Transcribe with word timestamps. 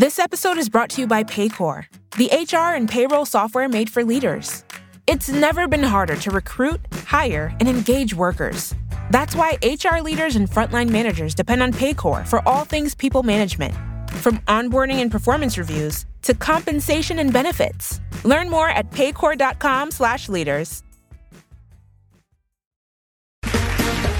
This 0.00 0.18
episode 0.18 0.56
is 0.56 0.70
brought 0.70 0.88
to 0.92 1.02
you 1.02 1.06
by 1.06 1.24
Paycor, 1.24 1.84
the 2.16 2.30
HR 2.32 2.74
and 2.74 2.88
payroll 2.88 3.26
software 3.26 3.68
made 3.68 3.90
for 3.90 4.02
leaders. 4.02 4.64
It's 5.06 5.28
never 5.28 5.68
been 5.68 5.82
harder 5.82 6.16
to 6.16 6.30
recruit, 6.30 6.80
hire, 7.04 7.54
and 7.60 7.68
engage 7.68 8.14
workers. 8.14 8.74
That's 9.10 9.36
why 9.36 9.58
HR 9.62 10.00
leaders 10.00 10.36
and 10.36 10.48
frontline 10.48 10.88
managers 10.88 11.34
depend 11.34 11.62
on 11.62 11.74
Paycor 11.74 12.26
for 12.26 12.40
all 12.48 12.64
things 12.64 12.94
people 12.94 13.22
management, 13.22 13.74
from 14.22 14.38
onboarding 14.48 15.02
and 15.02 15.12
performance 15.12 15.58
reviews 15.58 16.06
to 16.22 16.32
compensation 16.32 17.18
and 17.18 17.30
benefits. 17.30 18.00
Learn 18.24 18.48
more 18.48 18.70
at 18.70 18.90
paycor.com/leaders. 18.92 20.82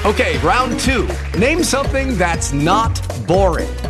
Okay, 0.04 0.38
round 0.40 0.78
2. 0.80 1.08
Name 1.38 1.64
something 1.64 2.18
that's 2.18 2.52
not 2.52 3.00
boring. 3.26 3.89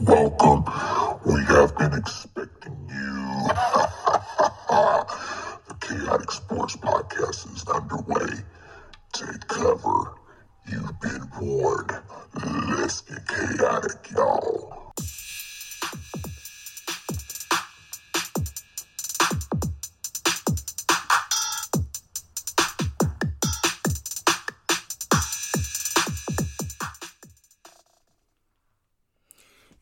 Welcome. 0.00 0.64
We 1.24 1.42
have 1.44 1.78
been 1.78 1.94
expecting 1.94 2.76
you. 2.88 3.48
the 5.68 5.74
Khaotik 5.78 6.30
Sports 6.32 6.76
Podcast 6.76 7.54
is 7.54 7.64
underway. 7.68 8.42
Take 9.12 9.46
cover. 9.46 10.14
You've 10.70 11.00
been 11.00 11.30
warned. 11.40 11.92
Let's 12.76 13.02
get 13.02 13.26
chaotic, 13.28 14.10
y'all. 14.10 14.92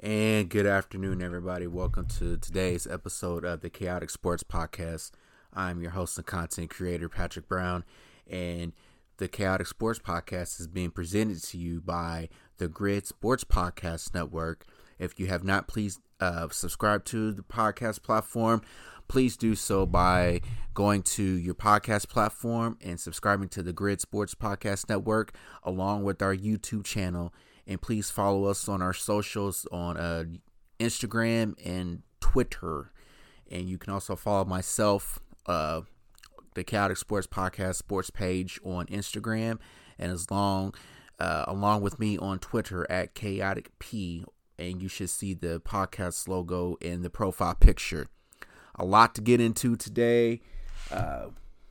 And 0.05 0.49
good 0.49 0.67
afternoon, 0.67 1.23
everybody. 1.23 1.69
Welcome 1.69 2.07
to 2.19 2.37
today's 2.37 2.89
episode 2.89 3.45
of 3.45 3.61
the 3.61 3.71
Khaotik 3.71 4.11
Sports 4.11 4.43
Podcast. 4.43 5.13
I'm 5.55 5.81
your 5.81 5.93
host 5.93 6.19
and 6.19 6.27
content 6.27 6.71
creator, 6.71 7.09
Patrick 7.09 7.47
Brown, 7.47 7.85
and 8.29 8.73
the 9.19 9.29
Khaotik 9.29 9.69
Sports 9.69 10.01
Podcast 10.01 10.59
is 10.59 10.67
being 10.67 10.91
presented 10.91 11.41
to 11.45 11.57
you 11.57 11.81
by 11.81 12.31
the 12.59 12.69
Gryd 12.69 13.07
Sports 13.07 13.45
Podcast 13.45 14.13
Network. 14.13 14.67
If 14.99 15.21
you 15.21 15.29
have 15.29 15.45
not, 15.45 15.69
please 15.69 16.01
uh, 16.19 16.49
subscribe 16.51 17.05
to 17.05 17.31
the 17.31 17.45
podcast 17.45 18.03
platform. 18.03 18.63
Please 19.07 19.37
do 19.37 19.55
so 19.55 19.87
by 19.87 20.41
going 20.75 21.03
to 21.03 21.23
your 21.23 21.55
podcast 21.55 22.09
platform 22.09 22.77
and 22.81 22.99
subscribing 22.99 23.49
to 23.51 23.63
the 23.63 23.73
Gryd 23.73 24.01
Sports 24.01 24.35
Podcast 24.35 24.89
Network 24.89 25.33
along 25.63 26.03
with 26.03 26.21
our 26.23 26.35
YouTube 26.35 26.83
channel. 26.85 27.33
And 27.67 27.81
please 27.81 28.11
follow 28.11 28.45
us 28.47 28.69
on 28.69 28.83
our 28.83 28.93
socials 28.93 29.67
on 29.71 29.97
uh, 29.97 30.25
Instagram 30.81 31.55
and 31.65 32.03
Twitter. 32.21 32.93
And 33.51 33.69
you 33.69 33.79
can 33.79 33.93
also 33.93 34.17
follow 34.17 34.45
myself, 34.45 35.21
uh, 35.47 35.83
the 36.55 36.65
Khaotik 36.65 36.99
Sports 36.99 37.27
Podcast 37.27 37.77
sports 37.77 38.11
page 38.11 38.61
on 38.65 38.87
Instagram, 38.87 39.59
and 39.99 40.13
as 40.13 40.31
long 40.31 40.75
uh, 41.19 41.45
along 41.47 41.83
with 41.83 42.01
me 42.01 42.19
on 42.19 42.39
Twitter 42.41 42.85
at 42.91 43.15
Chaotic 43.15 43.71
P. 43.79 44.25
And 44.59 44.83
you 44.83 44.89
should 44.89 45.11
see 45.11 45.35
the 45.35 45.61
podcast 45.61 46.29
logo 46.29 46.77
in 46.81 47.03
the 47.03 47.11
profile 47.11 47.55
picture. 47.55 48.09
A 48.75 48.85
lot 48.85 49.15
to 49.15 49.21
get 49.21 49.41
into 49.41 49.77
today. 49.77 50.41
Uh, 50.91 51.27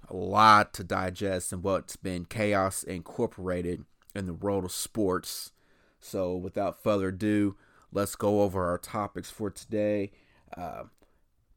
a 0.10 0.16
lot 0.16 0.74
to 0.74 0.84
digest 0.84 1.54
and 1.54 1.64
what's 1.64 1.96
been 1.96 2.26
chaos 2.26 2.84
incorporated 2.84 3.86
in 4.16 4.26
the 4.26 4.34
world 4.34 4.66
of 4.66 4.72
sports. 4.72 5.52
So, 6.02 6.36
without 6.36 6.82
further 6.82 7.10
ado, 7.10 7.56
let's 7.92 8.16
go 8.16 8.42
over 8.42 8.66
our 8.66 8.80
topics 8.80 9.30
for 9.30 9.52
today. 9.52 10.12
Uh, 10.58 10.84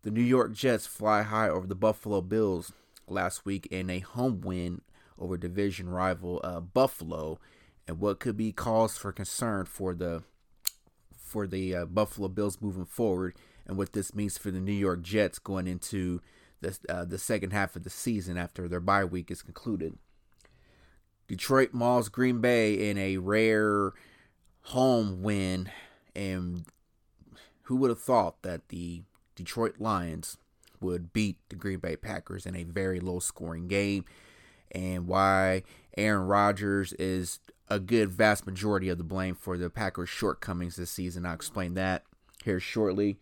the 0.03 0.10
New 0.10 0.22
York 0.22 0.53
Jets 0.53 0.87
fly 0.87 1.22
high 1.22 1.49
over 1.49 1.66
the 1.66 1.75
Buffalo 1.75 2.21
Bills 2.21 2.72
last 3.09 3.47
week 3.47 3.66
in 3.71 3.88
a 3.88 4.00
home 4.00 4.43
win 4.43 4.83
over 5.19 5.38
division 5.38 5.88
rival 5.88 6.41
uh, 6.44 6.60
Buffalo, 6.60 7.41
and 7.88 7.99
what 7.99 8.21
could 8.21 8.37
be 8.37 8.53
cause 8.53 8.99
for 8.99 9.12
concern 9.12 9.65
for 9.65 9.94
the 9.94 10.22
for 11.16 11.47
the 11.47 11.75
uh, 11.75 11.84
Buffalo 11.87 12.28
Bills 12.28 12.59
moving 12.60 12.84
forward, 12.84 13.34
and 13.66 13.78
what 13.78 13.94
this 13.94 14.15
means 14.15 14.37
for 14.37 14.50
the 14.50 14.60
New 14.60 14.72
York 14.72 15.00
Jets 15.00 15.38
going 15.38 15.66
into 15.66 16.21
the 16.60 16.78
uh, 16.88 17.06
the 17.06 17.19
second 17.19 17.53
half 17.53 17.75
of 17.77 17.83
the 17.83 17.91
season 17.91 18.37
after 18.37 18.69
their 18.69 18.81
bye 18.81 19.04
week 19.04 19.31
is 19.31 19.43
concluded. 19.43 19.97
Detroit 21.27 21.72
mauls 21.72 22.10
Green 22.10 22.43
Bay 22.43 22.91
in 22.91 22.99
a 22.99 23.16
rare 23.16 23.93
home 24.64 25.22
win, 25.22 25.70
and 26.14 26.64
who 27.62 27.76
would 27.76 27.91
have 27.91 28.00
thought 28.00 28.42
that 28.42 28.69
the 28.69 29.02
Detroit 29.34 29.76
Lions 29.78 30.36
would 30.80 31.12
beat 31.12 31.38
the 31.48 31.56
Green 31.56 31.78
Bay 31.78 31.97
Packers 31.97 32.47
in 32.47 32.54
a 32.54 32.64
very 32.64 33.00
low 33.00 33.19
scoring 33.19 33.69
game, 33.69 34.04
and 34.72 35.06
why 35.06 35.62
Aaron 35.97 36.26
Rodgers 36.26 36.92
is 36.94 37.41
a 37.69 37.80
good 37.80 38.10
vast 38.10 38.47
majority 38.47 38.88
of 38.88 38.98
the 38.98 39.04
blame 39.04 39.34
for 39.34 39.56
the 39.56 39.70
Packers' 39.70 40.08
shortcomings 40.08 40.76
this 40.76 40.91
season. 40.91 41.24
I'll 41.24 41.34
explain 41.34 41.74
that 41.74 42.04
here 42.44 42.60
shortly. 42.60 43.19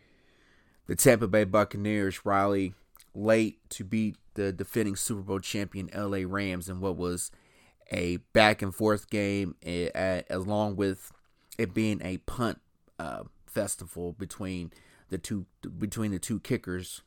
The 0.87 0.97
Tampa 0.97 1.29
Bay 1.29 1.45
Buccaneers 1.45 2.27
rally 2.27 2.75
late 3.15 3.59
to 3.71 3.85
beat 3.85 4.17
the 4.35 4.53
defending 4.53 4.97
Super 4.97 5.21
Bowl 5.21 5.39
champion 5.39 5.91
LA 5.95 6.21
Rams 6.27 6.69
in 6.69 6.81
what 6.81 6.97
was 6.97 7.31
a 7.91 8.17
back 8.33 8.63
and 8.63 8.75
forth 8.75 9.11
game, 9.11 9.55
eh, 9.63 10.23
along 10.31 10.77
with 10.77 11.13
it 11.59 11.75
being 11.75 12.01
a 12.03 12.19
punt 12.19 12.61
uh, 12.99 13.25
festival 13.47 14.13
between 14.13 14.73
the 15.11 15.19
two 15.19 15.47
between 15.79 16.11
the 16.11 16.19
two 16.19 16.41
kickers. 16.41 17.03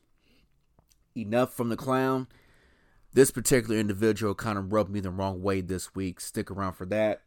Enough 1.16 1.52
from 1.52 1.70
the 1.70 1.76
clown. 1.76 2.28
This 3.12 3.30
particular 3.30 3.78
individual 3.78 4.34
kind 4.34 4.58
of 4.58 4.72
rubbed 4.72 4.90
me 4.90 5.00
the 5.00 5.10
wrong 5.10 5.42
way 5.42 5.62
this 5.62 5.94
week. 5.94 6.20
Stick 6.20 6.50
around 6.50 6.74
for 6.74 6.84
that. 6.86 7.22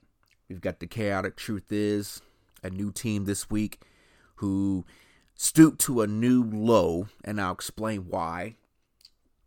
We've 0.47 0.61
got 0.61 0.79
the 0.79 0.87
chaotic 0.87 1.35
truth 1.35 1.71
is 1.71 2.21
a 2.63 2.69
new 2.69 2.91
team 2.91 3.25
this 3.25 3.49
week 3.49 3.79
who 4.35 4.85
stooped 5.35 5.79
to 5.81 6.01
a 6.01 6.07
new 6.07 6.43
low, 6.43 7.07
and 7.23 7.39
I'll 7.39 7.53
explain 7.53 8.07
why. 8.09 8.55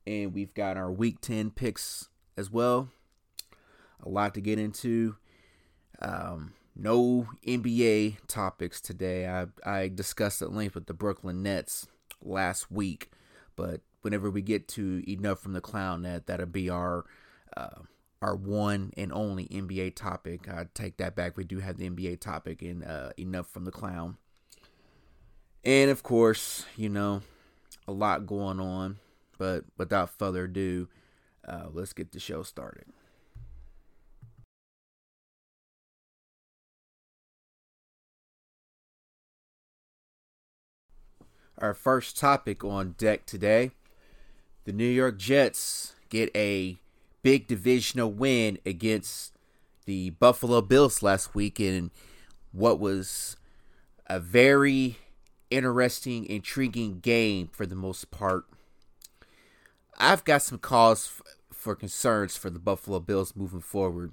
And 0.06 0.34
we've 0.34 0.54
got 0.54 0.76
our 0.76 0.90
week 0.90 1.20
10 1.20 1.50
picks 1.50 2.08
as 2.36 2.50
well. 2.50 2.88
A 4.02 4.08
lot 4.08 4.34
to 4.34 4.40
get 4.40 4.58
into. 4.58 5.16
Um, 6.00 6.54
no 6.74 7.28
NBA 7.46 8.18
topics 8.28 8.80
today. 8.80 9.28
I, 9.28 9.46
I 9.64 9.88
discussed 9.88 10.42
at 10.42 10.52
length 10.52 10.74
with 10.74 10.86
the 10.86 10.94
Brooklyn 10.94 11.42
Nets 11.42 11.86
last 12.22 12.70
week, 12.70 13.10
but 13.56 13.80
whenever 14.02 14.30
we 14.30 14.42
get 14.42 14.68
to 14.68 15.02
enough 15.10 15.40
from 15.40 15.52
the 15.52 15.60
clown, 15.60 16.02
that 16.02 16.26
that'll 16.26 16.46
be 16.46 16.70
our 16.70 17.04
uh, 17.56 17.82
our 18.20 18.36
one 18.36 18.92
and 18.96 19.12
only 19.12 19.46
NBA 19.46 19.96
topic. 19.96 20.48
I 20.48 20.66
take 20.74 20.96
that 20.98 21.16
back. 21.16 21.36
We 21.36 21.44
do 21.44 21.58
have 21.58 21.76
the 21.76 21.88
NBA 21.88 22.20
topic 22.20 22.62
in 22.62 22.82
uh, 22.84 23.12
enough 23.18 23.48
from 23.48 23.64
the 23.64 23.72
clown, 23.72 24.16
and 25.64 25.90
of 25.90 26.02
course, 26.02 26.64
you 26.76 26.88
know, 26.88 27.22
a 27.86 27.92
lot 27.92 28.26
going 28.26 28.60
on. 28.60 28.98
But 29.38 29.64
without 29.76 30.10
further 30.10 30.44
ado, 30.44 30.88
uh, 31.46 31.66
let's 31.72 31.92
get 31.92 32.12
the 32.12 32.20
show 32.20 32.42
started. 32.42 32.84
Our 41.58 41.74
first 41.74 42.18
topic 42.18 42.64
on 42.64 42.94
deck 42.98 43.26
today 43.26 43.72
the 44.64 44.72
New 44.72 44.88
York 44.88 45.18
Jets 45.18 45.94
get 46.08 46.30
a 46.36 46.78
big 47.22 47.46
divisional 47.46 48.12
win 48.12 48.58
against 48.64 49.32
the 49.86 50.10
Buffalo 50.10 50.60
Bills 50.60 51.02
last 51.02 51.34
week 51.34 51.58
in 51.58 51.90
what 52.52 52.78
was 52.78 53.36
a 54.06 54.20
very 54.20 54.98
interesting, 55.50 56.24
intriguing 56.26 57.00
game 57.00 57.48
for 57.52 57.66
the 57.66 57.74
most 57.74 58.10
part. 58.10 58.44
I've 59.98 60.24
got 60.24 60.42
some 60.42 60.58
cause 60.58 61.20
for 61.52 61.74
concerns 61.74 62.36
for 62.36 62.50
the 62.50 62.58
Buffalo 62.58 63.00
Bills 63.00 63.34
moving 63.34 63.60
forward. 63.60 64.12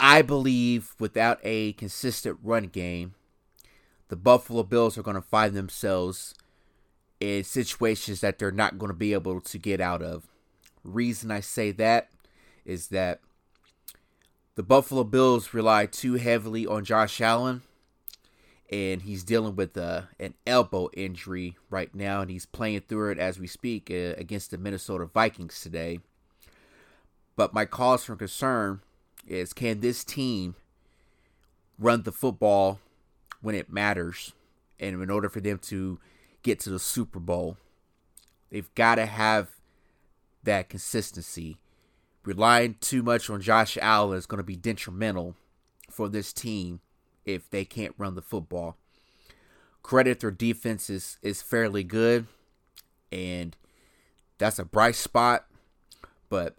I 0.00 0.22
believe 0.22 0.94
without 0.98 1.38
a 1.42 1.74
consistent 1.74 2.38
run 2.42 2.64
game, 2.64 3.14
the 4.12 4.16
Buffalo 4.16 4.62
Bills 4.62 4.98
are 4.98 5.02
going 5.02 5.16
to 5.16 5.22
find 5.22 5.54
themselves 5.54 6.34
in 7.18 7.42
situations 7.44 8.20
that 8.20 8.38
they're 8.38 8.52
not 8.52 8.76
going 8.76 8.92
to 8.92 8.94
be 8.94 9.14
able 9.14 9.40
to 9.40 9.56
get 9.56 9.80
out 9.80 10.02
of. 10.02 10.26
Reason 10.84 11.30
I 11.30 11.40
say 11.40 11.70
that 11.70 12.10
is 12.66 12.88
that 12.88 13.20
the 14.54 14.62
Buffalo 14.62 15.02
Bills 15.02 15.54
rely 15.54 15.86
too 15.86 16.16
heavily 16.16 16.66
on 16.66 16.84
Josh 16.84 17.22
Allen, 17.22 17.62
and 18.70 19.00
he's 19.00 19.24
dealing 19.24 19.56
with 19.56 19.78
uh, 19.78 20.02
an 20.20 20.34
elbow 20.46 20.90
injury 20.92 21.56
right 21.70 21.94
now, 21.94 22.20
and 22.20 22.30
he's 22.30 22.44
playing 22.44 22.82
through 22.82 23.12
it 23.12 23.18
as 23.18 23.40
we 23.40 23.46
speak 23.46 23.90
uh, 23.90 24.12
against 24.18 24.50
the 24.50 24.58
Minnesota 24.58 25.06
Vikings 25.06 25.58
today. 25.58 26.00
But 27.34 27.54
my 27.54 27.64
cause 27.64 28.04
for 28.04 28.16
concern 28.16 28.82
is 29.26 29.54
can 29.54 29.80
this 29.80 30.04
team 30.04 30.56
run 31.78 32.02
the 32.02 32.12
football 32.12 32.78
when 33.42 33.54
it 33.54 33.70
matters? 33.70 34.32
And 34.80 35.00
in 35.02 35.10
order 35.10 35.28
for 35.28 35.40
them 35.40 35.58
to 35.64 35.98
get 36.42 36.58
to 36.60 36.70
the 36.70 36.78
Super 36.78 37.20
Bowl, 37.20 37.58
they've 38.50 38.74
got 38.74 38.94
to 38.94 39.06
have 39.06 39.50
that 40.42 40.70
consistency. 40.70 41.58
Relying 42.24 42.76
too 42.80 43.02
much 43.02 43.28
on 43.28 43.42
Josh 43.42 43.76
Allen 43.80 44.16
is 44.16 44.26
going 44.26 44.38
to 44.38 44.44
be 44.44 44.56
detrimental 44.56 45.34
for 45.90 46.08
this 46.08 46.32
team 46.32 46.80
if 47.24 47.50
they 47.50 47.64
can't 47.64 47.94
run 47.98 48.14
the 48.14 48.22
football. 48.22 48.76
Credit 49.82 50.20
their 50.20 50.30
defense 50.30 50.88
is, 50.88 51.18
is 51.22 51.42
fairly 51.42 51.82
good, 51.82 52.26
and 53.10 53.56
that's 54.38 54.60
a 54.60 54.64
bright 54.64 54.94
spot. 54.94 55.46
But 56.28 56.56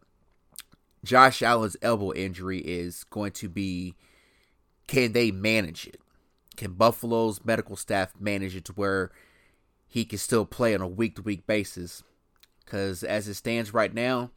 Josh 1.04 1.42
Allen's 1.42 1.78
elbow 1.82 2.14
injury 2.14 2.60
is 2.60 3.06
going 3.06 3.32
to 3.34 3.50
be 3.50 3.96
can 4.88 5.14
they 5.14 5.32
manage 5.32 5.88
it? 5.88 6.00
Can 6.56 6.74
Buffalo's 6.74 7.44
medical 7.44 7.76
staff 7.76 8.14
manage 8.20 8.56
it 8.56 8.66
to 8.66 8.74
where 8.74 9.12
he 9.88 10.06
can 10.06 10.20
still 10.20 10.46
play 10.46 10.74
on 10.74 10.82
a 10.82 10.88
week 10.88 11.16
to 11.16 11.22
week 11.22 11.48
basis? 11.48 12.04
Because 12.64 13.04
as 13.04 13.28
it 13.28 13.36
stands 13.36 13.74
right 13.74 13.94
now, 13.94 14.32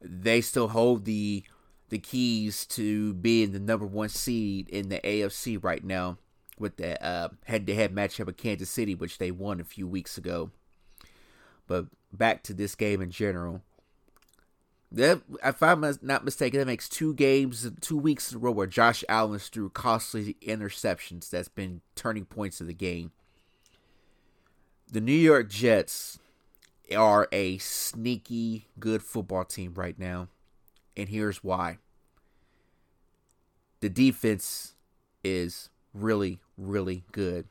they 0.00 0.40
still 0.40 0.68
hold 0.68 1.04
the 1.04 1.44
the 1.90 1.98
keys 1.98 2.64
to 2.66 3.14
being 3.14 3.52
the 3.52 3.60
number 3.60 3.86
one 3.86 4.08
seed 4.08 4.68
in 4.68 4.88
the 4.88 4.98
AFC 5.00 5.62
right 5.62 5.84
now 5.84 6.18
with 6.58 6.76
the 6.76 7.02
uh, 7.04 7.28
head 7.44 7.66
to 7.66 7.74
head 7.74 7.94
matchup 7.94 8.26
with 8.26 8.36
Kansas 8.36 8.70
City, 8.70 8.94
which 8.94 9.18
they 9.18 9.30
won 9.30 9.60
a 9.60 9.64
few 9.64 9.86
weeks 9.86 10.16
ago. 10.16 10.50
But 11.66 11.86
back 12.12 12.42
to 12.44 12.54
this 12.54 12.74
game 12.74 13.00
in 13.00 13.10
general. 13.10 13.62
If 14.96 15.62
I'm 15.62 15.84
not 16.02 16.24
mistaken, 16.24 16.60
that 16.60 16.66
makes 16.66 16.88
two 16.88 17.14
games, 17.14 17.68
two 17.80 17.98
weeks 17.98 18.30
in 18.30 18.36
a 18.36 18.38
row 18.38 18.52
where 18.52 18.66
Josh 18.66 19.02
Allen's 19.08 19.48
threw 19.48 19.68
costly 19.70 20.36
interceptions. 20.42 21.30
That's 21.30 21.48
been 21.48 21.80
turning 21.96 22.24
points 22.24 22.60
of 22.60 22.66
the 22.66 22.74
game. 22.74 23.12
The 24.90 25.00
New 25.00 25.12
York 25.12 25.48
Jets 25.48 26.18
are 26.96 27.28
a 27.32 27.58
sneaky 27.58 28.68
good 28.78 29.02
football 29.02 29.44
team 29.44 29.74
right 29.74 29.98
now, 29.98 30.28
and 30.96 31.08
here's 31.08 31.42
why. 31.42 31.78
The 33.80 33.88
defense 33.88 34.74
is 35.24 35.70
really, 35.92 36.40
really 36.56 37.04
good. 37.10 37.46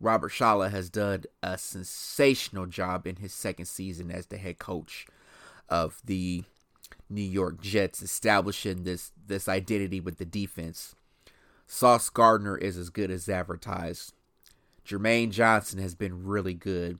Robert 0.00 0.30
Saleh 0.30 0.70
has 0.70 0.90
done 0.90 1.24
a 1.42 1.58
sensational 1.58 2.66
job 2.66 3.06
in 3.06 3.16
his 3.16 3.32
second 3.32 3.66
season 3.66 4.10
as 4.10 4.26
the 4.26 4.38
head 4.38 4.58
coach 4.58 5.06
of 5.68 6.00
the 6.04 6.44
New 7.10 7.22
York 7.22 7.60
Jets, 7.60 8.02
establishing 8.02 8.84
this 8.84 9.12
this 9.26 9.48
identity 9.48 10.00
with 10.00 10.18
the 10.18 10.24
defense. 10.24 10.94
Sauce 11.66 12.08
Gardner 12.08 12.56
is 12.56 12.76
as 12.76 12.90
good 12.90 13.10
as 13.10 13.28
advertised. 13.28 14.14
Jermaine 14.86 15.30
Johnson 15.30 15.78
has 15.80 15.94
been 15.94 16.24
really 16.24 16.54
good. 16.54 16.98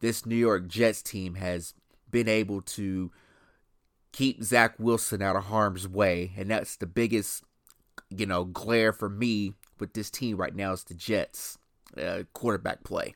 This 0.00 0.24
New 0.24 0.36
York 0.36 0.68
Jets 0.68 1.02
team 1.02 1.34
has 1.34 1.74
been 2.10 2.28
able 2.28 2.62
to 2.62 3.10
keep 4.12 4.42
Zach 4.42 4.74
Wilson 4.78 5.20
out 5.20 5.36
of 5.36 5.44
harm's 5.44 5.86
way, 5.86 6.32
and 6.36 6.50
that's 6.50 6.76
the 6.76 6.86
biggest, 6.86 7.44
you 8.08 8.24
know, 8.24 8.44
glare 8.44 8.92
for 8.92 9.10
me 9.10 9.52
with 9.78 9.92
this 9.92 10.10
team 10.10 10.38
right 10.38 10.54
now 10.54 10.72
is 10.72 10.84
the 10.84 10.94
Jets 10.94 11.58
uh, 12.00 12.22
quarterback 12.32 12.84
play. 12.84 13.14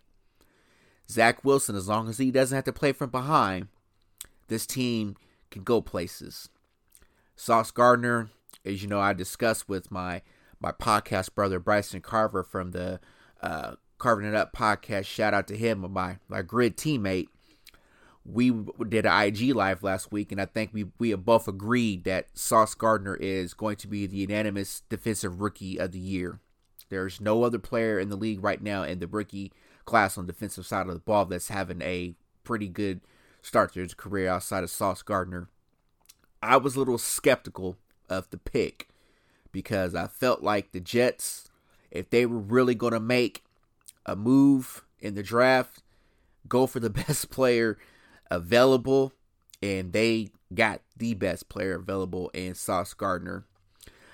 Zach 1.08 1.42
Wilson, 1.44 1.75
as 1.75 1.88
long 1.88 2.08
as 2.08 2.19
he 2.19 2.31
doesn't 2.31 2.54
have 2.54 2.64
to 2.64 2.72
play 2.72 2.92
from 2.92 3.10
behind, 3.10 3.69
this 4.48 4.66
team 4.66 5.16
can 5.50 5.62
go 5.62 5.81
places. 5.81 6.49
Sauce 7.37 7.70
Gardner, 7.70 8.29
as 8.64 8.82
you 8.82 8.88
know, 8.88 9.00
I 9.00 9.12
discussed 9.12 9.69
with 9.69 9.91
my 9.91 10.23
my 10.61 10.73
podcast 10.73 11.35
brother 11.35 11.58
Bryson 11.58 12.00
Carver 12.00 12.43
from 12.43 12.73
the 12.73 13.00
uh, 13.43 13.76
Carving 13.99 14.26
It 14.26 14.35
Up 14.35 14.55
podcast. 14.55 15.06
Shout 15.06 15.35
out 15.35 15.49
to 15.49 15.56
him, 15.56 15.91
my 15.93 16.19
my 16.29 16.43
Gryd 16.43 16.76
teammate. 16.76 17.29
We 18.25 18.50
did 18.87 19.06
an 19.06 19.23
IG 19.23 19.55
live 19.55 19.82
last 19.82 20.12
week, 20.12 20.31
and 20.31 20.41
I 20.41 20.44
think 20.44 20.70
we 20.73 20.87
we 20.99 21.11
have 21.11 21.25
both 21.25 21.49
agreed 21.49 22.05
that 22.05 22.29
Sauce 22.37 22.75
Gardner 22.75 23.17
is 23.17 23.55
going 23.55 23.76
to 23.76 23.88
be 23.88 24.06
the 24.06 24.19
unanimous 24.19 24.82
defensive 24.88 25.41
rookie 25.41 25.79
of 25.79 25.93
the 25.93 25.99
year. 25.99 26.41
There's 26.91 27.20
no 27.20 27.44
other 27.44 27.58
player 27.58 27.99
in 27.99 28.11
the 28.11 28.17
league 28.17 28.44
right 28.44 28.61
now 28.61 28.82
in 28.82 28.99
the 28.99 29.06
rookie 29.06 29.52
class 29.87 30.19
on 30.19 30.26
the 30.26 30.32
defensive 30.32 30.67
side 30.67 30.87
of 30.87 30.93
the 30.93 31.00
ball 31.00 31.25
that's 31.25 31.49
having 31.49 31.81
a 31.82 32.14
pretty 32.44 32.69
good 32.69 33.00
start 33.42 33.75
his 33.75 33.94
career 33.94 34.28
outside 34.28 34.64
of 34.64 34.70
Sauce 34.70 35.02
Gardner. 35.02 35.48
I 36.42 36.56
was 36.56 36.76
a 36.76 36.78
little 36.78 36.98
skeptical 36.98 37.76
of 38.08 38.31
the 38.31 38.38
pick 38.38 38.88
because 39.52 39.94
I 39.94 40.06
felt 40.06 40.42
like 40.42 40.72
the 40.72 40.81
Jets, 40.81 41.50
if 41.90 42.10
they 42.10 42.26
were 42.26 42.38
really 42.38 42.75
going 42.75 42.92
to 42.92 43.00
make 43.00 43.44
a 44.06 44.16
move 44.16 44.84
in 44.98 45.14
the 45.14 45.22
draft, 45.22 45.82
go 46.48 46.66
for 46.66 46.81
the 46.81 46.90
best 47.06 47.31
player 47.31 47.78
available, 48.31 49.12
and 49.62 49.92
they 49.92 50.31
got 50.54 50.81
the 50.96 51.14
best 51.14 51.48
player 51.48 51.76
available 51.76 52.31
in 52.31 52.54
Sauce 52.54 52.94
Gardner. 52.94 53.44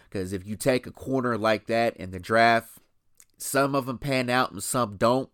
Because 0.08 0.32
if 0.32 0.46
you 0.46 0.56
take 0.56 0.86
a 0.86 0.92
corner 0.92 1.36
like 1.36 1.66
that 1.66 1.96
in 1.96 2.10
the 2.10 2.18
draft, 2.18 2.78
some 3.38 3.74
of 3.74 3.86
them 3.86 3.98
pan 3.98 4.30
out 4.30 4.52
and 4.52 4.62
some 4.62 4.96
don't. 4.96 5.28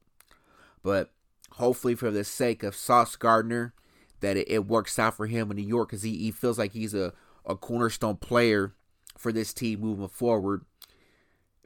But 0.82 1.10
hopefully, 1.52 1.94
for 1.94 2.10
the 2.10 2.24
sake 2.24 2.62
of 2.62 2.74
Sauce 2.74 3.14
Gardner, 3.14 3.74
that 4.22 4.36
it, 4.36 4.50
it 4.50 4.66
works 4.66 4.98
out 4.98 5.14
for 5.14 5.26
him 5.26 5.50
in 5.50 5.56
New 5.58 5.66
York 5.66 5.90
because 5.90 6.02
he, 6.02 6.16
he 6.16 6.30
feels 6.30 6.58
like 6.58 6.72
he's 6.72 6.94
a, 6.94 7.12
a 7.44 7.54
cornerstone 7.54 8.16
player 8.16 8.72
for 9.18 9.32
this 9.32 9.52
team 9.52 9.80
moving 9.80 10.08
forward. 10.08 10.64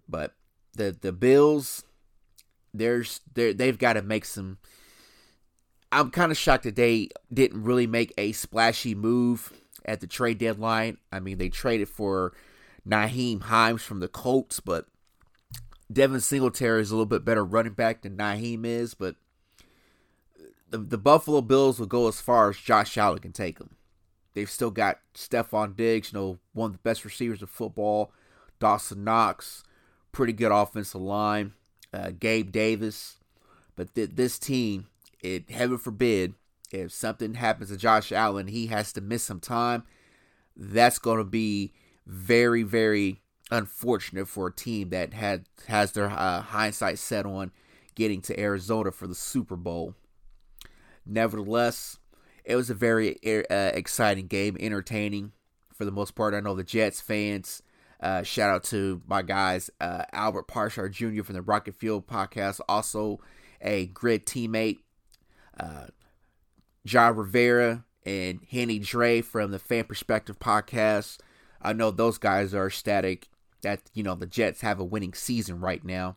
But 0.08 0.34
the 0.74 0.96
the 1.00 1.12
Bills, 1.12 1.84
there's 2.74 3.20
they 3.32 3.52
they've 3.52 3.78
got 3.78 3.94
to 3.94 4.02
make 4.02 4.24
some. 4.24 4.58
I'm 5.92 6.10
kind 6.10 6.32
of 6.32 6.36
shocked 6.36 6.64
that 6.64 6.76
they 6.76 7.10
didn't 7.32 7.62
really 7.62 7.86
make 7.86 8.12
a 8.18 8.32
splashy 8.32 8.94
move 8.94 9.52
at 9.84 10.00
the 10.00 10.06
trade 10.06 10.38
deadline. 10.38 10.98
I 11.12 11.20
mean, 11.20 11.38
they 11.38 11.48
traded 11.48 11.88
for 11.88 12.32
Nyheim 12.86 13.42
Hines 13.42 13.82
from 13.82 14.00
the 14.00 14.08
Colts, 14.08 14.60
but 14.60 14.86
Devin 15.92 16.20
Singletary 16.20 16.82
is 16.82 16.90
a 16.90 16.94
little 16.94 17.06
bit 17.06 17.24
better 17.24 17.44
running 17.44 17.72
back 17.72 18.02
than 18.02 18.16
Nyheim 18.16 18.64
is, 18.66 18.94
but 18.94 19.16
the, 20.76 20.84
the 20.84 20.98
Buffalo 20.98 21.40
Bills 21.40 21.78
will 21.78 21.86
go 21.86 22.08
as 22.08 22.20
far 22.20 22.50
as 22.50 22.56
Josh 22.56 22.96
Allen 22.98 23.18
can 23.18 23.32
take 23.32 23.58
them. 23.58 23.76
They've 24.34 24.50
still 24.50 24.70
got 24.70 25.00
Stefon 25.14 25.76
Diggs, 25.76 26.12
you 26.12 26.18
know, 26.18 26.38
one 26.52 26.66
of 26.66 26.72
the 26.72 26.78
best 26.78 27.04
receivers 27.04 27.42
of 27.42 27.50
football. 27.50 28.12
Dawson 28.58 29.04
Knox, 29.04 29.64
pretty 30.12 30.32
good 30.32 30.52
offensive 30.52 31.00
line. 31.00 31.52
Uh, 31.92 32.10
Gabe 32.18 32.52
Davis. 32.52 33.16
But 33.76 33.94
th- 33.94 34.10
this 34.14 34.38
team, 34.38 34.88
it 35.22 35.50
heaven 35.50 35.78
forbid, 35.78 36.34
if 36.70 36.92
something 36.92 37.34
happens 37.34 37.70
to 37.70 37.76
Josh 37.76 38.12
Allen, 38.12 38.48
he 38.48 38.66
has 38.66 38.92
to 38.94 39.00
miss 39.00 39.22
some 39.22 39.40
time. 39.40 39.84
That's 40.56 40.98
going 40.98 41.18
to 41.18 41.24
be 41.24 41.72
very, 42.06 42.62
very 42.62 43.20
unfortunate 43.50 44.26
for 44.26 44.48
a 44.48 44.52
team 44.52 44.90
that 44.90 45.14
had 45.14 45.46
has 45.68 45.92
their 45.92 46.10
uh, 46.10 46.42
hindsight 46.42 46.98
set 46.98 47.24
on 47.24 47.52
getting 47.94 48.20
to 48.20 48.38
Arizona 48.38 48.90
for 48.90 49.06
the 49.06 49.14
Super 49.14 49.56
Bowl. 49.56 49.94
Nevertheless, 51.06 51.98
it 52.44 52.56
was 52.56 52.70
a 52.70 52.74
very 52.74 53.16
uh, 53.24 53.70
exciting 53.74 54.26
game, 54.26 54.56
entertaining 54.58 55.32
for 55.72 55.84
the 55.84 55.90
most 55.90 56.14
part. 56.14 56.34
I 56.34 56.40
know 56.40 56.54
the 56.54 56.64
Jets 56.64 57.00
fans. 57.00 57.62
Uh, 58.00 58.22
shout 58.22 58.50
out 58.50 58.64
to 58.64 59.00
my 59.06 59.22
guys, 59.22 59.70
uh, 59.80 60.02
Albert 60.12 60.48
Parshar 60.48 60.90
Jr. 60.90 61.22
from 61.22 61.34
the 61.34 61.42
Rocket 61.42 61.74
Fuel 61.76 62.02
podcast, 62.02 62.60
also 62.68 63.20
a 63.60 63.86
Gryd 63.86 64.26
teammate. 64.26 64.78
Uh, 65.58 65.86
John 66.84 67.16
Rivera 67.16 67.84
and 68.04 68.40
Henny 68.48 68.78
Dre 68.78 69.20
from 69.20 69.50
the 69.50 69.58
Fan 69.58 69.84
Perspective 69.84 70.38
podcast. 70.38 71.18
I 71.60 71.72
know 71.72 71.90
those 71.90 72.18
guys 72.18 72.54
are 72.54 72.66
ecstatic 72.66 73.28
that 73.62 73.80
you 73.94 74.02
know 74.02 74.14
the 74.14 74.26
Jets 74.26 74.60
have 74.60 74.78
a 74.78 74.84
winning 74.84 75.14
season 75.14 75.58
right 75.60 75.84
now 75.84 76.16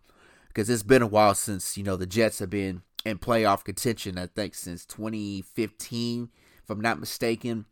because 0.50 0.70
it's 0.70 0.84
been 0.84 1.02
a 1.02 1.08
while 1.08 1.34
since 1.34 1.78
you 1.78 1.84
know 1.84 1.96
the 1.96 2.06
Jets 2.06 2.40
have 2.40 2.50
been 2.50 2.84
in 3.06 3.18
playoff 3.18 3.64
contention, 3.64 4.18
I 4.18 4.28
think, 4.28 4.56
since 4.56 4.86
2015, 4.86 6.30
if 6.64 6.70
I'm 6.70 6.82
not 6.82 7.00
mistaken. 7.00 7.66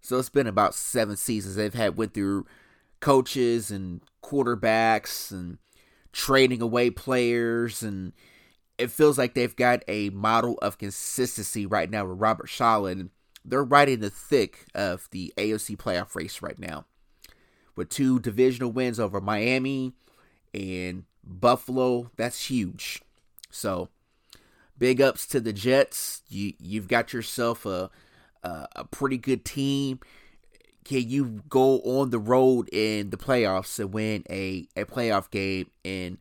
So 0.00 0.18
it's 0.18 0.28
been 0.28 0.46
about 0.46 0.74
seven 0.74 1.16
seasons. 1.16 1.56
They've 1.56 1.72
had 1.74 1.96
went 1.96 2.14
through 2.14 2.46
coaches 3.00 3.70
and 3.70 4.00
quarterbacks 4.22 5.30
and 5.30 5.58
trading 6.12 6.62
away 6.62 6.90
players 6.90 7.82
and 7.82 8.12
it 8.78 8.90
feels 8.90 9.16
like 9.16 9.34
they've 9.34 9.56
got 9.56 9.82
a 9.88 10.10
model 10.10 10.58
of 10.60 10.78
consistency 10.78 11.66
right 11.66 11.90
now 11.90 12.04
with 12.04 12.20
Robert 12.20 12.48
Saleh. 12.48 13.06
They're 13.44 13.64
right 13.64 13.88
in 13.88 14.00
the 14.00 14.10
thick 14.10 14.66
of 14.74 15.08
the 15.12 15.32
AFC 15.36 15.76
playoff 15.76 16.14
race 16.14 16.42
right 16.42 16.58
now. 16.58 16.84
With 17.74 17.88
two 17.88 18.18
divisional 18.18 18.72
wins 18.72 18.98
over 18.98 19.20
Miami 19.20 19.92
and 20.52 21.04
Buffalo, 21.24 22.10
that's 22.16 22.46
huge. 22.46 23.02
So, 23.50 23.88
big 24.78 25.00
ups 25.00 25.26
to 25.28 25.40
the 25.40 25.52
Jets. 25.52 26.22
You 26.28 26.52
you've 26.58 26.88
got 26.88 27.12
yourself 27.12 27.66
a 27.66 27.90
a, 28.42 28.68
a 28.76 28.84
pretty 28.84 29.18
good 29.18 29.44
team. 29.44 30.00
Can 30.84 31.08
you 31.08 31.42
go 31.48 31.80
on 31.80 32.10
the 32.10 32.18
road 32.18 32.68
in 32.72 33.10
the 33.10 33.16
playoffs 33.16 33.78
and 33.80 33.92
win 33.92 34.22
a, 34.30 34.68
a 34.76 34.84
playoff 34.84 35.30
game 35.30 35.68
in 35.82 36.18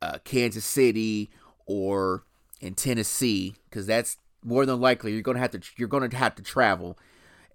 uh, 0.00 0.18
Kansas 0.24 0.64
City 0.64 1.30
or 1.66 2.24
in 2.60 2.74
Tennessee? 2.74 3.54
Because 3.70 3.86
that's 3.86 4.16
more 4.44 4.66
than 4.66 4.80
likely 4.80 5.12
you're 5.12 5.22
gonna 5.22 5.38
have 5.38 5.52
to 5.52 5.60
you're 5.76 5.88
gonna 5.88 6.14
have 6.14 6.34
to 6.34 6.42
travel. 6.42 6.98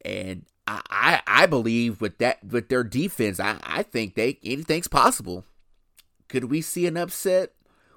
And 0.05 0.45
I, 0.65 0.81
I, 0.89 1.21
I 1.27 1.45
believe 1.47 1.99
with 1.99 2.17
that 2.19 2.43
with 2.43 2.69
their 2.69 2.83
defense, 2.83 3.39
I, 3.39 3.57
I 3.63 3.83
think 3.83 4.15
they 4.15 4.39
anything's 4.43 4.87
possible. 4.87 5.43
Could 6.29 6.45
we 6.45 6.61
see 6.61 6.87
an 6.87 6.97
upset 6.97 7.51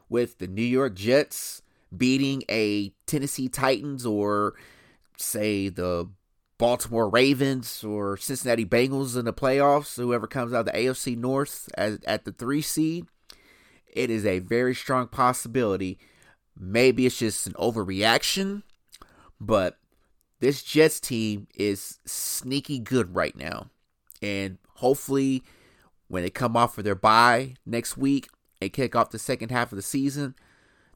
with 0.09 0.39
the 0.39 0.47
New 0.49 0.63
York 0.63 0.95
Jets 0.95 1.63
beating 1.97 2.43
a 2.49 2.93
Tennessee 3.07 3.49
Titans 3.49 4.07
or 4.07 4.55
say 5.17 5.69
the 5.69 6.09
Baltimore 6.59 7.09
Ravens 7.09 7.83
or 7.83 8.17
Cincinnati 8.17 8.65
Bengals 8.65 9.19
in 9.19 9.25
the 9.25 9.33
playoffs, 9.33 9.97
whoever 9.97 10.27
comes 10.27 10.53
out 10.53 10.61
of 10.61 10.67
the 10.67 10.73
AFC 10.73 11.17
North 11.17 11.69
as, 11.75 11.99
at 12.07 12.25
the 12.25 12.33
three 12.33 12.63
seed, 12.63 13.07
it 13.93 14.11
is 14.11 14.27
a 14.27 14.41
very 14.41 14.75
strong 14.75 15.09
possibility. 15.09 15.99
Maybe 16.57 17.07
it's 17.07 17.19
just 17.19 17.47
an 17.47 17.55
overreaction, 17.55 18.63
but 19.41 19.79
this 20.41 20.63
Jets 20.63 21.01
team 21.01 21.47
is 21.55 21.99
sneaky 22.05 22.79
good 22.79 23.15
right 23.15 23.37
now. 23.37 23.71
And 24.21 24.59
hopefully, 24.77 25.43
when 26.09 26.23
they 26.23 26.31
come 26.31 26.57
off 26.57 26.77
of 26.77 26.85
their 26.85 26.95
bye 26.95 27.55
next 27.65 27.97
week 27.97 28.29
and 28.61 28.73
kick 28.73 28.95
off 28.95 29.11
the 29.11 29.19
second 29.19 29.51
half 29.51 29.73
of 29.73 29.77
the 29.77 29.83
season, 29.83 30.35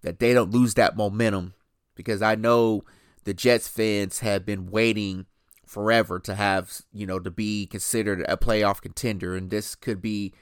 that 0.04 0.20
they 0.20 0.32
don't 0.32 0.52
lose 0.52 0.74
that 0.74 0.96
momentum. 0.96 1.54
Because 1.96 2.22
I 2.22 2.36
know 2.36 2.84
the 3.24 3.34
Jets 3.34 3.66
fans 3.66 4.20
have 4.20 4.46
been 4.46 4.70
waiting 4.70 5.26
forever 5.66 6.20
to 6.20 6.34
have, 6.34 6.82
you 6.92 7.06
know, 7.06 7.18
to 7.18 7.30
be 7.30 7.66
considered 7.66 8.24
a 8.28 8.36
playoff 8.36 8.80
contender. 8.80 9.34
And 9.34 9.50
this 9.50 9.74
could 9.74 10.00
be 10.00 10.32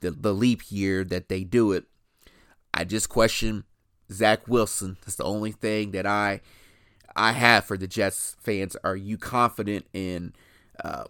the, 0.00 0.10
the 0.10 0.32
leap 0.32 0.62
year 0.70 1.04
that 1.04 1.28
they 1.28 1.44
do 1.44 1.72
it. 1.72 1.84
I 2.72 2.84
just 2.84 3.08
question 3.08 3.64
Zach 4.10 4.48
Wilson. 4.48 4.96
That's 5.02 5.16
the 5.16 5.24
only 5.24 5.52
thing 5.52 5.92
that 5.92 6.06
I 6.06 6.40
I 7.16 7.32
have 7.32 7.64
for 7.64 7.76
the 7.76 7.88
Jets 7.88 8.36
fans. 8.40 8.76
Are 8.82 8.96
you 8.96 9.18
confident 9.18 9.86
in 9.92 10.32
uh, 10.82 11.04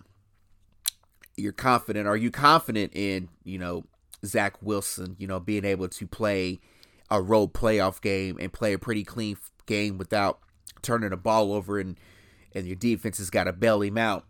you're 1.37 1.53
confident? 1.53 2.09
Are 2.09 2.17
you 2.17 2.31
confident 2.31 2.93
in, 2.95 3.29
you 3.45 3.59
know, 3.59 3.85
Zach 4.25 4.57
Wilson, 4.63 5.17
you 5.19 5.27
know, 5.27 5.41
being 5.41 5.65
able 5.65 5.89
to 5.89 6.07
play 6.07 6.61
a 7.11 7.21
road 7.21 7.53
playoff 7.53 8.01
game 8.01 8.37
and 8.41 8.53
play 8.53 8.73
a 8.73 8.79
pretty 8.79 9.05
clean 9.05 9.37
game 9.67 9.99
without 9.99 10.41
turning 10.83 11.11
the 11.11 11.17
ball 11.17 11.53
over 11.53 11.79
and 11.79 11.99
and 12.53 12.67
your 12.67 12.77
defense 12.77 13.19
has 13.19 13.31
got 13.31 13.45
to 13.45 13.53
bail 13.53 13.81
him 13.81 13.97
out. 13.97 14.27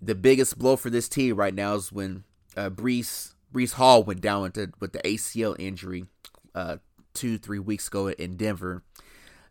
The 0.00 0.14
biggest 0.14 0.58
blow 0.58 0.76
for 0.76 0.90
this 0.90 1.08
team 1.08 1.36
right 1.36 1.54
now 1.54 1.74
is 1.74 1.90
when 1.90 2.24
uh, 2.56 2.70
Breece 2.70 3.34
Breece 3.52 3.74
Hall 3.74 4.02
went 4.02 4.20
down 4.20 4.42
with 4.42 4.54
the, 4.54 4.72
with 4.80 4.92
the 4.92 5.00
ACL 5.00 5.56
injury 5.58 6.06
uh, 6.54 6.78
two 7.14 7.38
three 7.38 7.58
weeks 7.58 7.88
ago 7.88 8.08
in 8.08 8.36
Denver. 8.36 8.82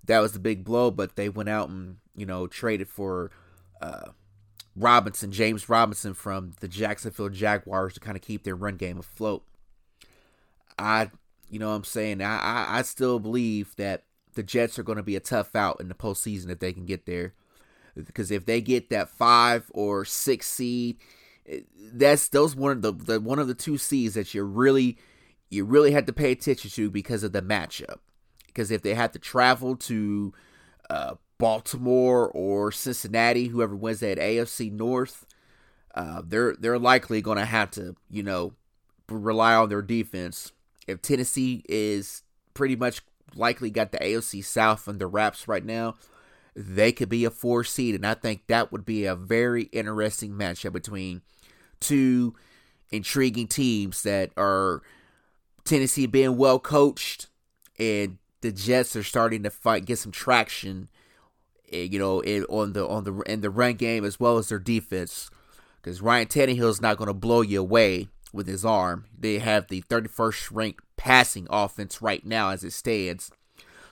That 0.05 0.19
was 0.19 0.33
the 0.33 0.39
big 0.39 0.63
blow, 0.63 0.91
but 0.91 1.15
they 1.15 1.29
went 1.29 1.49
out 1.49 1.69
and 1.69 1.97
you 2.15 2.25
know 2.25 2.47
traded 2.47 2.89
for 2.89 3.31
uh, 3.81 4.11
Robinson, 4.75 5.31
James 5.31 5.69
Robinson 5.69 6.13
from 6.13 6.53
the 6.59 6.67
Jacksonville 6.67 7.29
Jaguars 7.29 7.93
to 7.93 7.99
kind 7.99 8.15
of 8.15 8.21
keep 8.21 8.43
their 8.43 8.55
run 8.55 8.77
game 8.77 8.97
afloat. 8.97 9.43
I, 10.77 11.11
you 11.51 11.59
know, 11.59 11.69
what 11.69 11.75
I'm 11.75 11.83
saying 11.83 12.21
I, 12.21 12.39
I, 12.39 12.79
I 12.79 12.81
still 12.81 13.19
believe 13.19 13.75
that 13.75 14.05
the 14.33 14.43
Jets 14.43 14.79
are 14.79 14.83
going 14.83 14.97
to 14.97 15.03
be 15.03 15.15
a 15.15 15.19
tough 15.19 15.55
out 15.55 15.79
in 15.79 15.89
the 15.89 15.93
postseason 15.93 16.49
if 16.49 16.59
they 16.59 16.73
can 16.73 16.85
get 16.85 17.05
there 17.05 17.33
because 17.95 18.31
if 18.31 18.45
they 18.45 18.61
get 18.61 18.89
that 18.89 19.09
five 19.09 19.69
or 19.73 20.05
six 20.05 20.47
seed, 20.47 20.97
eh, 21.47 21.61
that's 21.75 22.29
those 22.29 22.55
one 22.55 22.71
of 22.71 22.81
the, 22.81 22.93
the 22.93 23.19
one 23.19 23.39
of 23.39 23.47
the 23.47 23.53
two 23.53 23.77
seeds 23.77 24.15
that 24.15 24.33
you 24.33 24.43
really 24.43 24.97
you 25.49 25.65
really 25.65 25.91
had 25.91 26.07
to 26.07 26.13
pay 26.13 26.31
attention 26.31 26.69
to 26.71 26.89
because 26.89 27.23
of 27.23 27.33
the 27.33 27.41
matchup. 27.41 27.97
Because 28.47 28.71
if 28.71 28.81
they 28.81 28.93
have 28.93 29.11
to 29.11 29.19
travel 29.19 29.75
to 29.77 30.33
uh, 30.89 31.15
Baltimore 31.37 32.29
or 32.29 32.71
Cincinnati, 32.71 33.47
whoever 33.47 33.75
wins 33.75 34.01
that 34.01 34.17
AFC 34.17 34.71
North, 34.71 35.25
uh, 35.95 36.21
they're 36.25 36.55
they're 36.55 36.79
likely 36.79 37.21
going 37.21 37.37
to 37.37 37.45
have 37.45 37.71
to 37.71 37.95
you 38.09 38.23
know 38.23 38.53
rely 39.09 39.55
on 39.55 39.69
their 39.69 39.81
defense. 39.81 40.51
If 40.87 41.01
Tennessee 41.01 41.63
is 41.69 42.23
pretty 42.53 42.75
much 42.75 43.01
likely 43.35 43.69
got 43.69 43.91
the 43.91 43.99
AFC 43.99 44.43
South 44.43 44.87
under 44.87 45.07
wraps 45.07 45.47
right 45.47 45.63
now, 45.63 45.95
they 46.55 46.91
could 46.91 47.09
be 47.09 47.25
a 47.25 47.29
four 47.29 47.63
seed, 47.63 47.95
and 47.95 48.05
I 48.05 48.13
think 48.13 48.47
that 48.47 48.71
would 48.71 48.85
be 48.85 49.05
a 49.05 49.15
very 49.15 49.63
interesting 49.63 50.33
matchup 50.33 50.73
between 50.73 51.21
two 51.79 52.35
intriguing 52.91 53.47
teams 53.47 54.03
that 54.03 54.31
are 54.35 54.81
Tennessee 55.63 56.07
being 56.07 56.37
well 56.37 56.59
coached, 56.59 57.27
and 57.79 58.17
the 58.41 58.51
Jets 58.51 58.95
are 58.95 59.03
starting 59.03 59.43
to 59.43 59.49
fight, 59.49 59.85
get 59.85 59.99
some 59.99 60.11
traction, 60.11 60.89
eh, 61.71 61.83
you 61.83 61.99
know, 61.99 62.19
in, 62.19 62.43
on 62.45 62.73
the 62.73 62.85
on 62.85 63.05
the 63.05 63.13
in 63.21 63.41
the 63.41 63.49
run 63.49 63.75
game 63.75 64.03
as 64.03 64.19
well 64.19 64.37
as 64.37 64.49
their 64.49 64.59
defense. 64.59 65.29
Because 65.81 66.01
Ryan 66.01 66.27
Tannehill 66.27 66.69
is 66.69 66.81
not 66.81 66.97
going 66.97 67.07
to 67.07 67.13
blow 67.13 67.41
you 67.41 67.59
away 67.59 68.07
with 68.31 68.47
his 68.47 68.65
arm. 68.65 69.05
They 69.17 69.39
have 69.39 69.67
the 69.67 69.81
31st 69.83 70.49
ranked 70.51 70.83
passing 70.97 71.47
offense 71.49 72.01
right 72.01 72.25
now 72.25 72.49
as 72.49 72.63
it 72.63 72.71
stands. 72.71 73.31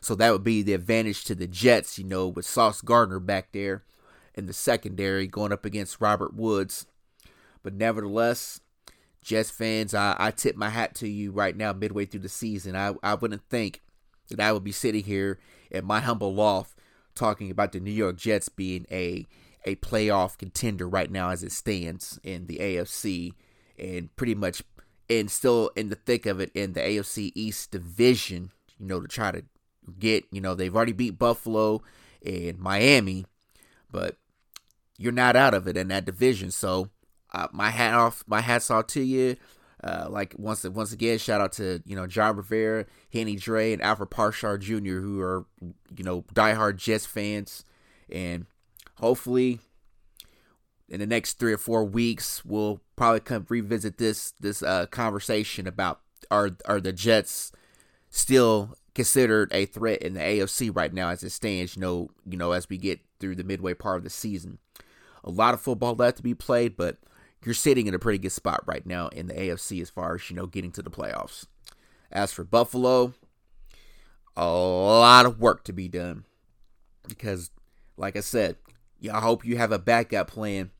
So 0.01 0.15
that 0.15 0.31
would 0.31 0.43
be 0.43 0.61
the 0.61 0.73
advantage 0.73 1.23
to 1.25 1.35
the 1.35 1.47
Jets, 1.47 1.97
you 1.97 2.05
know, 2.05 2.27
with 2.27 2.45
Sauce 2.45 2.81
Gardner 2.81 3.19
back 3.19 3.51
there 3.51 3.83
in 4.35 4.45
the 4.45 4.53
secondary 4.53 5.27
going 5.27 5.51
up 5.51 5.65
against 5.65 5.99
Robert 5.99 6.33
Woods. 6.33 6.85
But 7.63 7.73
nevertheless, 7.73 8.61
Jets 9.21 9.49
fans, 9.49 9.93
I, 9.93 10.15
I 10.17 10.31
tip 10.31 10.55
my 10.55 10.69
hat 10.69 10.95
to 10.95 11.07
you 11.07 11.31
right 11.31 11.55
now, 11.55 11.73
midway 11.73 12.05
through 12.05 12.21
the 12.21 12.29
season. 12.29 12.75
I, 12.75 12.93
I 13.03 13.15
wouldn't 13.15 13.49
think 13.49 13.81
that 14.29 14.39
I 14.39 14.53
would 14.53 14.63
be 14.63 14.71
sitting 14.71 15.03
here 15.03 15.39
at 15.71 15.83
my 15.83 15.99
humble 15.99 16.33
loft 16.33 16.79
talking 17.15 17.51
about 17.51 17.73
the 17.73 17.79
New 17.79 17.91
York 17.91 18.17
Jets 18.17 18.49
being 18.49 18.85
a 18.91 19.25
a 19.65 19.75
playoff 19.75 20.37
contender 20.37 20.87
right 20.87 21.11
now 21.11 21.31
as 21.31 21.43
it 21.43 21.51
stands 21.51 22.17
in 22.23 22.47
the 22.47 22.59
AFC 22.59 23.33
and 23.79 24.15
pretty 24.15 24.35
much 24.35 24.63
and 25.09 25.29
still 25.31 25.71
in 25.75 25.89
the 25.89 25.95
thick 25.95 26.25
of 26.25 26.39
it 26.39 26.51
in 26.53 26.73
the 26.73 26.81
AFC 26.81 27.31
East 27.33 27.71
division, 27.71 28.51
you 28.77 28.85
know, 28.85 29.01
to 29.01 29.07
try 29.07 29.31
to 29.31 29.43
get, 29.97 30.25
you 30.31 30.39
know, 30.39 30.53
they've 30.53 30.75
already 30.75 30.93
beat 30.93 31.17
Buffalo 31.17 31.81
and 32.23 32.59
Miami, 32.59 33.25
but 33.91 34.17
you're 34.97 35.11
not 35.11 35.35
out 35.35 35.53
of 35.53 35.67
it 35.67 35.77
in 35.77 35.87
that 35.87 36.05
division. 36.05 36.51
So, 36.51 36.89
uh, 37.33 37.47
my 37.51 37.69
hat 37.69 37.93
off, 37.95 38.23
my 38.27 38.41
hats 38.41 38.69
off 38.69 38.87
to 38.87 39.01
you. 39.01 39.35
Uh, 39.81 40.07
like 40.09 40.35
once 40.37 40.65
once 40.65 40.91
again, 40.91 41.17
shout 41.17 41.39
out 41.39 41.53
to 41.53 41.81
you 41.85 41.95
know 41.95 42.05
John 42.05 42.35
Rivera, 42.35 42.85
Henny 43.13 43.37
Dre, 43.37 43.71
and 43.71 43.81
Alfred 43.81 44.09
Parshar 44.09 44.59
Jr., 44.59 44.99
who 44.99 45.21
are 45.21 45.45
you 45.61 46.03
know 46.03 46.23
diehard 46.33 46.75
Jets 46.75 47.05
fans, 47.05 47.63
and 48.11 48.45
hopefully 48.97 49.61
in 50.89 50.99
the 50.99 51.07
next 51.07 51.39
three 51.39 51.53
or 51.53 51.57
four 51.57 51.83
weeks, 51.83 52.43
we'll 52.43 52.81
probably 52.95 53.19
come 53.19 53.45
revisit 53.49 53.97
this 53.97 54.31
this 54.39 54.63
uh, 54.63 54.87
conversation 54.87 55.67
about 55.67 56.01
are 56.31 56.51
are 56.65 56.81
the 56.81 56.93
Jets 56.93 57.51
still 58.09 58.75
considered 58.95 59.51
a 59.53 59.65
threat 59.65 60.01
in 60.01 60.15
the 60.15 60.19
AFC 60.19 60.75
right 60.75 60.93
now 60.93 61.09
as 61.09 61.23
it 61.23 61.29
stands. 61.29 61.75
You 61.75 61.81
know, 61.81 62.09
you 62.25 62.37
know, 62.37 62.51
as 62.51 62.67
we 62.69 62.77
get 62.77 62.99
through 63.19 63.35
the 63.35 63.43
midway 63.43 63.73
part 63.73 63.97
of 63.97 64.03
the 64.03 64.09
season, 64.09 64.57
a 65.23 65.29
lot 65.29 65.53
of 65.53 65.61
football 65.61 65.95
left 65.95 66.17
to 66.17 66.23
be 66.23 66.33
played, 66.33 66.75
but 66.75 66.97
you're 67.45 67.53
sitting 67.53 67.87
in 67.87 67.93
a 67.93 67.99
pretty 67.99 68.17
good 68.17 68.31
spot 68.31 68.63
right 68.65 68.85
now 68.85 69.07
in 69.09 69.27
the 69.27 69.33
AFC 69.33 69.81
as 69.81 69.89
far 69.89 70.15
as 70.15 70.29
you 70.29 70.35
know 70.35 70.47
getting 70.47 70.71
to 70.71 70.81
the 70.81 70.89
playoffs. 70.89 71.45
As 72.11 72.31
for 72.31 72.43
Buffalo, 72.43 73.13
a 74.35 74.47
lot 74.47 75.27
of 75.27 75.39
work 75.39 75.63
to 75.65 75.73
be 75.73 75.87
done 75.87 76.25
because, 77.07 77.51
like 77.97 78.15
I 78.15 78.21
said, 78.21 78.55
yeah, 78.99 79.15
I 79.15 79.21
hope 79.21 79.45
you 79.45 79.57
have 79.57 79.71
a 79.71 79.79
backup 79.79 80.27
plan 80.27 80.71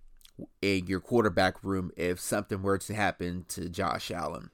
in 0.62 0.88
your 0.88 1.00
quarterback 1.00 1.63
room 1.63 1.91
if 1.98 2.19
something 2.19 2.62
were 2.62 2.77
to 2.77 2.93
happen 2.93 3.46
to 3.50 3.69
Josh 3.69 4.12
Allen. 4.12 4.50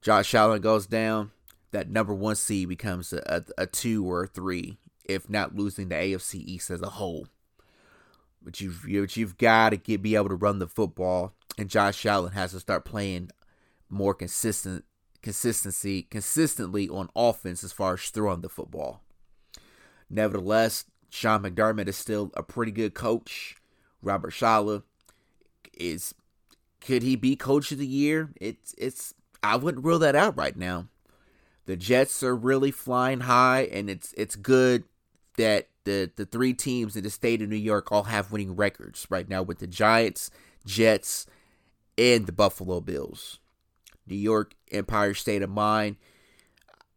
Josh 0.00 0.34
Allen 0.34 0.60
goes 0.60 0.86
down, 0.86 1.30
that 1.70 1.90
number 1.90 2.14
one 2.14 2.36
seed 2.36 2.68
becomes 2.68 3.12
a, 3.12 3.22
a, 3.26 3.62
a 3.62 3.66
two 3.66 4.08
or 4.08 4.24
a 4.24 4.26
three, 4.26 4.78
if 5.04 5.28
not 5.28 5.56
losing 5.56 5.88
the 5.88 5.94
AFC 5.94 6.36
East 6.36 6.70
as 6.70 6.82
a 6.82 6.90
whole. 6.90 7.26
But 8.42 8.60
you've 8.60 8.84
but 8.86 9.16
you've 9.16 9.38
got 9.38 9.70
to 9.70 9.76
get 9.76 10.02
be 10.02 10.14
able 10.14 10.28
to 10.28 10.34
run 10.34 10.58
the 10.58 10.66
football, 10.66 11.32
and 11.56 11.70
Josh 11.70 12.04
Allen 12.04 12.32
has 12.32 12.52
to 12.52 12.60
start 12.60 12.84
playing 12.84 13.30
more 13.88 14.14
consistent 14.14 14.84
consistency 15.22 16.02
consistently 16.02 16.86
on 16.88 17.08
offense 17.16 17.64
as 17.64 17.72
far 17.72 17.94
as 17.94 18.02
throwing 18.02 18.42
the 18.42 18.48
football. 18.48 19.02
Nevertheless, 20.10 20.84
Sean 21.08 21.42
McDermott 21.42 21.88
is 21.88 21.96
still 21.96 22.30
a 22.34 22.42
pretty 22.42 22.72
good 22.72 22.92
coach. 22.92 23.56
Robert 24.04 24.32
Saleh 24.32 24.82
is 25.72 26.14
could 26.80 27.02
he 27.02 27.16
be 27.16 27.36
coach 27.36 27.72
of 27.72 27.78
the 27.78 27.86
year? 27.86 28.30
It's 28.40 28.74
it's 28.78 29.14
I 29.42 29.56
wouldn't 29.56 29.84
rule 29.84 29.98
that 30.00 30.16
out 30.16 30.36
right 30.36 30.56
now. 30.56 30.88
The 31.66 31.76
Jets 31.76 32.22
are 32.22 32.36
really 32.36 32.70
flying 32.70 33.20
high 33.20 33.62
and 33.72 33.88
it's 33.88 34.12
it's 34.16 34.36
good 34.36 34.84
that 35.36 35.68
the 35.84 36.10
the 36.16 36.26
three 36.26 36.54
teams 36.54 36.96
in 36.96 37.02
the 37.02 37.10
state 37.10 37.42
of 37.42 37.48
New 37.48 37.56
York 37.56 37.90
all 37.90 38.04
have 38.04 38.32
winning 38.32 38.56
records 38.56 39.06
right 39.10 39.28
now 39.28 39.42
with 39.42 39.58
the 39.58 39.66
Giants, 39.66 40.30
Jets, 40.66 41.26
and 41.96 42.26
the 42.26 42.32
Buffalo 42.32 42.80
Bills. 42.80 43.38
New 44.06 44.16
York 44.16 44.54
Empire 44.70 45.14
State 45.14 45.42
of 45.42 45.50
Mind. 45.50 45.96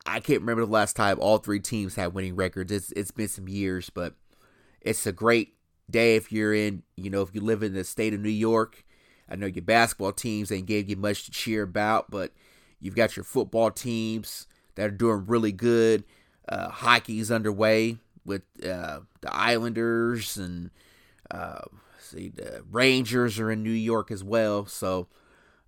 I 0.06 0.20
can't 0.20 0.42
remember 0.42 0.66
the 0.66 0.72
last 0.72 0.96
time 0.96 1.18
all 1.20 1.38
three 1.38 1.60
teams 1.60 1.96
had 1.96 2.14
winning 2.14 2.36
records. 2.36 2.72
It's 2.72 2.92
it's 2.94 3.12
been 3.12 3.28
some 3.28 3.48
years, 3.48 3.90
but 3.90 4.16
it's 4.82 5.06
a 5.06 5.12
great 5.12 5.57
day 5.89 6.15
if 6.15 6.32
you're 6.32 6.53
in, 6.53 6.84
you 6.96 7.10
know, 7.10 7.22
if 7.22 7.34
you 7.34 7.41
live 7.41 7.63
in 7.63 7.74
the 7.74 7.84
state 7.84 8.13
of 8.13 8.20
New 8.20 8.29
York. 8.29 8.84
I 9.29 9.36
know 9.36 9.48
your 9.48 9.63
basketball 9.63 10.13
teams 10.13 10.51
ain't 10.51 10.67
gave 10.67 10.89
you 10.89 10.96
much 10.96 11.25
to 11.25 11.32
cheer 11.32 11.63
about, 11.63 12.10
but 12.10 12.32
you've 12.79 12.96
got 12.96 13.17
your 13.17 13.25
football 13.25 13.72
teams 13.72 14.48
that 14.75 14.86
are 14.88 14.91
doing 14.91 15.25
really 15.27 15.51
good. 15.51 16.06
Uh, 16.48 16.70
hockey's 16.70 17.29
underway 17.29 17.98
with 18.25 18.44
uh, 18.63 19.00
the 19.22 19.34
Islanders 19.34 20.38
and 20.38 20.70
uh, 21.29 21.62
see 22.00 22.29
the 22.29 22.63
Rangers 22.72 23.39
are 23.39 23.51
in 23.51 23.63
New 23.63 23.70
York 23.70 24.12
as 24.12 24.24
well. 24.24 24.65
So 24.65 25.08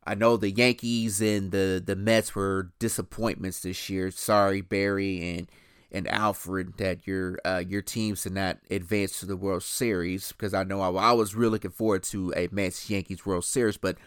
I 0.06 0.16
know 0.16 0.38
the 0.38 0.52
Yankees 0.52 1.22
and 1.22 1.52
the 1.52 1.82
the 1.86 1.96
Mets 1.96 2.34
were 2.34 2.72
disappointments 2.80 3.62
this 3.62 3.90
year. 3.90 4.10
Sorry, 4.12 4.62
Barry 4.62 5.38
and 5.38 5.48
and 5.92 6.08
Alfred, 6.08 6.78
that 6.78 7.08
your 7.08 7.40
uh, 7.46 7.64
your 7.68 7.82
teams 7.82 8.24
did 8.24 8.34
not 8.34 8.60
advance 8.70 9.20
to 9.20 9.26
the 9.26 9.38
World 9.38 9.64
Series 9.64 10.32
because 10.32 10.54
I 10.54 10.64
know 10.64 10.82
I, 10.82 11.10
I 11.10 11.12
was 11.14 11.36
really 11.36 11.54
looking 11.54 11.72
forward 11.72 12.04
to 12.04 12.34
a 12.36 12.48
Mets 12.52 12.90
Yankees 12.90 13.26
World 13.26 13.46
Series, 13.46 13.78
but 13.78 13.98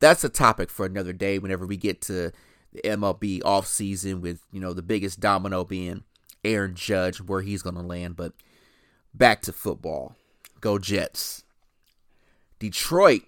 that's 0.00 0.24
a 0.24 0.28
topic 0.28 0.70
for 0.70 0.86
another 0.86 1.12
day. 1.12 1.38
Whenever 1.38 1.66
we 1.66 1.76
get 1.76 2.00
to 2.02 2.32
the 2.72 2.80
MLB 2.84 3.40
off 3.44 3.66
season, 3.66 4.20
with 4.20 4.40
you 4.52 4.60
know 4.60 4.72
the 4.72 4.82
biggest 4.82 5.20
domino 5.20 5.64
being 5.64 6.04
Aaron 6.44 6.74
Judge, 6.74 7.20
where 7.20 7.42
he's 7.42 7.62
going 7.62 7.76
to 7.76 7.82
land. 7.82 8.16
But 8.16 8.32
back 9.12 9.42
to 9.42 9.52
football, 9.52 10.14
go 10.60 10.78
Jets. 10.78 11.42
Detroit, 12.60 13.22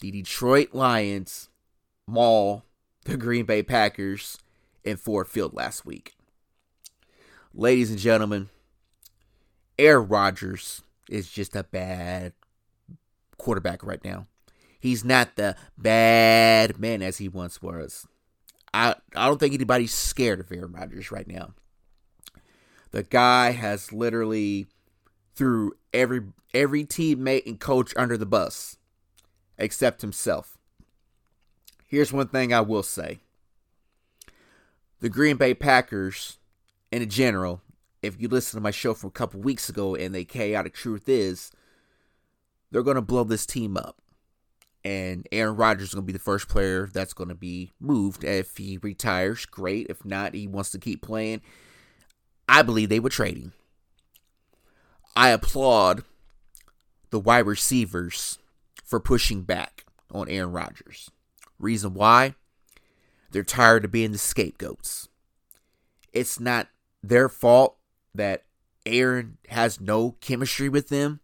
the 0.00 0.10
Detroit 0.10 0.74
Lions 0.74 1.48
maul 2.06 2.64
the 3.04 3.16
Green 3.16 3.44
Bay 3.44 3.62
Packers 3.62 4.38
in 4.84 4.96
Ford 4.96 5.28
Field 5.28 5.54
last 5.54 5.86
week 5.86 6.15
ladies 7.56 7.90
and 7.90 7.98
gentlemen, 7.98 8.48
Aaron 9.78 10.08
Rodgers 10.08 10.82
is 11.08 11.30
just 11.30 11.56
a 11.56 11.64
bad 11.64 12.32
quarterback 13.38 13.82
right 13.82 14.04
now. 14.04 14.26
He's 14.78 15.04
not 15.04 15.36
the 15.36 15.56
bad 15.76 16.78
man 16.78 17.02
as 17.02 17.18
he 17.18 17.28
once 17.28 17.60
was. 17.60 18.06
I 18.72 18.94
I 19.14 19.26
don't 19.26 19.40
think 19.40 19.54
anybody's 19.54 19.94
scared 19.94 20.40
of 20.40 20.52
Aaron 20.52 20.72
Rodgers 20.72 21.10
right 21.10 21.26
now. 21.26 21.54
The 22.90 23.02
guy 23.02 23.52
has 23.52 23.92
literally 23.92 24.66
threw 25.34 25.72
every 25.92 26.22
every 26.54 26.84
teammate 26.84 27.46
and 27.46 27.58
coach 27.58 27.92
under 27.96 28.16
the 28.16 28.26
bus 28.26 28.76
except 29.58 30.02
himself. 30.02 30.58
Here's 31.88 32.12
one 32.12 32.28
thing 32.28 32.52
I 32.52 32.60
will 32.60 32.82
say. 32.82 33.20
The 35.00 35.08
Green 35.08 35.36
Bay 35.36 35.54
Packers 35.54 36.38
in 36.92 37.08
general, 37.08 37.62
if 38.02 38.20
you 38.20 38.28
listen 38.28 38.56
to 38.56 38.62
my 38.62 38.70
show 38.70 38.94
from 38.94 39.08
a 39.08 39.12
couple 39.12 39.40
weeks 39.40 39.68
ago 39.68 39.94
and 39.94 40.14
the 40.14 40.24
chaotic 40.24 40.74
truth 40.74 41.08
is, 41.08 41.50
they're 42.70 42.82
going 42.82 42.96
to 42.96 43.02
blow 43.02 43.24
this 43.24 43.46
team 43.46 43.76
up. 43.76 44.00
And 44.84 45.26
Aaron 45.32 45.56
Rodgers 45.56 45.88
is 45.88 45.94
going 45.94 46.04
to 46.04 46.06
be 46.06 46.12
the 46.12 46.18
first 46.20 46.48
player 46.48 46.88
that's 46.92 47.12
going 47.12 47.28
to 47.28 47.34
be 47.34 47.72
moved. 47.80 48.22
If 48.22 48.56
he 48.56 48.78
retires, 48.78 49.44
great. 49.44 49.88
If 49.90 50.04
not, 50.04 50.34
he 50.34 50.46
wants 50.46 50.70
to 50.70 50.78
keep 50.78 51.02
playing. 51.02 51.40
I 52.48 52.62
believe 52.62 52.88
they 52.88 53.00
were 53.00 53.10
trading. 53.10 53.52
I 55.16 55.30
applaud 55.30 56.04
the 57.10 57.18
wide 57.18 57.46
receivers 57.46 58.38
for 58.84 59.00
pushing 59.00 59.42
back 59.42 59.84
on 60.12 60.28
Aaron 60.28 60.52
Rodgers. 60.52 61.10
Reason 61.58 61.92
why? 61.94 62.34
They're 63.32 63.42
tired 63.42 63.84
of 63.84 63.90
being 63.90 64.12
the 64.12 64.18
scapegoats. 64.18 65.08
It's 66.12 66.38
not 66.38 66.68
their 67.02 67.28
fault 67.28 67.76
that 68.14 68.44
Aaron 68.84 69.38
has 69.48 69.80
no 69.80 70.12
chemistry 70.20 70.68
with 70.68 70.88
them. 70.88 71.20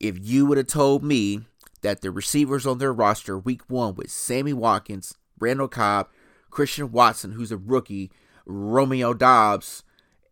If 0.00 0.16
you 0.20 0.46
would 0.46 0.58
have 0.58 0.68
told 0.68 1.02
me 1.02 1.40
that 1.82 2.00
the 2.00 2.10
receivers 2.10 2.66
on 2.66 2.78
their 2.78 2.92
roster 2.92 3.38
week 3.38 3.62
one 3.68 3.94
with 3.94 4.10
Sammy 4.10 4.52
Watkins, 4.52 5.16
Randall 5.38 5.68
Cobb, 5.68 6.08
Christian 6.50 6.92
Watson, 6.92 7.32
who's 7.32 7.52
a 7.52 7.56
rookie, 7.56 8.10
Romeo 8.46 9.14
Doubs, 9.14 9.84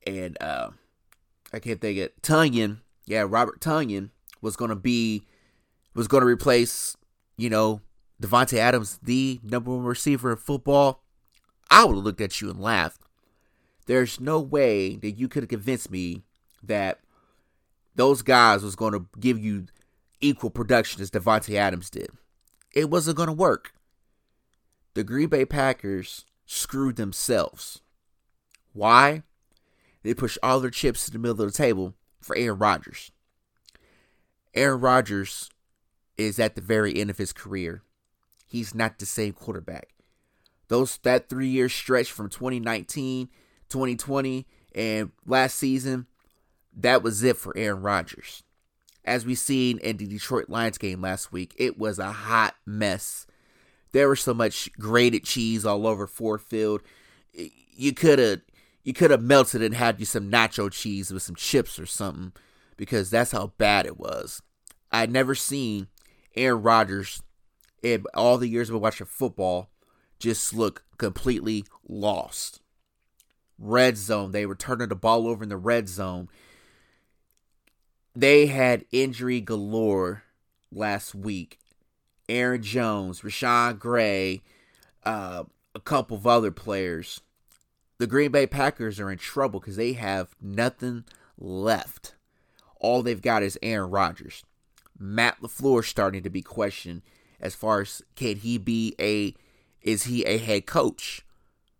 and 0.06 0.40
uh, 0.40 0.70
I 1.52 1.58
can't 1.58 1.80
think 1.80 1.98
it, 1.98 2.22
Tonyan, 2.22 2.78
yeah, 3.04 3.24
Robert 3.28 3.60
Tonyan 3.60 4.10
was 4.40 4.56
gonna 4.56 4.76
be 4.76 5.26
was 5.94 6.08
gonna 6.08 6.26
replace, 6.26 6.96
you 7.36 7.50
know, 7.50 7.80
Davante 8.20 8.58
Adams, 8.58 8.98
the 9.02 9.40
number 9.42 9.70
one 9.70 9.84
receiver 9.84 10.32
in 10.32 10.36
football. 10.36 11.02
I 11.70 11.84
would 11.84 11.96
have 11.96 12.04
looked 12.04 12.20
at 12.20 12.40
you 12.40 12.50
and 12.50 12.60
laughed. 12.60 13.00
There's 13.86 14.20
no 14.20 14.40
way 14.40 14.96
that 14.96 15.12
you 15.12 15.28
could 15.28 15.44
have 15.44 15.50
convinced 15.50 15.90
me 15.90 16.22
that 16.62 17.00
those 17.94 18.22
guys 18.22 18.62
was 18.62 18.76
going 18.76 18.92
to 18.92 19.06
give 19.18 19.38
you 19.38 19.66
equal 20.20 20.50
production 20.50 21.00
as 21.00 21.10
Davante 21.10 21.54
Adams 21.54 21.90
did. 21.90 22.10
It 22.74 22.90
wasn't 22.90 23.16
going 23.16 23.28
to 23.28 23.32
work. 23.32 23.72
The 24.94 25.04
Green 25.04 25.28
Bay 25.28 25.44
Packers 25.44 26.24
screwed 26.46 26.96
themselves. 26.96 27.80
Why? 28.72 29.22
They 30.02 30.14
pushed 30.14 30.38
all 30.42 30.60
their 30.60 30.70
chips 30.70 31.04
to 31.04 31.10
the 31.10 31.18
middle 31.18 31.40
of 31.42 31.52
the 31.52 31.56
table 31.56 31.94
for 32.20 32.36
Aaron 32.36 32.58
Rodgers. 32.58 33.10
Aaron 34.54 34.80
Rodgers 34.80 35.50
is 36.16 36.38
at 36.38 36.54
the 36.54 36.60
very 36.60 36.98
end 36.98 37.10
of 37.10 37.18
his 37.18 37.32
career. 37.32 37.82
He's 38.46 38.74
not 38.74 38.98
the 38.98 39.06
same 39.06 39.32
quarterback. 39.32 39.88
Those 40.68 40.96
that 40.98 41.28
three 41.28 41.48
year 41.48 41.68
stretch 41.68 42.10
from 42.10 42.28
2019 42.28 43.28
2020 43.68 44.46
and 44.74 45.10
last 45.24 45.56
season, 45.56 46.06
that 46.76 47.02
was 47.02 47.22
it 47.22 47.36
for 47.36 47.56
Aaron 47.56 47.82
Rodgers. 47.82 48.42
As 49.04 49.24
we 49.24 49.34
seen 49.34 49.78
in 49.78 49.96
the 49.96 50.06
Detroit 50.06 50.48
Lions 50.48 50.78
game 50.78 51.00
last 51.00 51.32
week, 51.32 51.54
it 51.56 51.78
was 51.78 51.98
a 51.98 52.12
hot 52.12 52.54
mess. 52.66 53.26
There 53.92 54.08
was 54.08 54.20
so 54.20 54.34
much 54.34 54.70
grated 54.78 55.24
cheese 55.24 55.64
all 55.64 55.86
over 55.86 56.06
Ford 56.06 56.42
Field. 56.42 56.82
You 57.32 57.92
could 57.92 58.18
have 58.18 58.40
you 58.82 58.92
could 58.92 59.10
have 59.10 59.22
melted 59.22 59.62
and 59.62 59.74
had 59.74 59.98
you 59.98 60.06
some 60.06 60.30
nacho 60.30 60.70
cheese 60.70 61.10
with 61.10 61.22
some 61.22 61.34
chips 61.34 61.78
or 61.78 61.86
something 61.86 62.32
because 62.76 63.10
that's 63.10 63.32
how 63.32 63.52
bad 63.58 63.86
it 63.86 63.98
was. 63.98 64.42
I'd 64.92 65.10
never 65.10 65.34
seen 65.34 65.88
Aaron 66.36 66.62
Rodgers 66.62 67.22
in 67.82 68.04
all 68.14 68.38
the 68.38 68.48
years 68.48 68.70
of 68.70 68.80
watching 68.80 69.06
football 69.06 69.70
just 70.18 70.54
look 70.54 70.84
completely 70.98 71.64
lost 71.88 72.60
red 73.58 73.96
zone. 73.96 74.32
They 74.32 74.46
were 74.46 74.54
turning 74.54 74.88
the 74.88 74.94
ball 74.94 75.26
over 75.26 75.42
in 75.42 75.48
the 75.48 75.56
red 75.56 75.88
zone. 75.88 76.28
They 78.14 78.46
had 78.46 78.84
injury 78.92 79.40
galore 79.40 80.24
last 80.72 81.14
week. 81.14 81.58
Aaron 82.28 82.62
Jones, 82.62 83.20
Rashan 83.20 83.80
Gary, 83.80 84.42
uh, 85.04 85.44
a 85.74 85.80
couple 85.80 86.16
of 86.16 86.26
other 86.26 86.50
players. 86.50 87.20
The 87.98 88.06
Green 88.06 88.32
Bay 88.32 88.46
Packers 88.46 88.98
are 88.98 89.10
in 89.10 89.18
trouble 89.18 89.60
because 89.60 89.76
they 89.76 89.92
have 89.94 90.34
nothing 90.40 91.04
left. 91.38 92.14
All 92.80 93.02
they've 93.02 93.22
got 93.22 93.42
is 93.42 93.58
Aaron 93.62 93.90
Rodgers. 93.90 94.44
Matt 94.98 95.40
LaFleur 95.40 95.84
starting 95.84 96.22
to 96.22 96.30
be 96.30 96.42
questioned 96.42 97.02
as 97.40 97.54
far 97.54 97.82
as 97.82 98.02
can 98.14 98.36
he 98.36 98.58
be 98.58 98.94
a 98.98 99.34
is 99.82 100.04
he 100.04 100.24
a 100.24 100.38
head 100.38 100.66
coach? 100.66 101.24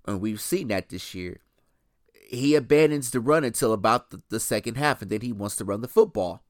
And 0.07 0.21
we've 0.21 0.41
seen 0.41 0.69
that 0.69 0.91
this 0.91 1.15
year 1.15 1.41
he 2.27 2.55
abandons 2.55 3.11
the 3.11 3.21
run 3.21 3.45
until 3.45 3.73
about 3.73 4.11
the, 4.11 4.23
the 4.29 4.41
second 4.41 4.77
half, 4.77 5.01
and 5.01 5.11
then 5.11 5.21
he 5.21 5.33
wants 5.33 5.57
to 5.57 5.65
run 5.65 5.81
the 5.81 5.89
football. 5.89 6.43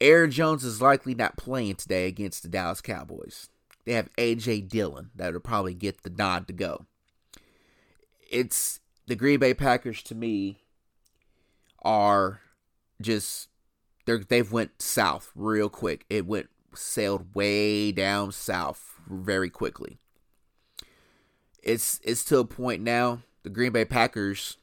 Aaron 0.00 0.32
Jones 0.32 0.64
is 0.64 0.82
likely 0.82 1.14
not 1.14 1.36
playing 1.36 1.76
today 1.76 2.06
against 2.08 2.42
the 2.42 2.48
Dallas 2.48 2.80
Cowboys. 2.80 3.48
They 3.84 3.92
have 3.92 4.12
AJ 4.16 4.68
Dillon 4.68 5.10
that 5.14 5.32
will 5.32 5.40
probably 5.40 5.74
get 5.74 6.02
the 6.02 6.10
nod 6.10 6.48
to 6.48 6.52
go. 6.52 6.86
It's 8.30 8.80
the 9.06 9.14
Green 9.14 9.38
Bay 9.38 9.54
Packers 9.54 10.02
to 10.04 10.14
me 10.14 10.58
are 11.82 12.40
just 13.00 13.48
they 14.06 14.16
they've 14.16 14.52
went 14.52 14.82
south 14.82 15.30
real 15.34 15.68
quick. 15.68 16.04
It 16.10 16.26
went 16.26 16.48
sailed 16.74 17.34
way 17.34 17.92
down 17.92 18.32
south 18.32 19.00
very 19.08 19.50
quickly. 19.50 19.98
it's 21.62 22.00
it's 22.02 22.24
to 22.24 22.38
a 22.38 22.44
point 22.44 22.82
now. 22.82 23.20
The 23.42 23.50
Green 23.50 23.72
Bay 23.72 23.84
Packers, 23.84 24.58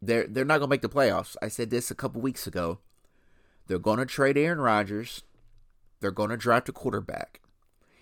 they're 0.00 0.26
they're 0.26 0.44
not 0.44 0.58
gonna 0.58 0.70
make 0.70 0.82
the 0.82 0.88
playoffs. 0.88 1.36
I 1.42 1.48
said 1.48 1.70
this 1.70 1.90
a 1.90 1.94
couple 1.94 2.20
weeks 2.20 2.46
ago. 2.46 2.78
They're 3.66 3.78
gonna 3.78 4.06
trade 4.06 4.38
Aaron 4.38 4.60
Rodgers. 4.60 5.22
They're 6.00 6.10
gonna 6.10 6.36
draft 6.36 6.68
a 6.68 6.72
quarterback. 6.72 7.40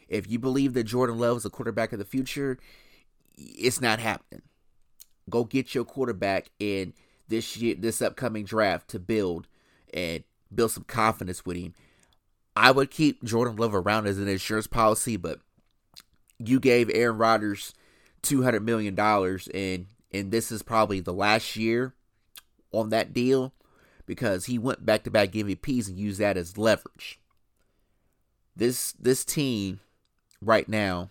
If 0.09 0.31
you 0.31 0.39
believe 0.39 0.75
that 0.75 0.85
Jordan 0.85 1.19
Love 1.19 1.39
is 1.39 1.45
a 1.45 1.51
quarterback 1.51 1.93
of 1.93 1.99
the 1.99 2.05
future, 2.05 2.59
it's 3.37 3.81
not 3.81 3.99
happening. 3.99 4.43
Go 5.29 5.45
get 5.45 5.75
your 5.75 5.85
quarterback 5.85 6.51
in 6.61 6.93
this 7.29 7.57
year, 7.57 7.75
this 7.75 8.01
upcoming 8.01 8.45
draft 8.45 8.89
to 8.91 9.01
build 9.01 9.49
and 9.93 10.23
build 10.55 10.71
some 10.71 10.85
confidence 10.85 11.45
with 11.45 11.57
him. 11.57 11.75
I 12.55 12.71
would 12.71 12.91
keep 12.91 13.25
Jordan 13.25 13.57
Love 13.57 13.75
around 13.75 14.07
as 14.07 14.19
an 14.19 14.29
insurance 14.29 14.69
policy, 14.69 15.17
but 15.17 15.41
you 16.39 16.61
gave 16.61 16.91
Aaron 16.95 17.19
Rodgers 17.19 17.75
two 18.23 18.43
hundred 18.43 18.65
million 18.65 18.95
dollars, 18.95 19.49
and 19.49 19.87
and 20.17 20.31
this 20.33 20.51
is 20.51 20.63
probably 20.63 21.01
the 21.01 21.13
last 21.13 21.57
year 21.57 21.95
on 22.73 22.91
that 22.91 23.13
deal 23.13 23.53
because 24.07 24.47
he 24.47 24.59
went 24.59 24.87
back 24.87 25.05
to 25.05 25.11
back 25.11 25.33
MVPs 25.33 25.89
and 25.89 25.99
used 25.99 26.21
that 26.21 26.37
as 26.37 26.57
leverage. 26.57 27.21
This 28.55 28.93
this 28.93 29.25
team 29.25 29.81
right 30.41 30.69
now 30.69 31.11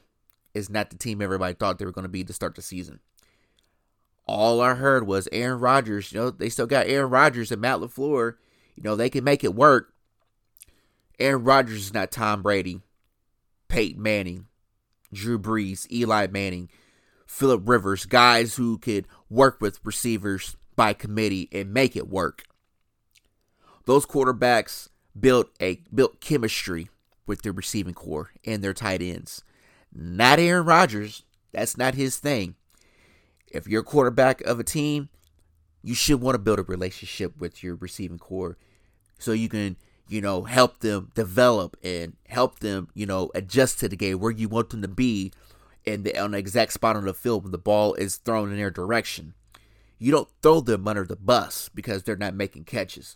is 0.54 0.70
not 0.70 0.90
the 0.90 0.98
team 0.98 1.22
everybody 1.22 1.54
thought 1.54 1.78
they 1.78 1.86
were 1.86 1.92
going 1.92 2.04
to 2.04 2.10
be 2.10 2.24
to 2.24 2.34
start 2.34 2.56
the 2.56 2.62
season. 2.62 3.00
All 4.26 4.62
I 4.62 4.74
heard 4.74 5.06
was 5.06 5.30
Aaron 5.32 5.60
Rodgers. 5.60 6.12
You 6.12 6.20
know, 6.20 6.30
they 6.32 6.50
still 6.50 6.66
got 6.66 6.88
Aaron 6.88 7.12
Rodgers 7.12 7.52
and 7.52 7.62
Matt 7.62 7.80
LaFleur. 7.80 8.36
You 8.76 8.84
know, 8.84 8.96
they 8.96 9.10
can 9.10 9.24
make 9.24 9.44
it 9.44 9.54
work. 9.54 9.94
Aaron 11.20 11.44
Rodgers 11.44 11.78
is 11.78 11.94
not 11.94 12.12
Tom 12.12 12.42
Brady, 12.42 12.82
Peyton 13.68 14.02
Manning, 14.02 14.48
Drew 15.14 15.38
Brees, 15.38 15.90
Eli 15.92 16.28
Manning, 16.28 16.70
Philip 17.26 17.64
Rivers, 17.66 18.06
guys 18.06 18.56
who 18.56 18.78
could 18.78 19.08
work 19.30 19.60
with 19.60 19.80
receivers 19.84 20.56
by 20.76 20.94
committee 20.94 21.50
and 21.52 21.74
make 21.74 21.96
it 21.96 22.10
work. 22.10 22.44
Those 23.86 24.06
quarterbacks 24.06 24.90
built 25.18 25.50
a 25.62 25.82
built 25.94 26.20
chemistry 26.20 26.90
with 27.26 27.42
their 27.42 27.52
receiving 27.52 27.94
corps 27.94 28.32
and 28.46 28.64
their 28.64 28.74
tight 28.74 29.02
ends. 29.02 29.44
Not 29.94 30.40
Aaron 30.40 30.66
Rodgers. 30.66 31.24
That's 31.52 31.78
not 31.78 31.96
his 31.96 32.18
thing. 32.18 32.56
If 33.48 33.68
you're 33.68 33.82
a 33.82 33.86
quarterback 33.86 34.42
of 34.42 34.60
a 34.60 34.64
team, 34.64 35.10
you 35.82 35.96
should 35.96 36.20
want 36.20 36.36
to 36.36 36.40
build 36.40 36.60
a 36.60 36.64
relationship 36.64 37.38
with 37.40 37.64
your 37.64 37.76
receiving 37.76 38.18
corps 38.18 38.58
so 39.20 39.32
you 39.32 39.48
can, 39.48 39.78
you 40.10 40.20
know, 40.20 40.44
help 40.44 40.80
them 40.80 41.12
develop 41.16 41.78
and 41.84 42.18
help 42.28 42.60
them, 42.60 42.90
you 42.94 43.06
know, 43.06 43.32
adjust 43.34 43.80
to 43.80 43.88
the 43.88 43.96
game 43.96 44.20
where 44.20 44.32
you 44.32 44.50
want 44.50 44.72
them 44.72 44.82
to 44.82 44.88
be 44.88 45.32
in 45.86 46.04
the 46.04 46.18
on 46.18 46.32
the 46.32 46.38
exact 46.38 46.74
spot 46.74 46.96
on 46.96 47.06
the 47.06 47.14
field 47.14 47.44
when 47.44 47.52
the 47.52 47.58
ball 47.58 47.94
is 47.96 48.18
thrown 48.18 48.52
in 48.52 48.58
their 48.58 48.72
direction. 48.72 49.34
You 49.98 50.12
don't 50.12 50.30
throw 50.42 50.62
them 50.62 50.88
under 50.88 51.06
the 51.06 51.16
bus 51.16 51.70
because 51.74 52.04
they're 52.04 52.16
not 52.16 52.34
making 52.34 52.66
catches. 52.66 53.16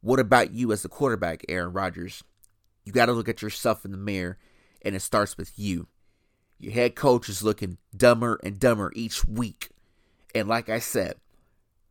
What 0.00 0.20
about 0.20 0.52
you 0.52 0.72
as 0.72 0.82
the 0.82 0.88
quarterback, 0.88 1.44
Aaron 1.48 1.72
Rodgers? 1.72 2.22
You 2.84 2.92
got 2.92 3.06
to 3.06 3.12
look 3.12 3.28
at 3.28 3.42
yourself 3.42 3.84
in 3.84 3.90
the 3.90 3.96
mirror, 3.96 4.38
and 4.82 4.94
it 4.94 5.00
starts 5.00 5.36
with 5.36 5.58
you. 5.58 5.88
Your 6.58 6.72
head 6.72 6.94
coach 6.94 7.28
is 7.28 7.42
looking 7.42 7.78
dumber 7.94 8.40
and 8.42 8.58
dumber 8.58 8.92
each 8.94 9.26
week. 9.26 9.68
And 10.34 10.48
like 10.48 10.68
I 10.68 10.78
said, 10.78 11.16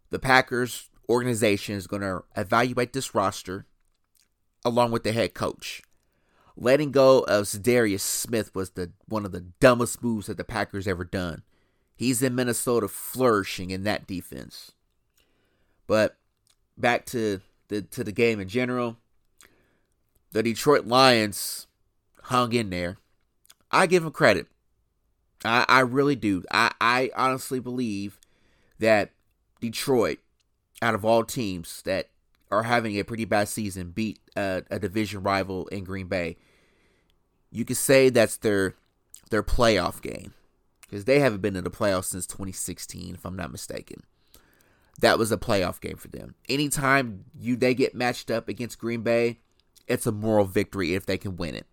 the 0.10 0.19
Packers 0.19 0.89
organization 1.10 1.75
is 1.75 1.88
going 1.88 2.01
to 2.01 2.23
evaluate 2.36 2.93
this 2.93 3.13
roster 3.13 3.65
along 4.63 4.91
with 4.91 5.04
the 5.04 5.12
head 5.12 5.34
coach. 5.34 5.84
Letting 6.58 6.91
go 6.91 7.20
of 7.20 7.50
Darius 7.62 8.04
Smith 8.04 8.56
was 8.56 8.72
the 8.72 8.91
one 9.08 9.26
of 9.26 9.32
the 9.32 9.46
dumbest 9.60 10.02
moves 10.02 10.28
that 10.28 10.38
the 10.38 10.44
Packers 10.44 10.88
ever 10.88 11.04
done. 11.04 11.44
He's 11.96 12.22
in 12.22 12.36
Minnesota 12.36 12.88
flourishing 12.88 13.72
in 13.72 13.84
that 13.84 14.08
defense. 14.08 14.72
But 15.88 16.18
back 16.78 17.06
to 17.08 17.41
the 17.68 17.82
to 17.82 18.04
the 18.04 18.12
game 18.12 18.39
in 18.39 18.48
general, 18.48 18.98
the 20.32 20.44
Detroit 20.44 20.86
Lions 20.86 21.68
hung 22.24 22.54
in 22.54 22.70
there. 22.70 22.98
I 23.72 23.88
give 23.88 24.04
them 24.04 24.12
credit. 24.12 24.48
I, 25.44 25.65
I 25.68 25.80
really 25.82 26.15
do. 26.15 26.44
I, 26.52 26.72
I 26.82 27.12
honestly 27.15 27.60
believe 27.60 28.20
that 28.80 29.12
Detroit, 29.62 30.20
out 30.82 30.96
of 30.96 31.06
all 31.06 31.24
teams 31.24 31.82
that 31.84 32.10
are 32.52 32.63
having 32.63 32.98
a 32.98 33.04
pretty 33.04 33.26
bad 33.26 33.48
season, 33.48 33.91
beat 33.91 34.20
a, 34.36 34.63
a 34.70 34.80
division 34.80 35.24
rival 35.24 35.68
in 35.68 35.84
Green 35.84 36.08
Bay. 36.08 36.38
You 37.56 37.63
could 37.63 37.78
say 37.78 38.10
that's 38.10 38.36
their 38.36 38.76
their 39.30 39.41
playoff 39.41 40.02
game 40.02 40.34
because 40.82 41.06
they 41.06 41.20
haven't 41.20 41.41
been 41.41 41.56
in 41.56 41.63
the 41.63 41.72
playoffs 41.72 42.06
since 42.06 42.28
2016, 42.28 43.15
if 43.15 43.26
I'm 43.26 43.38
not 43.38 43.50
mistaken. 43.50 44.04
That 45.00 45.18
was 45.18 45.32
a 45.32 45.38
playoff 45.38 45.80
game 45.80 45.96
for 45.96 46.10
them. 46.10 46.36
Anytime 46.50 47.24
you 47.34 47.56
they 47.56 47.74
get 47.74 47.96
matched 47.96 48.30
up 48.30 48.50
against 48.50 48.78
Green 48.78 49.04
Bay, 49.04 49.39
it's 49.88 50.06
a 50.06 50.12
moral 50.12 50.44
victory 50.44 50.96
if 50.96 51.06
they 51.06 51.18
can 51.18 51.38
win 51.38 51.56
it. 51.56 51.65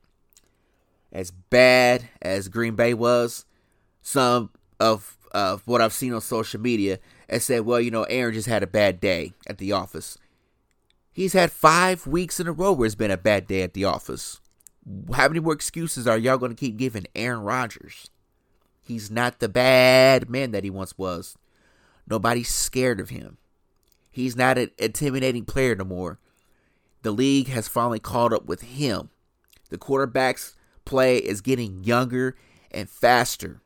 As 1.11 1.33
bad 1.33 2.09
as 2.21 2.49
Green 2.49 2.77
Bay 2.77 2.95
was, 2.95 3.45
some 4.03 4.51
of 4.79 5.18
of 5.33 5.66
what 5.66 5.81
I've 5.81 5.92
seen 5.92 6.14
on 6.14 6.21
social 6.21 6.61
media 6.61 7.01
and 7.29 7.42
said, 7.42 7.62
well, 7.62 7.81
you 7.81 7.90
know, 7.90 8.05
Aaron 8.05 8.35
just 8.35 8.49
had 8.49 8.62
a 8.62 8.68
bad 8.68 9.01
day 9.01 9.33
at 9.49 9.59
the 9.59 9.73
office. 9.73 10.16
He's 11.11 11.33
had 11.33 11.51
five 11.51 12.07
weeks 12.07 12.38
in 12.38 12.47
a 12.47 12.53
row 12.53 12.73
where 12.73 12.87
it's 12.87 12.95
been 12.95 13.11
a 13.11 13.16
bad 13.16 13.49
day 13.49 13.62
at 13.62 13.75
the 13.75 13.85
office. 13.85 14.40
How 15.14 15.29
many 15.29 15.40
more 15.40 15.53
excuses 15.53 16.07
are 16.07 16.18
y'all 16.18 16.38
going 16.38 16.55
to 16.55 16.59
keep 16.59 16.77
giving 16.77 17.07
Aaron 17.14 17.42
Rodgers? 17.42 18.11
He's 18.83 19.11
not 19.11 19.38
the 19.38 19.49
bad 19.49 20.29
man 20.29 20.51
that 20.51 20.64
he 20.64 20.71
once 20.71 20.99
was. 20.99 21.37
Nobody's 22.09 22.53
scared 22.53 22.99
of 22.99 23.11
him. 23.11 23.38
He's 24.11 24.37
not 24.37 24.59
an 24.59 24.71
intimidating 24.79 25.45
player 25.45 25.75
no 25.77 25.85
more. 25.85 26.18
The 27.03 27.12
league 27.12 27.49
has 27.49 27.68
finally 27.68 28.01
caught 28.01 28.33
up 28.33 28.47
with 28.47 28.62
him. 28.62 29.11
The 29.71 29.79
quarterback's 29.79 30.57
play 30.85 31.18
is 31.18 31.40
getting 31.40 31.85
younger 31.85 32.37
and 32.71 32.90
faster. 32.90 33.61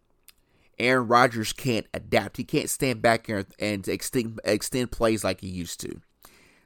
Aaron 0.79 1.09
Rodgers 1.09 1.53
can't 1.53 1.87
adapt. 1.95 2.37
He 2.37 2.45
can't 2.45 2.71
stand 2.71 3.01
back 3.01 3.27
here 3.27 3.47
and 3.59 3.87
extend 3.89 4.41
extend 4.45 4.93
plays 4.93 5.25
like 5.25 5.41
he 5.41 5.49
used 5.49 5.81
to. 5.81 6.01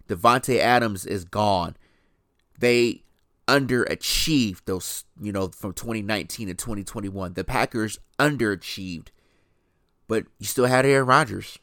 Davante 0.09 0.59
Adams 0.59 1.07
is 1.07 1.25
gone. 1.25 1.77
They 2.59 3.05
underachieved 3.59 4.61
those, 4.67 5.05
you 5.21 5.33
know, 5.33 5.49
from 5.49 5.73
2019 5.73 6.49
to 6.49 6.55
2021. 6.55 7.35
The 7.35 7.45
Packers 7.45 7.99
underachieved. 8.19 9.09
But 10.07 10.27
you 10.39 10.47
still 10.47 10.67
had 10.67 10.87
Aaron 10.87 11.07
Rodgers. 11.07 11.59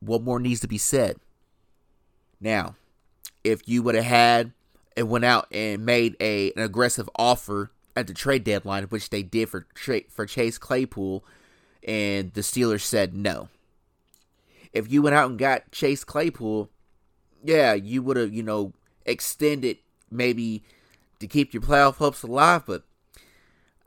What 0.00 0.22
more 0.22 0.40
needs 0.40 0.60
to 0.60 0.68
be 0.68 0.78
said? 0.78 1.16
Now, 2.40 2.76
if 3.42 3.66
you 3.66 3.82
would 3.82 3.94
have 3.94 4.04
had 4.04 4.52
and 4.96 5.08
went 5.08 5.24
out 5.24 5.46
and 5.50 5.84
made 5.84 6.16
a 6.20 6.52
an 6.52 6.62
aggressive 6.62 7.08
offer 7.16 7.70
at 7.96 8.06
the 8.06 8.14
trade 8.14 8.44
deadline, 8.44 8.84
which 8.84 9.10
they 9.10 9.22
did 9.22 9.48
for 9.48 9.66
for 10.10 10.26
Chase 10.26 10.58
Claypool, 10.58 11.24
and 11.86 12.32
the 12.34 12.40
Steelers 12.40 12.82
said 12.82 13.14
no. 13.14 13.48
If 14.72 14.90
you 14.90 15.02
went 15.02 15.14
out 15.14 15.30
and 15.30 15.38
got 15.38 15.70
Chase 15.70 16.04
Claypool, 16.04 16.68
yeah, 17.44 17.74
you 17.74 18.02
would 18.02 18.16
have, 18.16 18.32
you 18.32 18.42
know, 18.42 18.72
extended 19.06 19.78
maybe 20.10 20.62
to 21.24 21.32
keep 21.32 21.54
your 21.54 21.62
playoff 21.62 21.96
hopes 21.96 22.22
alive, 22.22 22.64
but 22.66 22.84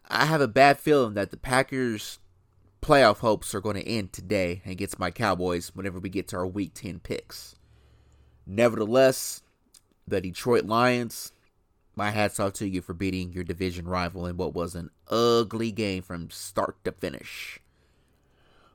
I 0.08 0.26
have 0.26 0.42
a 0.42 0.48
bad 0.48 0.80
feeling 0.80 1.14
that 1.14 1.30
the 1.30 1.38
Packers' 1.38 2.18
playoff 2.82 3.18
hopes 3.18 3.54
are 3.54 3.62
going 3.62 3.76
to 3.76 3.88
end 3.88 4.12
today 4.12 4.64
against 4.66 4.98
my 4.98 5.12
Cowboys 5.12 5.76
whenever 5.76 6.00
we 6.00 6.10
get 6.10 6.28
to 6.30 6.38
our 6.38 6.48
Week 6.48 6.74
10 6.74 7.00
picks. 7.00 7.56
Nevertheless, 8.48 9.44
the 10.08 10.20
Detroit 10.20 10.66
Lions, 10.66 11.32
my 11.96 12.10
hats 12.10 12.40
off 12.40 12.54
to 12.54 12.68
you 12.68 12.82
for 12.82 12.94
beating 12.94 13.32
your 13.34 13.44
division 13.44 13.88
rival 13.88 14.26
in 14.26 14.36
what 14.36 14.56
was 14.56 14.74
an 14.74 14.90
ugly 15.08 15.72
game 15.72 16.02
from 16.02 16.32
start 16.32 16.84
to 16.86 16.92
finish. 16.92 17.60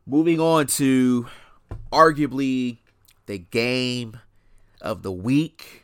Moving 0.07 0.39
on 0.39 0.69
to 0.69 1.27
arguably 1.93 2.79
the 3.27 3.39
game 3.39 4.21
of 4.81 5.03
the 5.03 5.13
week, 5.13 5.82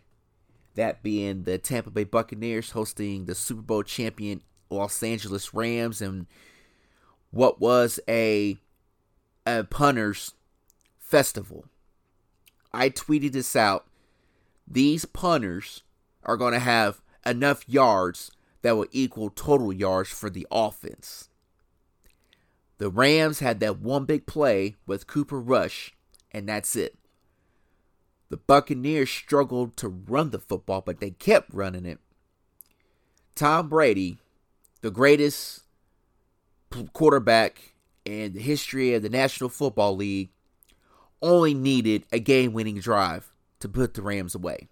that 0.79 1.03
being 1.03 1.43
the 1.43 1.59
Tampa 1.59 1.91
Bay 1.91 2.05
Buccaneers 2.05 2.71
hosting 2.71 3.25
the 3.25 3.35
Super 3.35 3.63
Bowl 3.63 3.83
champion 3.83 4.43
Los 4.71 5.03
Angeles 5.03 5.53
Rams 5.53 6.01
and 6.01 6.27
what 7.33 7.61
was 7.61 7.99
a, 8.09 8.57
a 9.45 9.65
punters 9.65 10.35
festival. 11.01 11.65
I 12.73 12.91
tweeted 12.91 13.33
this 13.33 13.57
out. 13.57 13.89
These 14.69 15.05
punters 15.05 15.83
are 16.23 16.37
going 16.37 16.53
to 16.53 16.61
have 16.61 17.03
enough 17.27 17.69
yards 17.69 18.31
that 18.63 18.77
will 18.77 18.87
equal 18.93 19.31
total 19.31 19.73
yards 19.73 20.11
for 20.11 20.31
the 20.31 20.47
offense. 20.53 21.29
The 22.79 22.89
Rams 22.89 23.41
had 23.41 23.59
that 23.61 23.81
one 23.81 24.05
big 24.05 24.27
play 24.27 24.77
with 24.87 25.09
Cooper 25.09 25.41
Rush, 25.41 25.97
and 26.31 26.49
that's 26.49 26.77
it. 26.77 26.97
The 28.31 28.37
Buccaneers 28.37 29.11
struggled 29.11 29.77
to 29.79 29.89
run 29.89 30.31
the 30.31 30.39
football, 30.39 30.83
but 30.83 31.01
they 31.01 31.11
kept 31.11 31.53
running 31.53 31.87
it. 31.87 31.99
Tom 33.35 33.69
Brady, 33.69 34.19
the 34.81 34.91
greatest 34.91 35.63
quarterback 36.93 37.75
in 38.05 38.35
the 38.35 38.41
history 38.41 38.95
of 38.95 39.03
the 39.03 39.09
National 39.09 39.49
Football 39.49 39.97
League 39.97 40.31
only 41.23 41.55
needed 41.55 42.05
a 42.13 42.19
game 42.19 42.53
winning 42.53 42.81
drive 42.81 43.33
to 43.61 43.69
put 43.69 43.95
the 43.95 44.03
Rams 44.03 44.35
away. 44.35 44.69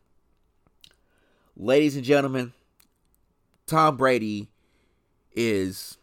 Ladies 1.56 1.96
and 1.96 2.04
gentlemen, 2.04 2.52
Tom 3.66 3.96
Brady 3.96 4.48
is 5.32 5.98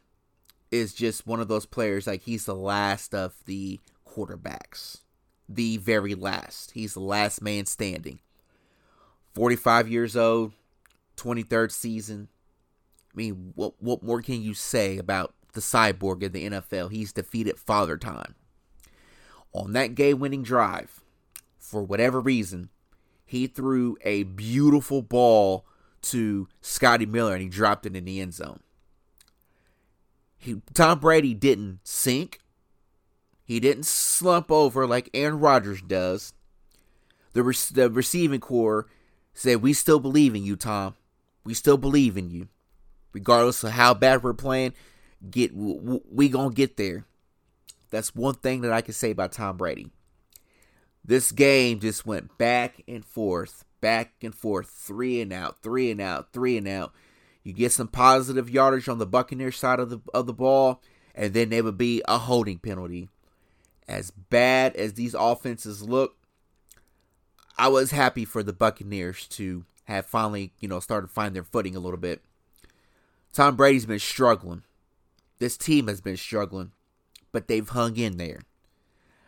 is 0.71 0.93
just 0.93 1.27
one 1.27 1.39
of 1.39 1.47
those 1.47 1.67
players 1.67 2.07
like 2.07 2.23
he's 2.23 2.45
the 2.45 2.55
last 2.55 3.13
of 3.13 3.35
the 3.45 3.79
quarterbacks. 4.07 5.01
The 5.49 5.77
very 5.77 6.15
last. 6.15 6.71
He's 6.71 6.93
the 6.93 6.99
last 7.01 7.41
man 7.41 7.65
standing. 7.65 8.19
45 9.33 9.87
years 9.89 10.15
old, 10.15 10.53
23rd 11.17 11.71
season. 11.71 12.29
I 13.13 13.17
mean, 13.17 13.51
what 13.55 13.73
what 13.79 14.03
more 14.03 14.21
can 14.21 14.41
you 14.41 14.53
say 14.53 14.97
about 14.97 15.33
the 15.53 15.61
cyborg 15.61 16.23
in 16.23 16.31
the 16.31 16.49
NFL? 16.49 16.91
He's 16.91 17.13
defeated 17.13 17.59
father 17.59 17.97
time. 17.97 18.35
On 19.53 19.73
that 19.73 19.93
game-winning 19.93 20.41
drive, 20.41 21.01
for 21.59 21.83
whatever 21.83 22.19
reason, 22.19 22.69
he 23.25 23.47
threw 23.47 23.97
a 24.03 24.23
beautiful 24.23 25.01
ball 25.01 25.65
to 26.03 26.47
Scotty 26.61 27.05
Miller 27.05 27.33
and 27.33 27.41
he 27.41 27.49
dropped 27.49 27.85
it 27.85 27.95
in 27.95 28.05
the 28.05 28.19
end 28.19 28.33
zone. 28.33 28.59
He, 30.37 30.61
Tom 30.73 30.99
Brady 30.99 31.33
didn't 31.33 31.79
sink. 31.83 32.39
He 33.45 33.59
didn't 33.59 33.85
slump 33.85 34.51
over 34.51 34.87
like 34.87 35.09
Aaron 35.13 35.39
Rodgers 35.39 35.81
does. 35.81 36.33
The, 37.33 37.43
re- 37.43 37.55
the 37.71 37.89
receiving 37.89 38.39
corps 38.39 38.87
said, 39.33 39.61
We 39.61 39.73
still 39.73 39.99
believe 39.99 40.35
in 40.35 40.43
you, 40.43 40.55
Tom. 40.55 40.95
We 41.43 41.53
still 41.53 41.77
believe 41.77 42.17
in 42.17 42.29
you. 42.29 42.47
Regardless 43.11 43.63
of 43.63 43.71
how 43.71 43.93
bad 43.93 44.23
we're 44.23 44.33
playing, 44.33 44.73
get 45.29 45.55
we, 45.55 45.99
we 46.09 46.29
gonna 46.29 46.53
get 46.53 46.77
there. 46.77 47.05
That's 47.91 48.15
one 48.15 48.35
thing 48.35 48.61
that 48.61 48.73
I 48.73 48.81
can 48.81 48.93
say 48.93 49.11
about 49.11 49.33
Tom 49.33 49.57
Brady. 49.57 49.91
This 51.05 51.31
game 51.31 51.79
just 51.79 52.05
went 52.05 52.37
back 52.37 52.81
and 52.87 53.05
forth, 53.05 53.65
back 53.81 54.13
and 54.21 54.33
forth, 54.33 54.69
three 54.69 55.21
and 55.21 55.31
out, 55.31 55.61
three 55.61 55.91
and 55.91 56.01
out, 56.01 56.31
three 56.33 56.57
and 56.57 56.67
out. 56.67 56.93
You 57.43 57.53
get 57.53 57.73
some 57.73 57.89
positive 57.89 58.49
yardage 58.49 58.87
on 58.87 58.99
the 58.99 59.05
Buccaneers 59.05 59.57
side 59.57 59.79
of 59.79 59.89
the 59.89 59.99
of 60.13 60.25
the 60.25 60.33
ball, 60.33 60.81
and 61.13 61.33
then 61.33 61.49
there 61.49 61.63
would 61.63 61.77
be 61.77 62.01
a 62.07 62.17
holding 62.17 62.57
penalty. 62.57 63.09
As 63.87 64.11
bad 64.11 64.75
as 64.75 64.93
these 64.93 65.13
offenses 65.13 65.81
look, 65.81 66.15
I 67.57 67.67
was 67.67 67.91
happy 67.91 68.25
for 68.25 68.43
the 68.43 68.53
Buccaneers 68.53 69.27
to 69.27 69.65
have 69.85 70.05
finally, 70.05 70.53
you 70.59 70.67
know, 70.67 70.79
started 70.79 71.09
finding 71.09 71.33
their 71.33 71.43
footing 71.43 71.75
a 71.75 71.79
little 71.79 71.99
bit. 71.99 72.23
Tom 73.33 73.55
Brady's 73.55 73.85
been 73.85 73.99
struggling. 73.99 74.63
This 75.39 75.57
team 75.57 75.87
has 75.87 75.99
been 75.99 76.17
struggling, 76.17 76.71
but 77.31 77.47
they've 77.47 77.67
hung 77.67 77.97
in 77.97 78.17
there. 78.17 78.41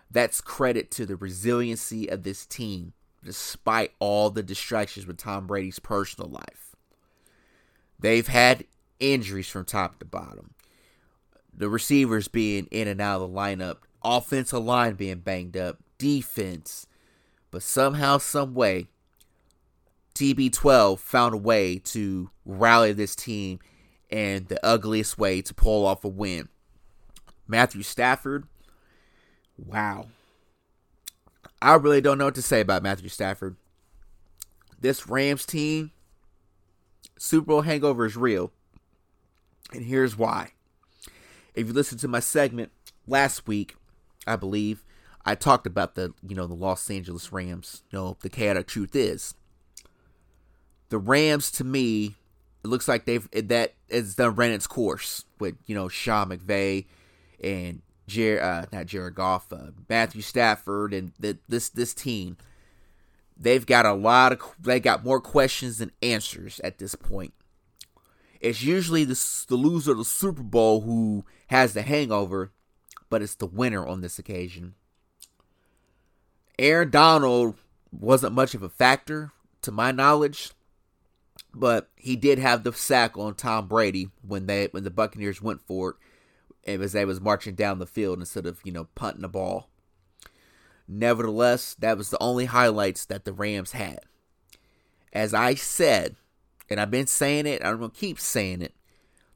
That's 0.10 0.40
credit 0.40 0.92
to 0.92 1.06
the 1.06 1.16
resiliency 1.16 2.08
of 2.08 2.24
this 2.24 2.46
team, 2.46 2.94
despite 3.24 3.92
all 4.00 4.30
the 4.30 4.44
distractions 4.44 5.06
with 5.06 5.18
Tom 5.18 5.48
Brady's 5.48 5.80
personal 5.80 6.30
life. 6.30 6.76
They've 8.00 8.28
had 8.28 8.66
injuries 9.00 9.50
from 9.50 9.66
top 9.66 10.00
to 10.00 10.06
bottom. 10.06 10.54
The 11.54 11.70
receivers 11.70 12.28
being 12.28 12.68
in 12.72 12.88
and 12.88 13.02
out 13.02 13.22
of 13.22 13.32
the 13.32 13.38
lineup, 13.38 13.78
offensive 14.06 14.64
line 14.64 14.94
being 14.96 15.20
banged 15.20 15.58
up, 15.58 15.78
defense. 15.98 16.88
But 17.52 17.64
somehow, 17.64 18.18
some 18.18 18.54
way, 18.54 18.88
TB12 20.14 21.00
found 21.00 21.34
a 21.34 21.38
way 21.38 21.80
to 21.80 22.30
rally 22.46 22.94
this 22.94 23.16
team 23.16 23.60
and 24.10 24.48
the 24.48 24.64
ugliest 24.66 25.18
way 25.18 25.42
to 25.42 25.54
pull 25.54 25.86
off 25.86 26.04
a 26.04 26.08
win. 26.08 26.50
Matthew 27.48 27.84
Stafford, 27.84 28.46
wow. 29.58 30.08
I 31.62 31.74
really 31.76 32.02
don't 32.02 32.18
know 32.18 32.26
what 32.26 32.36
to 32.36 32.42
say 32.42 32.62
about 32.62 32.84
Matthew 32.84 33.10
Stafford. 33.10 33.56
This 34.80 35.08
Rams 35.08 35.46
team, 35.46 35.92
Super 37.18 37.48
Bowl 37.48 37.62
hangover 37.62 38.06
is 38.06 38.16
real. 38.16 38.52
And 39.74 39.86
here's 39.86 40.18
why. 40.18 40.52
If 41.56 41.68
you 41.68 41.74
listen 41.74 41.98
to 42.00 42.08
my 42.08 42.20
segment 42.20 42.72
last 43.08 43.48
week, 43.48 43.76
I 44.28 44.36
believe, 44.36 44.84
I 45.26 45.36
talked 45.36 45.68
about 45.68 45.96
the, 45.96 46.14
you 46.28 46.36
know, 46.36 46.48
the 46.48 46.54
Los 46.54 46.90
Angeles 46.90 47.32
Rams. 47.32 47.84
You 47.92 48.00
know, 48.00 48.18
the 48.22 48.30
chaotic 48.30 48.68
truth 48.68 48.96
is 48.96 49.34
the 50.90 50.98
Rams 50.98 51.52
to 51.52 51.64
me, 51.64 52.16
it 52.64 52.68
looks 52.68 52.88
like 52.88 53.06
they've 53.06 53.28
that 53.32 53.74
it's 53.90 54.16
done 54.16 54.36
ran 54.36 54.52
its 54.52 54.68
course 54.68 55.26
with, 55.40 55.56
you 55.66 55.76
know, 55.76 55.88
Sean 55.88 56.30
McVay 56.30 56.86
and 57.44 57.82
Jer, 58.08 58.42
uh, 58.42 58.66
not 58.72 58.86
Jared 58.86 59.16
Goff, 59.16 59.52
uh, 59.52 59.72
Matthew 59.90 60.22
Stafford, 60.22 60.94
and 60.94 61.12
the, 61.20 61.38
this 61.48 61.70
this 61.70 61.94
team, 61.94 62.38
they've 63.38 63.66
got 63.66 63.86
a 63.86 63.94
lot 63.94 64.32
of 64.32 64.40
they 64.60 64.80
got 64.80 65.04
more 65.04 65.20
questions 65.20 65.80
than 65.80 65.92
answers 66.02 66.60
at 66.64 66.78
this 66.78 66.96
point. 66.96 67.34
It's 68.40 68.62
usually 68.62 69.04
the 69.04 69.20
the 69.48 69.56
loser 69.56 69.92
of 69.92 69.98
the 69.98 70.06
Super 70.06 70.44
Bowl 70.44 70.82
who 70.82 71.26
has 71.48 71.74
the 71.74 71.82
hangover, 71.82 72.52
but 73.16 73.22
it's 73.22 73.36
the 73.36 73.46
winner 73.46 73.88
on 73.88 74.02
this 74.02 74.20
occasion. 74.20 74.76
Aaron 76.60 76.90
Donald 76.90 77.56
wasn't 77.90 78.34
much 78.34 78.54
of 78.54 78.62
a 78.62 78.68
factor 78.68 79.32
to 79.62 79.72
my 79.72 79.94
knowledge, 79.94 80.52
but 81.54 81.90
he 81.96 82.18
did 82.18 82.40
have 82.40 82.66
the 82.66 82.74
sack 82.74 83.18
on 83.18 83.34
Tom 83.34 83.70
Brady 83.70 84.10
when 84.22 84.48
they 84.48 84.68
when 84.72 84.84
the 84.84 84.90
Buccaneers 84.90 85.42
went 85.42 85.62
for 85.62 85.96
it 86.64 86.82
as 86.82 86.92
they 86.92 87.06
was 87.06 87.22
marching 87.22 87.56
down 87.56 87.80
the 87.80 87.86
field 87.86 88.20
instead 88.20 88.46
of, 88.46 88.60
you 88.66 88.74
know, 88.74 88.90
punting 88.96 89.22
the 89.22 89.30
ball. 89.30 89.70
Nevertheless, 90.86 91.74
that 91.80 91.98
was 91.98 92.10
the 92.10 92.22
only 92.22 92.48
highlights 92.48 93.06
that 93.06 93.24
the 93.24 93.32
Rams 93.32 93.72
had. 93.72 94.02
As 95.14 95.34
I 95.34 95.56
said, 95.56 96.18
and 96.70 96.82
I've 96.82 96.92
been 96.92 97.08
saying 97.08 97.46
it, 97.46 97.64
I'm 97.64 97.80
to 97.80 97.88
keep 97.88 98.20
saying 98.20 98.62
it, 98.62 98.74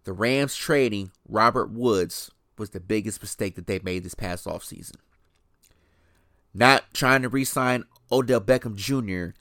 the 0.03 0.11
Rams 0.11 0.57
trading 0.57 1.11
Robert 1.29 1.71
Woods 1.71 2.29
was 2.59 2.71
the 2.71 2.79
biggest 2.79 3.21
mistake 3.21 3.55
that 3.55 3.67
they 3.67 3.79
made 3.79 4.03
this 4.03 4.15
past 4.15 4.45
offseason. 4.45 4.95
Not 6.53 6.93
trying 6.93 7.21
to 7.21 7.29
re 7.29 7.45
sign 7.45 7.85
Odell 8.11 8.41
Beckham 8.41 8.75
Jr. 8.75 9.35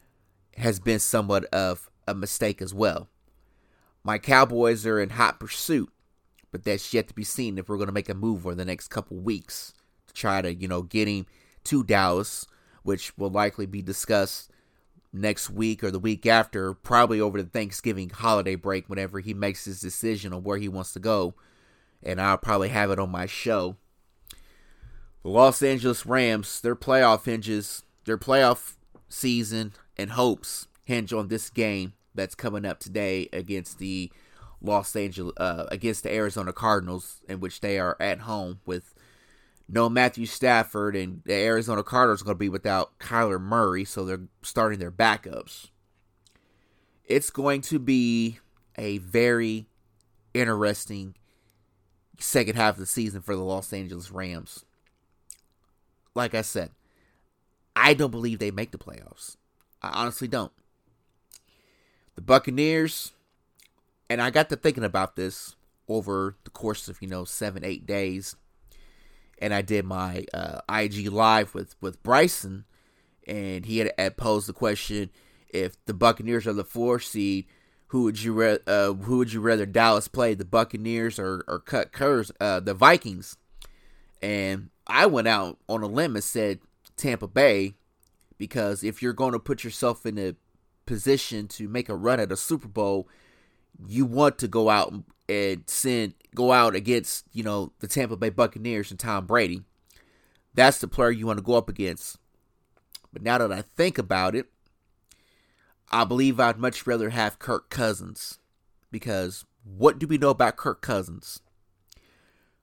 has 0.60 0.78
been 0.78 0.98
somewhat 0.98 1.44
of 1.46 1.90
a 2.06 2.14
mistake 2.14 2.62
as 2.62 2.72
well. 2.72 3.08
My 4.04 4.18
Cowboys 4.18 4.86
are 4.86 5.00
in 5.00 5.10
hot 5.10 5.40
pursuit 5.40 5.90
but 6.50 6.64
that's 6.64 6.94
yet 6.94 7.08
to 7.08 7.14
be 7.14 7.24
seen 7.24 7.58
if 7.58 7.68
we're 7.68 7.76
going 7.76 7.88
to 7.88 7.92
make 7.92 8.08
a 8.08 8.14
move 8.14 8.46
over 8.46 8.54
the 8.54 8.64
next 8.64 8.88
couple 8.88 9.16
weeks 9.18 9.74
to 10.06 10.14
try 10.14 10.40
to, 10.42 10.52
you 10.52 10.68
know, 10.68 10.82
get 10.82 11.08
him 11.08 11.26
to 11.64 11.84
Dallas, 11.84 12.46
which 12.82 13.16
will 13.18 13.30
likely 13.30 13.66
be 13.66 13.82
discussed 13.82 14.50
next 15.12 15.50
week 15.50 15.84
or 15.84 15.90
the 15.90 15.98
week 15.98 16.26
after, 16.26 16.74
probably 16.74 17.20
over 17.20 17.42
the 17.42 17.48
Thanksgiving 17.48 18.10
holiday 18.10 18.54
break, 18.54 18.88
whenever 18.88 19.20
he 19.20 19.34
makes 19.34 19.64
his 19.64 19.80
decision 19.80 20.32
on 20.32 20.42
where 20.42 20.58
he 20.58 20.68
wants 20.68 20.92
to 20.92 21.00
go. 21.00 21.34
And 22.02 22.20
I'll 22.20 22.38
probably 22.38 22.68
have 22.68 22.90
it 22.90 22.98
on 22.98 23.10
my 23.10 23.26
show. 23.26 23.76
The 25.22 25.28
Los 25.28 25.62
Angeles 25.62 26.06
Rams, 26.06 26.60
their 26.60 26.76
playoff 26.76 27.24
hinges, 27.24 27.82
their 28.04 28.18
playoff 28.18 28.74
season 29.08 29.72
and 29.96 30.10
hopes 30.10 30.68
hinge 30.84 31.12
on 31.12 31.28
this 31.28 31.50
game 31.50 31.94
that's 32.14 32.34
coming 32.34 32.64
up 32.64 32.78
today 32.80 33.28
against 33.32 33.78
the 33.78 34.10
Los 34.60 34.94
Angeles 34.96 35.34
uh, 35.36 35.66
against 35.70 36.02
the 36.02 36.12
Arizona 36.12 36.52
Cardinals, 36.52 37.20
in 37.28 37.40
which 37.40 37.60
they 37.60 37.78
are 37.78 37.96
at 38.00 38.20
home 38.20 38.60
with 38.66 38.94
no 39.68 39.88
Matthew 39.88 40.26
Stafford, 40.26 40.96
and 40.96 41.22
the 41.24 41.34
Arizona 41.34 41.82
Cardinals 41.82 42.22
are 42.22 42.24
going 42.24 42.36
to 42.36 42.38
be 42.38 42.48
without 42.48 42.98
Kyler 42.98 43.40
Murray, 43.40 43.84
so 43.84 44.04
they're 44.04 44.22
starting 44.42 44.78
their 44.78 44.90
backups. 44.90 45.68
It's 47.04 47.30
going 47.30 47.60
to 47.62 47.78
be 47.78 48.38
a 48.76 48.98
very 48.98 49.66
interesting 50.34 51.14
second 52.18 52.56
half 52.56 52.74
of 52.74 52.80
the 52.80 52.86
season 52.86 53.22
for 53.22 53.34
the 53.34 53.42
Los 53.42 53.72
Angeles 53.72 54.10
Rams. 54.10 54.64
Like 56.14 56.34
I 56.34 56.42
said, 56.42 56.70
I 57.76 57.94
don't 57.94 58.10
believe 58.10 58.38
they 58.38 58.50
make 58.50 58.72
the 58.72 58.78
playoffs. 58.78 59.36
I 59.80 59.90
honestly 59.90 60.28
don't. 60.28 60.52
The 62.16 62.22
Buccaneers, 62.22 63.12
and 64.10 64.20
I 64.20 64.30
got 64.30 64.48
to 64.48 64.56
thinking 64.56 64.84
about 64.84 65.14
this 65.14 65.54
over 65.86 66.36
the 66.44 66.50
course 66.50 66.88
of, 66.88 67.00
you 67.00 67.08
know, 67.08 67.24
seven, 67.24 67.64
eight 67.64 67.86
days. 67.86 68.34
And 69.40 69.54
I 69.54 69.62
did 69.62 69.84
my 69.84 70.24
uh, 70.34 70.60
IG 70.68 71.12
live 71.12 71.54
with, 71.54 71.76
with 71.80 72.02
Bryson, 72.02 72.64
and 73.26 73.64
he 73.64 73.78
had, 73.78 73.92
had, 73.96 74.16
posed 74.16 74.48
the 74.48 74.52
question 74.52 75.10
if 75.48 75.82
the 75.86 75.94
Buccaneers 75.94 76.46
are 76.46 76.52
the 76.52 76.64
four 76.64 76.98
seed, 76.98 77.46
who 77.88 78.02
would 78.04 78.22
you 78.22 78.32
re- 78.32 78.58
uh, 78.66 78.92
who 78.92 79.18
would 79.18 79.32
you 79.32 79.40
rather 79.40 79.66
Dallas 79.66 80.08
play, 80.08 80.34
the 80.34 80.44
Buccaneers 80.44 81.18
or, 81.18 81.44
or 81.48 81.58
cut 81.58 81.92
curves, 81.92 82.30
uh, 82.40 82.60
the 82.60 82.74
Vikings? 82.74 83.36
And 84.22 84.70
I 84.86 85.06
went 85.06 85.28
out 85.28 85.58
on 85.68 85.82
a 85.82 85.86
limb 85.86 86.14
and 86.14 86.24
said 86.24 86.60
Tampa 86.96 87.28
Bay, 87.28 87.74
because 88.36 88.84
if 88.84 89.02
you're 89.02 89.12
going 89.12 89.32
to 89.32 89.38
put 89.38 89.64
yourself 89.64 90.04
in 90.04 90.18
a 90.18 90.34
position 90.86 91.48
to 91.48 91.68
make 91.68 91.88
a 91.88 91.96
run 91.96 92.20
at 92.20 92.32
a 92.32 92.36
Super 92.36 92.68
Bowl, 92.68 93.08
you 93.86 94.04
want 94.04 94.38
to 94.38 94.48
go 94.48 94.70
out 94.70 94.92
and 95.28 95.62
send 95.66 96.14
go 96.34 96.52
out 96.52 96.74
against, 96.74 97.24
you 97.32 97.42
know, 97.42 97.72
the 97.80 97.88
Tampa 97.88 98.16
Bay 98.16 98.30
Buccaneers 98.30 98.90
and 98.90 99.00
Tom 99.00 99.26
Brady, 99.26 99.62
that's 100.54 100.78
the 100.78 100.88
player 100.88 101.10
you 101.10 101.26
want 101.26 101.38
to 101.38 101.44
go 101.44 101.54
up 101.54 101.68
against. 101.68 102.18
But 103.12 103.22
now 103.22 103.38
that 103.38 103.52
I 103.52 103.62
think 103.62 103.96
about 103.96 104.34
it, 104.34 104.46
I 105.90 106.04
believe 106.04 106.38
I'd 106.38 106.58
much 106.58 106.86
rather 106.86 107.10
have 107.10 107.38
Kirk 107.38 107.70
Cousins 107.70 108.38
because 108.90 109.44
what 109.64 109.98
do 109.98 110.06
we 110.06 110.18
know 110.18 110.30
about 110.30 110.56
Kirk 110.56 110.82
Cousins? 110.82 111.40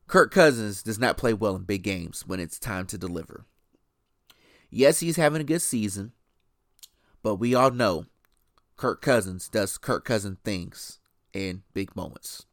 Kirk 0.07 0.31
Cousins 0.31 0.83
does 0.83 0.99
not 0.99 1.17
play 1.17 1.33
well 1.33 1.55
in 1.55 1.63
big 1.63 1.83
games 1.83 2.23
when 2.27 2.39
it's 2.39 2.59
time 2.59 2.85
to 2.87 2.97
deliver. 2.97 3.45
Yes, 4.69 4.99
he's 4.99 5.15
having 5.15 5.41
a 5.41 5.45
good 5.45 5.61
season, 5.61 6.11
but 7.23 7.35
we 7.35 7.55
all 7.55 7.71
know 7.71 8.05
Kirk 8.77 9.01
Cousins 9.01 9.47
does 9.47 9.77
Kirk 9.77 10.05
Cousins 10.05 10.37
things 10.43 10.99
in 11.33 11.63
big 11.73 11.95
moments. 11.95 12.45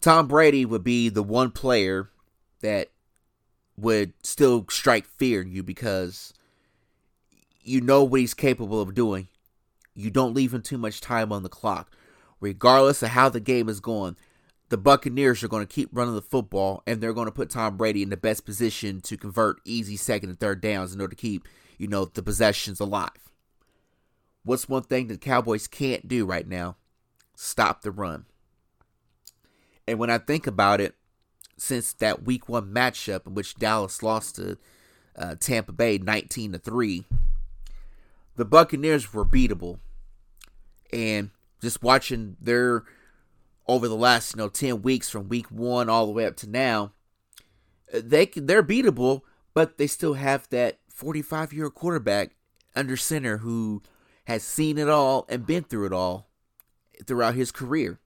Tom 0.00 0.26
Brady 0.26 0.64
would 0.64 0.84
be 0.84 1.08
the 1.08 1.22
one 1.22 1.50
player 1.50 2.10
that 2.60 2.88
would 3.76 4.12
still 4.22 4.66
strike 4.68 5.06
fear 5.06 5.40
in 5.40 5.50
you 5.50 5.62
because 5.62 6.34
you 7.62 7.80
know 7.80 8.04
what 8.04 8.20
he's 8.20 8.34
capable 8.34 8.80
of 8.80 8.94
doing. 8.94 9.28
You 9.94 10.10
don't 10.10 10.34
leave 10.34 10.54
him 10.54 10.62
too 10.62 10.78
much 10.78 11.00
time 11.00 11.32
on 11.32 11.42
the 11.42 11.48
clock. 11.48 11.90
Regardless 12.40 13.02
of 13.02 13.10
how 13.10 13.28
the 13.28 13.40
game 13.40 13.68
is 13.68 13.80
going, 13.80 14.16
the 14.68 14.76
Buccaneers 14.78 15.42
are 15.42 15.48
going 15.48 15.64
to 15.64 15.72
keep 15.72 15.90
running 15.92 16.14
the 16.14 16.22
football 16.22 16.82
and 16.86 17.00
they're 17.00 17.12
going 17.12 17.26
to 17.26 17.32
put 17.32 17.50
Tom 17.50 17.76
Brady 17.76 18.02
in 18.02 18.08
the 18.10 18.16
best 18.16 18.44
position 18.44 19.00
to 19.02 19.16
convert 19.16 19.60
easy 19.64 19.96
second 19.96 20.30
and 20.30 20.40
third 20.40 20.60
downs 20.60 20.94
in 20.94 21.00
order 21.00 21.14
to 21.14 21.20
keep, 21.20 21.46
you 21.78 21.86
know, 21.86 22.06
the 22.06 22.22
possessions 22.22 22.80
alive. 22.80 23.10
What's 24.44 24.68
one 24.68 24.82
thing 24.82 25.06
the 25.06 25.18
Cowboys 25.18 25.68
can't 25.68 26.08
do 26.08 26.24
right 26.26 26.48
now? 26.48 26.76
Stop 27.36 27.82
the 27.82 27.90
run. 27.90 28.24
And 29.86 29.98
when 29.98 30.10
I 30.10 30.18
think 30.18 30.46
about 30.46 30.80
it, 30.80 30.94
since 31.56 31.92
that 31.94 32.24
week 32.24 32.48
one 32.48 32.72
matchup 32.72 33.26
in 33.26 33.34
which 33.34 33.54
Dallas 33.54 34.02
lost 34.02 34.36
to 34.36 34.58
uh, 35.16 35.36
Tampa 35.38 35.72
Bay 35.72 35.98
19 35.98 36.52
to 36.52 36.58
3, 36.58 37.04
the 38.36 38.44
Buccaneers 38.44 39.12
were 39.12 39.24
beatable. 39.24 39.78
And 40.92 41.30
just 41.60 41.82
watching 41.82 42.36
their 42.40 42.84
over 43.66 43.88
the 43.88 43.96
last, 43.96 44.34
you 44.34 44.38
know, 44.38 44.48
10 44.48 44.82
weeks 44.82 45.08
from 45.08 45.28
week 45.28 45.46
1 45.50 45.88
all 45.88 46.06
the 46.06 46.12
way 46.12 46.26
up 46.26 46.36
to 46.36 46.48
now, 46.48 46.92
they 47.92 48.26
they're 48.26 48.62
beatable, 48.62 49.22
but 49.54 49.78
they 49.78 49.86
still 49.86 50.14
have 50.14 50.48
that 50.50 50.78
45-year 50.94 51.70
quarterback 51.70 52.30
under 52.74 52.96
center 52.96 53.38
who 53.38 53.82
has 54.24 54.42
seen 54.42 54.78
it 54.78 54.88
all 54.88 55.26
and 55.28 55.46
been 55.46 55.64
through 55.64 55.86
it 55.86 55.92
all 55.92 56.28
throughout 57.06 57.34
his 57.34 57.52
career. 57.52 57.98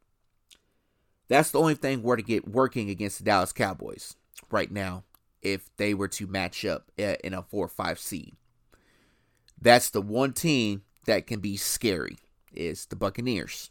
That's 1.29 1.51
the 1.51 1.61
only 1.61 1.75
thing 1.75 2.03
we're 2.03 2.17
to 2.17 2.23
get 2.23 2.49
working 2.49 2.89
against 2.89 3.19
the 3.19 3.25
Dallas 3.25 3.53
Cowboys 3.53 4.17
right 4.51 4.71
now 4.71 5.05
if 5.43 5.75
they 5.77 5.95
were 5.95 6.09
to 6.09 6.27
match 6.27 6.65
up 6.65 6.91
eh, 6.99 7.17
in 7.23 7.35
a 7.35 7.43
4 7.43 7.65
or 7.65 7.69
5 7.69 7.99
seed. 7.99 8.37
That's 9.61 9.90
the 9.90 10.03
one 10.03 10.33
team 10.33 10.83
that 11.07 11.27
can 11.27 11.40
be 11.40 11.57
scary 11.57 12.16
is 12.53 12.87
the 12.87 12.97
Buccaneers. 12.97 13.71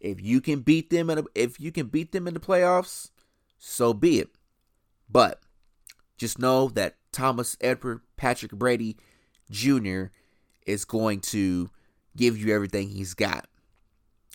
If 0.00 0.20
you 0.20 0.40
can 0.40 0.60
beat 0.60 0.90
them 0.90 1.10
in 1.10 1.18
a, 1.18 1.24
if 1.34 1.60
you 1.60 1.70
can 1.70 1.86
beat 1.86 2.12
them 2.12 2.26
in 2.26 2.34
the 2.34 2.40
playoffs, 2.40 3.10
so 3.58 3.94
be 3.94 4.18
it. 4.18 4.30
But 5.08 5.40
just 6.16 6.38
know 6.38 6.68
that 6.70 6.96
Thomas 7.12 7.56
Edward 7.60 8.00
Patrick 8.16 8.52
Brady 8.52 8.96
Jr. 9.50 10.06
is 10.66 10.84
going 10.84 11.20
to 11.20 11.70
give 12.16 12.36
you 12.36 12.52
everything 12.52 12.88
he's 12.88 13.14
got 13.14 13.46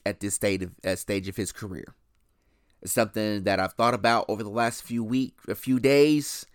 at 0.05 0.21
this 0.21 0.35
stage 0.35 0.63
of 0.63 0.71
uh, 0.85 0.95
stage 0.95 1.27
of 1.27 1.35
his 1.35 1.51
career. 1.51 1.93
It's 2.81 2.93
something 2.93 3.43
that 3.43 3.59
I've 3.59 3.73
thought 3.73 3.93
about 3.93 4.25
over 4.29 4.43
the 4.43 4.49
last 4.49 4.83
few 4.83 5.03
weeks, 5.03 5.43
a 5.49 5.55
few 5.55 5.79
days, 5.79 6.45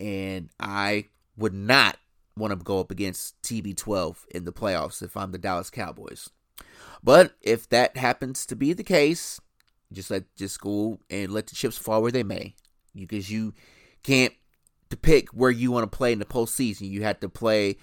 and 0.00 0.48
I 0.58 1.06
would 1.36 1.54
not 1.54 1.98
want 2.36 2.52
to 2.52 2.56
go 2.56 2.80
up 2.80 2.90
against 2.90 3.40
TB12 3.42 4.16
in 4.28 4.44
the 4.44 4.52
playoffs 4.52 5.02
if 5.02 5.16
I'm 5.16 5.32
the 5.32 5.38
Dallas 5.38 5.70
Cowboys. 5.70 6.30
But 7.02 7.34
if 7.40 7.68
that 7.70 7.96
happens 7.96 8.46
to 8.46 8.56
be 8.56 8.72
the 8.72 8.84
case, 8.84 9.40
just 9.92 10.10
let 10.10 10.24
just 10.36 10.60
go 10.60 11.00
and 11.08 11.32
let 11.32 11.46
the 11.46 11.54
chips 11.54 11.76
fall 11.76 12.02
where 12.02 12.12
they 12.12 12.22
may, 12.22 12.54
because 12.94 13.30
you 13.30 13.54
can't 14.02 14.34
pick 14.96 15.28
where 15.30 15.50
you 15.50 15.70
want 15.70 15.90
to 15.90 15.96
play 15.96 16.12
in 16.12 16.18
the 16.18 16.24
postseason. 16.24 16.90
You 16.90 17.02
have 17.02 17.20
to 17.20 17.28
play 17.28 17.76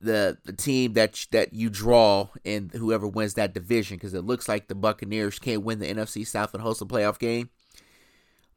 the 0.00 0.38
the 0.44 0.52
team 0.52 0.92
that 0.92 1.26
that 1.32 1.52
you 1.52 1.70
draw 1.70 2.28
and 2.44 2.72
whoever 2.72 3.06
wins 3.06 3.34
that 3.34 3.54
division 3.54 3.96
because 3.96 4.14
it 4.14 4.24
looks 4.24 4.48
like 4.48 4.68
the 4.68 4.74
Buccaneers 4.74 5.38
can't 5.38 5.64
win 5.64 5.80
the 5.80 5.92
NFC 5.92 6.26
South 6.26 6.54
and 6.54 6.62
host 6.62 6.82
a 6.82 6.86
playoff 6.86 7.18
game. 7.18 7.50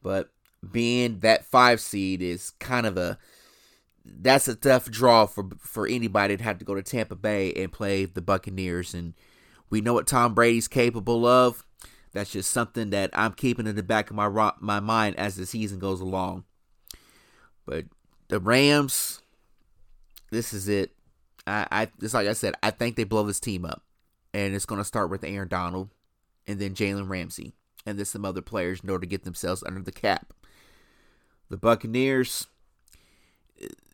But 0.02 0.30
being 0.70 1.20
that 1.20 1.44
five 1.44 1.80
seed 1.80 2.22
is 2.22 2.50
kind 2.60 2.86
of 2.86 2.96
a 2.96 3.18
that's 4.04 4.48
a 4.48 4.54
tough 4.54 4.90
draw 4.90 5.26
for 5.26 5.48
for 5.58 5.86
anybody 5.86 6.36
to 6.36 6.42
have 6.42 6.58
to 6.58 6.64
go 6.64 6.74
to 6.74 6.82
Tampa 6.82 7.16
Bay 7.16 7.52
and 7.52 7.72
play 7.72 8.04
the 8.04 8.22
Buccaneers 8.22 8.94
and 8.94 9.14
we 9.70 9.80
know 9.80 9.94
what 9.94 10.06
Tom 10.06 10.34
Brady's 10.34 10.68
capable 10.68 11.24
of. 11.24 11.64
That's 12.12 12.30
just 12.30 12.50
something 12.50 12.90
that 12.90 13.10
I'm 13.14 13.32
keeping 13.32 13.66
in 13.66 13.74
the 13.74 13.82
back 13.82 14.10
of 14.10 14.16
my 14.16 14.52
my 14.60 14.80
mind 14.80 15.16
as 15.16 15.36
the 15.36 15.46
season 15.46 15.78
goes 15.78 16.00
along. 16.00 16.44
But 17.64 17.86
the 18.28 18.38
Rams, 18.38 19.22
this 20.30 20.52
is 20.52 20.68
it. 20.68 20.90
I, 21.46 21.66
I 21.70 21.88
just 22.00 22.12
like 22.12 22.28
I 22.28 22.34
said, 22.34 22.54
I 22.62 22.70
think 22.70 22.96
they 22.96 23.04
blow 23.04 23.22
this 23.22 23.40
team 23.40 23.64
up, 23.64 23.82
and 24.34 24.54
it's 24.54 24.66
going 24.66 24.80
to 24.80 24.84
start 24.84 25.10
with 25.10 25.24
Aaron 25.24 25.48
Donald, 25.48 25.88
and 26.46 26.58
then 26.58 26.74
Jalen 26.74 27.08
Ramsey, 27.08 27.54
and 27.86 27.98
then 27.98 28.04
some 28.04 28.26
other 28.26 28.42
players 28.42 28.80
in 28.82 28.90
order 28.90 29.02
to 29.02 29.10
get 29.10 29.24
themselves 29.24 29.62
under 29.66 29.80
the 29.80 29.90
cap. 29.90 30.34
The 31.48 31.56
Buccaneers, 31.56 32.46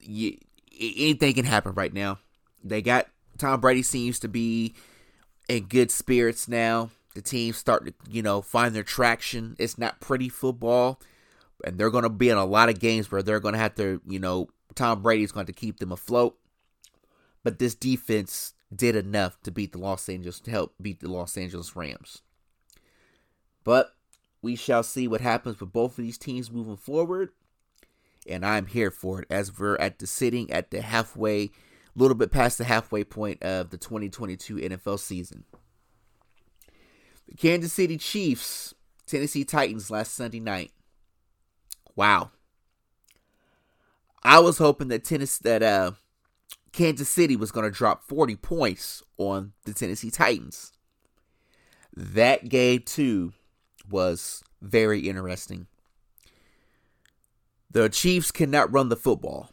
you, 0.00 0.37
anything 0.78 1.35
can 1.35 1.44
happen 1.44 1.72
right 1.74 1.92
now. 1.92 2.18
They 2.62 2.83
got 2.83 3.09
Tom 3.38 3.61
Brady 3.61 3.83
seems 3.83 4.18
to 4.20 4.28
be 4.28 4.74
in 5.48 5.64
good 5.64 5.90
spirits 5.90 6.48
now. 6.48 6.90
The 7.14 7.22
team's 7.22 7.57
starting 7.57 7.92
to, 7.92 8.11
you 8.11 8.22
know, 8.22 8.42
find 8.42 8.74
their 8.74 8.83
traction. 8.85 9.57
It's 9.59 9.78
not 9.78 10.00
pretty 10.00 10.28
football, 10.28 11.00
and 11.64 11.78
they're 11.78 11.90
going 11.90 12.04
to 12.04 12.11
be 12.11 12.28
in 12.28 12.37
a 12.37 12.44
lot 12.44 12.68
of 12.68 12.78
games 12.78 13.11
where 13.11 13.22
they're 13.22 13.40
going 13.40 13.54
to 13.54 13.61
have 13.61 13.74
to, 13.76 14.00
you 14.07 14.18
know, 14.18 14.48
Tom 14.74 15.02
Brady's 15.02 15.33
going 15.33 15.46
to 15.46 15.52
keep 15.52 15.78
them 15.78 15.92
afloat. 15.92 16.37
But 17.42 17.59
this 17.59 17.74
defense 17.74 18.54
did 18.74 18.94
enough 18.94 19.40
to 19.42 19.50
beat 19.50 19.72
the 19.72 19.78
Los 19.78 20.09
Angeles 20.09 20.40
to 20.40 20.50
help 20.50 20.74
beat 20.81 21.00
the 21.00 21.09
Los 21.09 21.37
Angeles 21.37 21.74
Rams. 21.74 22.22
But 23.64 23.94
we 24.42 24.54
shall 24.54 24.83
see 24.83 25.09
what 25.09 25.20
happens 25.20 25.59
with 25.59 25.72
both 25.72 25.98
of 25.98 26.04
these 26.04 26.18
teams 26.18 26.52
moving 26.52 26.76
forward. 26.76 27.31
And 28.28 28.44
I'm 28.44 28.66
here 28.66 28.90
for 28.90 29.22
it 29.22 29.26
as 29.30 29.58
we're 29.58 29.76
at 29.76 29.98
the 29.98 30.06
sitting 30.06 30.50
at 30.50 30.70
the 30.70 30.82
halfway, 30.82 31.44
a 31.44 31.50
little 31.96 32.16
bit 32.16 32.30
past 32.30 32.58
the 32.58 32.64
halfway 32.64 33.04
point 33.04 33.42
of 33.42 33.70
the 33.70 33.78
2022 33.78 34.56
NFL 34.56 34.98
season. 34.98 35.44
The 37.28 37.36
Kansas 37.36 37.72
City 37.72 37.98
Chiefs, 37.98 38.74
Tennessee 39.06 39.44
Titans 39.44 39.90
last 39.90 40.14
Sunday 40.14 40.40
night. 40.40 40.72
Wow. 41.96 42.30
I 44.22 44.40
was 44.40 44.58
hoping 44.58 44.88
that 44.88 45.04
Tennessee 45.04 45.40
that 45.44 45.62
uh 45.62 45.92
Kansas 46.72 47.08
City 47.08 47.36
was 47.36 47.50
going 47.50 47.64
to 47.64 47.76
drop 47.76 48.04
40 48.04 48.36
points 48.36 49.02
on 49.16 49.52
the 49.64 49.72
Tennessee 49.72 50.10
Titans. 50.10 50.72
That 51.96 52.48
game, 52.48 52.82
too, 52.84 53.32
was 53.90 54.44
very 54.60 55.08
interesting. 55.08 55.66
The 57.70 57.88
Chiefs 57.88 58.31
cannot 58.31 58.72
run 58.72 58.88
the 58.88 58.96
football, 58.96 59.50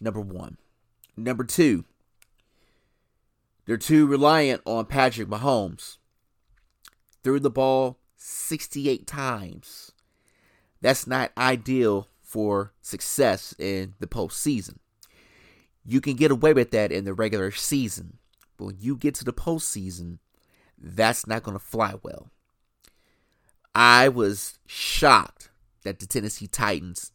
number 0.00 0.20
one. 0.20 0.58
Number 1.16 1.44
two, 1.44 1.84
they're 3.64 3.76
too 3.76 4.06
reliant 4.06 4.60
on 4.66 4.86
Patrick 4.86 5.28
Mahomes. 5.28 5.96
Threw 7.22 7.40
the 7.40 7.50
ball 7.50 7.98
68 8.16 9.06
times. 9.06 9.92
That's 10.82 11.06
not 11.06 11.32
ideal 11.38 12.08
for 12.20 12.74
success 12.82 13.54
in 13.58 13.94
the 14.00 14.06
postseason. 14.06 14.76
You 15.82 16.02
can 16.02 16.16
get 16.16 16.30
away 16.30 16.52
with 16.52 16.72
that 16.72 16.92
in 16.92 17.04
the 17.04 17.14
regular 17.14 17.50
season. 17.52 18.18
But 18.58 18.64
when 18.66 18.76
you 18.80 18.96
get 18.96 19.14
to 19.16 19.24
the 19.24 19.32
postseason, 19.32 20.18
that's 20.78 21.26
not 21.26 21.42
going 21.42 21.56
to 21.56 21.64
fly 21.64 21.94
well. 22.02 22.28
I 23.74 24.08
was 24.08 24.58
shocked 24.66 25.50
that 25.84 25.98
the 25.98 26.06
Tennessee 26.06 26.46
Titans 26.46 27.12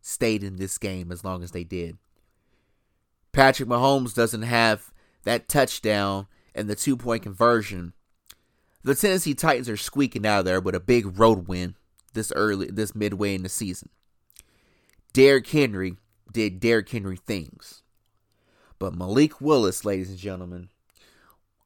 stayed 0.00 0.42
in 0.42 0.56
this 0.56 0.78
game 0.78 1.12
as 1.12 1.24
long 1.24 1.42
as 1.42 1.52
they 1.52 1.64
did. 1.64 1.98
Patrick 3.32 3.68
Mahomes 3.68 4.14
doesn't 4.14 4.42
have 4.42 4.92
that 5.24 5.48
touchdown 5.48 6.26
and 6.54 6.68
the 6.68 6.74
two 6.74 6.96
point 6.96 7.22
conversion. 7.22 7.92
The 8.82 8.94
Tennessee 8.94 9.34
Titans 9.34 9.68
are 9.68 9.76
squeaking 9.76 10.26
out 10.26 10.40
of 10.40 10.44
there 10.46 10.60
with 10.60 10.74
a 10.74 10.80
big 10.80 11.18
road 11.18 11.46
win 11.46 11.76
this 12.14 12.32
early, 12.34 12.66
this 12.66 12.94
midway 12.94 13.34
in 13.34 13.42
the 13.42 13.48
season. 13.48 13.90
Derrick 15.12 15.48
Henry 15.48 15.96
did 16.32 16.60
Derrick 16.60 16.88
Henry 16.88 17.16
things. 17.16 17.82
But 18.78 18.94
Malik 18.94 19.40
Willis, 19.40 19.84
ladies 19.84 20.08
and 20.08 20.18
gentlemen, 20.18 20.70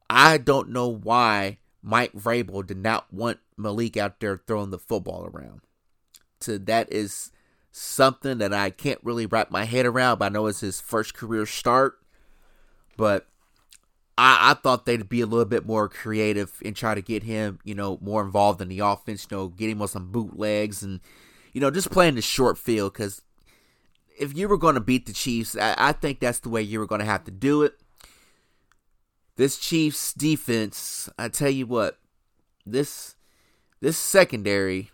I 0.09 0.37
don't 0.37 0.69
know 0.69 0.89
why 0.89 1.59
Mike 1.81 2.13
Vrabel 2.13 2.65
did 2.65 2.77
not 2.77 3.11
want 3.13 3.39
Malik 3.57 3.95
out 3.95 4.19
there 4.19 4.41
throwing 4.45 4.71
the 4.71 4.79
football 4.79 5.29
around. 5.33 5.61
So 6.41 6.57
that 6.57 6.91
is 6.91 7.31
something 7.77 8.37
that 8.37 8.53
I 8.53 8.69
can't 8.69 8.99
really 9.03 9.25
wrap 9.25 9.51
my 9.51 9.65
head 9.65 9.85
around, 9.85 10.19
but 10.19 10.25
I 10.25 10.29
know 10.29 10.47
it's 10.47 10.61
his 10.61 10.79
first 10.79 11.13
career 11.13 11.45
start. 11.45 11.97
But 12.95 13.27
I, 14.17 14.51
I 14.51 14.53
thought 14.53 14.85
they'd 14.85 15.09
be 15.09 15.19
a 15.19 15.25
little 15.25 15.43
bit 15.43 15.65
more 15.65 15.89
creative 15.89 16.53
and 16.63 16.73
try 16.73 16.95
to 16.95 17.01
get 17.01 17.23
him, 17.23 17.59
you 17.65 17.75
know, 17.75 17.99
more 18.01 18.23
involved 18.23 18.61
in 18.61 18.69
the 18.69 18.79
offense, 18.79 19.27
you 19.29 19.35
know, 19.35 19.47
get 19.49 19.69
him 19.69 19.81
on 19.81 19.89
some 19.89 20.09
bootlegs 20.09 20.83
and, 20.83 21.01
you 21.51 21.59
know, 21.59 21.69
just 21.69 21.91
playing 21.91 22.15
the 22.15 22.21
short 22.21 22.57
field 22.57 22.93
because 22.93 23.21
if 24.17 24.37
you 24.37 24.47
were 24.47 24.57
going 24.57 24.75
to 24.75 24.81
beat 24.81 25.05
the 25.05 25.11
Chiefs, 25.11 25.57
I, 25.57 25.75
I 25.77 25.91
think 25.91 26.21
that's 26.21 26.39
the 26.39 26.49
way 26.49 26.61
you 26.61 26.79
were 26.79 26.87
going 26.87 26.99
to 26.99 27.05
have 27.05 27.25
to 27.25 27.31
do 27.31 27.63
it. 27.63 27.73
This 29.35 29.57
Chiefs 29.57 30.13
defense, 30.13 31.09
I 31.19 31.27
tell 31.27 31.49
you 31.49 31.65
what, 31.65 31.99
this 32.65 33.15
this 33.81 33.97
secondary 33.97 34.91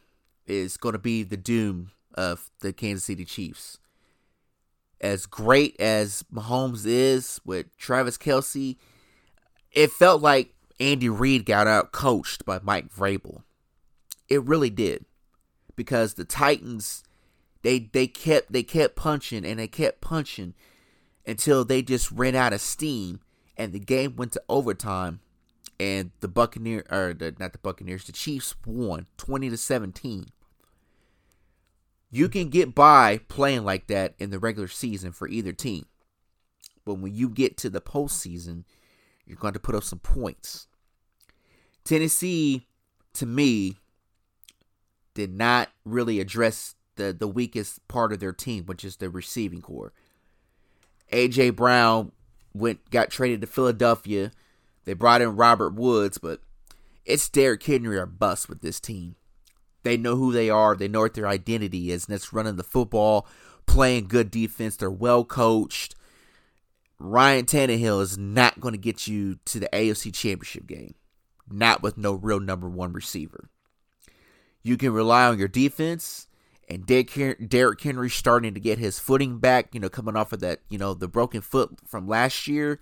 is 0.48 0.78
going 0.78 0.94
to 0.94 1.00
be 1.00 1.22
the 1.22 1.38
doom 1.38 1.92
of 2.16 2.50
the 2.60 2.74
Kansas 2.74 3.06
City 3.06 3.26
Chiefs. 3.26 3.78
As 5.00 5.26
great 5.26 5.80
as 5.80 6.24
Mahomes 6.34 6.86
is 6.86 7.42
with 7.44 7.76
Travis 7.78 8.18
Kelce, 8.18 8.78
it 9.72 9.92
felt 9.92 10.22
like 10.22 10.54
Andy 10.80 11.10
Reid 11.10 11.46
got 11.46 11.68
out 11.68 11.92
coached 11.92 12.46
by 12.46 12.60
Mike 12.62 12.94
Vrabel. 12.94 13.44
It 14.30 14.44
really 14.44 14.70
did. 14.70 15.06
Because 15.76 16.14
the 16.14 16.26
Titans 16.26 17.04
they 17.64 17.80
they 17.80 18.08
kept 18.08 18.52
they 18.52 18.64
kept 18.64 18.96
punching 18.96 19.46
and 19.46 19.60
they 19.60 19.68
kept 19.68 20.02
punching 20.02 20.54
until 21.26 21.64
they 21.64 21.82
just 21.82 22.12
ran 22.12 22.36
out 22.36 22.54
of 22.54 22.62
steam 22.62 23.20
and 23.58 23.74
the 23.74 23.80
game 23.80 24.16
went 24.16 24.32
to 24.34 24.42
overtime 24.50 25.20
and 25.80 26.12
the 26.20 26.28
Buccaneer 26.28 26.84
or 26.92 27.14
the, 27.14 27.36
not 27.40 27.54
the 27.54 27.58
Buccaneers, 27.58 28.06
the 28.06 28.12
Chiefs 28.12 28.56
won 28.66 29.08
20 29.18 29.50
to 29.50 29.58
17. 29.58 30.28
You 32.12 32.28
can 32.28 32.50
get 32.50 32.76
by 32.76 33.22
playing 33.30 33.64
like 33.64 33.88
that 33.88 34.16
in 34.20 34.30
the 34.30 34.40
regular 34.40 34.68
season 34.68 35.14
for 35.14 35.28
either 35.30 35.54
team. 35.54 35.86
But 36.86 36.96
when 36.96 37.16
you 37.16 37.30
get 37.30 37.58
to 37.58 37.70
the 37.70 37.80
postseason, 37.80 38.66
you're 39.26 39.38
going 39.38 39.54
to 39.54 39.60
put 39.60 39.76
up 39.76 39.84
some 39.84 40.00
points. 40.00 40.68
Tennessee, 41.86 42.68
to 43.14 43.26
me, 43.26 43.78
did 45.14 45.34
not 45.34 45.70
really 45.86 46.20
address 46.20 46.76
the, 46.96 47.14
the 47.14 47.28
weakest 47.28 47.88
part 47.88 48.12
of 48.12 48.20
their 48.20 48.34
team, 48.34 48.66
which 48.66 48.84
is 48.84 48.98
the 48.98 49.10
receiving 49.10 49.62
corps. 49.62 49.94
AJ 51.12 51.56
Brown 51.56 52.12
went 52.54 52.90
got 52.90 53.10
traded 53.10 53.42
to 53.42 53.48
Philadelphia. 53.48 54.32
They 54.86 54.94
brought 54.94 55.22
in 55.22 55.36
Robert 55.36 55.74
Woods, 55.74 56.18
but 56.18 56.42
it's 57.06 57.30
Derrick 57.30 57.64
Henry 57.64 57.98
or 57.98 58.06
bust 58.06 58.50
with 58.50 58.62
this 58.62 58.80
team. 58.80 59.16
They 59.84 59.98
know 59.98 60.16
who 60.16 60.32
they 60.32 60.50
are. 60.50 60.76
They 60.76 60.88
know 60.88 61.02
what 61.02 61.14
their 61.14 61.28
identity 61.28 61.92
is, 61.92 62.06
and 62.08 62.16
it's 62.16 62.34
running 62.34 62.56
the 62.56 62.64
football, 62.64 63.28
playing 63.66 64.08
good 64.08 64.30
defense. 64.32 64.76
They're 64.76 64.92
well 64.92 65.26
coached. 65.26 65.96
Ryan 67.00 67.46
Tannehill 67.46 68.02
is 68.02 68.18
not 68.18 68.60
going 68.60 68.74
to 68.74 68.78
get 68.78 69.08
you 69.08 69.40
to 69.46 69.60
the 69.60 69.70
AFC 69.74 70.14
Championship 70.14 70.68
game, 70.68 70.94
not 71.50 71.82
with 71.82 71.98
no 71.98 72.14
real 72.14 72.40
number 72.40 72.70
one 72.70 72.94
receiver. 72.94 73.50
You 74.62 74.78
can 74.78 74.94
rely 74.94 75.26
on 75.26 75.40
your 75.40 75.48
defense 75.48 76.28
and 76.70 76.86
Derrick 76.86 77.82
Henry 77.82 78.10
starting 78.10 78.54
to 78.54 78.60
get 78.60 78.78
his 78.78 79.00
footing 79.00 79.40
back, 79.40 79.74
you 79.74 79.80
know, 79.80 79.90
coming 79.90 80.16
off 80.16 80.32
of 80.32 80.40
that, 80.42 80.60
you 80.70 80.78
know, 80.78 80.94
the 80.94 81.08
broken 81.08 81.42
foot 81.42 81.72
from 81.86 82.08
last 82.08 82.48
year. 82.48 82.80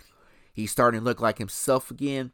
He's 0.52 0.70
starting 0.70 1.00
to 1.00 1.04
look 1.04 1.20
like 1.20 1.38
himself 1.38 1.90
again. 1.90 2.32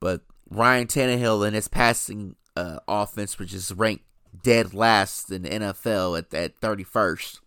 But 0.00 0.22
Ryan 0.48 0.86
Tannehill 0.88 1.46
and 1.46 1.54
his 1.54 1.68
passing 1.68 2.34
uh, 2.56 2.78
offense, 2.88 3.38
which 3.38 3.54
is 3.54 3.72
ranked 3.72 4.04
dead 4.42 4.74
last 4.74 5.30
in 5.30 5.42
the 5.42 5.50
NFL 5.50 6.18
at, 6.18 6.34
at 6.34 6.60
31st, 6.60 7.40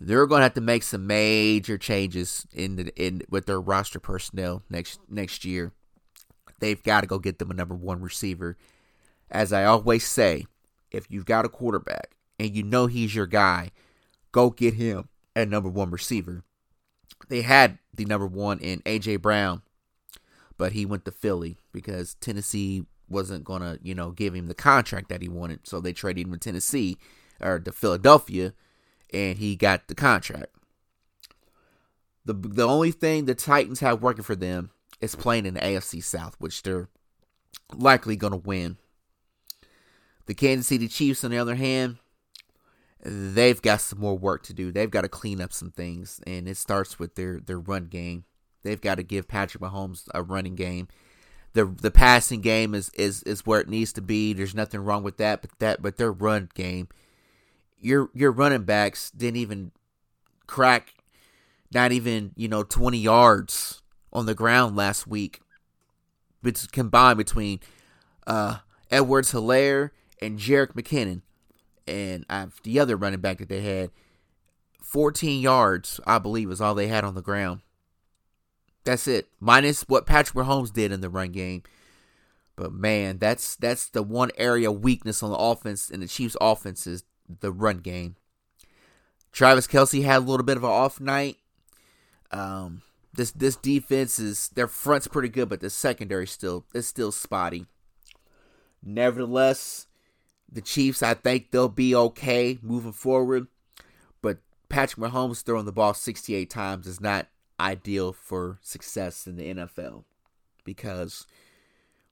they're 0.00 0.26
going 0.26 0.40
to 0.40 0.44
have 0.44 0.54
to 0.54 0.60
make 0.60 0.82
some 0.82 1.06
major 1.06 1.78
changes 1.78 2.46
in 2.52 2.76
the 2.76 2.92
in 2.96 3.22
with 3.28 3.46
their 3.46 3.60
roster 3.60 4.00
personnel 4.00 4.62
next 4.68 5.00
next 5.08 5.44
year. 5.44 5.72
They've 6.58 6.82
got 6.82 7.02
to 7.02 7.06
go 7.06 7.18
get 7.18 7.38
them 7.38 7.50
a 7.50 7.54
number 7.54 7.74
one 7.74 8.00
receiver. 8.00 8.56
As 9.30 9.52
I 9.52 9.64
always 9.64 10.06
say, 10.06 10.46
if 10.90 11.06
you've 11.08 11.24
got 11.24 11.44
a 11.44 11.48
quarterback 11.48 12.10
and 12.38 12.54
you 12.54 12.62
know 12.62 12.86
he's 12.86 13.14
your 13.14 13.26
guy, 13.26 13.70
go 14.32 14.50
get 14.50 14.74
him 14.74 15.08
at 15.34 15.48
number 15.48 15.68
one 15.68 15.90
receiver. 15.90 16.42
They 17.28 17.42
had 17.42 17.78
the 17.94 18.04
number 18.04 18.26
one 18.26 18.58
in 18.58 18.80
AJ 18.80 19.22
Brown, 19.22 19.62
but 20.56 20.72
he 20.72 20.84
went 20.84 21.04
to 21.04 21.12
Philly 21.12 21.56
because 21.72 22.14
Tennessee 22.14 22.84
wasn't 23.12 23.44
gonna, 23.44 23.78
you 23.82 23.94
know, 23.94 24.10
give 24.10 24.34
him 24.34 24.48
the 24.48 24.54
contract 24.54 25.08
that 25.10 25.22
he 25.22 25.28
wanted. 25.28 25.66
So 25.66 25.80
they 25.80 25.92
traded 25.92 26.26
him 26.26 26.32
to 26.32 26.38
Tennessee 26.38 26.98
or 27.40 27.60
to 27.60 27.72
Philadelphia, 27.72 28.54
and 29.12 29.38
he 29.38 29.56
got 29.56 29.88
the 29.88 29.94
contract. 29.94 30.54
The 32.24 32.34
the 32.34 32.66
only 32.66 32.92
thing 32.92 33.24
the 33.24 33.34
Titans 33.34 33.80
have 33.80 34.02
working 34.02 34.24
for 34.24 34.36
them 34.36 34.70
is 35.00 35.14
playing 35.14 35.46
in 35.46 35.54
the 35.54 35.60
AFC 35.60 36.02
South, 36.02 36.36
which 36.38 36.62
they're 36.62 36.88
likely 37.74 38.16
gonna 38.16 38.36
win. 38.36 38.76
The 40.26 40.34
Kansas 40.34 40.68
City 40.68 40.88
Chiefs, 40.88 41.24
on 41.24 41.32
the 41.32 41.38
other 41.38 41.56
hand, 41.56 41.98
they've 43.04 43.60
got 43.60 43.80
some 43.80 43.98
more 43.98 44.16
work 44.16 44.44
to 44.44 44.54
do. 44.54 44.70
They've 44.70 44.90
got 44.90 45.02
to 45.02 45.08
clean 45.08 45.40
up 45.40 45.52
some 45.52 45.70
things, 45.70 46.20
and 46.26 46.48
it 46.48 46.56
starts 46.56 46.98
with 46.98 47.16
their 47.16 47.40
their 47.40 47.58
run 47.58 47.86
game. 47.86 48.24
They've 48.62 48.80
got 48.80 48.96
to 48.96 49.02
give 49.02 49.26
Patrick 49.26 49.62
Mahomes 49.62 50.08
a 50.14 50.22
running 50.22 50.54
game. 50.54 50.88
The 51.54 51.66
the 51.66 51.90
passing 51.90 52.40
game 52.40 52.74
is, 52.74 52.90
is 52.94 53.22
is 53.24 53.44
where 53.44 53.60
it 53.60 53.68
needs 53.68 53.92
to 53.94 54.02
be. 54.02 54.32
There's 54.32 54.54
nothing 54.54 54.80
wrong 54.80 55.02
with 55.02 55.18
that, 55.18 55.42
but 55.42 55.58
that 55.58 55.82
but 55.82 55.96
their 55.96 56.12
run 56.12 56.48
game, 56.54 56.88
your 57.78 58.10
your 58.14 58.32
running 58.32 58.64
backs 58.64 59.10
didn't 59.10 59.36
even 59.36 59.72
crack 60.46 60.94
not 61.72 61.92
even, 61.92 62.32
you 62.36 62.48
know, 62.48 62.62
20 62.62 62.98
yards 62.98 63.82
on 64.12 64.26
the 64.26 64.34
ground 64.34 64.76
last 64.76 65.06
week. 65.06 65.40
It's 66.44 66.66
combined 66.66 67.18
between 67.18 67.60
uh 68.26 68.58
Edwards 68.90 69.32
Helaire 69.32 69.90
and 70.20 70.38
Jerick 70.38 70.74
McKinnon, 70.74 71.22
and 71.86 72.26
I've, 72.28 72.60
the 72.62 72.78
other 72.78 72.96
running 72.96 73.20
back 73.20 73.38
that 73.38 73.48
they 73.48 73.62
had, 73.62 73.90
14 74.82 75.40
yards, 75.40 75.98
I 76.06 76.18
believe, 76.18 76.50
is 76.50 76.60
all 76.60 76.74
they 76.74 76.88
had 76.88 77.04
on 77.04 77.14
the 77.14 77.22
ground. 77.22 77.62
That's 78.84 79.06
it, 79.06 79.28
minus 79.38 79.82
what 79.82 80.06
Patrick 80.06 80.44
Mahomes 80.44 80.72
did 80.72 80.90
in 80.90 81.00
the 81.00 81.10
run 81.10 81.30
game. 81.30 81.62
But 82.56 82.72
man, 82.72 83.18
that's 83.18 83.56
that's 83.56 83.88
the 83.88 84.02
one 84.02 84.30
area 84.36 84.70
weakness 84.70 85.22
on 85.22 85.30
the 85.30 85.36
offense 85.36 85.90
in 85.90 86.00
the 86.00 86.08
Chiefs' 86.08 86.36
offense 86.40 86.86
is 86.86 87.04
the 87.40 87.52
run 87.52 87.78
game. 87.78 88.16
Travis 89.32 89.66
Kelce 89.66 90.04
had 90.04 90.18
a 90.18 90.20
little 90.26 90.44
bit 90.44 90.58
of 90.58 90.64
an 90.64 90.70
off 90.70 91.00
night. 91.00 91.38
Um, 92.30 92.82
this 93.14 93.30
this 93.30 93.56
defense 93.56 94.18
is 94.18 94.48
their 94.50 94.68
front's 94.68 95.08
pretty 95.08 95.28
good, 95.28 95.48
but 95.48 95.60
the 95.60 95.70
secondary 95.70 96.26
still 96.26 96.66
is 96.74 96.86
still 96.86 97.12
spotty. 97.12 97.66
Nevertheless, 98.82 99.86
the 100.50 100.60
Chiefs, 100.60 101.02
I 101.02 101.14
think 101.14 101.50
they'll 101.50 101.68
be 101.68 101.94
okay 101.94 102.58
moving 102.62 102.92
forward. 102.92 103.46
But 104.20 104.38
Patrick 104.68 105.10
Mahomes 105.10 105.42
throwing 105.42 105.66
the 105.66 105.72
ball 105.72 105.94
68 105.94 106.50
times 106.50 106.86
is 106.86 107.00
not 107.00 107.28
ideal 107.58 108.12
for 108.12 108.58
success 108.62 109.26
in 109.26 109.36
the 109.36 109.54
NFL 109.54 110.04
because 110.64 111.26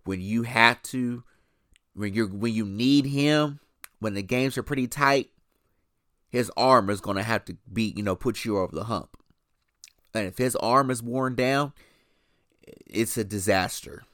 when 0.04 0.20
you 0.20 0.42
have 0.44 0.82
to, 0.84 1.22
when 1.94 2.14
you 2.14 2.26
when 2.26 2.54
you 2.54 2.64
need 2.64 3.06
him, 3.06 3.60
when 3.98 4.14
the 4.14 4.22
games 4.22 4.56
are 4.56 4.62
pretty 4.62 4.86
tight, 4.86 5.30
his 6.28 6.50
arm 6.56 6.90
is 6.90 7.00
going 7.00 7.16
to 7.16 7.22
have 7.22 7.44
to 7.46 7.56
be, 7.70 7.92
you 7.96 8.02
know, 8.02 8.16
put 8.16 8.44
you 8.44 8.58
over 8.58 8.74
the 8.74 8.84
hump. 8.84 9.16
And 10.14 10.26
if 10.26 10.38
his 10.38 10.56
arm 10.56 10.90
is 10.90 11.02
worn 11.02 11.34
down, 11.34 11.72
it's 12.86 13.16
a 13.16 13.24
disaster. 13.24 14.04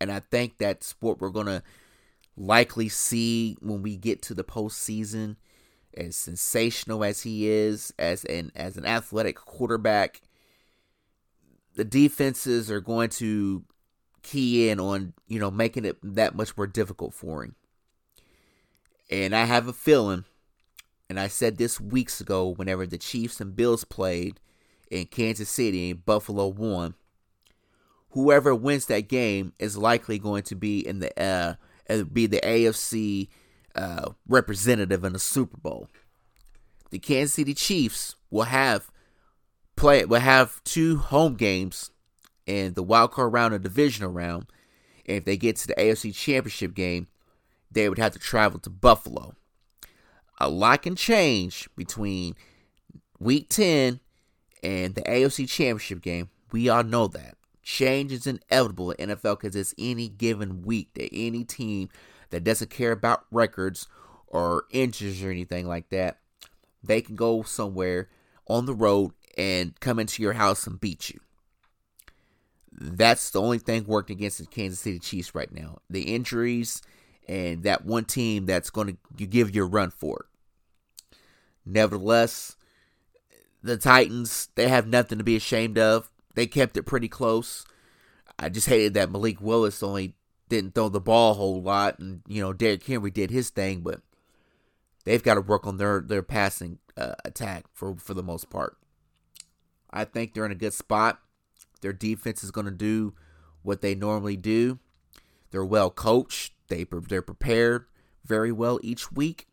And 0.00 0.10
I 0.10 0.20
think 0.20 0.58
that's 0.58 0.94
what 1.00 1.20
we're 1.20 1.30
going 1.30 1.46
to 1.46 1.62
likely 2.36 2.88
see 2.88 3.56
when 3.60 3.82
we 3.82 3.96
get 3.96 4.22
to 4.22 4.34
the 4.34 4.44
postseason. 4.44 5.36
As 5.96 6.16
sensational 6.16 7.02
as 7.02 7.22
he 7.22 7.48
is 7.48 7.92
as 7.98 8.24
an 8.26 8.52
as 8.54 8.76
an 8.76 8.86
athletic 8.86 9.34
quarterback, 9.34 10.20
the 11.80 11.84
defenses 11.86 12.70
are 12.70 12.82
going 12.82 13.08
to 13.08 13.64
key 14.22 14.68
in 14.68 14.78
on 14.78 15.14
you 15.28 15.40
know 15.40 15.50
making 15.50 15.86
it 15.86 15.96
that 16.02 16.34
much 16.34 16.54
more 16.54 16.66
difficult 16.66 17.14
for 17.14 17.42
him. 17.42 17.54
And 19.10 19.34
I 19.34 19.46
have 19.46 19.66
a 19.66 19.72
feeling, 19.72 20.24
and 21.08 21.18
I 21.18 21.28
said 21.28 21.56
this 21.56 21.80
weeks 21.80 22.20
ago 22.20 22.50
whenever 22.50 22.86
the 22.86 22.98
Chiefs 22.98 23.40
and 23.40 23.56
Bills 23.56 23.84
played 23.84 24.40
in 24.90 25.06
Kansas 25.06 25.48
City 25.48 25.92
and 25.92 26.04
Buffalo 26.04 26.48
won. 26.48 26.96
Whoever 28.10 28.54
wins 28.54 28.84
that 28.86 29.08
game 29.08 29.54
is 29.58 29.78
likely 29.78 30.18
going 30.18 30.42
to 30.42 30.54
be 30.54 30.86
in 30.86 30.98
the 30.98 31.18
uh, 31.18 31.54
and 31.86 32.12
be 32.12 32.26
the 32.26 32.42
AFC 32.42 33.28
uh, 33.74 34.10
representative 34.28 35.02
in 35.02 35.14
the 35.14 35.18
Super 35.18 35.56
Bowl. 35.56 35.88
The 36.90 36.98
Kansas 36.98 37.36
City 37.36 37.54
Chiefs 37.54 38.16
will 38.30 38.42
have 38.42 38.89
play 39.80 40.04
will 40.04 40.20
have 40.20 40.62
two 40.62 40.98
home 40.98 41.34
games 41.34 41.90
in 42.46 42.74
the 42.74 42.82
wild 42.82 43.12
card 43.12 43.32
round 43.32 43.54
and 43.54 43.64
divisional 43.64 44.12
round, 44.12 44.46
And 45.06 45.16
if 45.16 45.24
they 45.24 45.38
get 45.38 45.56
to 45.56 45.68
the 45.68 45.74
AFC 45.74 46.14
Championship 46.14 46.74
game, 46.74 47.06
they 47.70 47.88
would 47.88 47.98
have 47.98 48.12
to 48.12 48.18
travel 48.18 48.60
to 48.60 48.70
Buffalo. 48.70 49.34
A 50.38 50.50
lot 50.50 50.82
can 50.82 50.96
change 50.96 51.68
between 51.76 52.34
week 53.18 53.48
10 53.48 54.00
and 54.62 54.94
the 54.94 55.02
AFC 55.02 55.48
Championship 55.48 56.02
game. 56.02 56.28
We 56.52 56.68
all 56.68 56.84
know 56.84 57.06
that. 57.08 57.36
Change 57.62 58.12
is 58.12 58.26
inevitable 58.26 58.90
in 58.92 59.08
NFL 59.08 59.40
because 59.40 59.56
it's 59.56 59.74
any 59.78 60.08
given 60.08 60.62
week 60.62 60.92
that 60.94 61.08
any 61.12 61.44
team 61.44 61.88
that 62.30 62.44
doesn't 62.44 62.70
care 62.70 62.92
about 62.92 63.24
records 63.30 63.86
or 64.26 64.64
injuries 64.70 65.22
or 65.22 65.30
anything 65.30 65.66
like 65.66 65.88
that, 65.88 66.18
they 66.82 67.00
can 67.00 67.16
go 67.16 67.42
somewhere 67.42 68.08
on 68.46 68.66
the 68.66 68.74
road 68.74 69.12
and 69.40 69.80
come 69.80 69.98
into 69.98 70.22
your 70.22 70.34
house 70.34 70.66
and 70.66 70.78
beat 70.78 71.08
you. 71.08 71.18
That's 72.72 73.30
the 73.30 73.40
only 73.40 73.58
thing 73.58 73.84
working 73.86 74.18
against 74.18 74.38
the 74.38 74.44
Kansas 74.44 74.80
City 74.80 74.98
Chiefs 74.98 75.34
right 75.34 75.50
now. 75.50 75.78
The 75.88 76.14
injuries 76.14 76.82
and 77.26 77.62
that 77.62 77.86
one 77.86 78.04
team 78.04 78.44
that's 78.44 78.68
going 78.68 78.98
to 79.16 79.26
give 79.26 79.54
you 79.54 79.64
a 79.64 79.66
run 79.66 79.90
for 79.90 80.26
it. 80.26 81.16
Nevertheless, 81.64 82.56
the 83.62 83.78
Titans, 83.78 84.48
they 84.56 84.68
have 84.68 84.86
nothing 84.86 85.16
to 85.16 85.24
be 85.24 85.36
ashamed 85.36 85.78
of. 85.78 86.10
They 86.34 86.46
kept 86.46 86.76
it 86.76 86.82
pretty 86.82 87.08
close. 87.08 87.64
I 88.38 88.50
just 88.50 88.68
hated 88.68 88.94
that 88.94 89.10
Malik 89.10 89.40
Willis 89.40 89.82
only 89.82 90.16
didn't 90.50 90.74
throw 90.74 90.90
the 90.90 91.00
ball 91.00 91.32
a 91.32 91.34
whole 91.34 91.62
lot, 91.62 91.98
and 91.98 92.22
you 92.26 92.42
know 92.42 92.52
Derrick 92.52 92.84
Henry 92.84 93.10
did 93.10 93.30
his 93.30 93.50
thing, 93.50 93.80
but 93.80 94.00
they've 95.04 95.22
got 95.22 95.34
to 95.34 95.40
work 95.40 95.66
on 95.66 95.76
their 95.76 96.00
their 96.00 96.22
passing 96.22 96.78
uh, 96.96 97.14
attack 97.24 97.64
for 97.72 97.96
for 97.96 98.14
the 98.14 98.22
most 98.22 98.50
part. 98.50 98.76
I 99.92 100.04
think 100.04 100.34
they're 100.34 100.46
in 100.46 100.52
a 100.52 100.56
good 100.56 100.74
spot. 100.74 101.20
Their 101.80 101.92
defense 101.92 102.44
is 102.44 102.50
going 102.50 102.66
to 102.66 102.70
do 102.70 103.14
what 103.62 103.80
they 103.80 103.94
normally 103.94 104.36
do. 104.36 104.78
They're 105.50 105.64
well 105.64 105.90
coached. 105.90 106.52
They 106.68 106.84
they're 107.08 107.22
prepared 107.22 107.86
very 108.24 108.52
well 108.52 108.78
each 108.82 109.10
week. 109.10 109.46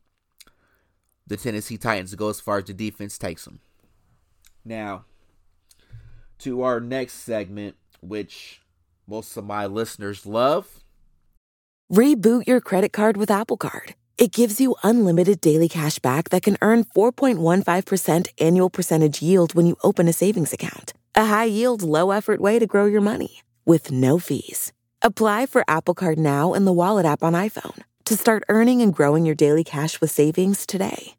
The 1.25 1.37
Tennessee 1.37 1.77
Titans 1.77 2.15
go 2.15 2.29
as 2.29 2.39
far 2.39 2.59
as 2.59 2.65
the 2.65 2.73
defense 2.73 3.17
takes 3.17 3.45
them. 3.45 3.59
Now, 4.63 5.05
to 6.39 6.61
our 6.61 6.79
next 6.79 7.13
segment, 7.15 7.75
which 8.01 8.61
most 9.07 9.35
of 9.37 9.45
my 9.45 9.65
listeners 9.65 10.25
love. 10.25 10.83
Reboot 11.91 12.47
your 12.47 12.61
credit 12.61 12.93
card 12.93 13.17
with 13.17 13.31
Apple 13.31 13.57
Card. 13.57 13.95
It 14.17 14.31
gives 14.31 14.59
you 14.59 14.75
unlimited 14.83 15.41
daily 15.41 15.69
cash 15.69 15.99
back 15.99 16.29
that 16.29 16.41
can 16.41 16.57
earn 16.61 16.85
4.15% 16.85 18.27
annual 18.39 18.69
percentage 18.71 19.21
yield 19.21 19.53
when 19.53 19.67
you 19.67 19.77
open 19.83 20.07
a 20.07 20.13
savings 20.13 20.53
account. 20.53 20.93
A 21.13 21.25
high 21.25 21.45
yield, 21.45 21.83
low 21.83 22.09
effort 22.09 22.41
way 22.41 22.57
to 22.57 22.65
grow 22.65 22.85
your 22.85 23.01
money 23.01 23.43
with 23.63 23.91
no 23.91 24.17
fees. 24.17 24.73
Apply 25.03 25.45
for 25.45 25.63
Apple 25.67 25.93
Card 25.93 26.17
now 26.17 26.53
in 26.53 26.65
the 26.65 26.73
Wallet 26.73 27.05
app 27.05 27.21
on 27.21 27.33
iPhone 27.33 27.83
to 28.05 28.15
start 28.15 28.43
earning 28.49 28.81
and 28.81 28.93
growing 28.93 29.23
your 29.23 29.35
daily 29.35 29.63
cash 29.63 30.01
with 30.01 30.09
savings 30.09 30.65
today. 30.65 31.13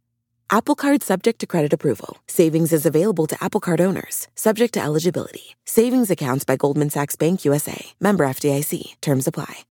Apple 0.51 0.75
Card 0.75 1.03
subject 1.05 1.39
to 1.39 1.47
credit 1.47 1.73
approval. 1.73 2.17
Savings 2.27 2.73
is 2.73 2.85
available 2.85 3.29
to 3.29 3.45
Apple 3.45 3.61
Card 3.61 3.81
owners, 3.81 4.27
subject 4.35 4.75
to 4.75 4.83
eligibility. 4.83 5.55
Savings 5.65 6.11
accounts 6.11 6.45
by 6.45 6.57
Goldman 6.57 6.91
Sachs 6.91 7.15
Bank 7.15 7.45
USA. 7.45 7.93
Member 8.01 8.25
FDIC. 8.25 9.01
Terms 9.01 9.29
apply. 9.29 9.68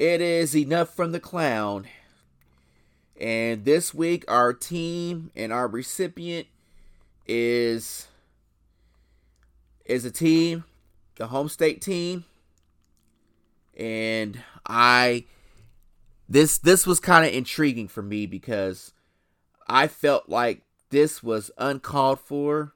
It 0.00 0.22
is 0.22 0.56
enough 0.56 0.96
from 0.96 1.12
the 1.12 1.20
clown. 1.20 1.86
And 3.20 3.66
this 3.66 3.92
week, 3.92 4.24
our 4.28 4.54
team 4.54 5.30
and 5.36 5.52
our 5.52 5.68
recipient 5.68 6.46
is 7.26 8.08
is 9.84 10.06
a 10.06 10.10
team, 10.10 10.64
the 11.16 11.26
home 11.26 11.50
state 11.50 11.82
team, 11.82 12.24
and 13.76 14.42
I 14.66 15.26
this 16.30 16.56
this 16.56 16.86
was 16.86 16.98
kind 16.98 17.26
of 17.26 17.34
intriguing 17.34 17.86
for 17.86 18.00
me 18.00 18.24
because 18.24 18.94
I 19.68 19.86
felt 19.86 20.30
like 20.30 20.62
this 20.88 21.22
was 21.22 21.50
uncalled 21.58 22.20
for, 22.20 22.72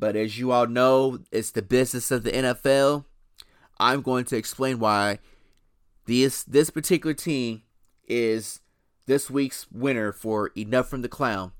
but 0.00 0.16
as 0.16 0.36
you 0.36 0.50
all 0.50 0.66
know, 0.66 1.20
it's 1.30 1.52
the 1.52 1.62
business 1.62 2.10
of 2.10 2.24
the 2.24 2.32
NFL. 2.32 3.04
I'm 3.78 4.02
going 4.02 4.24
to 4.24 4.36
explain 4.36 4.80
why 4.80 5.20
this 6.10 6.42
this 6.42 6.70
particular 6.70 7.14
team 7.14 7.62
is 8.08 8.58
this 9.06 9.30
week's 9.30 9.70
winner 9.70 10.12
for 10.12 10.48
Enough 10.56 10.88
from 10.88 11.02
the 11.02 11.08
Clown. 11.08 11.52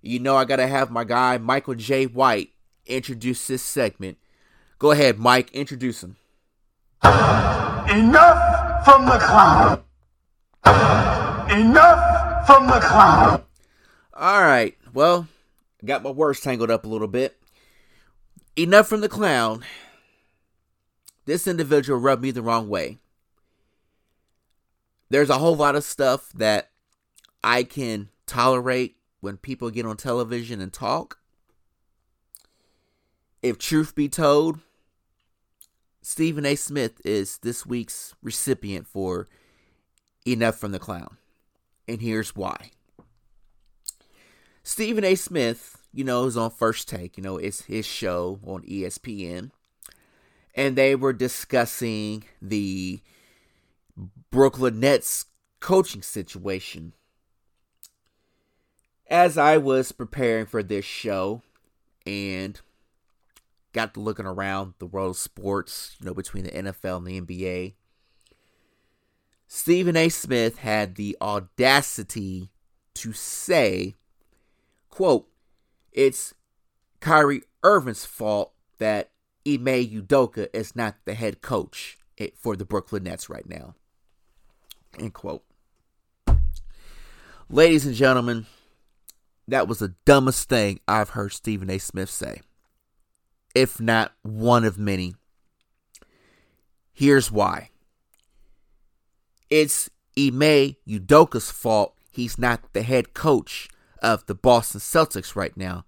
You 0.00 0.20
know 0.20 0.36
I 0.36 0.44
gotta 0.44 0.68
have 0.68 0.92
my 0.92 1.02
guy 1.02 1.38
Michael 1.38 1.74
J. 1.74 2.06
White 2.06 2.50
introduce 2.86 3.48
this 3.48 3.62
segment. 3.62 4.18
Go 4.78 4.92
ahead, 4.92 5.18
Mike, 5.18 5.50
introduce 5.50 6.04
him. 6.04 6.16
Enough 7.02 8.84
from 8.84 9.06
the 9.06 9.18
clown. 9.18 9.82
Enough 11.50 12.46
from 12.46 12.66
the 12.68 12.80
clown. 12.80 13.42
All 14.14 14.42
right. 14.42 14.76
Well, 14.94 15.26
got 15.84 16.04
my 16.04 16.10
words 16.10 16.40
tangled 16.40 16.70
up 16.70 16.84
a 16.84 16.88
little 16.88 17.08
bit. 17.08 17.36
Enough 18.56 18.86
from 18.86 19.00
the 19.00 19.08
clown. 19.08 19.64
This 21.26 21.48
individual 21.48 21.98
rubbed 21.98 22.22
me 22.22 22.30
the 22.30 22.42
wrong 22.42 22.68
way. 22.68 22.98
There's 25.10 25.30
a 25.30 25.38
whole 25.38 25.56
lot 25.56 25.76
of 25.76 25.84
stuff 25.84 26.32
that 26.34 26.70
I 27.42 27.64
can 27.64 28.08
tolerate 28.26 28.96
when 29.20 29.36
people 29.36 29.70
get 29.70 29.84
on 29.84 29.96
television 29.96 30.60
and 30.60 30.72
talk. 30.72 31.18
If 33.42 33.58
truth 33.58 33.94
be 33.94 34.08
told, 34.08 34.60
Stephen 36.00 36.46
A. 36.46 36.54
Smith 36.54 37.00
is 37.04 37.38
this 37.38 37.66
week's 37.66 38.14
recipient 38.22 38.86
for 38.86 39.28
Enough 40.26 40.56
from 40.56 40.72
the 40.72 40.78
Clown. 40.78 41.16
And 41.88 42.00
here's 42.00 42.36
why. 42.36 42.70
Stephen 44.62 45.02
A. 45.02 45.14
Smith, 45.14 45.78
you 45.92 46.04
know, 46.04 46.26
is 46.26 46.36
on 46.36 46.50
First 46.50 46.88
Take. 46.88 47.16
You 47.16 47.22
know, 47.22 47.36
it's 47.36 47.62
his 47.62 47.86
show 47.86 48.38
on 48.46 48.62
ESPN. 48.62 49.50
And 50.54 50.76
they 50.76 50.94
were 50.94 51.12
discussing 51.12 52.24
the 52.40 53.00
Brooklyn 54.30 54.80
Nets 54.80 55.26
coaching 55.60 56.02
situation. 56.02 56.94
As 59.08 59.36
I 59.36 59.56
was 59.58 59.92
preparing 59.92 60.46
for 60.46 60.62
this 60.62 60.84
show 60.84 61.42
and 62.06 62.60
got 63.72 63.94
to 63.94 64.00
looking 64.00 64.26
around 64.26 64.74
the 64.78 64.86
world 64.86 65.10
of 65.10 65.16
sports, 65.16 65.96
you 65.98 66.06
know, 66.06 66.14
between 66.14 66.44
the 66.44 66.50
NFL 66.50 66.98
and 66.98 67.06
the 67.06 67.20
NBA, 67.20 67.74
Stephen 69.48 69.96
A. 69.96 70.08
Smith 70.08 70.58
had 70.58 70.94
the 70.94 71.16
audacity 71.20 72.50
to 72.94 73.12
say 73.12 73.96
quote, 74.90 75.28
it's 75.92 76.34
Kyrie 77.00 77.42
Irving's 77.62 78.04
fault 78.04 78.52
that 78.78 79.10
Ime 79.46 79.64
Udoka 79.64 80.48
is 80.52 80.76
not 80.76 80.96
the 81.04 81.14
head 81.14 81.40
coach 81.40 81.96
for 82.36 82.54
the 82.54 82.66
Brooklyn 82.66 83.04
Nets 83.04 83.30
right 83.30 83.48
now. 83.48 83.74
End 84.98 85.14
quote. 85.14 85.44
Ladies 87.48 87.86
and 87.86 87.94
gentlemen, 87.94 88.46
that 89.48 89.66
was 89.66 89.80
the 89.80 89.94
dumbest 90.04 90.48
thing 90.48 90.80
I've 90.86 91.10
heard 91.10 91.32
Stephen 91.32 91.70
A. 91.70 91.78
Smith 91.78 92.10
say, 92.10 92.40
if 93.54 93.80
not 93.80 94.12
one 94.22 94.64
of 94.64 94.78
many. 94.78 95.14
Here's 96.92 97.30
why 97.32 97.70
it's 99.48 99.90
Ime 100.18 100.76
Udoka's 100.86 101.50
fault 101.50 101.96
he's 102.10 102.38
not 102.38 102.72
the 102.72 102.82
head 102.82 103.14
coach 103.14 103.68
of 104.02 104.26
the 104.26 104.34
Boston 104.34 104.80
Celtics 104.80 105.34
right 105.34 105.56
now. 105.56 105.84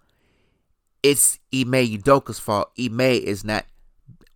It's 1.02 1.38
Ime 1.54 1.86
Udoka's 1.86 2.38
fault. 2.38 2.70
Ime 2.78 3.00
is 3.00 3.44
not 3.44 3.66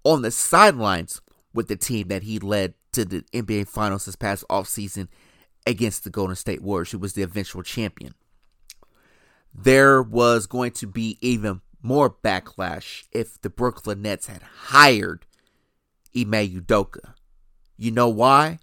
on 0.05 0.23
the 0.23 0.31
sidelines 0.31 1.21
with 1.53 1.69
the 1.69 1.77
team 1.77 2.09
that 2.09 2.23
he 2.23 2.39
led 2.39 2.75
to 2.97 3.05
the 3.05 3.23
NBA 3.33 3.69
Finals 3.69 4.05
this 4.05 4.17
past 4.17 4.45
offseason 4.51 5.09
against 5.67 6.05
the 6.05 6.11
Golden 6.11 6.37
State 6.37 6.63
Warriors, 6.63 6.91
who 6.91 6.99
was 6.99 7.15
the 7.15 7.23
eventual 7.23 7.63
champion. 7.63 8.15
There 9.55 10.03
was 10.03 10.47
going 10.47 10.73
to 10.73 10.87
be 10.87 11.19
even 11.21 11.61
more 11.83 12.11
backlash 12.11 13.05
if 13.13 13.41
the 13.41 13.51
Brooklyn 13.51 14.03
Nets 14.03 14.27
had 14.27 14.43
hired 14.43 15.25
Ime 16.15 16.33
Udoka. 16.33 17.15
You 17.77 17.91
know 17.91 18.09
why? 18.09 18.59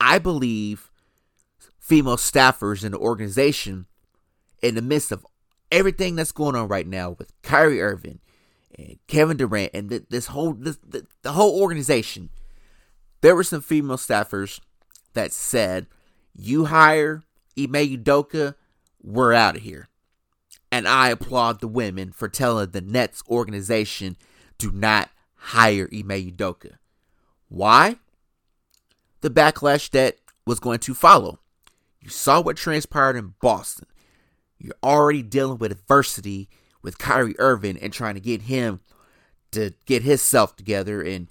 I 0.00 0.18
believe 0.18 0.90
female 1.78 2.16
staffers 2.16 2.84
in 2.84 2.92
the 2.92 2.98
organization 2.98 3.86
in 4.62 4.74
the 4.74 4.82
midst 4.82 5.12
of 5.12 5.26
everything 5.72 6.16
that's 6.16 6.32
going 6.32 6.56
on 6.56 6.68
right 6.68 6.86
now 6.86 7.10
with 7.18 7.32
Kyrie 7.42 7.80
Irving 7.80 8.20
and 8.78 8.98
Kevin 9.06 9.36
Durant 9.36 9.72
and 9.74 9.90
this 10.08 10.26
whole 10.26 10.54
this, 10.54 10.78
the, 10.86 11.06
the 11.22 11.32
whole 11.32 11.60
organization, 11.60 12.30
there 13.20 13.34
were 13.36 13.44
some 13.44 13.60
female 13.60 13.96
staffers 13.96 14.60
that 15.14 15.32
said, 15.32 15.86
"You 16.34 16.66
hire 16.66 17.22
Ime 17.58 17.72
Udoka, 17.74 18.54
we're 19.02 19.32
out 19.32 19.56
of 19.56 19.62
here." 19.62 19.88
And 20.72 20.86
I 20.86 21.08
applaud 21.08 21.60
the 21.60 21.68
women 21.68 22.12
for 22.12 22.28
telling 22.28 22.70
the 22.70 22.80
Nets 22.80 23.22
organization, 23.28 24.16
"Do 24.58 24.70
not 24.70 25.10
hire 25.34 25.88
Ime 25.92 26.30
Udoka." 26.30 26.78
Why? 27.48 27.98
The 29.20 29.30
backlash 29.30 29.90
that 29.90 30.18
was 30.46 30.60
going 30.60 30.78
to 30.80 30.94
follow. 30.94 31.40
You 32.00 32.08
saw 32.08 32.40
what 32.40 32.56
transpired 32.56 33.16
in 33.16 33.34
Boston. 33.40 33.86
You're 34.58 34.74
already 34.82 35.22
dealing 35.22 35.58
with 35.58 35.72
adversity 35.72 36.48
with 36.82 36.98
Kyrie 36.98 37.38
Irving 37.38 37.76
and 37.78 37.92
trying 37.92 38.14
to 38.14 38.20
get 38.20 38.42
him 38.42 38.80
to 39.50 39.74
get 39.84 40.02
himself 40.02 40.56
together 40.56 41.02
and 41.02 41.28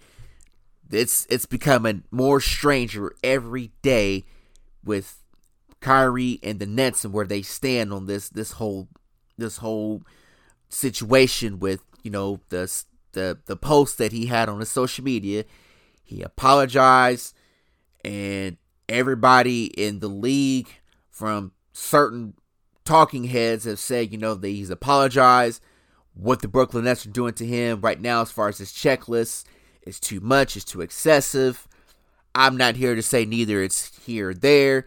it's 0.92 1.26
it's 1.30 1.46
becoming 1.46 2.04
more 2.12 2.40
stranger 2.40 3.14
every 3.24 3.72
day 3.82 4.26
with 4.84 5.22
Kyrie 5.82 6.40
and 6.44 6.60
the 6.60 6.66
Nets 6.66 7.06
and 7.06 7.14
where 7.14 7.26
they 7.26 7.42
stand 7.42 7.94
on 7.94 8.06
this 8.06 8.30
this 8.30 8.54
whole 8.54 8.88
this 9.38 9.58
whole 9.58 10.04
situation 10.70 11.60
with 11.60 11.82
you 12.04 12.12
know 12.12 12.40
the 12.50 12.84
the 13.14 13.38
the 13.46 13.56
post 13.56 13.98
that 13.98 14.12
he 14.12 14.28
had 14.28 14.50
on 14.50 14.60
his 14.60 14.70
social 14.70 15.04
media. 15.04 15.46
He 16.04 16.22
apologized, 16.22 17.36
and 18.04 18.58
everybody 18.88 19.66
in 19.66 20.00
the 20.00 20.08
league, 20.08 20.70
from 21.12 21.52
certain 21.72 22.34
talking 22.84 23.26
heads, 23.26 23.66
have 23.66 23.80
said 23.80 24.12
you 24.12 24.18
know 24.18 24.34
that 24.34 24.48
he's 24.48 24.70
apologized. 24.70 25.62
What 26.16 26.42
the 26.42 26.48
Brooklyn 26.48 26.84
Nets 26.84 27.06
are 27.06 27.12
doing 27.12 27.34
to 27.36 27.46
him 27.46 27.80
right 27.82 28.02
now, 28.02 28.22
as 28.22 28.32
far 28.32 28.50
as 28.50 28.58
his 28.58 28.72
checklist, 28.72 29.46
is 29.90 30.00
too 30.00 30.22
much. 30.22 30.56
It's 30.56 30.64
too 30.64 30.82
excessive. 30.82 31.68
I'm 32.34 32.56
not 32.56 32.76
here 32.76 32.96
to 32.96 33.02
say 33.02 33.26
neither 33.26 33.62
it's 33.62 33.98
here 34.06 34.30
or 34.30 34.34
there, 34.34 34.86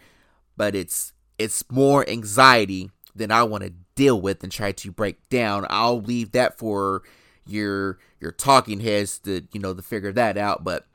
but 0.56 0.74
it's 0.74 1.12
it's 1.38 1.64
more 1.70 2.08
anxiety 2.08 2.90
than 3.14 3.30
I 3.30 3.42
want 3.42 3.64
to 3.64 3.72
deal 3.94 4.20
with 4.20 4.42
and 4.42 4.50
try 4.50 4.72
to 4.72 4.92
break 4.92 5.28
down. 5.28 5.66
I'll 5.68 6.00
leave 6.00 6.32
that 6.32 6.56
for 6.56 7.02
your 7.46 7.98
your 8.20 8.32
talking 8.32 8.80
heads 8.80 9.18
to 9.20 9.42
you 9.52 9.60
know 9.60 9.74
to 9.74 9.82
figure 9.82 10.12
that 10.12 10.38
out. 10.38 10.64
But 10.64 10.86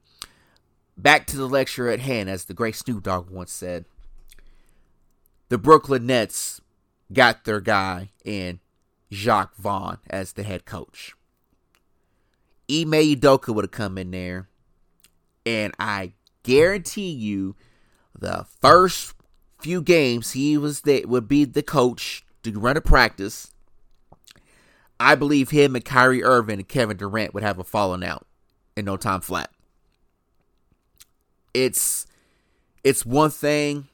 back 0.98 1.28
to 1.28 1.38
the 1.38 1.48
lecture 1.48 1.90
at 1.90 2.00
hand, 2.00 2.30
as 2.30 2.46
the 2.46 2.54
great 2.54 2.76
Snoop 2.76 3.04
Dogg 3.04 3.30
once 3.30 3.52
said, 3.52 3.86
the 5.50 5.58
Brooklyn 5.58 6.06
Nets 6.06 6.62
got 7.12 7.44
their 7.44 7.60
guy 7.62 8.10
in 8.24 8.60
Jacque 9.12 9.56
Vaughn 9.58 10.00
as 10.10 10.34
the 10.34 10.44
head 10.44 10.66
coach. 10.66 11.17
Ime 12.70 12.92
Udoka 12.92 13.54
would 13.54 13.64
have 13.64 13.72
come 13.72 13.98
in 13.98 14.12
there, 14.12 14.50
and 15.46 15.74
I 15.80 16.14
guarantee 16.44 17.12
you, 17.12 17.56
the 18.18 18.46
first 18.62 19.14
few 19.60 19.82
games 19.82 20.32
he 20.32 20.58
was 20.58 20.82
the 20.82 21.06
would 21.06 21.28
be 21.28 21.46
the 21.46 21.64
coach 21.64 22.26
to 22.44 22.52
run 22.60 22.78
a 22.78 22.82
practice. 22.82 23.54
I 25.00 25.16
believe 25.16 25.52
him 25.52 25.76
and 25.76 25.86
Kyrie 25.86 26.24
Irving 26.24 26.60
and 26.60 26.68
Kevin 26.68 26.98
Durant 26.98 27.34
would 27.34 27.44
have 27.44 27.60
a 27.60 27.64
falling 27.64 28.04
out 28.04 28.26
in 28.76 28.86
no 28.86 28.98
time 28.98 29.22
flat. 29.22 29.52
It's 31.54 32.08
it's 32.84 33.06
one 33.06 33.30
thing 33.30 33.88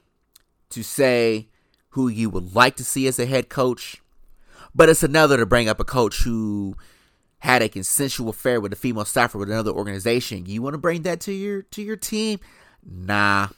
to 0.70 0.84
say 0.84 1.50
who 1.90 2.08
you 2.08 2.30
would 2.30 2.56
like 2.56 2.76
to 2.78 2.84
see 2.84 3.08
as 3.08 3.20
a 3.20 3.26
head 3.26 3.50
coach, 3.50 4.02
but 4.74 4.90
it's 4.90 5.04
another 5.04 5.38
to 5.38 5.46
bring 5.46 5.70
up 5.70 5.80
a 5.80 5.86
coach 5.86 6.24
who 6.24 6.76
had 7.44 7.62
a 7.62 7.68
consensual 7.68 8.30
affair 8.30 8.62
with 8.62 8.72
a 8.72 8.76
female 8.78 9.04
staffer 9.04 9.38
with 9.38 9.52
another 9.52 9.72
organization. 9.72 10.46
You 10.46 10.62
want 10.62 10.76
to 10.76 10.78
bring 10.78 11.02
that 11.02 11.20
to 11.22 11.34
your 11.34 11.64
to 11.64 11.82
your 11.82 11.98
team? 11.98 12.40
Nah. 12.86 13.50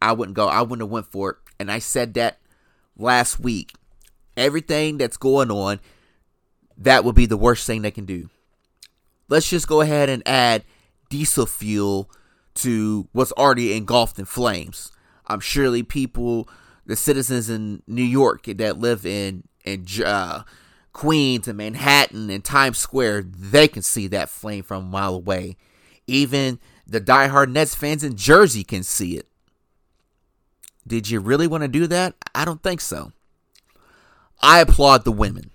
I 0.00 0.12
wouldn't 0.12 0.34
go. 0.34 0.48
I 0.48 0.62
wouldn't 0.62 0.80
have 0.80 0.90
went 0.90 1.04
for 1.04 1.30
it. 1.30 1.36
And 1.60 1.70
I 1.70 1.80
said 1.80 2.14
that 2.14 2.38
last 2.96 3.38
week. 3.38 3.74
Everything 4.38 4.96
that's 4.96 5.18
going 5.18 5.50
on, 5.50 5.80
that 6.78 7.04
would 7.04 7.14
be 7.14 7.26
the 7.26 7.36
worst 7.36 7.66
thing 7.66 7.82
they 7.82 7.90
can 7.90 8.06
do. 8.06 8.30
Let's 9.28 9.50
just 9.50 9.68
go 9.68 9.82
ahead 9.82 10.08
and 10.08 10.22
add 10.26 10.64
diesel 11.10 11.44
fuel 11.44 12.10
to 12.54 13.06
what's 13.12 13.32
already 13.32 13.76
engulfed 13.76 14.18
in 14.18 14.24
flames. 14.24 14.92
I'm 15.26 15.40
surely 15.40 15.82
people, 15.82 16.48
the 16.86 16.96
citizens 16.96 17.50
in 17.50 17.82
New 17.86 18.02
York 18.02 18.44
that 18.44 18.78
live 18.78 19.04
in 19.04 19.42
in 19.64 19.84
uh, 20.02 20.44
Queens 20.98 21.46
and 21.46 21.56
Manhattan 21.56 22.28
and 22.28 22.44
Times 22.44 22.76
Square, 22.76 23.26
they 23.28 23.68
can 23.68 23.82
see 23.82 24.08
that 24.08 24.28
flame 24.28 24.64
from 24.64 24.82
a 24.82 24.88
mile 24.88 25.14
away. 25.14 25.56
Even 26.08 26.58
the 26.88 27.00
diehard 27.00 27.52
Nets 27.52 27.72
fans 27.72 28.02
in 28.02 28.16
Jersey 28.16 28.64
can 28.64 28.82
see 28.82 29.16
it. 29.16 29.28
Did 30.84 31.08
you 31.08 31.20
really 31.20 31.46
want 31.46 31.62
to 31.62 31.68
do 31.68 31.86
that? 31.86 32.16
I 32.34 32.44
don't 32.44 32.64
think 32.64 32.80
so. 32.80 33.12
I 34.42 34.58
applaud 34.58 35.04
the 35.04 35.12
women 35.12 35.52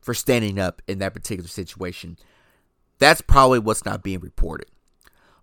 for 0.00 0.14
standing 0.14 0.58
up 0.58 0.80
in 0.88 1.00
that 1.00 1.12
particular 1.12 1.48
situation. 1.48 2.16
That's 2.98 3.20
probably 3.20 3.58
what's 3.58 3.84
not 3.84 4.02
being 4.02 4.20
reported. 4.20 4.68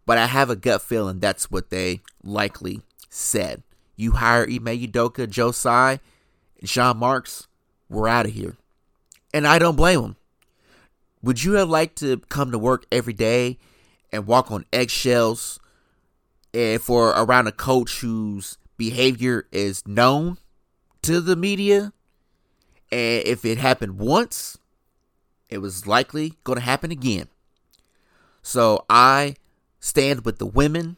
But 0.07 0.17
I 0.17 0.25
have 0.25 0.49
a 0.49 0.55
gut 0.55 0.81
feeling 0.81 1.19
that's 1.19 1.51
what 1.51 1.69
they 1.69 2.01
likely 2.23 2.81
said. 3.11 3.61
You 3.95 4.13
hire 4.13 4.41
Ime 4.49 4.65
Udoka, 4.65 5.99
and 6.59 6.67
Sean 6.67 6.97
Marks, 6.97 7.47
we're 7.89 8.07
out 8.07 8.25
of 8.25 8.33
here. 8.33 8.57
And 9.35 9.45
I 9.45 9.59
don't 9.59 9.75
blame 9.75 10.01
them. 10.01 10.15
Would 11.21 11.43
you 11.43 11.53
have 11.55 11.67
liked 11.67 11.97
to 11.97 12.19
come 12.29 12.51
to 12.51 12.57
work 12.57 12.85
every 12.89 13.11
day 13.11 13.57
and 14.09 14.25
walk 14.25 14.49
on 14.49 14.63
eggshells 14.71 15.59
and 16.53 16.81
for 16.81 17.09
around 17.09 17.47
a 17.47 17.51
coach 17.51 17.99
whose 17.99 18.57
behavior 18.77 19.45
is 19.51 19.85
known 19.85 20.37
to 21.01 21.19
the 21.19 21.35
media? 21.35 21.91
And 22.93 23.27
if 23.27 23.43
it 23.43 23.57
happened 23.57 23.97
once, 23.99 24.57
it 25.49 25.57
was 25.57 25.85
likely 25.85 26.35
going 26.45 26.57
to 26.57 26.63
happen 26.63 26.91
again. 26.91 27.27
So 28.41 28.85
I 28.89 29.35
stand 29.81 30.23
with 30.23 30.39
the 30.39 30.45
women 30.45 30.95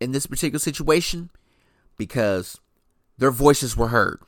in 0.00 0.10
this 0.10 0.26
particular 0.26 0.58
situation 0.58 1.30
because 1.96 2.58
their 3.18 3.30
voices 3.30 3.76
were 3.76 3.88
heard. 3.88 4.20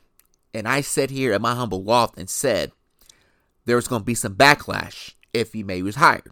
And 0.53 0.69
I 0.69 0.79
sat 0.79 1.09
here 1.09 1.33
at 1.33 1.41
my 1.41 1.53
humble 1.53 1.83
loft 1.83 2.17
and 2.17 2.29
said, 2.29 2.71
there 3.65 3.75
was 3.75 3.87
going 3.87 4.01
to 4.01 4.05
be 4.05 4.15
some 4.15 4.35
backlash 4.35 5.13
if 5.33 5.55
Ime 5.55 5.83
was 5.83 5.95
hired. 5.95 6.31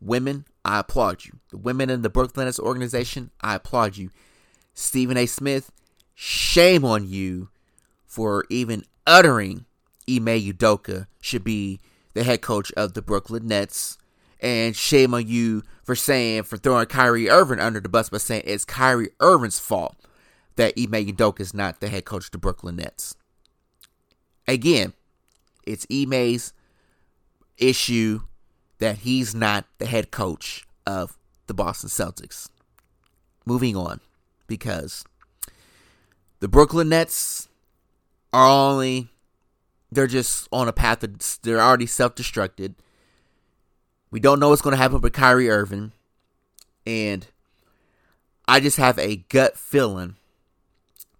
Women, 0.00 0.44
I 0.64 0.80
applaud 0.80 1.24
you. 1.24 1.38
The 1.50 1.58
women 1.58 1.90
in 1.90 2.02
the 2.02 2.10
Brooklyn 2.10 2.46
Nets 2.46 2.60
organization, 2.60 3.30
I 3.40 3.56
applaud 3.56 3.96
you. 3.96 4.10
Stephen 4.74 5.16
A. 5.16 5.26
Smith, 5.26 5.72
shame 6.14 6.84
on 6.84 7.08
you 7.08 7.48
for 8.06 8.44
even 8.48 8.84
uttering 9.06 9.66
Ime 10.08 10.26
Udoka 10.26 11.06
should 11.20 11.44
be 11.44 11.80
the 12.14 12.22
head 12.22 12.40
coach 12.40 12.72
of 12.72 12.94
the 12.94 13.02
Brooklyn 13.02 13.46
Nets. 13.46 13.98
And 14.40 14.76
shame 14.76 15.14
on 15.14 15.26
you 15.26 15.64
for 15.82 15.96
saying, 15.96 16.44
for 16.44 16.56
throwing 16.56 16.86
Kyrie 16.86 17.28
Irving 17.28 17.58
under 17.58 17.80
the 17.80 17.88
bus 17.88 18.08
by 18.08 18.18
saying 18.18 18.42
it's 18.44 18.64
Kyrie 18.64 19.10
Irving's 19.20 19.58
fault 19.58 19.96
that 20.56 20.74
Ime 20.78 21.06
Udoka 21.06 21.40
is 21.40 21.54
not 21.54 21.80
the 21.80 21.88
head 21.88 22.04
coach 22.04 22.26
of 22.26 22.30
the 22.30 22.38
Brooklyn 22.38 22.76
Nets. 22.76 23.16
Again, 24.46 24.92
it's 25.68 25.86
Ime's 25.90 26.52
issue 27.58 28.20
that 28.78 28.98
he's 28.98 29.34
not 29.34 29.66
the 29.78 29.86
head 29.86 30.10
coach 30.10 30.64
of 30.86 31.16
the 31.46 31.54
Boston 31.54 31.90
Celtics. 31.90 32.48
Moving 33.44 33.76
on, 33.76 34.00
because 34.46 35.04
the 36.40 36.48
Brooklyn 36.48 36.88
Nets 36.88 37.48
are 38.32 38.46
only, 38.46 39.08
they're 39.90 40.06
just 40.06 40.48
on 40.52 40.68
a 40.68 40.72
path 40.72 41.00
that 41.00 41.38
they're 41.42 41.60
already 41.60 41.86
self 41.86 42.14
destructed. 42.14 42.74
We 44.10 44.20
don't 44.20 44.40
know 44.40 44.50
what's 44.50 44.62
going 44.62 44.72
to 44.72 44.82
happen 44.82 45.00
with 45.00 45.12
Kyrie 45.12 45.50
Irving. 45.50 45.92
And 46.86 47.26
I 48.46 48.60
just 48.60 48.78
have 48.78 48.98
a 48.98 49.16
gut 49.16 49.58
feeling 49.58 50.16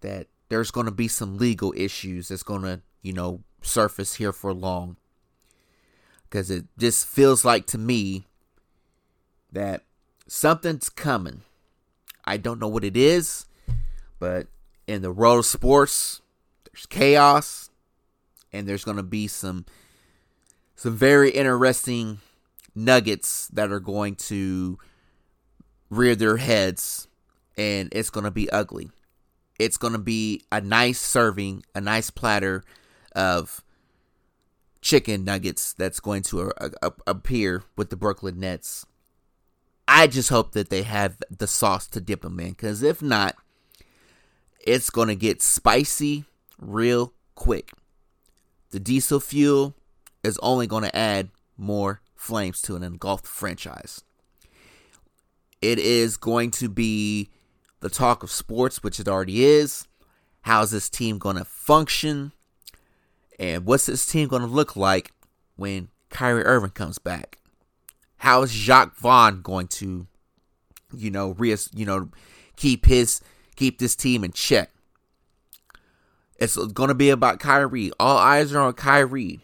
that 0.01 0.27
there's 0.49 0.71
going 0.71 0.85
to 0.85 0.91
be 0.91 1.07
some 1.07 1.37
legal 1.37 1.73
issues 1.77 2.29
that's 2.29 2.41
going 2.41 2.63
to, 2.63 2.81
you 3.03 3.13
know, 3.13 3.41
surface 3.61 4.15
here 4.15 4.33
for 4.33 4.53
long. 4.53 4.97
Because 6.23 6.51
it 6.51 6.65
just 6.77 7.07
feels 7.07 7.43
like 7.43 7.65
to 7.67 7.77
me 7.77 8.25
that 9.51 9.83
something's 10.27 10.89
coming. 10.89 11.41
I 12.23 12.37
don't 12.37 12.59
know 12.59 12.67
what 12.67 12.83
it 12.83 12.95
is, 12.95 13.47
but 14.19 14.47
in 14.85 15.01
the 15.01 15.11
world 15.11 15.39
of 15.39 15.45
sports, 15.45 16.21
there's 16.65 16.85
chaos, 16.85 17.69
and 18.53 18.67
there's 18.67 18.83
going 18.83 18.97
to 18.97 19.03
be 19.03 19.27
some 19.27 19.65
some 20.75 20.95
very 20.95 21.31
interesting 21.31 22.19
nuggets 22.73 23.47
that 23.49 23.71
are 23.71 23.81
going 23.81 24.15
to 24.15 24.77
rear 25.89 26.15
their 26.15 26.37
heads, 26.37 27.07
and 27.57 27.89
it's 27.91 28.09
going 28.09 28.23
to 28.23 28.31
be 28.31 28.49
ugly. 28.49 28.89
It's 29.59 29.77
going 29.77 29.93
to 29.93 29.99
be 29.99 30.43
a 30.51 30.61
nice 30.61 30.99
serving, 30.99 31.63
a 31.75 31.81
nice 31.81 32.09
platter 32.09 32.63
of 33.19 33.63
chicken 34.81 35.25
nuggets 35.25 35.73
that's 35.73 35.99
going 35.99 36.23
to 36.23 36.51
uh, 36.51 36.69
uh, 36.81 36.91
appear 37.05 37.63
with 37.75 37.89
the 37.89 37.97
Brooklyn 37.97 38.39
Nets. 38.39 38.85
I 39.87 40.07
just 40.07 40.29
hope 40.29 40.53
that 40.53 40.69
they 40.69 40.83
have 40.83 41.17
the 41.29 41.47
sauce 41.47 41.87
to 41.87 41.99
dip 41.99 42.21
them 42.21 42.39
in, 42.39 42.51
because 42.51 42.81
if 42.81 43.01
not, 43.01 43.35
it's 44.65 44.89
going 44.89 45.09
to 45.09 45.15
get 45.15 45.41
spicy 45.41 46.23
real 46.59 47.13
quick. 47.35 47.71
The 48.71 48.79
diesel 48.79 49.19
fuel 49.19 49.73
is 50.23 50.37
only 50.43 50.67
going 50.67 50.83
to 50.83 50.95
add 50.95 51.29
more 51.57 52.01
flames 52.15 52.61
to 52.61 52.75
an 52.75 52.83
engulfed 52.83 53.25
franchise. 53.27 54.03
it 55.61 55.79
is 55.79 56.17
going 56.17 56.51
to 56.51 56.69
be 56.69 57.29
the 57.81 57.89
talk 57.89 58.23
of 58.23 58.31
sports, 58.31 58.83
which 58.83 58.99
it 58.99 59.07
already 59.07 59.43
is. 59.43 59.87
How's 60.41 60.71
this 60.71 60.89
team 60.89 61.17
going 61.17 61.37
to 61.37 61.45
function? 61.45 62.31
And 63.39 63.65
what's 63.65 63.85
this 63.85 64.05
team 64.05 64.27
going 64.27 64.41
to 64.41 64.47
look 64.47 64.75
like 64.75 65.13
when 65.55 65.87
Kyrie 66.09 66.43
Irving 66.43 66.71
comes 66.71 66.99
back? 66.99 67.39
How 68.17 68.43
is 68.43 68.51
Jacque 68.51 68.97
Vaughn 68.97 69.41
going 69.41 69.67
to, 69.67 70.07
you 70.93 71.09
know, 71.09 71.31
re- 71.31 71.55
you 71.73 71.85
know, 71.85 72.09
keep 72.57 72.85
his 72.85 73.21
keep 73.55 73.79
this 73.79 73.95
team 73.95 74.25
in 74.25 74.33
check? 74.33 74.71
It's 76.35 76.57
going 76.57 76.89
to 76.89 76.95
be 76.95 77.09
about 77.09 77.39
Kyrie. 77.39 77.91
All 77.99 78.17
eyes 78.17 78.53
are 78.53 78.61
on 78.61 78.73
Kyrie. 78.73 79.39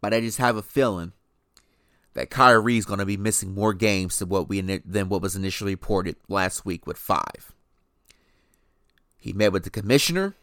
But 0.00 0.14
I 0.14 0.20
just 0.20 0.38
have 0.38 0.56
a 0.56 0.62
feeling 0.62 1.12
that 2.14 2.30
Kyrie 2.30 2.78
is 2.78 2.86
going 2.86 2.98
to 2.98 3.06
be 3.06 3.16
missing 3.16 3.54
more 3.54 3.74
games 3.74 4.18
than 4.18 4.28
what 4.28 4.48
we 4.48 4.60
than 4.60 5.08
what 5.08 5.22
was 5.22 5.36
initially 5.36 5.72
reported 5.72 6.16
last 6.28 6.64
week 6.64 6.86
with 6.86 6.96
5. 6.96 7.22
He 9.16 9.32
met 9.32 9.52
with 9.52 9.64
the 9.64 9.70
commissioner, 9.70 10.34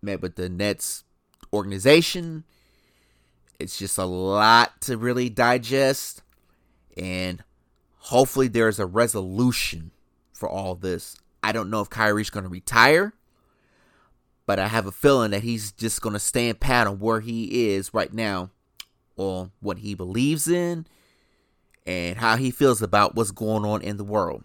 met 0.00 0.22
with 0.22 0.36
the 0.36 0.48
Nets 0.48 1.04
organization. 1.52 2.44
It's 3.58 3.78
just 3.78 3.98
a 3.98 4.04
lot 4.04 4.80
to 4.82 4.96
really 4.96 5.28
digest 5.28 6.22
and 6.96 7.42
hopefully 7.96 8.48
there's 8.48 8.78
a 8.78 8.86
resolution 8.86 9.90
for 10.32 10.48
all 10.48 10.74
this. 10.74 11.16
I 11.42 11.52
don't 11.52 11.70
know 11.70 11.80
if 11.80 11.90
Kyrie's 11.90 12.30
going 12.30 12.44
to 12.44 12.50
retire 12.50 13.14
but 14.48 14.58
I 14.58 14.68
have 14.68 14.86
a 14.86 14.92
feeling 14.92 15.32
that 15.32 15.42
he's 15.42 15.72
just 15.72 16.00
going 16.00 16.14
to 16.14 16.18
stand 16.18 16.58
pat 16.58 16.86
on 16.86 17.00
where 17.00 17.20
he 17.20 17.68
is 17.68 17.92
right 17.92 18.10
now 18.10 18.48
on 19.18 19.52
what 19.60 19.76
he 19.76 19.94
believes 19.94 20.48
in 20.48 20.86
and 21.86 22.16
how 22.16 22.38
he 22.38 22.50
feels 22.50 22.80
about 22.80 23.14
what's 23.14 23.30
going 23.30 23.66
on 23.66 23.82
in 23.82 23.98
the 23.98 24.04
world. 24.04 24.42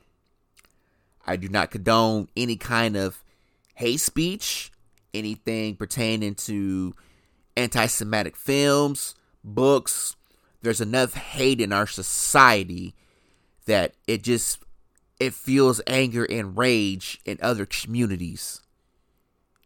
I 1.26 1.38
do 1.38 1.48
not 1.48 1.72
condone 1.72 2.28
any 2.36 2.58
kind 2.58 2.98
of 2.98 3.24
hate 3.76 4.02
speech, 4.02 4.73
anything 5.14 5.76
pertaining 5.76 6.36
to 6.36 6.94
anti 7.56 7.86
Semitic 7.88 8.36
films, 8.36 9.16
books. 9.44 10.16
There's 10.62 10.82
enough 10.82 11.14
hate 11.14 11.60
in 11.60 11.74
our 11.74 11.88
society 11.88 12.96
that 13.66 13.96
it 14.08 14.24
just 14.24 14.60
it 15.20 15.34
fuels 15.34 15.82
anger 15.88 16.26
and 16.26 16.58
rage 16.58 17.20
in 17.26 17.38
other 17.42 17.66
communities 17.66 18.62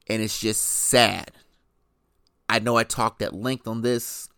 and 0.09 0.21
it's 0.21 0.39
just 0.39 0.61
sad. 0.61 1.31
I 2.49 2.59
know 2.59 2.77
I 2.77 2.83
talked 2.83 3.21
at 3.21 3.35
length 3.35 3.67
on 3.67 3.81
this 3.81 4.29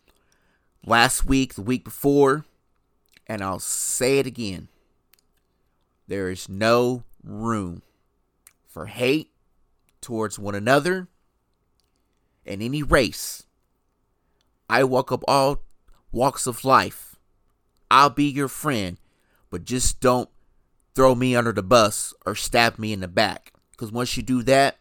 last 0.85 1.25
week, 1.25 1.53
the 1.53 1.61
week 1.61 1.83
before, 1.83 2.45
and 3.27 3.43
I'll 3.43 3.59
say 3.59 4.17
it 4.17 4.25
again. 4.25 4.67
There 6.07 6.29
is 6.29 6.49
no 6.49 7.03
room 7.23 7.83
for 8.67 8.87
hate 8.87 9.31
towards 10.01 10.39
one 10.39 10.55
another 10.55 11.07
in 12.45 12.61
any 12.61 12.83
race. 12.83 13.43
I 14.69 14.83
walk 14.83 15.11
up 15.11 15.23
all 15.27 15.63
walks 16.11 16.47
of 16.47 16.63
life. 16.63 17.15
I'll 17.91 18.09
be 18.09 18.25
your 18.25 18.47
friend, 18.47 18.97
but 19.49 19.63
just 19.63 19.99
don't 19.99 20.29
throw 20.95 21.15
me 21.15 21.35
under 21.35 21.51
the 21.51 21.63
bus 21.63 22.13
or 22.25 22.35
stab 22.35 22.77
me 22.77 22.93
in 22.93 22.99
the 22.99 23.07
back. 23.07 23.53
Because 23.71 23.91
once 23.91 24.15
you 24.15 24.23
do 24.23 24.43
that, 24.43 24.77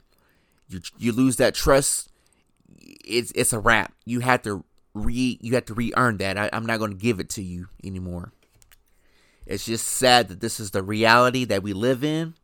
you 0.68 0.80
you 0.98 1.12
lose 1.12 1.36
that 1.36 1.54
trust, 1.54 2.10
it's 2.76 3.32
it's 3.34 3.52
a 3.52 3.58
wrap. 3.60 3.94
You 4.04 4.20
have 4.20 4.42
to 4.42 4.64
re 4.92 5.38
you 5.40 5.54
have 5.54 5.64
to 5.66 5.74
re 5.74 5.92
earn 5.96 6.18
that. 6.18 6.36
I, 6.36 6.50
I'm 6.52 6.66
not 6.66 6.78
going 6.78 6.90
to 6.90 6.96
give 6.96 7.20
it 7.20 7.30
to 7.30 7.42
you 7.42 7.68
anymore. 7.82 8.32
It's 9.46 9.64
just 9.64 9.86
sad 9.86 10.28
that 10.28 10.40
this 10.40 10.60
is 10.60 10.72
the 10.72 10.82
reality 10.82 11.46
that 11.46 11.62
we 11.62 11.72
live 11.72 12.04
in, 12.04 12.34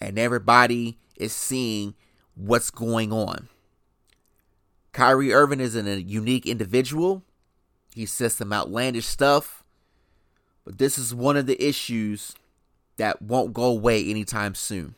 and 0.00 0.18
everybody 0.18 0.98
is 1.18 1.32
seeing 1.32 1.94
what's 2.34 2.70
going 2.70 3.12
on. 3.12 3.48
Kyrie 4.92 5.32
Irving 5.32 5.60
is 5.60 5.76
a 5.76 6.02
unique 6.02 6.46
individual. 6.46 7.22
He 7.94 8.06
says 8.06 8.34
some 8.34 8.52
outlandish 8.52 9.06
stuff, 9.06 9.64
but 10.64 10.78
this 10.78 10.98
is 10.98 11.14
one 11.14 11.36
of 11.36 11.46
the 11.46 11.62
issues 11.62 12.34
that 12.96 13.20
won't 13.22 13.52
go 13.52 13.64
away 13.64 14.08
anytime 14.08 14.54
soon. 14.54 14.94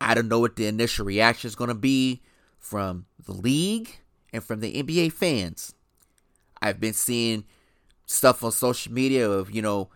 I 0.00 0.14
don't 0.14 0.28
know 0.28 0.40
what 0.40 0.56
the 0.56 0.66
initial 0.66 1.04
reaction 1.04 1.48
is 1.48 1.54
going 1.54 1.68
to 1.68 1.74
be 1.74 2.22
from 2.58 3.06
the 3.24 3.32
league 3.32 4.00
and 4.32 4.42
from 4.42 4.60
the 4.60 4.82
NBA 4.82 5.12
fans. 5.12 5.74
I've 6.62 6.80
been 6.80 6.92
seeing 6.92 7.44
stuff 8.06 8.42
on 8.42 8.52
social 8.52 8.92
media 8.92 9.28
of, 9.28 9.50
you 9.50 9.62
know, 9.62 9.90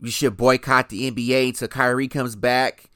you 0.00 0.10
should 0.10 0.36
boycott 0.36 0.88
the 0.88 1.10
NBA 1.10 1.48
until 1.48 1.68
Kyrie 1.68 2.08
comes 2.08 2.34
back. 2.36 2.90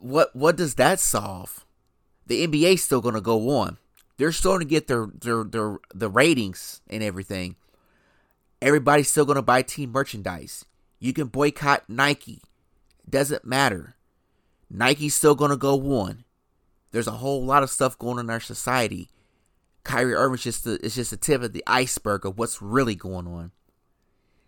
What 0.00 0.34
what 0.34 0.56
does 0.56 0.74
that 0.76 1.00
solve? 1.00 1.66
The 2.26 2.46
NBA's 2.46 2.82
still 2.82 3.00
going 3.00 3.14
to 3.14 3.20
go 3.20 3.50
on. 3.50 3.78
They're 4.16 4.32
still 4.32 4.52
going 4.52 4.60
to 4.60 4.66
get 4.66 4.86
their, 4.86 5.06
their 5.06 5.44
their 5.44 5.78
the 5.94 6.10
ratings 6.10 6.80
and 6.88 7.02
everything. 7.02 7.56
Everybody's 8.60 9.10
still 9.10 9.24
going 9.24 9.36
to 9.36 9.42
buy 9.42 9.62
team 9.62 9.92
merchandise. 9.92 10.64
You 10.98 11.12
can 11.12 11.28
boycott 11.28 11.84
Nike. 11.88 12.42
Doesn't 13.08 13.44
matter. 13.44 13.96
Nike's 14.70 15.14
still 15.14 15.34
going 15.34 15.50
to 15.50 15.56
go 15.56 15.74
on. 16.00 16.24
There's 16.90 17.06
a 17.06 17.12
whole 17.12 17.44
lot 17.44 17.62
of 17.62 17.70
stuff 17.70 17.98
going 17.98 18.18
on 18.18 18.26
in 18.26 18.30
our 18.30 18.40
society. 18.40 19.08
Kyrie 19.84 20.14
Irving's 20.14 20.42
just 20.42 20.64
the, 20.64 20.78
it's 20.82 20.96
just 20.96 21.10
the 21.10 21.16
tip 21.16 21.42
of 21.42 21.52
the 21.52 21.64
iceberg 21.66 22.26
of 22.26 22.38
what's 22.38 22.60
really 22.60 22.94
going 22.94 23.26
on. 23.26 23.52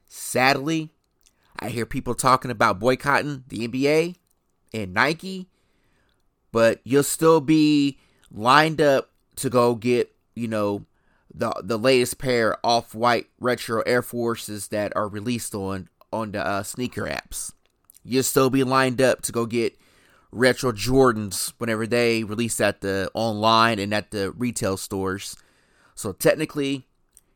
Sadly, 0.08 0.90
I 1.58 1.68
hear 1.68 1.86
people 1.86 2.14
talking 2.14 2.50
about 2.50 2.80
boycotting 2.80 3.44
the 3.48 3.66
NBA 3.68 4.16
and 4.72 4.94
Nike, 4.94 5.48
but 6.52 6.80
you'll 6.84 7.02
still 7.02 7.40
be 7.40 7.98
lined 8.30 8.80
up 8.80 9.10
to 9.36 9.50
go 9.50 9.74
get, 9.74 10.12
you 10.34 10.48
know, 10.48 10.84
the 11.32 11.52
the 11.62 11.78
latest 11.78 12.18
pair 12.18 12.56
off-white 12.64 13.28
retro 13.38 13.82
Air 13.86 14.02
Forces 14.02 14.68
that 14.68 14.92
are 14.96 15.08
released 15.08 15.54
on 15.54 15.88
on 16.12 16.32
the 16.32 16.44
uh, 16.44 16.62
sneaker 16.62 17.04
apps. 17.04 17.52
You'll 18.02 18.22
still 18.22 18.50
be 18.50 18.64
lined 18.64 19.00
up 19.00 19.22
to 19.22 19.32
go 19.32 19.46
get 19.46 19.78
retro 20.32 20.72
Jordans 20.72 21.52
whenever 21.58 21.86
they 21.86 22.24
release 22.24 22.60
at 22.60 22.80
the 22.80 23.10
online 23.14 23.78
and 23.78 23.92
at 23.94 24.10
the 24.10 24.32
retail 24.32 24.76
stores. 24.76 25.36
So 25.94 26.12
technically, 26.12 26.86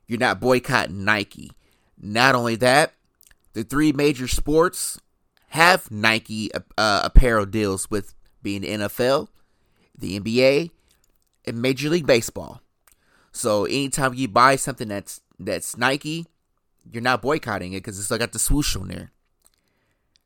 you're 0.06 0.18
not 0.18 0.40
boycotting 0.40 1.04
Nike. 1.04 1.52
Not 2.00 2.34
only 2.34 2.56
that, 2.56 2.94
the 3.52 3.62
three 3.62 3.92
major 3.92 4.26
sports 4.26 5.00
have 5.54 5.90
Nike 5.90 6.50
uh, 6.76 7.02
apparel 7.04 7.46
deals 7.46 7.90
with 7.90 8.14
being 8.42 8.62
the 8.62 8.68
NFL, 8.68 9.28
the 9.96 10.18
NBA, 10.20 10.70
and 11.44 11.62
Major 11.62 11.88
League 11.88 12.06
Baseball. 12.06 12.60
So 13.32 13.64
anytime 13.64 14.14
you 14.14 14.28
buy 14.28 14.56
something 14.56 14.88
that's 14.88 15.20
that's 15.38 15.76
Nike, 15.76 16.26
you're 16.90 17.02
not 17.02 17.22
boycotting 17.22 17.72
it 17.72 17.78
because 17.78 17.98
it's 17.98 18.06
still 18.06 18.18
got 18.18 18.32
the 18.32 18.38
swoosh 18.38 18.76
on 18.76 18.88
there. 18.88 19.10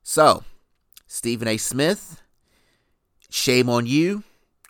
So, 0.03 0.45
Stephen 1.07 1.49
A. 1.49 1.57
Smith, 1.57 2.23
Shame 3.31 3.69
on 3.69 3.87
you 3.87 4.25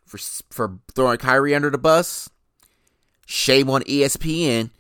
for 0.04 0.18
for 0.50 0.78
throwing 0.94 1.18
Kyrie 1.18 1.54
under 1.54 1.70
the 1.70 1.78
bus. 1.78 2.28
Shame 3.26 3.70
on 3.70 3.82
ESPN 3.82 4.70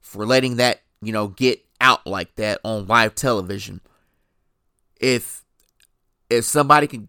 for 0.00 0.26
letting 0.26 0.56
that, 0.56 0.82
you 1.00 1.12
know, 1.12 1.28
get 1.28 1.64
out 1.80 2.06
like 2.06 2.34
that 2.34 2.58
on 2.64 2.86
live 2.86 3.14
television. 3.14 3.80
If 4.98 5.44
if 6.30 6.44
somebody 6.44 6.86
can 6.86 7.08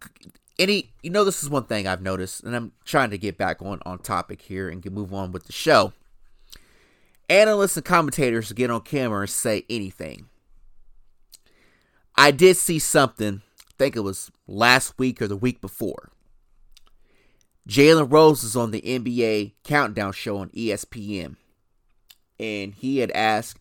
any 0.57 0.91
you 1.01 1.09
know 1.09 1.23
this 1.23 1.43
is 1.43 1.49
one 1.49 1.65
thing 1.65 1.87
I've 1.87 2.01
noticed 2.01 2.43
and 2.43 2.55
I'm 2.55 2.71
trying 2.85 3.09
to 3.11 3.17
get 3.17 3.37
back 3.37 3.61
on 3.61 3.79
on 3.85 3.99
topic 3.99 4.41
here 4.41 4.69
and 4.69 4.83
can 4.83 4.93
move 4.93 5.13
on 5.13 5.31
with 5.31 5.45
the 5.45 5.53
show. 5.53 5.93
Analysts 7.29 7.77
and 7.77 7.85
commentators 7.85 8.51
get 8.51 8.71
on 8.71 8.81
camera 8.81 9.21
and 9.21 9.29
say 9.29 9.63
anything. 9.69 10.27
I 12.15 12.31
did 12.31 12.57
see 12.57 12.79
something, 12.79 13.41
I 13.61 13.71
think 13.77 13.95
it 13.95 14.01
was 14.01 14.31
last 14.47 14.97
week 14.97 15.21
or 15.21 15.27
the 15.27 15.37
week 15.37 15.61
before. 15.61 16.09
Jalen 17.67 18.11
Rose 18.11 18.43
was 18.43 18.55
on 18.55 18.71
the 18.71 18.81
NBA 18.81 19.53
Countdown 19.63 20.11
show 20.11 20.37
on 20.37 20.49
ESPN, 20.49 21.35
and 22.39 22.73
he 22.73 22.97
had 22.97 23.11
asked 23.11 23.59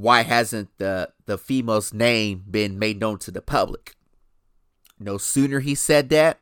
why 0.00 0.22
hasn't 0.22 0.70
the 0.78 1.10
the 1.26 1.36
female's 1.36 1.92
name 1.92 2.44
been 2.50 2.78
made 2.78 2.98
known 2.98 3.18
to 3.18 3.30
the 3.30 3.42
public. 3.42 3.94
No 4.98 5.18
sooner 5.18 5.60
he 5.60 5.74
said 5.74 6.08
that, 6.10 6.40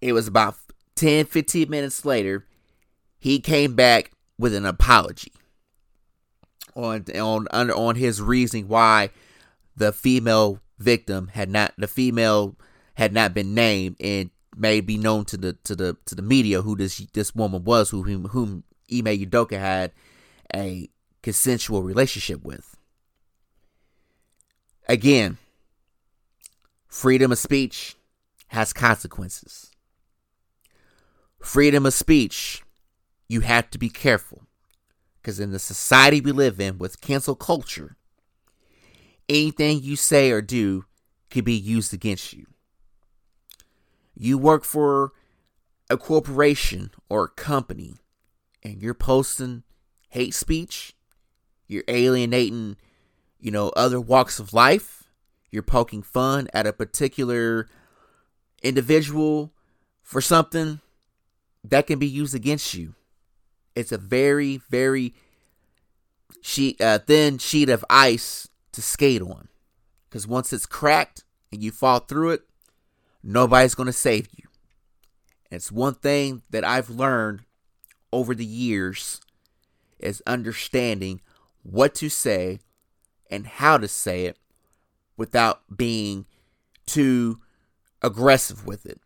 it 0.00 0.12
was 0.12 0.28
about 0.28 0.56
10, 0.96 1.26
15 1.26 1.68
minutes 1.68 2.04
later, 2.04 2.46
he 3.18 3.40
came 3.40 3.74
back 3.74 4.12
with 4.38 4.54
an 4.54 4.66
apology 4.66 5.32
on 6.74 7.04
on 7.10 7.48
on 7.70 7.96
his 7.96 8.20
reasoning 8.20 8.68
why 8.68 9.10
the 9.74 9.92
female 9.92 10.60
victim 10.78 11.28
had 11.28 11.48
not 11.48 11.72
the 11.78 11.88
female 11.88 12.54
had 12.94 13.14
not 13.14 13.32
been 13.32 13.54
named 13.54 13.96
and 13.98 14.30
may 14.54 14.80
be 14.80 14.98
known 14.98 15.24
to 15.24 15.38
the 15.38 15.54
to 15.64 15.74
the 15.74 15.96
to 16.04 16.14
the 16.14 16.22
media 16.22 16.60
who 16.60 16.76
this 16.76 16.98
this 17.14 17.34
woman 17.34 17.64
was 17.64 17.90
who 17.90 18.02
whom, 18.02 18.24
whom 18.26 18.64
Ime 18.92 19.06
Udoka 19.06 19.58
had 19.58 19.92
a 20.54 20.88
consensual 21.26 21.82
relationship 21.82 22.44
with. 22.44 22.76
Again, 24.88 25.38
freedom 26.86 27.32
of 27.32 27.38
speech 27.38 27.96
has 28.46 28.72
consequences. 28.72 29.72
Freedom 31.40 31.84
of 31.84 31.94
speech, 31.94 32.62
you 33.26 33.40
have 33.40 33.68
to 33.70 33.76
be 33.76 33.88
careful. 33.88 34.44
Because 35.20 35.40
in 35.40 35.50
the 35.50 35.58
society 35.58 36.20
we 36.20 36.30
live 36.30 36.60
in 36.60 36.78
with 36.78 37.00
cancel 37.00 37.34
culture, 37.34 37.96
anything 39.28 39.82
you 39.82 39.96
say 39.96 40.30
or 40.30 40.40
do 40.40 40.84
could 41.28 41.44
be 41.44 41.58
used 41.58 41.92
against 41.92 42.34
you. 42.34 42.46
You 44.14 44.38
work 44.38 44.62
for 44.62 45.10
a 45.90 45.96
corporation 45.96 46.92
or 47.08 47.24
a 47.24 47.28
company 47.28 47.96
and 48.62 48.80
you're 48.80 48.94
posting 48.94 49.64
hate 50.10 50.32
speech, 50.32 50.95
you're 51.68 51.84
alienating, 51.88 52.76
you 53.40 53.50
know, 53.50 53.70
other 53.70 54.00
walks 54.00 54.38
of 54.38 54.52
life, 54.52 55.04
you're 55.50 55.62
poking 55.62 56.02
fun 56.02 56.48
at 56.52 56.66
a 56.66 56.72
particular 56.72 57.68
individual 58.62 59.52
for 60.02 60.20
something 60.20 60.80
that 61.64 61.86
can 61.86 61.98
be 61.98 62.06
used 62.06 62.34
against 62.34 62.74
you. 62.74 62.94
It's 63.74 63.92
a 63.92 63.98
very, 63.98 64.60
very 64.70 65.14
sheet, 66.40 66.80
uh, 66.80 66.98
thin 67.00 67.38
sheet 67.38 67.68
of 67.68 67.84
ice 67.90 68.48
to 68.72 68.82
skate 68.82 69.22
on. 69.22 69.48
Because 70.08 70.26
once 70.26 70.52
it's 70.52 70.66
cracked 70.66 71.24
and 71.52 71.62
you 71.62 71.70
fall 71.70 72.00
through 72.00 72.30
it, 72.30 72.42
nobody's 73.22 73.74
going 73.74 73.88
to 73.88 73.92
save 73.92 74.28
you. 74.36 74.48
And 75.50 75.56
it's 75.56 75.72
one 75.72 75.94
thing 75.94 76.42
that 76.50 76.64
I've 76.64 76.90
learned 76.90 77.42
over 78.12 78.34
the 78.34 78.44
years 78.44 79.20
is 79.98 80.22
understanding 80.26 81.20
what 81.70 81.94
to 81.96 82.08
say 82.08 82.60
and 83.30 83.46
how 83.46 83.78
to 83.78 83.88
say 83.88 84.26
it 84.26 84.38
without 85.16 85.62
being 85.76 86.26
too 86.86 87.40
aggressive 88.02 88.66
with 88.66 88.86
it. 88.86 89.00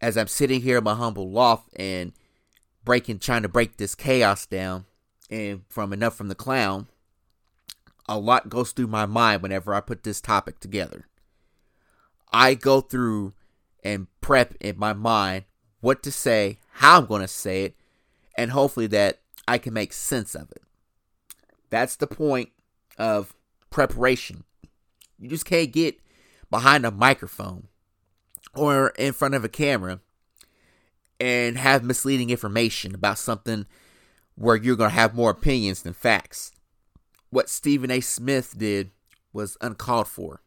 As 0.00 0.16
I'm 0.16 0.28
sitting 0.28 0.62
here 0.62 0.78
in 0.78 0.84
my 0.84 0.94
humble 0.94 1.30
loft 1.30 1.68
and 1.76 2.12
breaking, 2.84 3.18
trying 3.18 3.42
to 3.42 3.48
break 3.48 3.76
this 3.76 3.94
chaos 3.94 4.46
down, 4.46 4.86
and 5.30 5.62
from 5.68 5.92
enough 5.92 6.16
from 6.16 6.28
the 6.28 6.34
clown, 6.34 6.88
a 8.08 8.18
lot 8.18 8.48
goes 8.48 8.72
through 8.72 8.88
my 8.88 9.06
mind 9.06 9.42
whenever 9.42 9.74
I 9.74 9.80
put 9.80 10.02
this 10.02 10.20
topic 10.20 10.58
together. 10.58 11.06
I 12.32 12.54
go 12.54 12.80
through 12.80 13.34
and 13.84 14.06
prep 14.20 14.54
in 14.60 14.78
my 14.78 14.92
mind 14.92 15.44
what 15.80 16.02
to 16.04 16.12
say, 16.12 16.58
how 16.74 16.98
I'm 16.98 17.06
going 17.06 17.22
to 17.22 17.28
say 17.28 17.64
it, 17.64 17.76
and 18.36 18.50
hopefully 18.50 18.86
that 18.88 19.20
I 19.46 19.58
can 19.58 19.74
make 19.74 19.92
sense 19.92 20.34
of 20.34 20.50
it. 20.52 20.61
That's 21.72 21.96
the 21.96 22.06
point 22.06 22.50
of 22.98 23.34
preparation. 23.70 24.44
You 25.18 25.30
just 25.30 25.46
can't 25.46 25.72
get 25.72 25.98
behind 26.50 26.84
a 26.84 26.90
microphone 26.90 27.68
or 28.54 28.88
in 28.98 29.14
front 29.14 29.34
of 29.34 29.42
a 29.42 29.48
camera 29.48 30.00
and 31.18 31.56
have 31.56 31.82
misleading 31.82 32.28
information 32.28 32.94
about 32.94 33.16
something 33.16 33.64
where 34.34 34.54
you're 34.54 34.76
going 34.76 34.90
to 34.90 34.96
have 34.96 35.14
more 35.14 35.30
opinions 35.30 35.80
than 35.80 35.94
facts. 35.94 36.52
What 37.30 37.48
Stephen 37.48 37.90
A. 37.90 38.00
Smith 38.00 38.54
did 38.58 38.90
was 39.32 39.56
uncalled 39.62 40.08
for. 40.08 40.42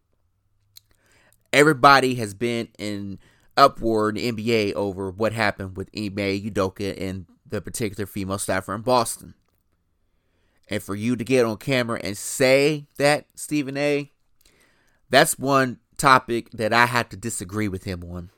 Everybody 1.52 2.16
has 2.16 2.36
been 2.36 2.68
in 2.78 3.18
uproar 3.58 4.10
upward 4.10 4.18
NBA 4.18 4.74
over 4.74 5.10
what 5.10 5.34
happened 5.34 5.76
with 5.76 5.90
Ime 5.98 6.16
Udoka 6.16 6.96
and 7.02 7.26
the 7.50 7.62
particular 7.62 8.06
female 8.06 8.38
staffer 8.38 8.76
in 8.76 8.82
Boston. 8.82 9.34
And 10.68 10.82
for 10.82 10.96
you 10.96 11.16
to 11.16 11.24
get 11.24 11.46
on 11.46 11.58
camera 11.58 12.00
and 12.04 12.18
say 12.18 12.88
that, 12.98 13.28
Stephen 13.36 13.78
A., 13.78 14.12
that's 15.10 15.38
one 15.38 15.80
topic 15.98 16.50
that 16.52 16.74
I 16.74 16.88
have 16.88 17.10
to 17.10 17.18
disagree 17.18 17.68
with 17.68 17.84
him 17.84 18.04
on. 18.04 18.32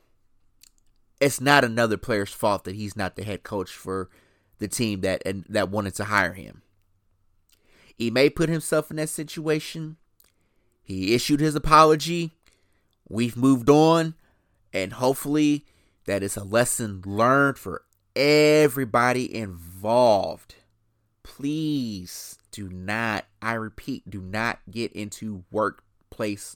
It's 1.19 1.41
not 1.41 1.63
another 1.63 1.97
player's 1.97 2.33
fault 2.33 2.65
that 2.65 2.75
he's 2.75 2.95
not 2.95 3.15
the 3.15 3.23
head 3.23 3.43
coach 3.43 3.71
for 3.71 4.09
the 4.59 4.67
team 4.67 5.01
that 5.01 5.23
and 5.25 5.45
that 5.49 5.69
wanted 5.69 5.95
to 5.95 6.05
hire 6.05 6.33
him. 6.33 6.61
He 7.95 8.11
may 8.11 8.29
put 8.29 8.49
himself 8.49 8.91
in 8.91 8.97
that 8.97 9.09
situation. 9.09 9.97
He 10.83 11.15
issued 11.15 11.39
his 11.39 11.55
apology. 11.55 12.31
We've 13.09 13.37
moved 13.37 13.69
on, 13.69 14.13
and 14.71 14.93
hopefully 14.93 15.65
that 16.05 16.21
is 16.21 16.37
a 16.37 16.43
lesson 16.43 17.01
learned 17.05 17.57
for 17.57 17.83
everybody 18.15 19.33
involved. 19.33 20.55
Please 21.27 22.37
do 22.51 22.69
not, 22.69 23.25
I 23.41 23.53
repeat, 23.53 24.09
do 24.09 24.21
not 24.21 24.59
get 24.71 24.93
into 24.93 25.43
workplace 25.51 26.55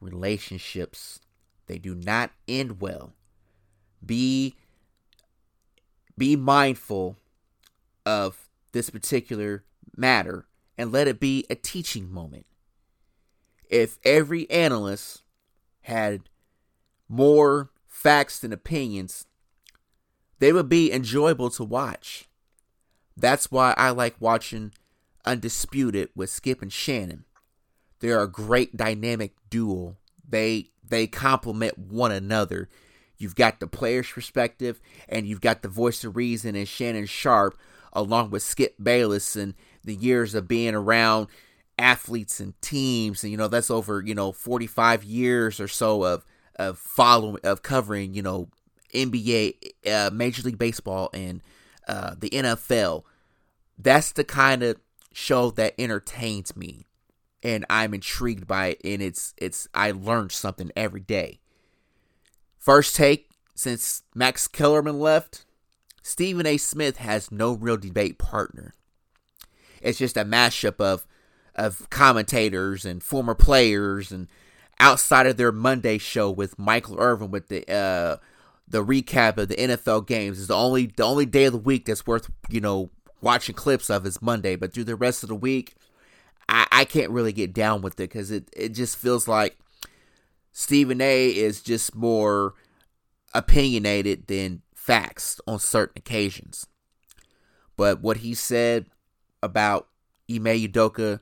relationships. 0.00 1.20
They 1.66 1.78
do 1.78 1.94
not 1.94 2.32
end 2.48 2.80
well. 2.80 3.12
Be 4.04 4.56
be 6.18 6.34
mindful 6.34 7.18
of 8.04 8.50
this 8.72 8.90
particular 8.90 9.64
matter 9.96 10.46
and 10.76 10.90
let 10.90 11.06
it 11.06 11.20
be 11.20 11.46
a 11.48 11.54
teaching 11.54 12.12
moment. 12.12 12.46
If 13.70 13.98
every 14.04 14.50
analyst 14.50 15.22
had 15.82 16.28
more 17.08 17.70
facts 17.86 18.40
than 18.40 18.52
opinions, 18.52 19.26
they 20.40 20.52
would 20.52 20.68
be 20.68 20.92
enjoyable 20.92 21.48
to 21.50 21.64
watch. 21.64 22.26
That's 23.20 23.50
why 23.50 23.74
I 23.76 23.90
like 23.90 24.16
watching 24.18 24.72
Undisputed 25.24 26.08
with 26.14 26.30
Skip 26.30 26.62
and 26.62 26.72
Shannon. 26.72 27.24
They're 28.00 28.22
a 28.22 28.28
great 28.28 28.76
dynamic 28.76 29.34
duo. 29.50 29.96
They 30.28 30.70
they 30.86 31.06
complement 31.06 31.78
one 31.78 32.12
another. 32.12 32.68
You've 33.18 33.34
got 33.34 33.60
the 33.60 33.66
player's 33.66 34.10
perspective 34.10 34.80
and 35.08 35.26
you've 35.26 35.42
got 35.42 35.60
the 35.60 35.68
voice 35.68 36.02
of 36.04 36.16
reason 36.16 36.56
and 36.56 36.66
Shannon 36.66 37.06
Sharpe 37.06 37.58
along 37.92 38.30
with 38.30 38.42
Skip 38.42 38.76
Bayless 38.82 39.36
and 39.36 39.54
the 39.84 39.94
years 39.94 40.34
of 40.34 40.48
being 40.48 40.74
around 40.74 41.28
athletes 41.78 42.40
and 42.40 42.60
teams 42.62 43.22
and 43.22 43.30
you 43.30 43.36
know 43.36 43.48
that's 43.48 43.70
over, 43.70 44.02
you 44.04 44.14
know, 44.14 44.32
45 44.32 45.04
years 45.04 45.60
or 45.60 45.68
so 45.68 46.04
of 46.04 46.24
of 46.56 46.78
following 46.78 47.38
of 47.44 47.62
covering, 47.62 48.14
you 48.14 48.22
know, 48.22 48.48
NBA, 48.94 49.54
uh, 49.86 50.10
Major 50.12 50.42
League 50.42 50.58
Baseball, 50.58 51.10
and 51.12 51.42
uh, 51.88 52.14
the 52.18 52.30
NFL. 52.30 53.04
That's 53.82 54.12
the 54.12 54.24
kind 54.24 54.62
of 54.62 54.76
show 55.12 55.50
that 55.52 55.74
entertains 55.78 56.56
me, 56.56 56.86
and 57.42 57.64
I'm 57.70 57.94
intrigued 57.94 58.46
by 58.46 58.68
it. 58.68 58.80
And 58.84 59.02
it's 59.02 59.34
it's 59.36 59.68
I 59.74 59.90
learned 59.90 60.32
something 60.32 60.70
every 60.76 61.00
day. 61.00 61.40
First 62.58 62.94
take 62.94 63.30
since 63.54 64.02
Max 64.14 64.46
Kellerman 64.48 64.98
left, 64.98 65.44
Stephen 66.02 66.46
A. 66.46 66.56
Smith 66.56 66.98
has 66.98 67.30
no 67.30 67.52
real 67.52 67.76
debate 67.76 68.18
partner. 68.18 68.74
It's 69.80 69.98
just 69.98 70.16
a 70.16 70.24
mashup 70.24 70.80
of 70.80 71.06
of 71.54 71.88
commentators 71.90 72.84
and 72.84 73.02
former 73.02 73.34
players 73.34 74.12
and 74.12 74.28
outside 74.78 75.26
of 75.26 75.36
their 75.36 75.52
Monday 75.52 75.98
show 75.98 76.30
with 76.30 76.58
Michael 76.58 76.96
Irvin 76.98 77.30
with 77.30 77.48
the 77.48 77.70
uh, 77.72 78.16
the 78.68 78.84
recap 78.84 79.36
of 79.36 79.48
the 79.48 79.56
NFL 79.56 80.06
games 80.06 80.38
is 80.38 80.46
the 80.46 80.56
only 80.56 80.86
the 80.86 81.02
only 81.02 81.26
day 81.26 81.44
of 81.44 81.52
the 81.52 81.58
week 81.58 81.86
that's 81.86 82.06
worth 82.06 82.30
you 82.48 82.60
know 82.60 82.90
watching 83.20 83.54
clips 83.54 83.90
of 83.90 84.06
is 84.06 84.22
Monday. 84.22 84.56
But 84.56 84.72
through 84.72 84.84
the 84.84 84.96
rest 84.96 85.22
of 85.22 85.28
the 85.28 85.34
week, 85.34 85.74
I, 86.48 86.66
I 86.70 86.84
can't 86.84 87.10
really 87.10 87.32
get 87.32 87.52
down 87.52 87.82
with 87.82 87.94
it 87.94 88.10
because 88.10 88.30
it 88.30 88.48
it 88.56 88.70
just 88.70 88.96
feels 88.96 89.28
like 89.28 89.58
Stephen 90.52 91.00
A. 91.00 91.28
is 91.28 91.62
just 91.62 91.94
more 91.94 92.54
opinionated 93.34 94.26
than 94.26 94.62
facts 94.74 95.40
on 95.46 95.58
certain 95.58 95.98
occasions. 95.98 96.66
But 97.76 98.00
what 98.00 98.18
he 98.18 98.34
said 98.34 98.86
about 99.42 99.88
Ime 100.30 100.44
Udoka 100.44 101.20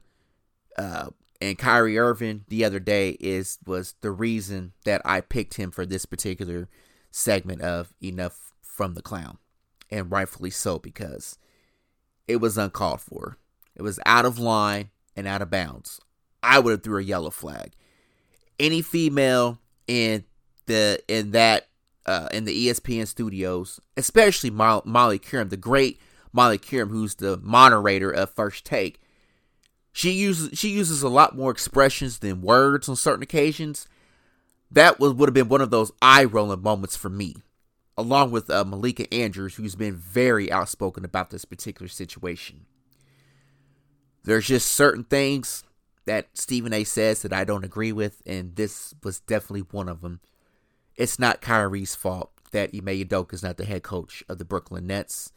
uh, 0.77 1.11
and 1.41 1.59
Kyrie 1.59 1.99
Irving 1.99 2.45
the 2.49 2.65
other 2.65 2.81
day 2.81 3.11
is 3.21 3.59
was 3.67 3.95
the 4.01 4.11
reason 4.11 4.73
that 4.85 5.03
I 5.05 5.21
picked 5.21 5.55
him 5.55 5.71
for 5.71 5.87
this 5.87 6.07
particular 6.07 6.69
segment 7.11 7.61
of 7.63 7.93
Enough 8.03 8.53
from 8.63 8.95
the 8.95 9.03
Clown. 9.03 9.39
And 9.91 10.11
rightfully 10.11 10.51
so, 10.51 10.79
because 10.79 11.39
it 12.29 12.37
was 12.37 12.59
uncalled 12.59 13.01
for. 13.01 13.39
It 13.75 13.83
was 13.83 13.99
out 14.07 14.25
of 14.25 14.39
line 14.39 14.91
and 15.17 15.27
out 15.27 15.43
of 15.43 15.51
bounds. 15.51 16.01
I 16.43 16.59
would 16.59 16.71
have 16.71 16.83
threw 16.83 16.99
a 16.99 17.03
yellow 17.03 17.31
flag. 17.31 17.73
Any 18.61 18.83
female 18.83 19.59
in 19.87 20.25
the 20.67 21.01
in 21.09 21.33
that 21.33 21.69
uh, 22.07 22.29
in 22.33 22.45
the 22.45 22.69
ESPN 22.69 23.07
studios, 23.07 23.81
especially 23.97 24.51
Molly, 24.51 24.83
Molly 24.85 25.19
Qerim, 25.19 25.51
the 25.51 25.57
great 25.57 26.01
Molly 26.33 26.59
Qerim, 26.59 26.91
who's 26.91 27.17
the 27.17 27.39
moderator 27.43 28.11
of 28.11 28.31
First 28.31 28.65
Take, 28.65 29.01
she 29.93 30.13
uses 30.13 30.59
she 30.59 30.69
uses 30.69 31.03
a 31.03 31.09
lot 31.09 31.37
more 31.37 31.51
expressions 31.51 32.19
than 32.19 32.43
words 32.43 32.89
on 32.89 32.97
certain 32.97 33.23
occasions, 33.23 33.87
that 34.71 35.01
was 35.01 35.13
would 35.15 35.29
have 35.29 35.35
been 35.35 35.49
one 35.49 35.61
of 35.61 35.71
those 35.71 35.93
eye 36.03 36.25
rolling 36.25 36.63
moments 36.63 36.97
for 36.97 37.09
me, 37.09 37.37
along 37.99 38.31
with 38.31 38.49
uh, 38.49 38.65
Malika 38.65 39.13
Andrews, 39.13 39.57
who's 39.57 39.75
been 39.75 39.97
very 39.97 40.53
outspoken 40.53 41.05
about 41.05 41.31
this 41.31 41.45
particular 41.45 41.89
situation. 41.89 42.65
There's 44.23 44.47
just 44.47 44.71
certain 44.71 45.03
things 45.03 45.65
that 46.07 46.29
Stephen 46.33 46.73
A 46.73 46.85
says 46.85 47.23
that 47.23 47.33
I 47.33 47.43
don't 47.43 47.65
agree 47.65 47.91
with, 47.91 48.23
and 48.25 48.55
this 48.55 48.95
was 49.03 49.19
definitely 49.19 49.67
one 49.73 49.89
of 49.89 50.01
them. 50.01 50.21
It's 50.95 51.19
not 51.19 51.41
Kyrie's 51.41 51.97
fault 51.97 52.31
that 52.53 52.71
Ime 52.73 53.05
Udoka 53.05 53.35
is 53.35 53.43
not 53.43 53.57
the 53.57 53.65
head 53.65 53.83
coach 53.83 54.23
of 54.29 54.39
the 54.39 54.45
Brooklyn 54.45 54.87
Nets. 54.87 55.33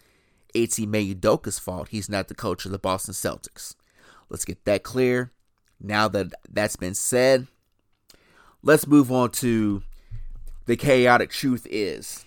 It's 0.53 0.80
Ime 0.80 0.93
Udoka's 0.93 1.57
fault 1.57 1.89
he's 1.89 2.09
not 2.09 2.28
the 2.28 2.36
coach 2.36 2.66
of 2.66 2.72
the 2.72 2.80
Boston 2.80 3.16
Celtics. 3.16 3.74
Let's 4.30 4.45
get 4.45 4.66
that 4.66 4.84
clear. 4.84 5.32
Now 5.80 6.07
that 6.09 6.34
that's 6.47 6.76
been 6.76 6.93
said, 6.93 7.47
let's 8.62 8.86
move 8.86 9.12
on 9.12 9.32
to 9.32 9.82
the 10.68 10.76
chaotic 10.76 11.32
truth 11.32 11.66
is. 11.70 12.26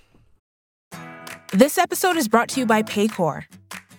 This 1.55 1.79
episode 1.79 2.17
is 2.17 2.27
brought 2.27 2.49
to 2.49 2.59
you 2.59 2.67
by 2.67 2.83
Paycor. 2.83 3.45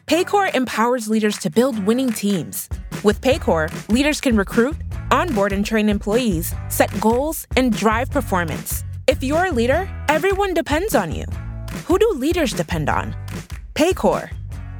Paycor 0.07 0.53
empowers 0.53 1.07
leaders 1.07 1.37
to 1.37 1.49
build 1.49 1.79
winning 1.85 2.11
teams. 2.11 2.67
With 3.01 3.21
Paycor, 3.21 3.71
leaders 3.87 4.19
can 4.19 4.35
recruit, 4.35 4.75
onboard, 5.09 5.53
and 5.53 5.65
train 5.65 5.87
employees, 5.87 6.53
set 6.67 6.91
goals, 6.99 7.47
and 7.55 7.71
drive 7.71 8.11
performance. 8.11 8.83
If 9.07 9.23
you're 9.23 9.45
a 9.45 9.53
leader, 9.53 9.87
everyone 10.09 10.53
depends 10.53 10.95
on 10.95 11.13
you. 11.13 11.23
Who 11.85 11.97
do 11.97 12.11
leaders 12.17 12.51
depend 12.51 12.89
on? 12.89 13.15
Paycor. 13.73 14.29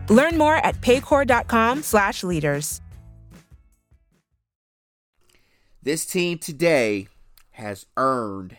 Learn 0.10 0.38
more 0.38 0.58
at 0.58 0.82
paycor.com/leaders. 0.82 2.82
This 5.82 6.06
team 6.06 6.40
today 6.40 7.08
has 7.52 7.86
earned 7.96 8.58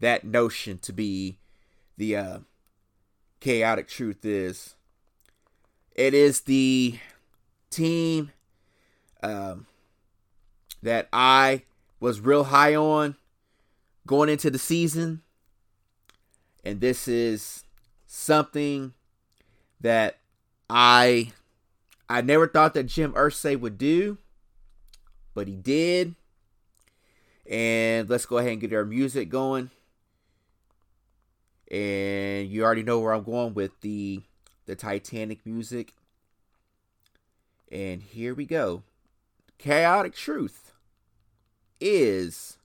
that 0.00 0.24
notion 0.24 0.78
to 0.78 0.92
be 0.92 1.38
the 1.96 2.16
uh, 2.16 2.38
chaotic 3.40 3.88
truth 3.88 4.24
is. 4.24 4.74
It 5.94 6.14
is 6.14 6.42
the 6.42 6.98
team 7.70 8.32
um, 9.22 9.66
that 10.82 11.08
I 11.12 11.62
was 11.98 12.20
real 12.20 12.44
high 12.44 12.74
on 12.74 13.16
going 14.06 14.28
into 14.28 14.50
the 14.50 14.58
season. 14.58 15.22
And 16.64 16.80
this 16.80 17.08
is 17.08 17.64
something 18.06 18.92
that 19.80 20.18
I 20.68 21.32
I 22.08 22.20
never 22.22 22.48
thought 22.48 22.74
that 22.74 22.84
Jim 22.84 23.12
Irsay 23.12 23.58
would 23.58 23.78
do, 23.78 24.18
but 25.34 25.48
he 25.48 25.54
did. 25.54 26.14
And 27.48 28.08
let's 28.08 28.26
go 28.26 28.38
ahead 28.38 28.52
and 28.52 28.60
get 28.60 28.72
our 28.72 28.84
music 28.84 29.28
going. 29.28 29.70
And 31.70 32.48
you 32.48 32.64
already 32.64 32.82
know 32.82 32.98
where 32.98 33.12
I'm 33.12 33.22
going 33.22 33.54
with 33.54 33.80
the 33.80 34.22
the 34.66 34.74
Titanic 34.74 35.44
music. 35.44 35.94
And 37.70 38.02
here 38.02 38.34
we 38.34 38.44
go. 38.44 38.82
Chaotic 39.58 40.14
truth 40.14 40.72
is 41.80 42.56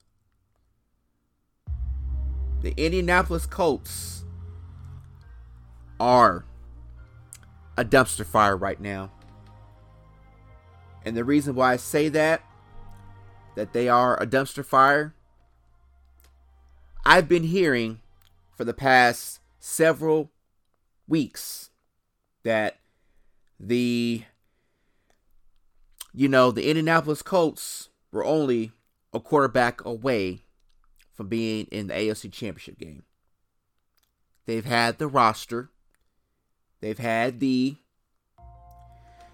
the 2.62 2.72
Indianapolis 2.76 3.46
Colts 3.46 4.24
are 6.00 6.44
a 7.76 7.84
dumpster 7.84 8.24
fire 8.24 8.56
right 8.56 8.80
now. 8.80 9.10
And 11.04 11.16
the 11.16 11.24
reason 11.24 11.54
why 11.54 11.72
I 11.72 11.76
say 11.76 12.08
that, 12.08 12.42
that 13.54 13.72
they 13.72 13.88
are 13.88 14.20
a 14.20 14.26
dumpster 14.26 14.64
fire, 14.64 15.14
I've 17.04 17.28
been 17.28 17.44
hearing 17.44 18.00
for 18.56 18.64
the 18.64 18.74
past 18.74 19.40
several 19.60 20.32
weeks 21.06 21.70
that 22.42 22.78
the 23.60 24.24
you 26.12 26.28
know 26.28 26.50
the 26.50 26.68
Indianapolis 26.68 27.22
Colts 27.22 27.90
were 28.10 28.24
only 28.24 28.72
a 29.12 29.20
quarterback 29.20 29.84
away 29.84 30.40
from 31.12 31.28
being 31.28 31.66
in 31.70 31.86
the 31.86 31.94
AFC 31.94 32.32
Championship 32.32 32.78
game. 32.78 33.04
They've 34.46 34.64
had 34.64 34.98
the 34.98 35.08
roster. 35.08 35.70
They've 36.80 36.98
had 36.98 37.40
the 37.40 37.76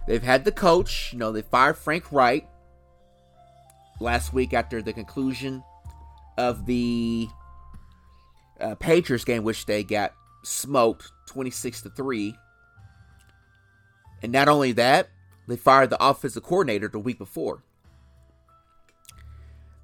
they've 0.07 0.23
had 0.23 0.45
the 0.45 0.53
coach, 0.53 1.13
you 1.13 1.19
know, 1.19 1.33
they 1.33 1.43
fired 1.43 1.77
Frank 1.77 2.11
Reich 2.11 2.49
last 4.01 4.33
week 4.33 4.53
after 4.53 4.83
the 4.83 4.93
conclusion 4.93 5.63
of 6.39 6.67
the 6.67 7.29
uh, 8.63 8.75
Patriots 8.77 9.25
game 9.25 9.43
which 9.43 9.67
they 9.67 9.83
got 9.85 10.15
smoked 10.43 11.11
26 11.27 11.83
to 11.83 11.91
3. 11.91 12.35
And 14.23 14.33
not 14.33 14.49
only 14.49 14.73
that, 14.73 15.09
they 15.49 15.57
fired 15.57 15.91
the 15.91 16.03
offensive 16.03 16.43
coordinator 16.43 16.89
the 16.89 16.99
week 16.99 17.19
before. 17.19 17.63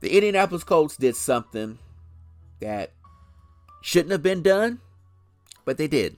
The 0.01 0.15
Indianapolis 0.15 0.63
Colts 0.63 0.97
did 0.97 1.17
something 1.17 1.79
that 2.61 2.93
shouldn't 3.83 4.13
have 4.13 4.23
been 4.23 4.43
done, 4.43 4.81
but 5.65 5.77
they 5.77 5.89
did. 5.89 6.17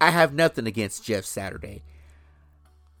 I 0.00 0.10
have 0.10 0.32
nothing 0.32 0.66
against 0.66 1.04
Jeff 1.04 1.24
Saturday. 1.24 1.82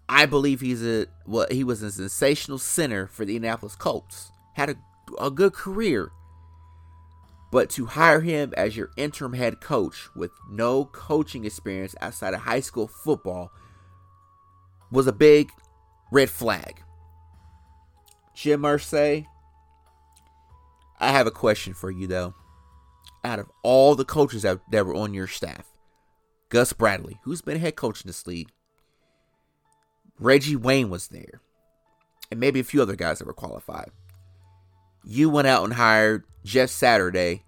I 0.06 0.26
believe 0.26 0.60
he's 0.60 0.84
a 0.84 1.06
well, 1.24 1.46
he 1.50 1.64
was 1.64 1.82
a 1.82 1.90
sensational 1.90 2.58
center 2.58 3.06
for 3.06 3.24
the 3.24 3.36
Indianapolis 3.36 3.76
Colts. 3.76 4.32
Had 4.54 4.70
a, 4.70 4.76
a 5.18 5.30
good 5.30 5.54
career. 5.54 6.10
But 7.50 7.68
to 7.70 7.86
hire 7.86 8.20
him 8.20 8.54
as 8.56 8.76
your 8.76 8.90
interim 8.96 9.32
head 9.32 9.60
coach 9.60 10.08
with 10.14 10.30
no 10.48 10.84
coaching 10.84 11.44
experience 11.44 11.94
outside 12.00 12.34
of 12.34 12.40
high 12.40 12.60
school 12.60 12.86
football 12.86 13.50
was 14.92 15.06
a 15.06 15.12
big 15.12 15.50
red 16.12 16.30
flag. 16.30 16.82
Jim 18.34 18.62
Irsay, 18.62 19.26
I 20.98 21.12
have 21.12 21.26
a 21.26 21.32
question 21.32 21.74
for 21.74 21.90
you 21.90 22.06
though. 22.06 22.34
Out 23.24 23.38
of 23.38 23.50
all 23.62 23.94
the 23.94 24.04
coaches 24.04 24.42
that, 24.42 24.60
that 24.70 24.86
were 24.86 24.94
on 24.94 25.12
your 25.12 25.26
staff, 25.26 25.66
Gus 26.48 26.72
Bradley, 26.72 27.18
who's 27.24 27.42
been 27.42 27.58
head 27.58 27.76
coach 27.76 28.02
in 28.02 28.08
this 28.08 28.26
league, 28.26 28.48
Reggie 30.18 30.56
Wayne 30.56 30.88
was 30.88 31.08
there, 31.08 31.40
and 32.30 32.40
maybe 32.40 32.60
a 32.60 32.64
few 32.64 32.80
other 32.80 32.96
guys 32.96 33.18
that 33.18 33.26
were 33.26 33.34
qualified. 33.34 33.90
You 35.04 35.28
went 35.28 35.48
out 35.48 35.64
and 35.64 35.74
hired 35.74 36.24
Jeff 36.44 36.70
Saturday 36.70 37.44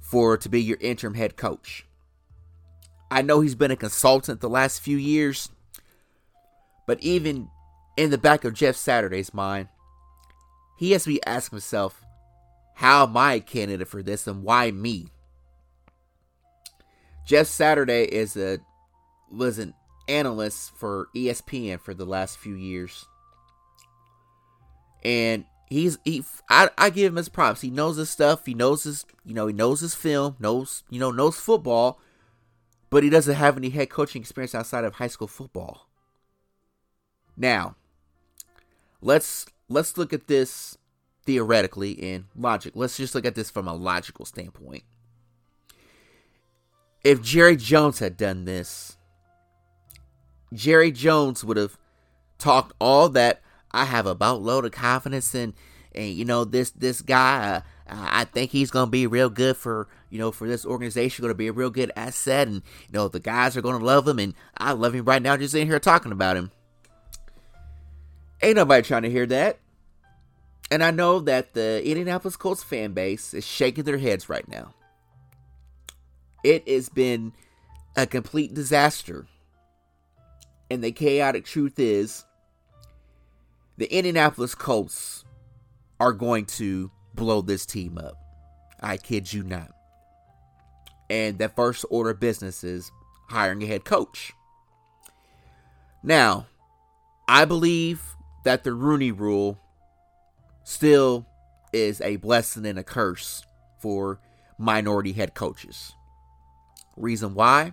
for 0.00 0.36
to 0.36 0.48
be 0.48 0.62
your 0.62 0.78
interim 0.80 1.14
head 1.14 1.36
coach. 1.36 1.86
I 3.10 3.22
know 3.22 3.40
he's 3.40 3.54
been 3.54 3.70
a 3.70 3.76
consultant 3.76 4.40
the 4.40 4.48
last 4.48 4.80
few 4.80 4.96
years, 4.96 5.50
but 6.86 7.00
even 7.00 7.48
in 7.96 8.10
the 8.10 8.18
back 8.18 8.44
of 8.44 8.54
Jeff 8.54 8.76
Saturday's 8.76 9.34
mind, 9.34 9.68
he 10.78 10.92
has 10.92 11.04
to 11.04 11.10
be 11.10 11.24
asking 11.24 11.56
himself, 11.56 12.02
how 12.74 13.04
am 13.04 13.16
I 13.16 13.34
a 13.34 13.40
candidate 13.40 13.88
for 13.88 14.02
this 14.02 14.26
and 14.26 14.42
why 14.42 14.70
me? 14.70 15.08
Jeff 17.26 17.46
Saturday 17.46 18.04
is 18.04 18.36
a 18.36 18.58
was 19.32 19.58
an 19.58 19.74
analyst 20.08 20.76
for 20.76 21.08
ESPN 21.16 21.80
for 21.80 21.94
the 21.94 22.04
last 22.04 22.38
few 22.38 22.54
years. 22.54 23.06
And 25.02 25.44
he's 25.66 25.98
he 26.04 26.24
I, 26.48 26.70
I 26.78 26.90
give 26.90 27.12
him 27.12 27.16
his 27.16 27.28
props. 27.28 27.60
He 27.60 27.70
knows 27.70 27.96
his 27.96 28.10
stuff. 28.10 28.46
He 28.46 28.54
knows 28.54 28.84
his 28.84 29.04
you 29.24 29.34
know, 29.34 29.46
he 29.46 29.52
knows 29.52 29.80
his 29.80 29.94
film, 29.94 30.36
knows 30.38 30.84
you 30.90 30.98
know, 30.98 31.10
knows 31.10 31.36
football, 31.36 32.00
but 32.90 33.02
he 33.02 33.10
doesn't 33.10 33.34
have 33.34 33.56
any 33.56 33.70
head 33.70 33.90
coaching 33.90 34.22
experience 34.22 34.54
outside 34.54 34.84
of 34.84 34.94
high 34.94 35.08
school 35.08 35.28
football. 35.28 35.88
Now, 37.36 37.76
let's 39.00 39.46
let's 39.68 39.98
look 39.98 40.12
at 40.12 40.26
this 40.28 40.78
theoretically 41.24 41.92
in 41.92 42.26
logic. 42.36 42.72
Let's 42.76 42.96
just 42.96 43.14
look 43.14 43.26
at 43.26 43.34
this 43.34 43.50
from 43.50 43.68
a 43.68 43.74
logical 43.74 44.24
standpoint. 44.24 44.84
If 47.02 47.22
Jerry 47.22 47.56
Jones 47.56 47.98
had 47.98 48.16
done 48.16 48.46
this, 48.46 48.96
Jerry 50.52 50.90
Jones 50.90 51.44
would 51.44 51.56
have 51.56 51.76
talked 52.38 52.74
all 52.80 53.08
that 53.10 53.42
I 53.72 53.84
have 53.84 54.06
a 54.06 54.14
boatload 54.14 54.64
of 54.64 54.72
confidence 54.72 55.34
in, 55.34 55.54
and 55.94 56.12
you 56.12 56.24
know 56.24 56.44
this 56.44 56.70
this 56.70 57.00
guy. 57.00 57.62
Uh, 57.88 58.06
I 58.10 58.24
think 58.24 58.50
he's 58.50 58.70
gonna 58.70 58.90
be 58.90 59.06
real 59.06 59.30
good 59.30 59.56
for 59.56 59.88
you 60.10 60.18
know 60.18 60.32
for 60.32 60.48
this 60.48 60.66
organization. 60.66 61.22
Going 61.22 61.30
to 61.30 61.36
be 61.36 61.48
a 61.48 61.52
real 61.52 61.70
good 61.70 61.92
asset, 61.96 62.48
and 62.48 62.56
you 62.56 62.92
know 62.92 63.08
the 63.08 63.20
guys 63.20 63.56
are 63.56 63.62
gonna 63.62 63.84
love 63.84 64.06
him, 64.08 64.18
and 64.18 64.34
I 64.56 64.72
love 64.72 64.94
him 64.94 65.04
right 65.04 65.22
now 65.22 65.36
just 65.36 65.54
in 65.54 65.66
here 65.66 65.78
talking 65.78 66.12
about 66.12 66.36
him. 66.36 66.50
Ain't 68.42 68.56
nobody 68.56 68.82
trying 68.82 69.02
to 69.02 69.10
hear 69.10 69.26
that. 69.26 69.58
And 70.70 70.82
I 70.82 70.90
know 70.90 71.20
that 71.20 71.54
the 71.54 71.80
Indianapolis 71.84 72.36
Colts 72.36 72.62
fan 72.62 72.92
base 72.92 73.34
is 73.34 73.46
shaking 73.46 73.84
their 73.84 73.98
heads 73.98 74.28
right 74.28 74.46
now. 74.48 74.74
It 76.42 76.68
has 76.68 76.88
been 76.88 77.32
a 77.96 78.06
complete 78.06 78.52
disaster. 78.52 79.26
And 80.70 80.82
the 80.82 80.90
chaotic 80.92 81.44
truth 81.44 81.78
is 81.78 82.24
the 83.76 83.86
Indianapolis 83.92 84.54
Colts 84.54 85.24
are 86.00 86.12
going 86.12 86.46
to 86.46 86.90
blow 87.14 87.40
this 87.42 87.66
team 87.66 87.98
up. 87.98 88.16
I 88.80 88.96
kid 88.96 89.32
you 89.32 89.42
not. 89.42 89.70
And 91.08 91.38
the 91.38 91.48
first 91.48 91.84
order 91.90 92.10
of 92.10 92.20
business 92.20 92.64
is 92.64 92.90
hiring 93.28 93.62
a 93.62 93.66
head 93.66 93.84
coach. 93.84 94.32
Now, 96.02 96.46
I 97.28 97.44
believe 97.44 98.02
that 98.44 98.64
the 98.64 98.72
Rooney 98.72 99.12
rule 99.12 99.58
still 100.64 101.26
is 101.72 102.00
a 102.00 102.16
blessing 102.16 102.66
and 102.66 102.78
a 102.78 102.84
curse 102.84 103.44
for 103.78 104.20
minority 104.58 105.12
head 105.12 105.34
coaches. 105.34 105.92
Reason 106.96 107.34
why? 107.34 107.72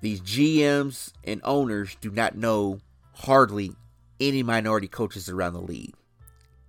These 0.00 0.20
GMs 0.20 1.12
and 1.24 1.40
owners 1.44 1.96
do 2.00 2.10
not 2.10 2.36
know 2.36 2.80
hardly 3.14 3.72
any 4.28 4.42
minority 4.42 4.88
coaches 4.88 5.28
around 5.28 5.54
the 5.54 5.60
league. 5.60 5.94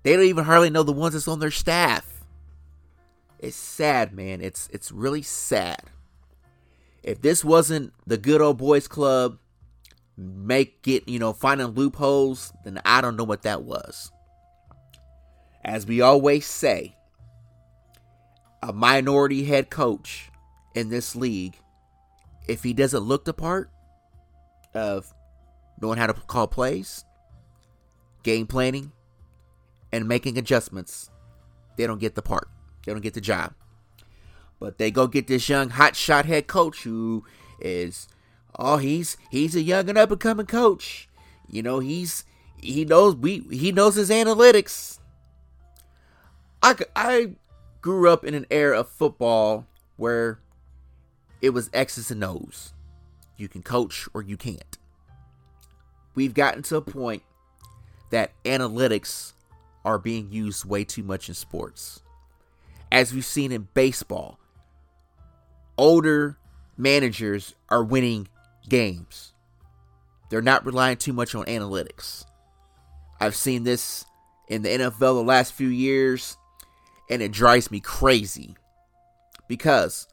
They 0.03 0.13
don't 0.13 0.25
even 0.25 0.43
hardly 0.43 0.69
know 0.69 0.83
the 0.83 0.91
ones 0.91 1.13
that's 1.13 1.27
on 1.27 1.39
their 1.39 1.51
staff. 1.51 2.25
It's 3.39 3.55
sad, 3.55 4.13
man. 4.13 4.41
It's 4.41 4.69
it's 4.71 4.91
really 4.91 5.21
sad. 5.21 5.81
If 7.03 7.21
this 7.21 7.43
wasn't 7.43 7.93
the 8.07 8.17
good 8.17 8.41
old 8.41 8.57
boys 8.57 8.87
club 8.87 9.37
make 10.17 10.87
it, 10.87 11.07
you 11.07 11.19
know, 11.19 11.33
finding 11.33 11.67
loopholes, 11.67 12.53
then 12.63 12.79
I 12.85 13.01
don't 13.01 13.15
know 13.15 13.23
what 13.23 13.43
that 13.43 13.63
was. 13.63 14.11
As 15.63 15.85
we 15.85 16.01
always 16.01 16.45
say, 16.45 16.95
a 18.61 18.71
minority 18.71 19.43
head 19.43 19.69
coach 19.69 20.29
in 20.75 20.89
this 20.89 21.15
league, 21.15 21.55
if 22.47 22.63
he 22.63 22.73
doesn't 22.73 23.03
look 23.03 23.25
the 23.25 23.33
part 23.33 23.69
of 24.73 25.13
knowing 25.81 25.97
how 25.97 26.07
to 26.07 26.13
call 26.13 26.47
plays, 26.47 27.05
game 28.23 28.47
planning, 28.47 28.91
and 29.91 30.07
making 30.07 30.37
adjustments, 30.37 31.11
they 31.77 31.85
don't 31.85 31.99
get 31.99 32.15
the 32.15 32.21
part. 32.21 32.49
They 32.85 32.91
don't 32.91 33.01
get 33.01 33.13
the 33.13 33.21
job. 33.21 33.53
But 34.59 34.77
they 34.77 34.91
go 34.91 35.07
get 35.07 35.27
this 35.27 35.47
young 35.47 35.69
hotshot 35.69 36.25
head 36.25 36.47
coach 36.47 36.83
who 36.83 37.25
is 37.59 38.07
oh 38.57 38.77
he's 38.77 39.17
he's 39.29 39.55
a 39.55 39.61
young 39.61 39.89
and 39.89 39.97
up 39.97 40.11
and 40.11 40.19
coming 40.19 40.45
coach. 40.45 41.09
You 41.47 41.61
know, 41.61 41.79
he's 41.79 42.23
he 42.57 42.85
knows 42.85 43.15
we 43.15 43.45
he 43.51 43.71
knows 43.71 43.95
his 43.95 44.09
analytics. 44.09 44.99
I 46.61 46.75
I 46.95 47.31
grew 47.81 48.09
up 48.09 48.23
in 48.23 48.33
an 48.33 48.45
era 48.49 48.79
of 48.79 48.89
football 48.89 49.67
where 49.97 50.39
it 51.41 51.49
was 51.49 51.69
X's 51.73 52.09
and 52.09 52.23
O's. 52.23 52.73
You 53.35 53.49
can 53.49 53.61
coach 53.61 54.07
or 54.13 54.21
you 54.21 54.37
can't. 54.37 54.77
We've 56.15 56.33
gotten 56.33 56.63
to 56.63 56.77
a 56.77 56.81
point 56.81 57.23
that 58.13 58.31
analytics 58.43 59.33
are 59.83 59.97
being 59.97 60.31
used 60.31 60.65
way 60.65 60.83
too 60.83 61.01
much 61.01 61.29
in 61.29 61.33
sports. 61.33 62.03
As 62.91 63.11
we've 63.11 63.25
seen 63.25 63.51
in 63.51 63.69
baseball, 63.73 64.37
older 65.79 66.37
managers 66.77 67.55
are 67.69 67.83
winning 67.83 68.27
games. 68.69 69.33
They're 70.29 70.43
not 70.43 70.63
relying 70.63 70.97
too 70.97 71.11
much 71.11 71.33
on 71.33 71.45
analytics. 71.45 72.23
I've 73.19 73.35
seen 73.35 73.63
this 73.63 74.05
in 74.47 74.61
the 74.61 74.69
NFL 74.69 74.99
the 74.99 75.23
last 75.23 75.53
few 75.53 75.69
years, 75.69 76.37
and 77.09 77.19
it 77.19 77.31
drives 77.31 77.71
me 77.71 77.79
crazy. 77.79 78.55
Because 79.47 80.07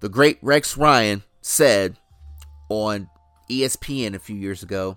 the 0.00 0.08
great 0.08 0.38
Rex 0.40 0.78
Ryan 0.78 1.22
said 1.42 1.98
on 2.70 3.10
ESPN 3.50 4.14
a 4.14 4.18
few 4.18 4.36
years 4.36 4.62
ago 4.62 4.96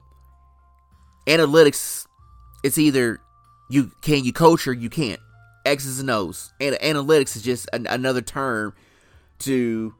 analytics, 1.27 2.07
it's 2.63 2.77
either 2.77 3.19
you 3.69 3.91
can 4.01 4.23
you 4.23 4.33
coach 4.33 4.67
or 4.67 4.73
you 4.73 4.89
can't. 4.89 5.19
X's 5.65 5.99
and 5.99 6.09
O's. 6.09 6.53
And 6.59 6.75
analytics 6.75 7.35
is 7.35 7.41
just 7.41 7.69
an, 7.73 7.85
another 7.87 8.21
term 8.21 8.73
to 9.39 9.93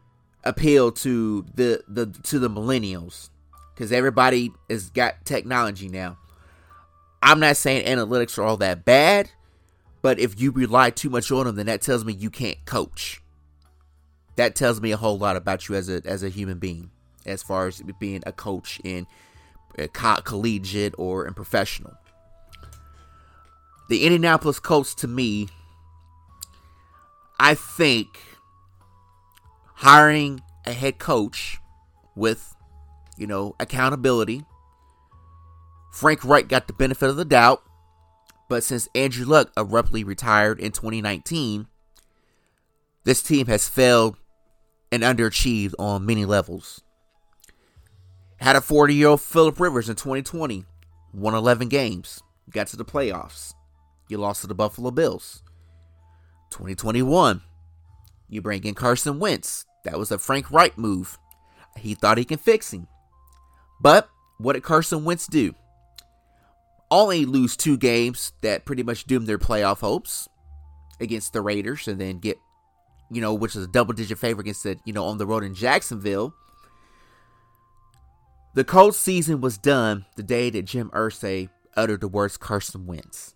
appeal 0.44 0.92
to 0.92 1.46
the 1.54 1.84
the 1.88 2.08
to 2.24 2.40
the 2.40 2.50
millennials 2.50 3.30
because 3.74 3.92
everybody 3.92 4.52
has 4.70 4.90
got 4.90 5.24
technology 5.26 5.88
now. 5.88 6.18
I'm 7.22 7.40
not 7.40 7.58
saying 7.58 7.86
analytics 7.86 8.38
are 8.38 8.44
all 8.44 8.58
that 8.58 8.86
bad, 8.86 9.30
but 10.02 10.20
if 10.20 10.40
you 10.40 10.52
rely 10.52 10.90
too 10.90 11.10
much 11.10 11.32
on 11.32 11.46
them, 11.46 11.56
then 11.56 11.66
that 11.68 11.82
tells 11.82 12.06
me 12.06 12.14
you 12.14 12.30
can't 12.30 12.64
coach. 12.66 13.22
That 14.38 14.56
tells 14.56 14.80
me 14.80 14.92
a 14.92 14.98
whole 14.98 15.18
lot 15.18 15.36
about 15.36 15.68
you 15.68 15.76
as 15.76 15.90
a 15.90 16.02
as 16.06 16.24
a 16.24 16.30
human 16.30 16.60
being, 16.60 16.92
as 17.26 17.44
far 17.44 17.68
as 17.68 17.82
being 18.00 18.24
a 18.26 18.32
coach 18.32 18.80
in 18.84 19.06
uh, 19.78 19.84
a 19.84 20.22
collegiate 20.22 20.96
or 20.98 21.28
in 21.28 21.34
professional. 21.34 21.99
The 23.90 24.06
Indianapolis 24.06 24.60
Colts, 24.60 24.94
to 24.96 25.08
me, 25.08 25.50
I 27.40 27.56
think 27.56 28.20
hiring 29.74 30.42
a 30.66 30.74
head 30.74 31.00
coach 31.00 31.58
with, 32.16 32.56
you 33.18 33.26
know, 33.26 33.56
accountability. 33.60 34.44
Frank 35.92 36.24
Reich 36.24 36.48
got 36.48 36.68
the 36.68 36.74
benefit 36.74 37.10
of 37.10 37.16
the 37.16 37.26
doubt, 37.26 37.64
but 38.48 38.64
since 38.64 38.88
Andrew 38.94 39.26
Luck 39.26 39.52
abruptly 39.58 40.04
retired 40.04 40.60
in 40.60 40.72
2019, 40.72 41.66
this 43.06 43.24
team 43.24 43.48
has 43.48 43.68
failed 43.68 44.18
and 44.92 45.02
underachieved 45.02 45.74
on 45.80 46.06
many 46.06 46.26
levels. 46.26 46.82
Had 48.38 48.56
a 48.56 48.62
40 48.62 48.94
year 48.94 49.08
old 49.08 49.22
Philip 49.22 49.60
Rivers 49.60 49.90
in 49.90 49.96
2020, 49.96 50.64
won 51.12 51.34
11 51.34 51.70
games, 51.70 52.22
got 52.52 52.68
to 52.68 52.78
the 52.78 52.86
playoffs. 52.86 53.56
You 54.10 54.18
lost 54.18 54.42
to 54.42 54.48
the 54.48 54.56
Buffalo 54.56 54.92
Bills. 54.92 55.44
2021, 56.50 57.42
you 58.28 58.42
bring 58.42 58.64
in 58.64 58.74
Carson 58.74 59.20
Wentz. 59.20 59.66
That 59.86 60.00
was 60.00 60.12
a 60.12 60.18
Frank 60.18 60.52
Reich 60.52 60.78
move. 60.78 61.18
He 61.78 61.94
thought 61.94 62.18
he 62.18 62.26
can 62.26 62.40
fix 62.40 62.74
him. 62.74 62.88
But 63.80 64.10
what 64.40 64.54
did 64.54 64.64
Carson 64.64 65.06
Wentz 65.06 65.28
do? 65.28 65.54
Only 66.92 67.26
lose 67.26 67.56
two 67.56 67.78
games 67.78 68.34
that 68.42 68.66
pretty 68.66 68.82
much 68.82 69.06
doomed 69.06 69.28
their 69.28 69.38
playoff 69.38 69.80
hopes 69.80 70.28
against 71.00 71.34
the 71.34 71.42
Raiders 71.42 71.88
and 71.88 72.02
then 72.02 72.18
get, 72.18 72.38
you 73.12 73.22
know, 73.22 73.36
which 73.36 73.54
was 73.54 73.66
a 73.66 73.68
double 73.68 73.94
digit 73.94 74.18
favor 74.18 74.42
against 74.42 74.64
the, 74.64 74.78
you 74.86 74.94
know, 74.94 75.06
on 75.06 75.20
the 75.20 75.28
road 75.28 75.44
in 75.44 75.54
Jacksonville. 75.54 76.34
The 78.56 78.64
Colts 78.64 78.98
season 78.98 79.40
was 79.40 79.60
done 79.60 80.06
the 80.16 80.24
day 80.24 80.50
that 80.50 80.64
Jim 80.64 80.90
Irsay 80.90 81.50
uttered 81.78 82.02
the 82.02 82.08
words 82.08 82.38
Carson 82.38 82.88
Wentz. 82.88 83.36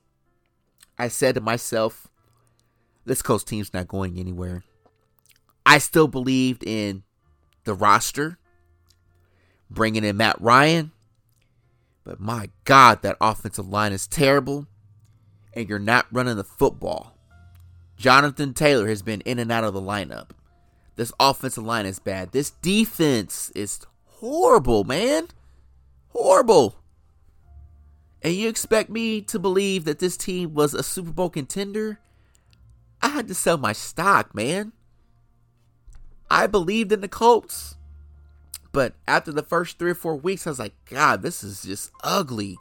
I 1.04 1.10
said 1.10 1.36
to 1.36 1.42
myself, 1.42 2.08
this 3.04 3.22
Colts 3.22 3.44
team's 3.44 3.74
not 3.74 3.90
going 3.90 4.18
anywhere. 4.18 4.64
I 5.66 5.80
still 5.80 6.08
believed 6.08 6.64
in 6.64 7.04
the 7.66 7.74
roster, 7.74 8.38
bringing 9.70 10.06
in 10.06 10.16
Matt 10.16 10.40
Ryan, 10.40 10.94
but 12.06 12.22
my 12.22 12.52
God, 12.64 13.02
that 13.02 13.18
offensive 13.20 13.68
line 13.68 13.92
is 13.92 14.08
terrible, 14.08 14.66
and 15.54 15.68
you're 15.68 15.78
not 15.78 16.06
running 16.10 16.38
the 16.38 16.44
football. 16.46 17.18
Jonathan 17.98 18.54
Taylor 18.54 18.88
has 18.88 19.02
been 19.02 19.20
in 19.22 19.40
and 19.40 19.52
out 19.52 19.66
of 19.66 19.74
the 19.74 19.82
lineup. 19.82 20.30
This 20.96 21.12
offensive 21.20 21.66
line 21.66 21.86
is 21.86 22.00
bad. 22.00 22.32
This 22.32 22.52
defense 22.52 23.52
is 23.54 23.82
horrible, 24.06 24.86
man. 24.86 25.28
Horrible. 26.14 26.78
And 28.24 28.34
you 28.34 28.48
expect 28.48 28.90
me 28.90 29.22
to 29.24 29.38
believe 29.38 29.84
that 29.84 30.00
this 30.00 30.16
team 30.16 30.54
was 30.54 30.74
a 30.74 30.82
Super 30.82 31.12
Bowl 31.12 31.30
contender? 31.30 32.00
I 33.02 33.10
had 33.10 33.28
to 33.28 33.34
sell 33.34 33.58
my 33.58 33.74
stock, 33.74 34.34
man. 34.34 34.72
I 36.32 36.48
believed 36.48 36.94
in 36.94 37.02
the 37.02 37.10
Colts. 37.10 37.76
But 38.72 38.96
after 39.08 39.32
the 39.32 39.44
first 39.44 39.78
three 39.78 39.92
or 39.92 39.96
four 39.96 40.16
weeks, 40.16 40.48
I 40.48 40.52
was 40.52 40.58
like, 40.58 40.74
God, 40.86 41.22
this 41.22 41.44
is 41.44 41.64
just 41.64 41.92
ugly. 42.04 42.58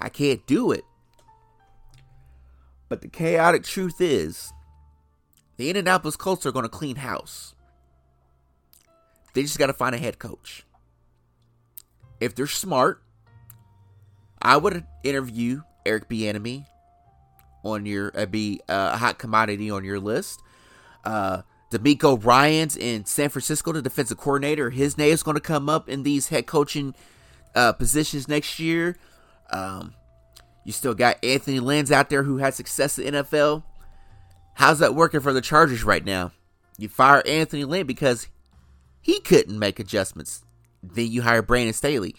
I 0.00 0.08
can't 0.08 0.44
do 0.46 0.72
it. 0.72 0.84
But 2.88 3.02
the 3.02 3.08
chaotic 3.08 3.62
truth 3.62 4.00
is, 4.00 4.52
the 5.56 5.68
Indianapolis 5.68 6.16
Colts 6.16 6.44
are 6.44 6.52
going 6.52 6.64
to 6.64 6.68
clean 6.68 6.96
house. 6.96 7.54
They 9.34 9.42
just 9.42 9.58
got 9.58 9.68
to 9.68 9.72
find 9.72 9.94
a 9.94 9.98
head 9.98 10.18
coach. 10.18 10.64
If 12.20 12.34
they're 12.34 12.46
smart, 12.46 13.03
I 14.44 14.58
would 14.58 14.84
interview 15.02 15.62
Eric 15.86 16.08
Bieniemy 16.08 16.66
on 17.64 17.86
your 17.86 18.12
uh, 18.14 18.26
be 18.26 18.60
a 18.68 18.96
hot 18.96 19.18
commodity 19.18 19.70
on 19.70 19.84
your 19.84 19.98
list. 19.98 20.42
Uh, 21.02 21.42
DeMeco 21.70 22.22
Ryans 22.22 22.76
in 22.76 23.04
San 23.06 23.30
Francisco, 23.30 23.72
the 23.72 23.82
defensive 23.82 24.18
coordinator, 24.18 24.70
his 24.70 24.96
name 24.96 25.12
is 25.12 25.22
going 25.22 25.34
to 25.36 25.40
come 25.40 25.68
up 25.68 25.88
in 25.88 26.02
these 26.02 26.28
head 26.28 26.46
coaching 26.46 26.94
uh, 27.54 27.72
positions 27.72 28.28
next 28.28 28.60
year. 28.60 28.96
Um, 29.50 29.94
you 30.64 30.72
still 30.72 30.94
got 30.94 31.24
Anthony 31.24 31.58
Lynn's 31.58 31.90
out 31.90 32.10
there 32.10 32.22
who 32.22 32.36
had 32.36 32.54
success 32.54 32.98
in 32.98 33.14
NFL. 33.14 33.64
How's 34.54 34.78
that 34.78 34.94
working 34.94 35.20
for 35.20 35.32
the 35.32 35.40
Chargers 35.40 35.84
right 35.84 36.04
now? 36.04 36.32
You 36.78 36.88
fire 36.88 37.22
Anthony 37.26 37.64
Lynn 37.64 37.86
because 37.86 38.28
he 39.00 39.20
couldn't 39.20 39.58
make 39.58 39.78
adjustments. 39.78 40.42
Then 40.82 41.10
you 41.10 41.22
hire 41.22 41.42
Brandon 41.42 41.72
Staley 41.72 42.14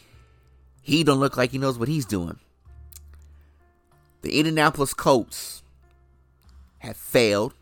he 0.85 1.03
don't 1.03 1.19
look 1.19 1.35
like 1.35 1.49
he 1.49 1.57
knows 1.57 1.79
what 1.79 1.87
he's 1.87 2.05
doing. 2.05 2.37
The 4.21 4.37
Indianapolis 4.37 4.93
Colts 4.93 5.63
have 6.77 6.95
failed 6.95 7.55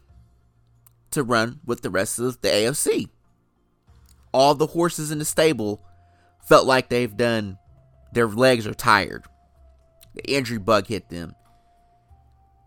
to 1.11 1.23
run 1.23 1.61
with 1.65 1.83
the 1.83 1.89
rest 1.89 2.19
of 2.19 2.41
the 2.41 2.49
AFC. 2.49 3.07
All 4.33 4.55
the 4.55 4.67
horses 4.67 5.09
in 5.09 5.19
the 5.19 5.25
stable 5.25 5.81
felt 6.45 6.67
like 6.67 6.89
they've 6.89 7.15
done 7.15 7.57
their 8.11 8.27
legs 8.27 8.67
are 8.67 8.73
tired. 8.73 9.23
The 10.15 10.29
injury 10.29 10.57
bug 10.57 10.87
hit 10.87 11.07
them. 11.07 11.33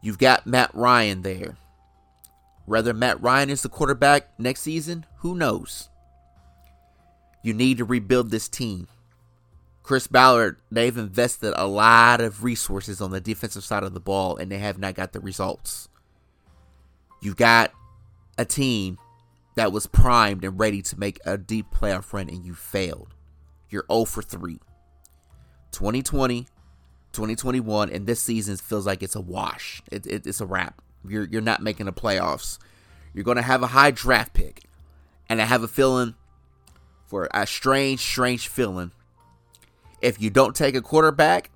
You've 0.01 0.19
got 0.19 0.47
Matt 0.47 0.71
Ryan 0.73 1.21
there. 1.21 1.59
Whether 2.65 2.95
Matt 2.95 3.21
Ryan 3.21 3.51
is 3.51 3.61
the 3.61 3.69
quarterback 3.69 4.31
next 4.39 4.63
season, 4.63 5.05
who 5.19 5.35
knows? 5.35 5.91
You 7.43 7.53
need 7.53 7.77
to 7.77 7.85
rebuild 7.85 8.31
this 8.31 8.49
team. 8.49 8.89
Chris 9.87 10.09
Ballard, 10.09 10.59
they've 10.69 10.97
invested 10.97 11.55
a 11.57 11.65
lot 11.65 12.21
of 12.21 12.43
resources 12.43 13.01
on 13.01 13.13
the 13.13 13.21
defensive 13.21 13.63
side 13.63 13.85
of 13.85 13.95
the 13.95 14.01
ball 14.01 14.37
and 14.37 14.51
they 14.51 14.59
have 14.59 14.81
not 14.81 14.97
got 14.97 15.13
the 15.13 15.21
results. 15.21 15.89
You've 17.23 17.37
got 17.37 17.71
a 18.37 18.45
team 18.45 18.99
that 19.55 19.71
was 19.71 19.87
primed 19.87 20.43
and 20.43 20.59
ready 20.59 20.83
to 20.83 20.99
make 20.99 21.21
a 21.25 21.39
deep 21.39 21.67
playoff 21.73 22.13
run 22.13 22.29
and 22.29 22.45
you 22.45 22.53
failed. 22.53 23.15
You're 23.71 23.85
0 23.89 24.07
for 24.07 24.23
3. 24.23 24.59
2020, 25.71 26.47
2021, 27.13 27.89
and 27.89 28.09
this 28.09 28.21
season 28.21 28.57
feels 28.57 28.87
like 28.87 29.05
it's 29.05 29.15
a 29.15 29.21
wash. 29.21 29.83
It, 29.93 30.05
it, 30.05 30.27
it's 30.27 30.41
a 30.41 30.47
wrap. 30.47 30.83
You're, 31.07 31.29
you're 31.29 31.41
not 31.41 31.63
making 31.63 31.87
the 31.87 31.93
playoffs. 31.93 32.59
You're 33.15 33.23
going 33.23 33.37
to 33.37 33.43
have 33.43 33.63
a 33.63 33.69
high 33.69 33.93
draft 33.93 34.33
pick. 34.33 34.65
And 35.29 35.41
I 35.41 35.45
have 35.45 35.63
a 35.63 35.69
feeling, 35.69 36.17
for 37.05 37.29
a 37.33 37.47
strange, 37.47 38.01
strange 38.01 38.49
feeling, 38.49 38.91
if 40.07 40.23
you 40.23 40.31
don't 40.31 40.55
take 40.55 40.77
a 40.77 40.81
quarterback, 40.81 41.51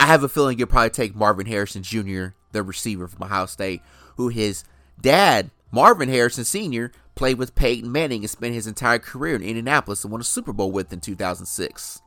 I 0.00 0.06
have 0.06 0.24
a 0.24 0.28
feeling 0.28 0.58
you'll 0.58 0.68
probably 0.68 0.88
take 0.88 1.14
Marvin 1.14 1.44
Harrison 1.44 1.82
Jr., 1.82 2.28
the 2.52 2.62
receiver 2.62 3.06
from 3.06 3.24
Ohio 3.24 3.44
State, 3.44 3.82
who 4.16 4.28
his 4.28 4.64
dad, 4.98 5.50
Marvin 5.70 6.08
Harrison 6.08 6.44
Sr., 6.44 6.90
played 7.14 7.36
with 7.36 7.54
Peyton 7.54 7.92
Manning 7.92 8.22
and 8.22 8.30
spent 8.30 8.54
his 8.54 8.66
entire 8.66 8.98
career 8.98 9.36
in 9.36 9.42
Indianapolis 9.42 10.02
and 10.02 10.10
won 10.10 10.22
a 10.22 10.24
Super 10.24 10.54
Bowl 10.54 10.72
with 10.72 10.90
in 10.94 11.00
2006. 11.00 12.00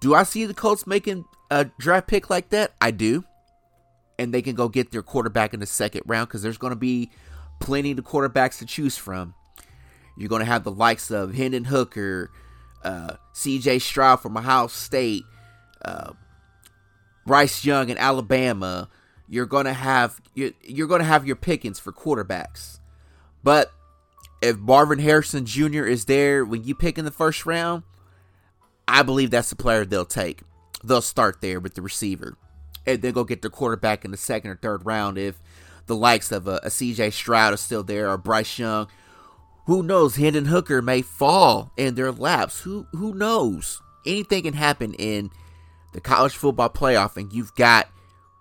Do 0.00 0.16
I 0.16 0.24
see 0.24 0.46
the 0.46 0.54
Colts 0.54 0.84
making 0.84 1.24
a 1.48 1.66
draft 1.78 2.08
pick 2.08 2.28
like 2.28 2.48
that? 2.48 2.72
I 2.80 2.90
do. 2.90 3.22
And 4.18 4.34
they 4.34 4.42
can 4.42 4.56
go 4.56 4.68
get 4.68 4.90
their 4.90 5.02
quarterback 5.02 5.54
in 5.54 5.60
the 5.60 5.66
second 5.66 6.02
round 6.06 6.26
because 6.26 6.42
there's 6.42 6.58
going 6.58 6.72
to 6.72 6.76
be 6.76 7.12
plenty 7.60 7.92
of 7.92 7.98
quarterbacks 7.98 8.58
to 8.58 8.66
choose 8.66 8.96
from. 8.96 9.34
You're 10.16 10.28
going 10.28 10.40
to 10.40 10.46
have 10.46 10.64
the 10.64 10.72
likes 10.72 11.12
of 11.12 11.34
Hendon 11.34 11.64
Hooker, 11.64 12.32
uh, 12.84 13.16
C.J. 13.32 13.78
Stroud 13.80 14.20
from 14.20 14.36
Ohio 14.36 14.66
State, 14.66 15.24
uh, 15.84 16.12
Bryce 17.26 17.64
Young 17.64 17.88
in 17.88 17.98
Alabama. 17.98 18.88
You're 19.28 19.46
to 19.66 19.72
have 19.72 20.20
you're, 20.34 20.50
you're 20.62 20.88
to 21.00 21.06
have 21.06 21.26
your 21.26 21.36
pickings 21.36 21.78
for 21.78 21.92
quarterbacks, 21.92 22.80
but 23.42 23.72
if 24.42 24.58
Marvin 24.58 24.98
Harrison 24.98 25.46
Jr. 25.46 25.84
is 25.84 26.04
there 26.06 26.44
when 26.44 26.64
you 26.64 26.74
pick 26.74 26.98
in 26.98 27.04
the 27.04 27.10
first 27.10 27.46
round, 27.46 27.84
I 28.86 29.02
believe 29.02 29.30
that's 29.30 29.50
the 29.50 29.56
player 29.56 29.84
they'll 29.84 30.04
take. 30.04 30.42
They'll 30.84 31.00
start 31.00 31.40
there 31.40 31.60
with 31.60 31.74
the 31.74 31.82
receiver, 31.82 32.36
and 32.86 33.00
then 33.00 33.12
go 33.12 33.24
get 33.24 33.40
the 33.40 33.50
quarterback 33.50 34.04
in 34.04 34.10
the 34.10 34.16
second 34.16 34.50
or 34.50 34.56
third 34.56 34.84
round 34.84 35.16
if 35.16 35.40
the 35.86 35.96
likes 35.96 36.32
of 36.32 36.46
a, 36.46 36.60
a 36.62 36.70
C.J. 36.70 37.10
Stroud 37.10 37.54
is 37.54 37.60
still 37.60 37.82
there 37.82 38.10
or 38.10 38.18
Bryce 38.18 38.58
Young 38.58 38.88
who 39.66 39.82
knows? 39.82 40.16
Hendon 40.16 40.46
Hooker 40.46 40.82
may 40.82 41.02
fall 41.02 41.72
in 41.76 41.94
their 41.94 42.12
laps. 42.12 42.60
Who 42.60 42.86
who 42.92 43.14
knows? 43.14 43.80
Anything 44.04 44.42
can 44.42 44.54
happen 44.54 44.94
in 44.94 45.30
the 45.92 46.00
college 46.00 46.34
football 46.34 46.70
playoff, 46.70 47.16
and 47.16 47.32
you've 47.32 47.54
got 47.54 47.88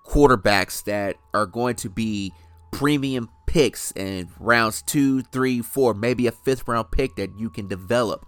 quarterbacks 0.05 0.83
that 0.85 1.17
are 1.33 1.45
going 1.45 1.75
to 1.75 1.89
be 1.89 2.33
premium 2.71 3.29
picks 3.45 3.91
in 3.91 4.29
rounds 4.39 4.81
two, 4.81 5.21
three, 5.23 5.61
four, 5.61 5.93
maybe 5.93 6.25
a 6.25 6.31
fifth 6.31 6.67
round 6.67 6.89
pick 6.91 7.15
that 7.17 7.37
you 7.37 7.49
can 7.49 7.67
develop. 7.67 8.25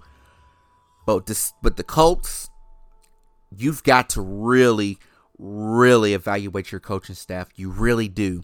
But 1.06 1.26
this, 1.26 1.54
but 1.62 1.78
the 1.78 1.84
Colts, 1.84 2.50
you've 3.56 3.84
got 3.84 4.10
to 4.10 4.22
really, 4.22 5.00
really 5.38 6.14
evaluate 6.14 6.72
your 6.72 6.80
coaching 6.80 7.16
staff. 7.16 7.50
You 7.56 7.72
really 7.72 8.08
do. 8.08 8.44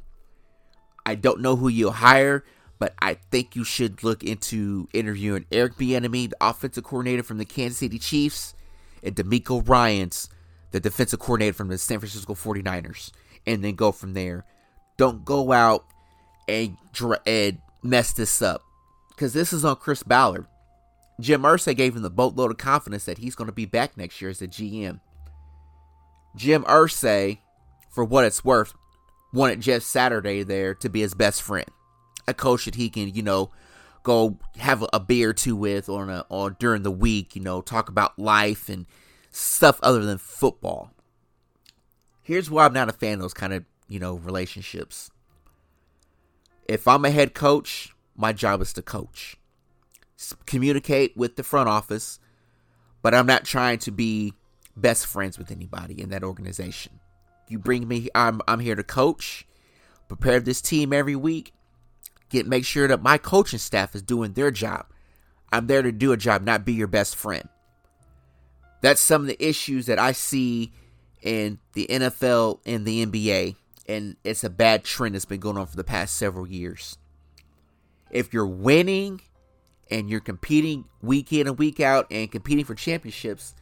I 1.05 1.15
don't 1.15 1.41
know 1.41 1.55
who 1.55 1.67
you'll 1.67 1.91
hire 1.91 2.43
but 2.79 2.93
I 2.99 3.15
think 3.29 3.57
you 3.57 3.65
should 3.65 4.03
look 4.03 4.23
into 4.23 4.87
interviewing 4.93 5.45
Eric 5.51 5.75
Bieniemy, 5.75 6.29
the 6.29 6.37
offensive 6.41 6.85
coordinator 6.85 7.23
from 7.23 7.37
the 7.37 7.45
Kansas 7.45 7.77
City 7.77 7.99
Chiefs, 7.99 8.55
and 9.03 9.15
DeMeco 9.15 9.67
Ryans, 9.67 10.29
the 10.71 10.79
defensive 10.79 11.19
coordinator 11.19 11.53
from 11.53 11.67
the 11.67 11.77
San 11.77 11.99
Francisco 11.99 12.33
49ers, 12.33 13.11
and 13.45 13.63
then 13.63 13.75
go 13.75 13.91
from 13.91 14.13
there. 14.13 14.45
Don't 14.97 15.25
go 15.25 15.51
out 15.51 15.85
and, 16.47 16.77
and 17.25 17.59
mess 17.83 18.13
this 18.13 18.41
up 18.41 18.61
because 19.09 19.33
this 19.33 19.51
is 19.51 19.65
on 19.65 19.75
Chris 19.75 20.01
Ballard. 20.01 20.47
Jim 21.19 21.41
Irsay 21.41 21.75
gave 21.75 21.97
him 21.97 22.01
the 22.01 22.09
boatload 22.09 22.51
of 22.51 22.57
confidence 22.57 23.03
that 23.05 23.17
he's 23.17 23.35
going 23.35 23.47
to 23.49 23.53
be 23.53 23.65
back 23.65 23.97
next 23.97 24.21
year 24.21 24.31
as 24.31 24.41
a 24.41 24.47
GM. 24.47 25.01
Jim 26.37 26.63
Irsay, 26.63 27.39
for 27.89 28.05
what 28.05 28.23
it's 28.23 28.45
worth, 28.45 28.73
wanted 29.33 29.59
Jeff 29.59 29.83
Saturday 29.83 30.43
there 30.43 30.73
to 30.75 30.87
be 30.87 31.01
his 31.01 31.13
best 31.13 31.41
friend 31.41 31.69
a 32.29 32.33
coach 32.33 32.65
that 32.65 32.75
he 32.75 32.89
can, 32.89 33.13
you 33.13 33.21
know, 33.21 33.51
go 34.03 34.37
have 34.57 34.85
a 34.93 34.99
beer 34.99 35.29
or 35.29 35.33
two 35.33 35.55
with 35.55 35.89
on 35.89 36.09
a 36.09 36.25
on 36.29 36.55
during 36.59 36.83
the 36.83 36.91
week, 36.91 37.35
you 37.35 37.41
know, 37.41 37.61
talk 37.61 37.89
about 37.89 38.17
life 38.17 38.69
and 38.69 38.85
stuff 39.31 39.79
other 39.83 40.05
than 40.05 40.17
football. 40.17 40.91
Here's 42.21 42.49
why 42.49 42.65
I'm 42.65 42.73
not 42.73 42.89
a 42.89 42.93
fan 42.93 43.15
of 43.15 43.19
those 43.21 43.33
kind 43.33 43.53
of, 43.53 43.65
you 43.87 43.99
know, 43.99 44.15
relationships. 44.15 45.11
If 46.67 46.87
I'm 46.87 47.05
a 47.05 47.11
head 47.11 47.33
coach, 47.33 47.93
my 48.15 48.33
job 48.33 48.61
is 48.61 48.73
to 48.73 48.81
coach. 48.81 49.35
Communicate 50.45 51.15
with 51.15 51.35
the 51.35 51.43
front 51.43 51.69
office, 51.69 52.19
but 53.01 53.15
I'm 53.15 53.25
not 53.25 53.45
trying 53.45 53.79
to 53.79 53.91
be 53.91 54.33
best 54.75 55.07
friends 55.07 55.37
with 55.37 55.51
anybody 55.51 55.99
in 55.99 56.09
that 56.09 56.23
organization. 56.23 56.99
You 57.47 57.57
bring 57.57 57.87
me 57.87 58.09
I'm 58.13 58.41
I'm 58.47 58.59
here 58.59 58.75
to 58.75 58.83
coach, 58.83 59.47
prepare 60.07 60.39
this 60.39 60.61
team 60.61 60.93
every 60.93 61.15
week, 61.15 61.53
get 62.29 62.47
make 62.47 62.65
sure 62.65 62.87
that 62.87 63.01
my 63.01 63.17
coaching 63.17 63.59
staff 63.59 63.95
is 63.95 64.01
doing 64.01 64.33
their 64.33 64.51
job. 64.51 64.85
I'm 65.51 65.67
there 65.67 65.81
to 65.81 65.91
do 65.91 66.11
a 66.11 66.17
job, 66.17 66.43
not 66.43 66.65
be 66.65 66.73
your 66.73 66.87
best 66.87 67.15
friend. 67.15 67.47
That's 68.81 69.01
some 69.01 69.21
of 69.21 69.27
the 69.27 69.43
issues 69.45 69.87
that 69.87 69.99
I 69.99 70.13
see 70.13 70.71
in 71.21 71.59
the 71.73 71.87
NFL 71.89 72.59
and 72.65 72.85
the 72.85 73.05
NBA, 73.05 73.55
and 73.87 74.15
it's 74.23 74.43
a 74.43 74.49
bad 74.49 74.83
trend 74.83 75.15
that's 75.15 75.25
been 75.25 75.39
going 75.39 75.57
on 75.57 75.67
for 75.67 75.75
the 75.75 75.83
past 75.83 76.15
several 76.15 76.47
years. 76.47 76.97
If 78.09 78.33
you're 78.33 78.47
winning 78.47 79.21
and 79.91 80.09
you're 80.09 80.19
competing 80.19 80.85
week 81.01 81.33
in 81.33 81.47
and 81.47 81.57
week 81.57 81.79
out 81.79 82.07
and 82.09 82.31
competing 82.31 82.63
for 82.63 82.75
championships, 82.75 83.53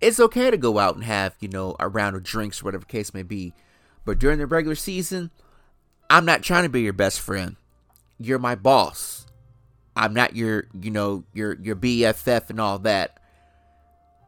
it's 0.00 0.20
okay 0.20 0.50
to 0.50 0.56
go 0.56 0.78
out 0.78 0.94
and 0.94 1.04
have, 1.04 1.36
you 1.40 1.48
know, 1.48 1.76
a 1.80 1.88
round 1.88 2.16
of 2.16 2.22
drinks 2.22 2.62
or 2.62 2.66
whatever 2.66 2.84
case 2.84 3.12
may 3.12 3.22
be. 3.22 3.52
But 4.04 4.18
during 4.18 4.38
the 4.38 4.46
regular 4.46 4.76
season, 4.76 5.30
I'm 6.08 6.24
not 6.24 6.42
trying 6.42 6.62
to 6.62 6.68
be 6.68 6.82
your 6.82 6.92
best 6.92 7.20
friend 7.20 7.56
you're 8.20 8.38
my 8.38 8.54
boss. 8.54 9.26
I'm 9.96 10.14
not 10.14 10.36
your, 10.36 10.68
you 10.78 10.90
know, 10.90 11.24
your 11.32 11.56
your 11.60 11.74
BFF 11.74 12.50
and 12.50 12.60
all 12.60 12.78
that. 12.80 13.18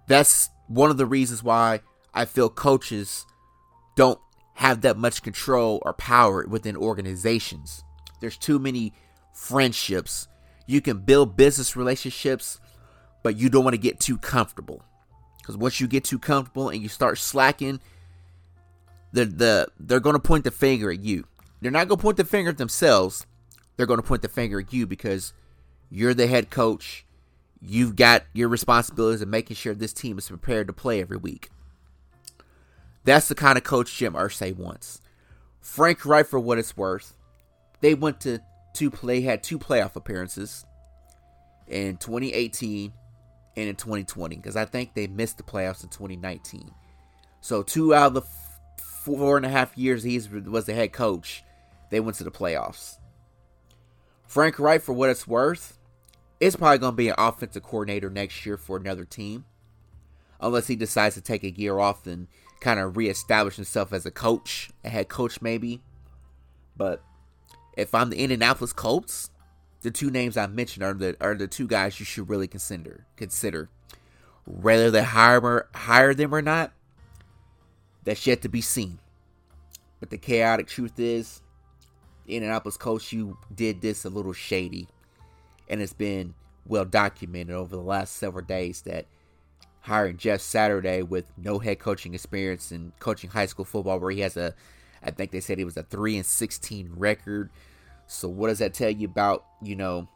That's 0.09 0.49
one 0.67 0.91
of 0.91 0.97
the 0.97 1.07
reasons 1.07 1.43
why 1.43 1.81
I 2.13 2.25
feel 2.25 2.49
coaches 2.49 3.25
don't 3.95 4.19
have 4.55 4.81
that 4.81 4.97
much 4.97 5.23
control 5.23 5.81
or 5.85 5.93
power 5.93 6.47
within 6.47 6.77
organizations. 6.77 7.85
There's 8.21 8.37
too 8.37 8.59
many 8.59 8.93
friendships. 9.35 10.27
You 10.67 10.81
can 10.81 10.99
build 10.99 11.37
business 11.37 11.77
relationships, 11.77 12.61
but 13.23 13.37
you 13.37 13.49
don't 13.49 13.65
want 13.65 13.75
to 13.75 13.81
get 13.81 14.01
too 14.01 14.19
comfortable. 14.19 14.83
Because 15.39 15.57
once 15.57 15.81
you 15.81 15.87
get 15.87 16.05
too 16.05 16.19
comfortable 16.19 16.69
and 16.71 16.83
you 16.83 16.89
start 16.89 17.19
slacking, 17.19 17.81
the 19.13 19.27
the 19.27 19.69
they're 19.79 20.01
going 20.01 20.17
to 20.17 20.21
point 20.21 20.45
the 20.45 20.51
finger 20.51 20.91
at 20.91 21.01
you. 21.01 21.25
They're 21.61 21.71
not 21.71 21.89
going 21.89 21.99
to 21.99 22.03
point 22.03 22.17
the 22.17 22.25
finger 22.25 22.51
at 22.51 22.59
themselves 22.59 23.27
they're 23.77 23.87
going 23.87 24.01
to 24.01 24.07
point 24.07 24.23
the 24.23 24.29
finger 24.29 24.61
at 24.61 24.73
you 24.73 24.87
because 24.87 25.33
you're 25.91 26.15
the 26.15 26.27
head 26.27 26.51
coach. 26.51 27.05
You've 27.61 27.97
got 27.97 28.25
your 28.33 28.49
responsibilities 28.49 29.23
of 29.23 29.29
making 29.29 29.57
sure 29.57 29.75
this 29.75 29.93
team 29.93 30.19
is 30.19 30.29
prepared 30.29 30.67
to 30.67 30.73
play 30.73 31.01
every 31.01 31.17
week. 31.17 31.51
That's 33.05 33.29
the 33.29 33.35
kind 33.35 33.57
of 33.57 33.65
coach 33.65 33.97
Jim 33.97 34.15
Irsay 34.15 34.57
wants. 34.57 35.01
Frank 35.61 36.05
Reich, 36.05 36.27
for 36.27 36.41
what 36.41 36.59
it's 36.59 36.77
worth, 36.77 37.15
they 37.81 37.95
went 37.95 38.21
to 38.21 38.41
two 38.75 38.91
play 38.91 39.21
had 39.21 39.43
two 39.43 39.59
playoff 39.59 39.97
appearances 39.97 40.65
in 41.69 41.97
2018 41.99 42.93
and 43.57 43.69
in 43.69 43.77
2020 43.77 44.37
because 44.37 44.57
I 44.57 44.65
think 44.65 44.95
they 44.95 45.07
missed 45.07 45.37
the 45.37 45.43
playoffs 45.43 45.83
in 45.83 45.91
2019. 45.91 46.71
So 47.41 47.63
two 47.63 47.95
out 47.95 48.09
of 48.09 48.15
the 48.15 48.23
four 49.05 49.37
and 49.37 49.45
a 49.45 49.49
half 49.49 49.77
years 49.77 50.03
he 50.03 50.17
was 50.17 50.65
the 50.65 50.75
head 50.75 50.93
coach, 50.93 51.45
they 51.91 52.01
went 52.01 52.17
to 52.19 52.25
the 52.25 52.31
playoffs. 52.31 52.99
Frank 54.33 54.59
Reich, 54.59 54.81
for 54.81 54.95
what 54.95 55.11
it's 55.11 55.27
worth, 55.27 55.79
is 56.41 56.57
probably 56.57 56.79
going 56.79 56.95
to 56.95 56.97
be 56.97 57.11
an 57.11 57.15
offensive 57.19 57.63
coordinator 57.63 58.09
next 58.09 58.47
year 58.47 58.57
for 58.57 58.79
another 58.79 59.05
team. 59.05 59.45
Unless 60.41 60.69
he 60.69 60.75
decides 60.75 61.17
to 61.17 61.21
take 61.21 61.45
a 61.45 61.51
year 61.51 61.79
off 61.79 62.07
and 62.07 62.29
kind 62.59 62.81
of 62.81 62.97
reestablish 62.97 63.57
himself 63.57 63.93
as 63.93 64.07
a 64.07 64.11
coach, 64.11 64.71
a 64.85 64.89
head 64.89 65.11
coach 65.11 65.43
maybe. 65.43 65.83
But 66.75 67.03
if 67.77 67.95
I'm 67.95 68.09
the 68.09 68.21
Indianapolis 68.21 68.73
Colts, 68.73 69.29
the 69.83 69.91
two 69.91 70.11
names 70.11 70.39
I 70.39 70.47
mentioned 70.47 70.83
are 70.83 70.95
the 70.95 71.15
are 71.21 71.35
the 71.35 71.47
two 71.47 71.67
guys 71.67 72.01
you 72.01 72.07
should 72.07 72.31
really 72.31 72.49
consider 72.49 73.05
consider. 73.17 73.69
Whether 74.47 74.91
they 74.91 75.03
hire 75.03 75.69
hire 75.75 76.15
them 76.15 76.35
or 76.35 76.41
not, 76.41 76.73
that's 78.03 78.27
yet 78.27 78.41
to 78.41 78.49
be 78.49 78.63
seen. 78.63 78.99
But 80.01 80.09
the 80.09 80.17
chaotic 80.17 80.69
truth 80.69 80.99
is, 80.99 81.42
Indianapolis 82.27 82.77
coach, 82.77 83.13
you 83.13 83.39
did 83.55 83.81
this 83.81 84.05
a 84.05 84.11
little 84.11 84.33
shady. 84.33 84.89
And 85.69 85.81
it's 85.81 85.93
been 85.93 86.35
well 86.67 86.85
documented 86.85 87.55
over 87.55 87.75
the 87.75 87.83
last 87.83 88.17
several 88.17 88.45
days 88.45 88.83
that 88.83 89.07
hiring 89.81 90.17
Jeff 90.17 90.41
Saturday 90.41 91.03
with 91.03 91.27
no 91.37 91.59
head 91.59 91.79
coaching 91.79 92.15
experience 92.15 92.71
and 92.71 92.93
coaching 93.01 93.31
high 93.31 93.47
school 93.47 93.65
football, 93.65 93.99
where 93.99 94.11
he 94.11 94.21
has 94.21 94.37
a, 94.37 94.55
I 95.03 95.11
think 95.11 95.31
they 95.31 95.41
said 95.41 95.59
he 95.59 95.65
was 95.65 95.77
a 95.77 95.83
3 95.83 96.17
and 96.17 96.27
16 96.27 96.93
record. 96.97 97.51
So, 98.07 98.29
what 98.29 98.49
does 98.49 98.59
that 98.59 98.75
tell 98.75 98.91
you 98.91 99.07
about, 99.07 99.45
you 99.63 99.75
know, 99.75 100.09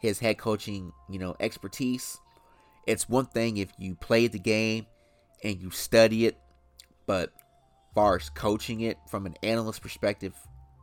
his 0.00 0.18
head 0.18 0.38
coaching, 0.38 0.92
you 1.08 1.18
know, 1.18 1.34
expertise? 1.40 2.18
It's 2.86 3.08
one 3.08 3.26
thing 3.26 3.56
if 3.56 3.70
you 3.78 3.94
play 3.96 4.28
the 4.28 4.38
game 4.38 4.86
and 5.42 5.60
you 5.60 5.70
study 5.70 6.26
it, 6.26 6.38
but 7.06 7.32
far 7.94 8.16
as 8.16 8.30
coaching 8.30 8.82
it 8.82 8.98
from 9.08 9.26
an 9.26 9.34
analyst 9.42 9.82
perspective, 9.82 10.34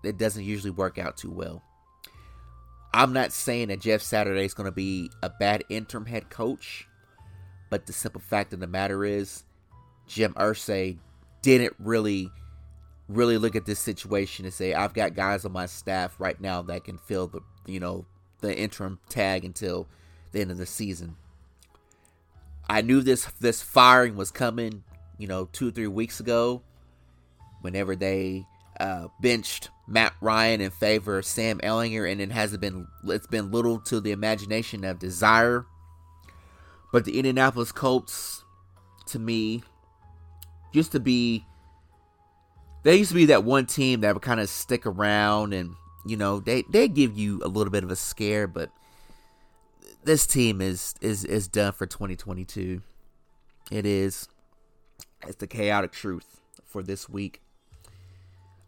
it 0.05 0.17
doesn't 0.17 0.43
usually 0.43 0.71
work 0.71 0.97
out 0.97 1.17
too 1.17 1.31
well. 1.31 1.63
I'm 2.93 3.11
not 3.11 3.33
saying 3.33 3.67
that 3.67 3.81
Jeff 3.81 4.01
Saturday 4.01 4.45
is 4.45 4.53
going 4.53 4.67
to 4.67 4.71
be 4.71 5.09
a 5.21 5.29
bad 5.29 5.65
interim 5.69 6.05
head 6.05 6.29
coach, 6.29 6.87
but 7.69 7.85
the 7.85 7.93
simple 7.93 8.21
fact 8.21 8.53
of 8.53 8.61
the 8.61 8.67
matter 8.67 9.03
is, 9.03 9.43
Jim 10.07 10.33
Irsay 10.35 10.97
didn't 11.41 11.75
really, 11.77 12.31
really 13.09 13.37
look 13.37 13.55
at 13.55 13.65
this 13.65 13.79
situation 13.79 14.45
and 14.45 14.53
say, 14.53 14.73
"I've 14.73 14.93
got 14.93 15.13
guys 15.13 15.43
on 15.43 15.51
my 15.51 15.65
staff 15.65 16.19
right 16.19 16.39
now 16.39 16.61
that 16.63 16.85
can 16.85 16.97
fill 16.97 17.27
the, 17.27 17.41
you 17.65 17.79
know, 17.79 18.05
the 18.39 18.57
interim 18.57 18.99
tag 19.09 19.43
until 19.43 19.87
the 20.31 20.39
end 20.39 20.51
of 20.51 20.57
the 20.57 20.65
season." 20.65 21.17
I 22.69 22.81
knew 22.81 23.01
this 23.01 23.25
this 23.39 23.61
firing 23.61 24.15
was 24.15 24.31
coming, 24.31 24.83
you 25.17 25.27
know, 25.27 25.49
two 25.51 25.67
or 25.67 25.71
three 25.71 25.87
weeks 25.87 26.19
ago, 26.19 26.61
whenever 27.61 27.95
they 27.95 28.45
uh, 28.79 29.07
benched 29.21 29.69
Matt 29.87 30.13
Ryan 30.19 30.61
in 30.61 30.71
favor 30.71 31.17
of 31.17 31.25
Sam 31.25 31.59
Ehlinger, 31.59 32.09
and 32.09 32.19
it 32.19 32.31
hasn't 32.31 32.61
been 32.61 32.87
it's 33.05 33.27
been 33.27 33.51
little 33.51 33.79
to 33.81 33.99
the 33.99 34.11
imagination 34.11 34.83
of 34.83 34.99
desire. 34.99 35.65
But 36.91 37.05
the 37.05 37.17
Indianapolis 37.17 37.71
Colts, 37.71 38.43
to 39.07 39.19
me, 39.19 39.63
used 40.71 40.91
to 40.93 40.99
be 40.99 41.45
they 42.83 42.95
used 42.95 43.09
to 43.09 43.15
be 43.15 43.25
that 43.25 43.43
one 43.43 43.65
team 43.65 44.01
that 44.01 44.13
would 44.13 44.23
kind 44.23 44.39
of 44.39 44.49
stick 44.49 44.85
around 44.85 45.53
and 45.53 45.73
you 46.05 46.17
know 46.17 46.39
they 46.39 46.63
they 46.69 46.87
give 46.87 47.17
you 47.17 47.41
a 47.43 47.47
little 47.47 47.71
bit 47.71 47.83
of 47.83 47.91
a 47.91 47.95
scare, 47.95 48.47
but 48.47 48.69
this 50.03 50.25
team 50.25 50.61
is 50.61 50.95
is 51.01 51.23
is 51.25 51.47
done 51.47 51.73
for 51.73 51.85
2022. 51.85 52.81
It 53.71 53.85
is. 53.85 54.27
It's 55.27 55.37
the 55.37 55.47
chaotic 55.47 55.91
truth 55.91 56.39
for 56.63 56.83
this 56.83 57.09
week. 57.09 57.41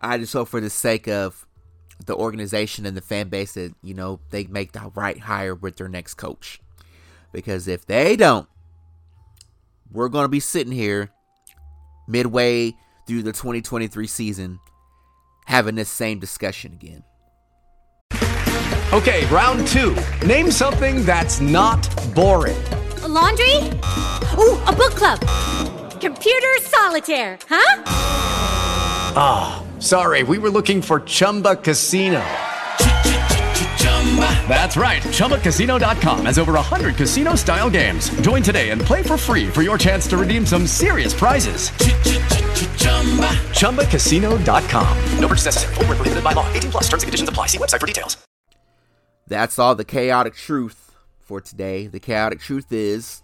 I 0.02 0.18
just 0.18 0.34
hope 0.34 0.48
for 0.50 0.62
the 0.62 0.70
sake 0.70 1.08
of 1.08 1.46
the 2.06 2.16
organization 2.16 2.86
and 2.86 2.96
the 2.96 3.02
fan 3.02 3.30
base 3.30 3.54
that, 3.54 3.74
you 3.82 3.94
know, 3.94 4.20
they 4.30 4.46
make 4.46 4.72
the 4.72 4.92
right 4.96 5.20
hire 5.20 5.56
with 5.56 5.78
their 5.78 5.90
next 5.90 6.16
coach. 6.16 6.60
Because 7.32 7.68
if 7.68 7.86
they 7.86 8.16
don't, 8.16 8.48
we're 9.92 10.10
going 10.10 10.26
to 10.26 10.30
be 10.30 10.40
sitting 10.40 10.74
here 10.74 11.10
midway 12.08 12.76
through 13.08 13.24
the 13.24 13.32
2023 13.32 14.06
season 14.08 14.60
having 15.46 15.76
this 15.76 15.90
same 15.90 16.20
discussion 16.20 16.74
again. 16.74 17.04
Okay, 18.94 19.26
round 19.28 19.68
two. 19.68 19.96
Name 20.26 20.50
something 20.52 21.04
that's 21.04 21.42
not 21.42 21.90
boring. 22.16 22.58
A 23.04 23.08
laundry? 23.08 23.56
Ooh, 24.38 24.58
a 24.66 24.74
book 24.76 24.94
club. 24.96 25.20
Computer 26.00 26.48
solitaire, 26.62 27.38
huh? 27.50 27.84
Ah, 29.20 29.62
oh, 29.62 29.67
sorry, 29.80 30.24
we 30.24 30.38
were 30.38 30.50
looking 30.50 30.82
for 30.82 31.02
Chumba 31.02 31.58
Casino. 31.58 32.24
That's 34.48 34.78
right. 34.78 35.02
ChumbaCasino.com 35.04 36.26
has 36.26 36.40
over 36.40 36.54
100 36.54 36.96
casino 36.96 37.36
style 37.36 37.70
games. 37.70 38.10
Join 38.22 38.42
today 38.42 38.70
and 38.70 38.82
play 38.82 39.04
for 39.04 39.18
free 39.18 39.48
for 39.48 39.62
your 39.62 39.78
chance 39.78 40.08
to 40.08 40.18
redeem 40.18 40.46
some 40.46 40.66
serious 40.66 41.14
prizes. 41.14 41.70
ChumbaCasino.com. 43.52 44.98
No 45.20 45.28
purchase 45.28 45.46
necessary. 45.46 45.76
Full 45.76 45.86
prohibited 45.86 46.24
by 46.24 46.32
law. 46.32 46.52
18 46.54 46.72
plus 46.72 46.86
terms 46.86 47.04
and 47.04 47.08
conditions 47.08 47.30
apply. 47.30 47.48
See 47.48 47.58
website 47.58 47.80
for 47.80 47.88
details. 47.88 48.18
That's 49.28 49.60
all 49.60 49.76
the 49.76 49.86
chaotic 49.86 50.36
truth 50.36 50.96
for 51.20 51.42
today. 51.42 51.88
The 51.88 52.00
chaotic 52.00 52.40
truth 52.40 52.72
is 52.72 53.22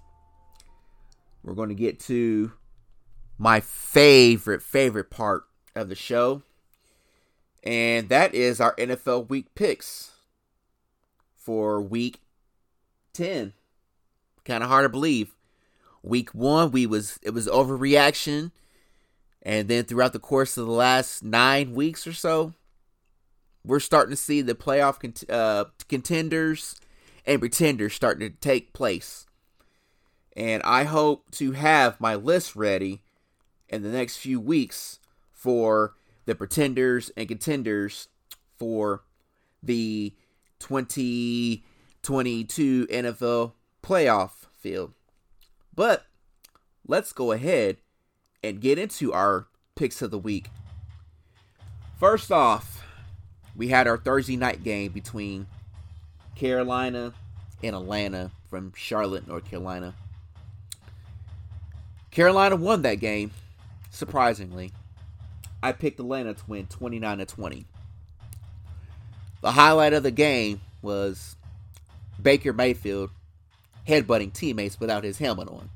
we're 1.43 1.53
going 1.55 1.69
to 1.69 1.75
get 1.75 1.99
to 2.01 2.51
my 3.37 3.61
favorite, 3.61 4.61
favorite 4.61 5.09
part 5.09 5.43
of 5.75 5.89
the 5.89 5.95
show. 5.95 6.41
And 7.63 8.09
that 8.09 8.33
is 8.33 8.59
our 8.59 8.75
NFL 8.75 9.29
week 9.29 9.53
picks 9.55 10.11
for 11.35 11.81
week 11.81 12.19
10. 13.13 13.53
Kind 14.43 14.63
of 14.63 14.69
hard 14.69 14.85
to 14.85 14.89
believe. 14.89 15.35
Week 16.01 16.31
1 16.31 16.71
we 16.71 16.85
was 16.85 17.17
it 17.21 17.29
was 17.29 17.47
overreaction 17.47 18.51
and 19.41 19.69
then 19.69 19.85
throughout 19.85 20.11
the 20.11 20.19
course 20.19 20.57
of 20.57 20.65
the 20.65 20.71
last 20.71 21.23
9 21.23 21.73
weeks 21.73 22.05
or 22.05 22.11
so 22.11 22.53
we're 23.65 23.79
starting 23.79 24.11
to 24.11 24.21
see 24.21 24.41
the 24.41 24.55
playoff 24.55 24.99
cont- 24.99 25.29
uh, 25.29 25.65
contenders 25.87 26.75
and 27.25 27.39
pretenders 27.39 27.93
starting 27.93 28.29
to 28.29 28.35
take 28.37 28.73
place. 28.73 29.25
And 30.35 30.61
I 30.63 30.83
hope 30.83 31.31
to 31.31 31.53
have 31.53 32.01
my 32.01 32.15
list 32.15 32.55
ready 32.55 33.01
in 33.69 33.83
the 33.83 33.89
next 33.89 34.17
few 34.17 34.39
weeks 34.39 34.99
for 35.43 35.93
the 36.25 36.33
pretenders 36.33 37.11
and 37.17 37.27
contenders 37.27 38.07
for 38.57 39.03
the 39.61 40.13
2022 40.59 42.87
NFL 42.87 43.51
playoff 43.83 44.31
field. 44.57 44.93
But 45.75 46.05
let's 46.87 47.11
go 47.11 47.33
ahead 47.33 47.75
and 48.41 48.61
get 48.61 48.79
into 48.79 49.11
our 49.11 49.47
picks 49.75 50.01
of 50.01 50.11
the 50.11 50.17
week. 50.17 50.47
First 51.99 52.31
off, 52.31 52.85
we 53.53 53.67
had 53.67 53.85
our 53.85 53.97
Thursday 53.97 54.37
night 54.37 54.63
game 54.63 54.93
between 54.93 55.45
Carolina 56.35 57.13
and 57.61 57.75
Atlanta 57.75 58.31
from 58.49 58.71
Charlotte, 58.77 59.27
North 59.27 59.43
Carolina. 59.43 59.93
Carolina 62.11 62.55
won 62.55 62.83
that 62.83 63.01
game, 63.01 63.31
surprisingly. 63.89 64.71
I 65.63 65.71
picked 65.71 65.97
Atlanta 65.97 66.33
to 66.33 66.43
win 66.45 66.67
29 66.67 67.19
to 67.19 67.25
20. 67.25 67.65
The 69.39 69.51
highlight 69.51 69.93
of 69.93 70.03
the 70.03 70.11
game 70.11 70.59
was 70.81 71.37
Baker 72.21 72.51
Mayfield 72.51 73.11
headbutting 73.87 74.33
teammates 74.33 74.77
without 74.77 75.05
his 75.05 75.17
helmet 75.17 75.47
on. 75.47 75.69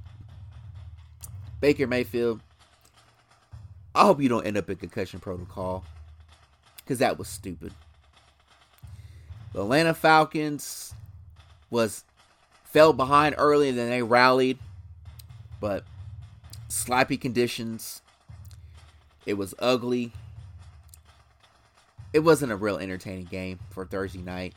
Baker 1.62 1.88
Mayfield, 1.88 2.42
I 3.96 4.04
hope 4.04 4.22
you 4.22 4.28
don't 4.28 4.46
end 4.46 4.58
up 4.58 4.70
in 4.70 4.76
concussion 4.76 5.22
protocol 5.22 5.86
because 6.80 7.00
that 7.00 7.18
was 7.18 7.30
stupid. 7.30 7.72
The 9.54 9.62
Atlanta 9.62 9.94
Falcons 9.94 10.94
was 11.70 12.04
fell 12.66 12.92
behind 12.92 13.36
early 13.38 13.70
and 13.70 13.78
then 13.78 13.90
they 13.90 14.04
rallied, 14.04 14.60
but 15.62 15.86
sloppy 16.68 17.16
conditions 17.16 18.02
it 19.28 19.38
was 19.38 19.54
ugly. 19.60 20.14
It 22.14 22.20
wasn't 22.20 22.54
a 22.54 22.56
real 22.56 22.78
entertaining 22.78 23.26
game 23.26 23.60
for 23.70 23.86
Thursday 23.86 24.22
night. 24.22 24.56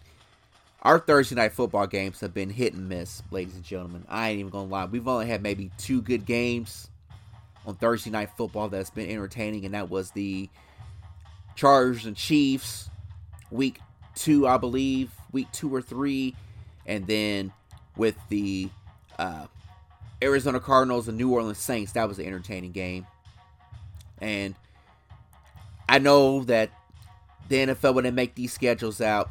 Our 0.83 0.99
Thursday 0.99 1.35
night 1.35 1.53
football 1.53 1.87
games 1.89 2.21
have 2.21 2.33
been 2.33 2.49
hit 2.49 2.73
and 2.73 2.89
miss, 2.89 3.23
ladies 3.31 3.57
and 3.57 3.65
gentlemen. 3.65 4.07
I 4.09 4.31
ain't 4.31 4.39
even 4.39 4.51
gonna 4.51 4.71
lie. 4.71 4.87
We've 4.87 5.07
only 5.07 5.27
had 5.27 5.43
maybe 5.43 5.71
two 5.77 6.01
good 6.01 6.25
games 6.25 6.89
on 7.67 7.75
Thursday 7.75 8.11
night 8.11 8.31
football 8.37 8.69
that's 8.69 8.89
been 8.89 9.11
entertaining, 9.11 9.67
and 9.67 9.75
that 9.75 9.91
was 9.91 10.13
the 10.13 10.49
Chargers 11.57 12.07
and 12.07 12.17
Chiefs 12.17 12.89
week 13.51 13.81
two, 14.15 14.47
I 14.47 14.57
believe, 14.57 15.11
week 15.33 15.49
two 15.53 15.75
or 15.75 15.83
three, 15.83 16.35
and 16.87 17.07
then 17.07 17.53
with 17.97 18.17
the 18.29 18.71
uh, 19.19 19.47
Arizona 20.23 20.61
Cardinals 20.61 21.09
and 21.09 21.19
New 21.19 21.33
Orleans 21.33 21.59
Saints, 21.59 21.93
that 21.93 22.07
was 22.09 22.21
an 22.21 22.27
entertaining 22.27 22.71
game. 22.71 23.07
And 24.21 24.55
I 25.89 25.99
know 25.99 26.45
that 26.45 26.71
the 27.49 27.57
NFL, 27.57 27.95
when 27.95 28.05
they 28.05 28.11
make 28.11 28.35
these 28.35 28.53
schedules 28.53 29.01
out, 29.01 29.31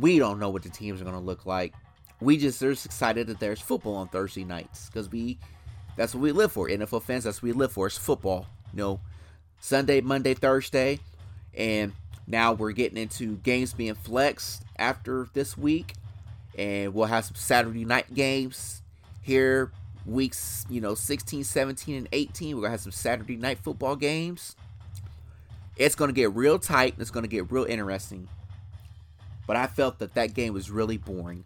we 0.00 0.18
don't 0.18 0.38
know 0.38 0.50
what 0.50 0.62
the 0.62 0.70
teams 0.70 1.00
are 1.00 1.04
going 1.04 1.16
to 1.16 1.20
look 1.20 1.46
like. 1.46 1.74
We 2.20 2.38
just 2.38 2.62
are 2.62 2.70
excited 2.70 3.26
that 3.26 3.40
there's 3.40 3.60
football 3.60 3.96
on 3.96 4.08
Thursday 4.08 4.44
nights 4.44 4.88
because 4.88 5.10
we, 5.10 5.38
that's 5.96 6.14
what 6.14 6.22
we 6.22 6.32
live 6.32 6.52
for. 6.52 6.68
NFL 6.68 7.02
fans, 7.02 7.24
that's 7.24 7.42
what 7.42 7.48
we 7.48 7.52
live 7.52 7.72
for. 7.72 7.86
It's 7.86 7.98
football. 7.98 8.46
You 8.72 8.78
know, 8.78 9.00
Sunday, 9.60 10.00
Monday, 10.00 10.34
Thursday, 10.34 11.00
and 11.54 11.92
now 12.26 12.52
we're 12.52 12.72
getting 12.72 12.98
into 12.98 13.36
games 13.36 13.74
being 13.74 13.94
flexed 13.94 14.62
after 14.76 15.28
this 15.34 15.58
week, 15.58 15.94
and 16.56 16.94
we'll 16.94 17.06
have 17.06 17.26
some 17.26 17.36
Saturday 17.36 17.84
night 17.84 18.12
games 18.14 18.82
here 19.20 19.70
weeks, 20.06 20.64
you 20.68 20.80
know, 20.80 20.94
16, 20.94 21.44
17, 21.44 21.96
and 21.96 22.08
18. 22.12 22.56
We're 22.56 22.62
going 22.62 22.68
to 22.68 22.70
have 22.72 22.80
some 22.80 22.92
Saturday 22.92 23.36
night 23.36 23.58
football 23.58 23.96
games. 23.96 24.56
It's 25.76 25.94
going 25.94 26.08
to 26.08 26.14
get 26.14 26.34
real 26.34 26.58
tight. 26.58 26.94
It's 26.98 27.10
going 27.10 27.24
to 27.24 27.28
get 27.28 27.50
real 27.50 27.64
interesting. 27.64 28.28
But 29.46 29.56
I 29.56 29.66
felt 29.66 29.98
that 29.98 30.14
that 30.14 30.34
game 30.34 30.52
was 30.54 30.70
really 30.70 30.96
boring. 30.96 31.44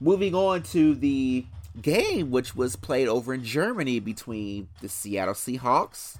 Moving 0.00 0.34
on 0.34 0.62
to 0.64 0.94
the 0.94 1.46
game, 1.80 2.30
which 2.30 2.54
was 2.54 2.76
played 2.76 3.08
over 3.08 3.34
in 3.34 3.42
Germany 3.42 4.00
between 4.00 4.68
the 4.80 4.88
Seattle 4.88 5.34
Seahawks 5.34 6.16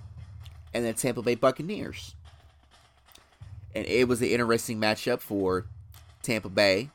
and 0.72 0.84
the 0.84 0.92
Tampa 0.92 1.22
Bay 1.22 1.34
Buccaneers. 1.34 2.14
And 3.74 3.86
it 3.86 4.08
was 4.08 4.20
an 4.22 4.28
interesting 4.28 4.80
matchup 4.80 5.20
for 5.20 5.66
Tampa 6.22 6.48
Bay. 6.48 6.90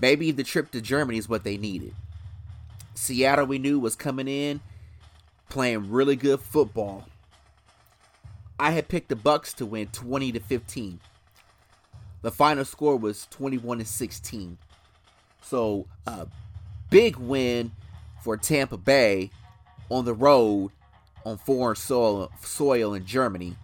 Maybe 0.00 0.30
the 0.30 0.44
trip 0.44 0.70
to 0.72 0.80
Germany 0.80 1.18
is 1.18 1.28
what 1.28 1.44
they 1.44 1.56
needed. 1.56 1.94
Seattle, 2.94 3.46
we 3.46 3.58
knew, 3.58 3.78
was 3.78 3.96
coming 3.96 4.28
in 4.28 4.60
playing 5.48 5.90
really 5.90 6.16
good 6.16 6.40
football. 6.40 7.04
I 8.58 8.70
had 8.70 8.88
picked 8.88 9.10
the 9.10 9.16
Bucks 9.16 9.52
to 9.54 9.66
win 9.66 9.88
20 9.88 10.32
to 10.32 10.40
15. 10.40 11.00
The 12.22 12.30
final 12.30 12.64
score 12.64 12.96
was 12.96 13.26
21 13.30 13.78
to 13.78 13.84
16. 13.84 14.56
So, 15.42 15.86
a 16.06 16.26
big 16.88 17.16
win 17.16 17.72
for 18.22 18.36
Tampa 18.36 18.78
Bay 18.78 19.30
on 19.90 20.04
the 20.04 20.14
road 20.14 20.70
on 21.26 21.36
foreign 21.36 21.76
soil, 21.76 22.30
soil 22.40 22.94
in 22.94 23.04
Germany. 23.04 23.56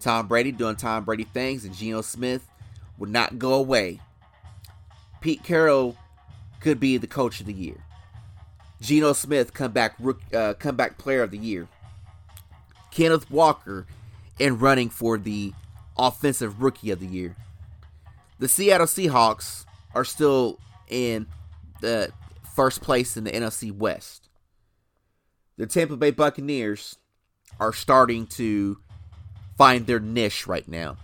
Tom 0.00 0.28
Brady 0.28 0.52
doing 0.52 0.76
Tom 0.76 1.04
Brady 1.04 1.24
things, 1.24 1.64
and 1.64 1.74
Geno 1.74 2.00
Smith 2.00 2.48
would 2.96 3.10
not 3.10 3.38
go 3.38 3.54
away. 3.54 4.00
Pete 5.20 5.42
Carroll 5.42 5.96
could 6.60 6.80
be 6.80 6.96
the 6.96 7.06
coach 7.06 7.40
of 7.40 7.46
the 7.46 7.52
year. 7.52 7.82
Geno 8.80 9.12
Smith 9.12 9.54
comeback 9.54 9.96
uh, 10.34 10.54
comeback 10.54 10.98
player 10.98 11.22
of 11.22 11.30
the 11.30 11.38
year. 11.38 11.68
Kenneth 12.90 13.30
Walker 13.30 13.86
in 14.38 14.58
running 14.58 14.90
for 14.90 15.18
the 15.18 15.52
offensive 15.96 16.62
rookie 16.62 16.90
of 16.90 17.00
the 17.00 17.06
year. 17.06 17.36
The 18.38 18.48
Seattle 18.48 18.86
Seahawks 18.86 19.64
are 19.94 20.04
still 20.04 20.58
in 20.88 21.26
the 21.80 22.12
first 22.54 22.82
place 22.82 23.16
in 23.16 23.24
the 23.24 23.30
NFC 23.30 23.72
West. 23.72 24.28
The 25.56 25.66
Tampa 25.66 25.96
Bay 25.96 26.10
Buccaneers 26.10 26.96
are 27.58 27.72
starting 27.72 28.26
to 28.26 28.78
find 29.56 29.86
their 29.86 30.00
niche 30.00 30.46
right 30.46 30.68
now. 30.68 30.98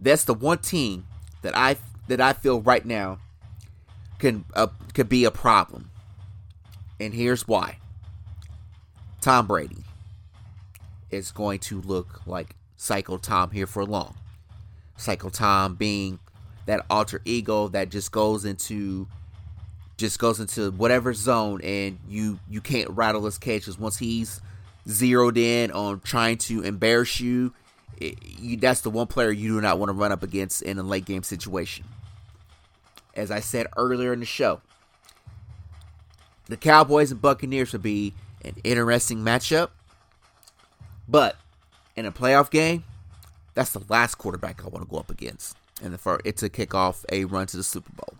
That's 0.00 0.24
the 0.24 0.34
one 0.34 0.58
team 0.58 1.06
that 1.42 1.56
I 1.56 1.76
that 2.08 2.20
I 2.20 2.34
feel 2.34 2.60
right 2.60 2.84
now 2.84 3.18
can 4.18 4.44
uh, 4.54 4.68
could 4.92 5.08
be 5.08 5.24
a 5.24 5.30
problem. 5.30 5.90
And 7.00 7.12
here's 7.12 7.46
why. 7.46 7.78
Tom 9.20 9.46
Brady 9.46 9.84
is 11.10 11.30
going 11.30 11.58
to 11.60 11.80
look 11.80 12.26
like 12.26 12.54
Psycho 12.76 13.18
Tom 13.18 13.50
here 13.50 13.66
for 13.66 13.84
long. 13.84 14.14
Psycho 14.96 15.28
Tom 15.28 15.74
being 15.74 16.18
that 16.66 16.84
alter 16.90 17.20
ego 17.24 17.68
that 17.68 17.90
just 17.90 18.12
goes 18.12 18.44
into 18.44 19.06
just 19.96 20.18
goes 20.18 20.40
into 20.40 20.70
whatever 20.72 21.14
zone 21.14 21.60
and 21.62 21.98
you 22.08 22.38
you 22.50 22.60
can't 22.60 22.90
rattle 22.90 23.24
his 23.24 23.38
cages 23.38 23.78
once 23.78 23.96
he's 23.96 24.40
zeroed 24.88 25.38
in 25.38 25.70
on 25.70 26.00
trying 26.00 26.36
to 26.36 26.62
embarrass 26.62 27.18
you, 27.18 27.52
it, 27.96 28.18
you 28.38 28.56
that's 28.56 28.82
the 28.82 28.90
one 28.90 29.06
player 29.06 29.30
you 29.30 29.54
do 29.54 29.60
not 29.60 29.78
want 29.78 29.88
to 29.88 29.94
run 29.94 30.12
up 30.12 30.22
against 30.22 30.62
in 30.62 30.78
a 30.78 30.82
late 30.82 31.04
game 31.04 31.22
situation 31.22 31.84
as 33.14 33.30
i 33.30 33.40
said 33.40 33.66
earlier 33.76 34.12
in 34.12 34.20
the 34.20 34.26
show 34.26 34.60
the 36.48 36.56
cowboys 36.56 37.10
and 37.10 37.20
buccaneers 37.20 37.72
would 37.72 37.82
be 37.82 38.14
an 38.44 38.54
interesting 38.64 39.18
matchup 39.18 39.70
but 41.08 41.36
in 41.96 42.06
a 42.06 42.12
playoff 42.12 42.50
game 42.50 42.84
that's 43.54 43.72
the 43.72 43.82
last 43.88 44.16
quarterback 44.16 44.64
i 44.64 44.68
want 44.68 44.84
to 44.84 44.90
go 44.90 44.98
up 44.98 45.10
against 45.10 45.56
and 45.82 45.92
the 45.92 45.98
first, 45.98 46.22
it's 46.24 46.40
to 46.40 46.48
kick 46.48 46.74
off 46.74 47.04
a 47.10 47.24
run 47.24 47.46
to 47.46 47.56
the 47.56 47.62
super 47.62 47.92
bowl 47.92 48.16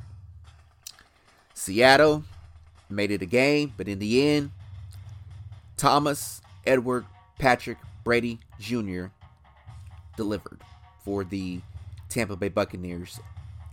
Seattle 1.57 2.23
made 2.90 3.11
it 3.11 3.23
a 3.23 3.27
game, 3.27 3.73
but 3.77 3.89
in 3.89 3.98
the 3.98 4.23
end, 4.28 4.51
Thomas, 5.77 6.40
Edward, 6.66 7.07
Patrick, 7.39 7.78
Brady 8.05 8.39
Jr. 8.61 9.07
delivered 10.16 10.61
for 11.03 11.24
the 11.24 11.61
Tampa 12.09 12.36
Bay 12.36 12.51
Buccaneers 12.51 13.19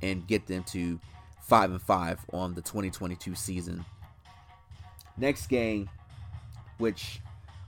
and 0.02 0.26
get 0.26 0.48
them 0.48 0.64
to 0.66 1.00
5 1.42 1.72
and 1.72 1.82
5 1.82 2.20
on 2.32 2.54
the 2.54 2.62
2022 2.62 3.36
season. 3.36 3.86
Next 5.18 5.48
game, 5.48 5.90
which 6.78 7.20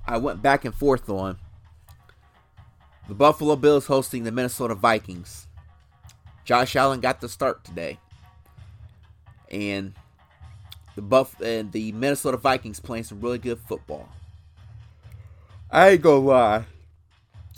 I 0.06 0.18
went 0.18 0.42
back 0.42 0.66
and 0.66 0.74
forth 0.74 1.10
on, 1.10 1.38
the 3.08 3.14
Buffalo 3.14 3.56
Bills 3.56 3.86
hosting 3.86 4.24
the 4.24 4.32
Minnesota 4.32 4.76
Vikings. 4.76 5.48
Josh 6.44 6.76
Allen 6.76 7.00
got 7.00 7.22
the 7.22 7.30
start 7.30 7.64
today. 7.64 8.00
And 9.52 9.94
the 10.96 11.02
Buff 11.02 11.40
and 11.42 11.72
the 11.72 11.92
Minnesota 11.92 12.38
Vikings 12.38 12.80
playing 12.80 13.04
some 13.04 13.22
really 13.22 13.38
good 13.38 13.60
football. 13.60 14.10
I 15.70 15.90
ain't 15.90 16.02
gonna 16.02 16.20
lie. 16.20 16.66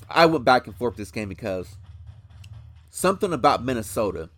I 0.10 0.26
went 0.26 0.46
back 0.46 0.68
and 0.68 0.76
forth 0.76 0.96
this 0.96 1.12
game 1.12 1.30
because 1.30 1.78
something 2.90 3.34
about 3.34 3.64
Minnesota 3.64 4.30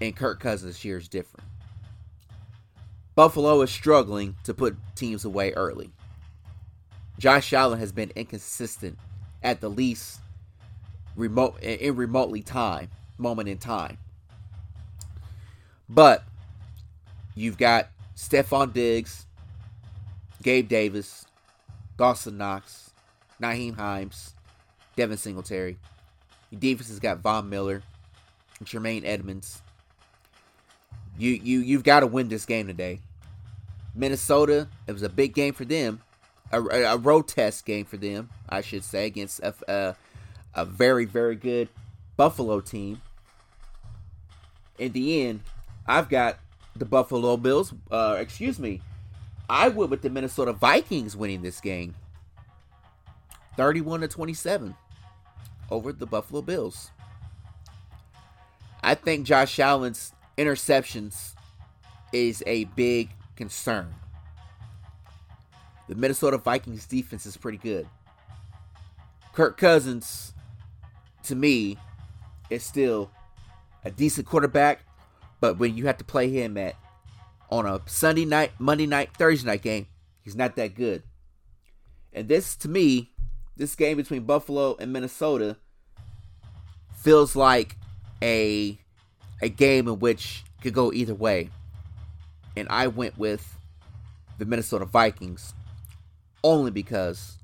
and 0.00 0.16
Kirk 0.16 0.40
Cousins 0.40 0.74
this 0.74 0.84
year 0.84 0.98
is 0.98 1.08
different. 1.08 1.49
Buffalo 3.20 3.60
is 3.60 3.70
struggling 3.70 4.34
to 4.44 4.54
put 4.54 4.78
teams 4.94 5.26
away 5.26 5.52
early. 5.52 5.90
Josh 7.18 7.52
Allen 7.52 7.78
has 7.78 7.92
been 7.92 8.10
inconsistent 8.16 8.98
at 9.42 9.60
the 9.60 9.68
least 9.68 10.20
remote 11.16 11.60
in 11.62 11.96
remotely 11.96 12.40
time 12.40 12.88
moment 13.18 13.46
in 13.46 13.58
time. 13.58 13.98
But 15.86 16.24
You've 17.34 17.58
got 17.58 17.90
Stefon 18.16 18.72
Diggs, 18.72 19.26
Gabe 20.42 20.68
Davis, 20.68 21.26
Dawson 21.98 22.38
Knox, 22.38 22.90
Nyheim 23.40 23.76
Hines, 23.76 24.34
Devin 24.96 25.18
Singletary. 25.18 25.78
Your 26.50 26.60
defense 26.60 26.88
has 26.88 27.00
got 27.00 27.18
Von 27.18 27.50
Miller, 27.50 27.82
Tremaine 28.64 29.04
Edmunds. 29.04 29.60
You 31.18 31.32
you 31.32 31.60
you've 31.60 31.84
got 31.84 32.00
to 32.00 32.06
win 32.06 32.28
this 32.28 32.46
game 32.46 32.66
today. 32.66 33.00
Minnesota, 33.94 34.68
it 34.86 34.92
was 34.92 35.02
a 35.02 35.08
big 35.08 35.34
game 35.34 35.52
for 35.52 35.64
them, 35.64 36.00
a, 36.52 36.60
a 36.60 36.96
road 36.96 37.28
test 37.28 37.64
game 37.64 37.84
for 37.84 37.96
them, 37.96 38.28
I 38.48 38.60
should 38.60 38.84
say, 38.84 39.06
against 39.06 39.40
a, 39.40 39.54
a, 39.68 39.96
a 40.54 40.64
very 40.64 41.04
very 41.04 41.36
good 41.36 41.68
Buffalo 42.16 42.60
team. 42.60 43.00
In 44.78 44.92
the 44.92 45.26
end, 45.26 45.40
I've 45.86 46.08
got 46.08 46.38
the 46.76 46.84
Buffalo 46.84 47.36
Bills. 47.36 47.72
Uh, 47.90 48.16
excuse 48.18 48.58
me. 48.58 48.80
I 49.48 49.68
went 49.68 49.90
with 49.90 50.02
the 50.02 50.10
Minnesota 50.10 50.52
Vikings 50.52 51.16
winning 51.16 51.42
this 51.42 51.60
game, 51.60 51.96
31 53.56 54.02
to 54.02 54.08
27, 54.08 54.76
over 55.70 55.92
the 55.92 56.06
Buffalo 56.06 56.40
Bills. 56.40 56.90
I 58.82 58.94
think 58.94 59.26
Josh 59.26 59.58
Allen's 59.58 60.12
interceptions 60.38 61.34
is 62.12 62.44
a 62.46 62.64
big 62.64 63.10
concern. 63.40 63.94
The 65.88 65.94
Minnesota 65.94 66.36
Vikings 66.36 66.84
defense 66.84 67.24
is 67.24 67.38
pretty 67.38 67.56
good. 67.56 67.88
Kirk 69.32 69.56
Cousins, 69.56 70.34
to 71.22 71.34
me, 71.34 71.78
is 72.50 72.62
still 72.62 73.10
a 73.82 73.90
decent 73.90 74.26
quarterback, 74.26 74.80
but 75.40 75.58
when 75.58 75.74
you 75.74 75.86
have 75.86 75.96
to 75.96 76.04
play 76.04 76.28
him 76.28 76.58
at 76.58 76.76
on 77.50 77.64
a 77.64 77.80
Sunday 77.86 78.26
night, 78.26 78.52
Monday 78.58 78.86
night, 78.86 79.16
Thursday 79.16 79.46
night 79.48 79.62
game, 79.62 79.86
he's 80.20 80.36
not 80.36 80.54
that 80.56 80.74
good. 80.74 81.02
And 82.12 82.28
this 82.28 82.54
to 82.56 82.68
me, 82.68 83.10
this 83.56 83.74
game 83.74 83.96
between 83.96 84.24
Buffalo 84.24 84.76
and 84.78 84.92
Minnesota 84.92 85.56
feels 86.94 87.34
like 87.34 87.78
a 88.22 88.78
a 89.40 89.48
game 89.48 89.88
in 89.88 89.98
which 89.98 90.44
could 90.60 90.74
go 90.74 90.92
either 90.92 91.14
way. 91.14 91.48
And 92.56 92.68
I 92.68 92.88
went 92.88 93.18
with 93.18 93.56
the 94.38 94.44
Minnesota 94.44 94.84
Vikings 94.84 95.54
only 96.42 96.70
because 96.70 97.38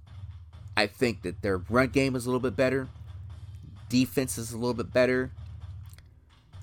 I 0.76 0.86
think 0.86 1.22
that 1.22 1.42
their 1.42 1.58
run 1.58 1.88
game 1.88 2.16
is 2.16 2.26
a 2.26 2.28
little 2.28 2.40
bit 2.40 2.56
better, 2.56 2.88
defense 3.88 4.38
is 4.38 4.52
a 4.52 4.56
little 4.56 4.74
bit 4.74 4.92
better, 4.92 5.30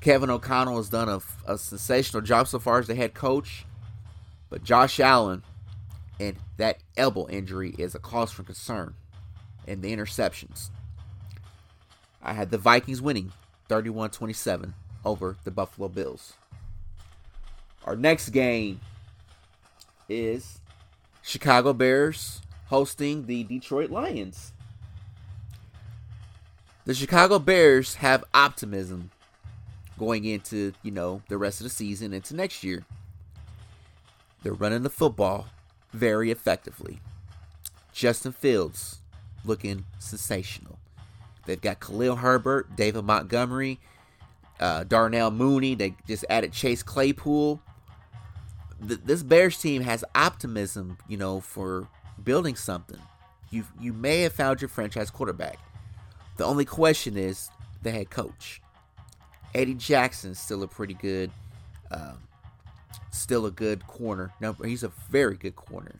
Kevin 0.04 0.30
O'Connell 0.30 0.76
has 0.76 0.90
done 0.90 1.08
a, 1.08 1.22
a 1.48 1.58
sensational 1.58 2.22
job 2.22 2.50
so 2.50 2.60
far 2.60 2.78
as 2.78 2.88
the 2.88 2.96
head 2.96 3.14
coach. 3.14 3.66
But 4.50 4.62
Josh 4.62 5.00
Allen 5.00 5.44
and 6.20 6.36
that 6.58 6.80
elbow 6.98 7.26
injury 7.30 7.74
is 7.78 7.96
a 7.96 8.00
cause 8.00 8.30
for 8.30 8.44
concern. 8.44 8.96
And 9.66 9.82
the 9.82 9.96
interceptions. 9.96 10.72
I 12.22 12.34
had 12.34 12.52
the 12.52 12.58
Vikings 12.58 13.02
winning 13.02 13.32
31 13.70 14.10
27 14.10 14.74
over 15.06 15.38
the 15.46 15.52
Buffalo 15.52 15.88
Bills. 15.88 16.34
Our 17.86 17.96
next 17.96 18.30
game 18.30 18.80
is 20.08 20.60
Chicago 21.22 21.74
Bears 21.74 22.42
hosting 22.68 23.26
the 23.26 23.44
Detroit 23.44 23.90
Lions. 23.90 24.54
The 26.86 26.94
Chicago 26.94 27.40
Bears 27.40 27.96
have 27.96 28.24
optimism 28.34 29.12
going 29.98 30.26
into, 30.26 30.74
you 30.82 30.92
know, 30.92 31.22
the 31.30 31.38
rest 31.38 31.60
of 31.62 31.66
the 31.66 31.70
season 31.70 32.14
into 32.14 32.36
next 32.36 32.64
year. 32.64 32.84
They're 34.44 34.54
running 34.54 34.84
the 34.84 34.90
football 34.90 35.48
very 35.92 36.32
effectively. 36.32 37.00
Justin 37.94 38.32
Fields 38.32 39.00
looking 39.46 39.86
sensational. 40.00 40.80
They've 41.46 41.62
got 41.62 41.80
Khalil 41.80 42.18
Herbert, 42.18 42.76
David 42.76 43.04
Montgomery, 43.04 43.80
uh, 44.60 44.84
Darnell 44.86 45.32
Mooney. 45.32 45.76
They 45.76 45.96
just 46.08 46.26
added 46.30 46.54
Chase 46.54 46.84
Claypool. 46.84 47.62
Th- 48.88 49.00
this 49.04 49.24
Bears 49.24 49.58
team 49.58 49.82
has 49.82 50.04
optimism, 50.16 50.98
you 51.08 51.18
know, 51.18 51.40
for 51.40 51.88
building 52.24 52.56
something. 52.56 53.00
You 53.50 53.66
you 53.80 53.94
may 53.94 54.22
have 54.22 54.34
found 54.34 54.62
your 54.62 54.70
franchise 54.70 55.10
quarterback. 55.10 55.60
The 56.38 56.46
only 56.46 56.66
question 56.66 57.18
is 57.18 57.50
the 57.84 57.92
head 57.92 58.10
coach. 58.10 58.62
Eddie 59.54 59.76
Jackson's 59.76 60.40
still 60.40 60.64
a 60.64 60.68
pretty 60.68 60.96
good, 60.96 61.30
um, 61.92 62.18
still 63.12 63.46
a 63.46 63.52
good 63.52 63.86
corner. 63.86 64.32
No, 64.42 64.54
he's 64.54 64.84
a 64.84 64.92
very 65.10 65.36
good 65.36 65.56
corner. 65.56 66.00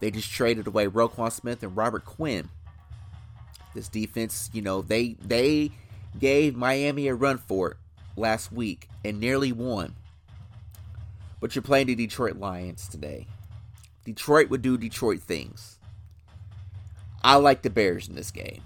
They 0.00 0.10
just 0.10 0.30
traded 0.30 0.66
away 0.66 0.86
Roquan 0.86 1.32
Smith 1.32 1.62
and 1.62 1.74
Robert 1.74 2.04
Quinn. 2.04 2.50
This 3.74 3.88
defense, 3.88 4.50
you 4.52 4.60
know, 4.60 4.82
they 4.82 5.16
they 5.24 5.70
gave 6.18 6.54
Miami 6.54 7.08
a 7.08 7.14
run 7.14 7.38
for 7.38 7.72
it 7.72 7.76
last 8.16 8.52
week 8.52 8.88
and 9.04 9.18
nearly 9.18 9.50
won. 9.52 9.94
But 11.44 11.54
you're 11.54 11.60
playing 11.60 11.88
the 11.88 11.94
Detroit 11.94 12.38
Lions 12.38 12.88
today. 12.88 13.26
Detroit 14.06 14.48
would 14.48 14.62
do 14.62 14.78
Detroit 14.78 15.20
things. 15.20 15.78
I 17.22 17.34
like 17.34 17.60
the 17.60 17.68
Bears 17.68 18.08
in 18.08 18.14
this 18.14 18.30
game. 18.30 18.62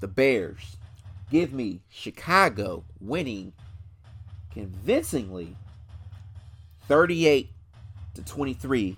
The 0.00 0.06
Bears 0.06 0.76
give 1.28 1.52
me 1.52 1.80
Chicago 1.88 2.84
winning 3.00 3.52
convincingly 4.52 5.56
38 6.86 7.50
to 8.14 8.22
23 8.22 8.96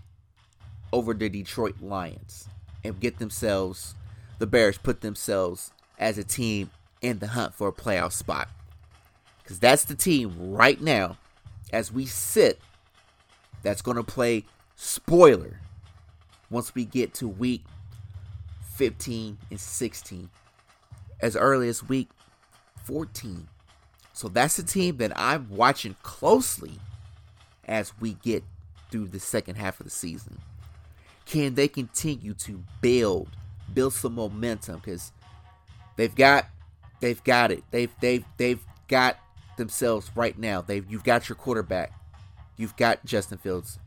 over 0.92 1.14
the 1.14 1.30
Detroit 1.30 1.76
Lions 1.80 2.48
and 2.84 3.00
get 3.00 3.18
themselves 3.18 3.94
the 4.40 4.46
Bears 4.46 4.76
put 4.76 5.00
themselves 5.00 5.72
as 5.98 6.18
a 6.18 6.24
team 6.24 6.68
in 7.00 7.18
the 7.18 7.28
hunt 7.28 7.54
for 7.54 7.68
a 7.68 7.72
playoff 7.72 8.12
spot. 8.12 8.50
Cuz 9.46 9.58
that's 9.58 9.84
the 9.84 9.94
team 9.94 10.34
right 10.52 10.82
now 10.82 11.16
as 11.72 11.90
we 11.90 12.04
sit 12.04 12.60
that's 13.64 13.82
going 13.82 13.96
to 13.96 14.04
play 14.04 14.44
spoiler 14.76 15.58
once 16.50 16.74
we 16.74 16.84
get 16.84 17.14
to 17.14 17.26
week 17.26 17.64
15 18.76 19.38
and 19.50 19.58
16 19.60 20.30
as 21.20 21.34
early 21.34 21.68
as 21.68 21.82
week 21.82 22.10
14. 22.84 23.48
So 24.12 24.28
that's 24.28 24.56
the 24.56 24.62
team 24.62 24.98
that 24.98 25.12
I'm 25.18 25.48
watching 25.50 25.96
closely 26.02 26.78
as 27.64 27.92
we 27.98 28.14
get 28.14 28.44
through 28.90 29.08
the 29.08 29.18
second 29.18 29.56
half 29.56 29.80
of 29.80 29.84
the 29.84 29.90
season. 29.90 30.38
Can 31.26 31.54
they 31.54 31.66
continue 31.66 32.34
to 32.34 32.62
build, 32.80 33.30
build 33.72 33.94
some 33.94 34.14
momentum? 34.14 34.76
Because 34.76 35.10
they've 35.96 36.14
got, 36.14 36.46
they've 37.00 37.22
got 37.24 37.50
it. 37.50 37.64
They've 37.70 37.90
they've 38.00 38.24
they've 38.36 38.62
got 38.88 39.16
themselves 39.56 40.10
right 40.14 40.38
now. 40.38 40.60
They've 40.60 40.88
you've 40.88 41.04
got 41.04 41.28
your 41.28 41.36
quarterback. 41.36 41.92
You've 42.56 42.76
got 42.76 43.04
Justin 43.04 43.38
Fields. 43.38 43.78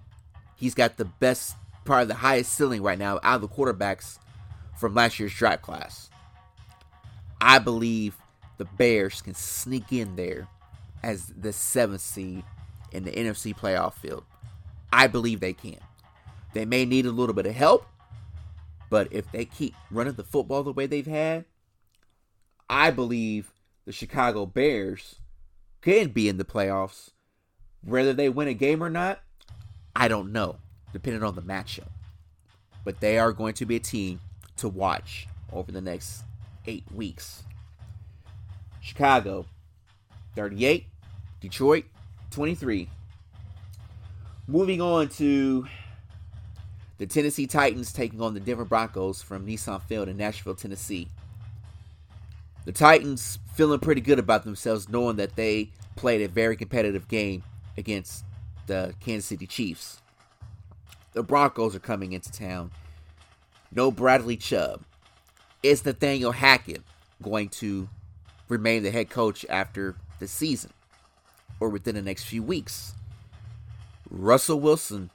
He's 0.56 0.74
got 0.74 0.98
the 0.98 1.06
best, 1.06 1.56
probably 1.86 2.08
the 2.08 2.16
highest 2.16 2.54
ceiling 2.54 2.82
right 2.82 2.98
now 2.98 3.20
out 3.24 3.36
of 3.36 3.42
the 3.42 3.48
quarterbacks 3.48 4.18
from 4.78 4.94
last 4.94 5.20
year's 5.20 5.34
draft 5.34 5.62
class. 5.62 6.10
I 7.40 7.60
believe 7.60 8.18
the 8.58 8.66
Bears 8.66 9.22
can 9.22 9.36
sneak 9.36 9.92
in 9.92 10.16
there 10.16 10.48
as 11.04 11.28
the 11.38 11.54
seventh 11.54 12.02
seed 12.02 12.44
in 12.92 13.04
the 13.04 13.12
NFC 13.12 13.56
playoff 13.56 13.94
field. 13.94 14.24
I 14.92 15.08
believe 15.08 15.40
they 15.40 15.54
can. 15.54 15.78
They 16.54 16.66
may 16.66 16.86
need 16.86 17.06
a 17.06 17.12
little 17.12 17.36
bit 17.36 17.46
of 17.46 17.56
help, 17.56 17.86
but 18.90 19.08
if 19.12 19.32
they 19.32 19.46
keep 19.46 19.76
running 19.92 20.14
the 20.14 20.24
football 20.24 20.64
the 20.64 20.72
way 20.72 20.88
they've 20.88 21.06
had, 21.06 21.46
I 22.70 22.92
believe 22.92 23.54
the 23.86 23.92
Chicago 23.92 24.46
Bears 24.46 25.16
can 25.82 26.10
be 26.10 26.28
in 26.28 26.38
the 26.38 26.46
playoffs. 26.46 27.12
Whether 27.84 28.14
they 28.14 28.30
win 28.30 28.48
a 28.48 28.54
game 28.54 28.84
or 28.84 28.90
not, 28.90 29.20
I 29.96 30.08
don't 30.08 30.32
know, 30.32 30.58
depending 30.94 31.24
on 31.24 31.36
the 31.36 31.42
matchup. 31.42 31.90
But 32.84 33.00
they 33.00 33.18
are 33.18 33.32
going 33.32 33.54
to 33.56 33.66
be 33.66 33.78
a 33.78 33.80
team 33.80 34.20
to 34.58 34.70
watch 34.70 35.28
over 35.52 35.72
the 35.72 35.82
next 35.82 36.24
eight 36.66 36.84
weeks. 36.94 37.44
Chicago, 38.82 39.46
38. 40.36 40.86
Detroit, 41.40 41.86
23. 42.32 42.90
Moving 44.48 44.82
on 44.82 45.10
to 45.10 45.68
the 46.98 47.06
Tennessee 47.06 47.48
Titans 47.48 47.92
taking 47.92 48.22
on 48.22 48.34
the 48.34 48.40
Denver 48.40 48.66
Broncos 48.66 49.22
from 49.22 49.46
Nissan 49.46 49.82
Field 49.84 50.08
in 50.08 50.18
Nashville, 50.18 50.56
Tennessee. 50.56 51.10
The 52.66 52.72
Titans 52.72 53.40
feeling 53.54 53.80
pretty 53.80 54.02
good 54.02 54.20
about 54.20 54.44
themselves, 54.44 54.90
knowing 54.90 55.18
that 55.18 55.36
they 55.36 55.72
played 55.96 56.22
a 56.22 56.28
very 56.28 56.56
competitive 56.56 57.08
game 57.08 57.44
against 57.78 58.26
the 58.66 58.94
Kansas 59.00 59.26
City 59.26 59.48
Chiefs. 59.48 60.02
The 61.14 61.24
Broncos 61.24 61.76
are 61.76 61.80
coming 61.80 62.14
into 62.14 62.32
town. 62.32 62.72
No 63.74 63.92
Bradley 63.92 64.38
Chubb. 64.38 64.84
Is 65.64 65.84
Nathaniel 65.84 66.32
Hackett 66.32 66.84
going 67.22 67.50
to 67.50 67.90
remain 68.48 68.84
the 68.84 68.92
head 68.92 69.10
coach 69.10 69.46
after 69.50 69.96
the 70.20 70.28
season 70.28 70.72
or 71.60 71.70
within 71.70 71.96
the 71.96 72.02
next 72.02 72.26
few 72.26 72.44
weeks? 72.44 72.94
Russell 74.10 74.60
Wilson, 74.60 75.10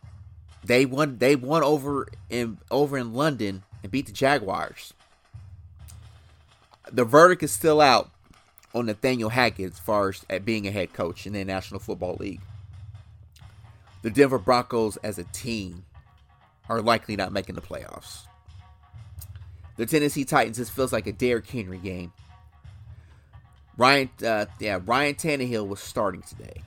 they 0.64 0.84
won 0.84 1.18
they 1.18 1.36
won 1.36 1.62
over 1.62 2.08
in 2.28 2.58
over 2.70 2.98
in 2.98 3.14
London 3.14 3.62
and 3.82 3.90
beat 3.90 4.06
the 4.06 4.12
Jaguars. 4.12 4.92
The 6.90 7.04
verdict 7.04 7.42
is 7.42 7.52
still 7.52 7.80
out 7.80 8.10
on 8.74 8.86
Nathaniel 8.86 9.30
Hackett 9.30 9.72
as 9.72 9.78
far 9.78 10.10
as 10.10 10.24
at 10.28 10.44
being 10.44 10.66
a 10.66 10.70
head 10.70 10.92
coach 10.92 11.26
in 11.26 11.32
the 11.32 11.44
National 11.44 11.80
Football 11.80 12.16
League. 12.18 12.40
The 14.02 14.10
Denver 14.10 14.38
Broncos 14.38 14.96
as 14.98 15.18
a 15.18 15.24
team 15.24 15.84
are 16.68 16.82
likely 16.82 17.16
not 17.16 17.32
making 17.32 17.54
the 17.54 17.60
playoffs. 17.60 18.26
The 19.76 19.86
Tennessee 19.86 20.24
Titans, 20.24 20.58
this 20.58 20.68
feels 20.68 20.92
like 20.92 21.06
a 21.06 21.12
Derrick 21.12 21.48
Henry 21.48 21.78
game. 21.78 22.12
Ryan, 23.78 24.10
uh, 24.24 24.46
yeah, 24.58 24.80
Ryan 24.84 25.14
Tannehill 25.14 25.66
was 25.66 25.80
starting 25.80 26.22
today. 26.22 26.62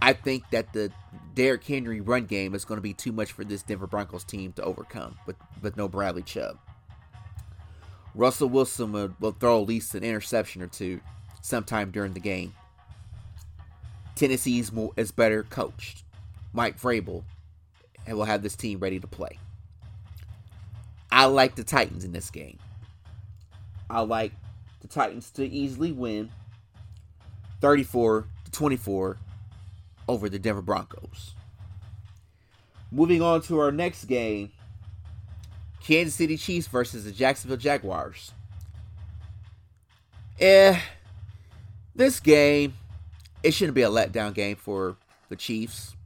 I 0.00 0.12
think 0.12 0.48
that 0.50 0.72
the 0.72 0.90
Derrick 1.34 1.64
Henry 1.64 2.00
run 2.00 2.24
game 2.26 2.54
is 2.54 2.64
going 2.64 2.78
to 2.78 2.82
be 2.82 2.94
too 2.94 3.12
much 3.12 3.32
for 3.32 3.44
this 3.44 3.62
Denver 3.62 3.86
Broncos 3.86 4.24
team 4.24 4.52
to 4.54 4.62
overcome, 4.62 5.18
with, 5.26 5.36
with 5.60 5.76
no 5.76 5.88
Bradley 5.88 6.22
Chubb. 6.22 6.58
Russell 8.14 8.48
Wilson 8.48 8.92
will, 8.92 9.14
will 9.20 9.32
throw 9.32 9.60
at 9.60 9.68
least 9.68 9.94
an 9.94 10.04
interception 10.04 10.62
or 10.62 10.66
two 10.66 11.00
sometime 11.40 11.90
during 11.90 12.14
the 12.14 12.20
game. 12.20 12.54
Tennessee's 14.22 14.72
more, 14.72 14.92
is 14.96 15.10
better 15.10 15.42
coached. 15.42 16.04
Mike 16.52 16.78
Vrabel 16.80 17.24
and 18.06 18.16
will 18.16 18.24
have 18.24 18.40
this 18.40 18.54
team 18.54 18.78
ready 18.78 19.00
to 19.00 19.06
play. 19.08 19.36
I 21.10 21.24
like 21.24 21.56
the 21.56 21.64
Titans 21.64 22.04
in 22.04 22.12
this 22.12 22.30
game. 22.30 22.56
I 23.90 24.02
like 24.02 24.30
the 24.80 24.86
Titans 24.86 25.28
to 25.32 25.44
easily 25.44 25.90
win 25.90 26.30
34 27.60 28.28
to 28.44 28.50
24 28.52 29.18
over 30.06 30.28
the 30.28 30.38
Denver 30.38 30.62
Broncos. 30.62 31.34
Moving 32.92 33.22
on 33.22 33.42
to 33.42 33.58
our 33.58 33.72
next 33.72 34.04
game 34.04 34.52
Kansas 35.82 36.14
City 36.14 36.36
Chiefs 36.36 36.68
versus 36.68 37.06
the 37.06 37.10
Jacksonville 37.10 37.56
Jaguars. 37.56 38.30
Eh, 40.38 40.78
this 41.96 42.20
game, 42.20 42.74
it 43.42 43.52
shouldn't 43.52 43.74
be 43.74 43.82
a 43.82 43.90
letdown 43.90 44.34
game 44.34 44.56
for 44.56 44.96
the 45.28 45.36
Chiefs. 45.36 45.96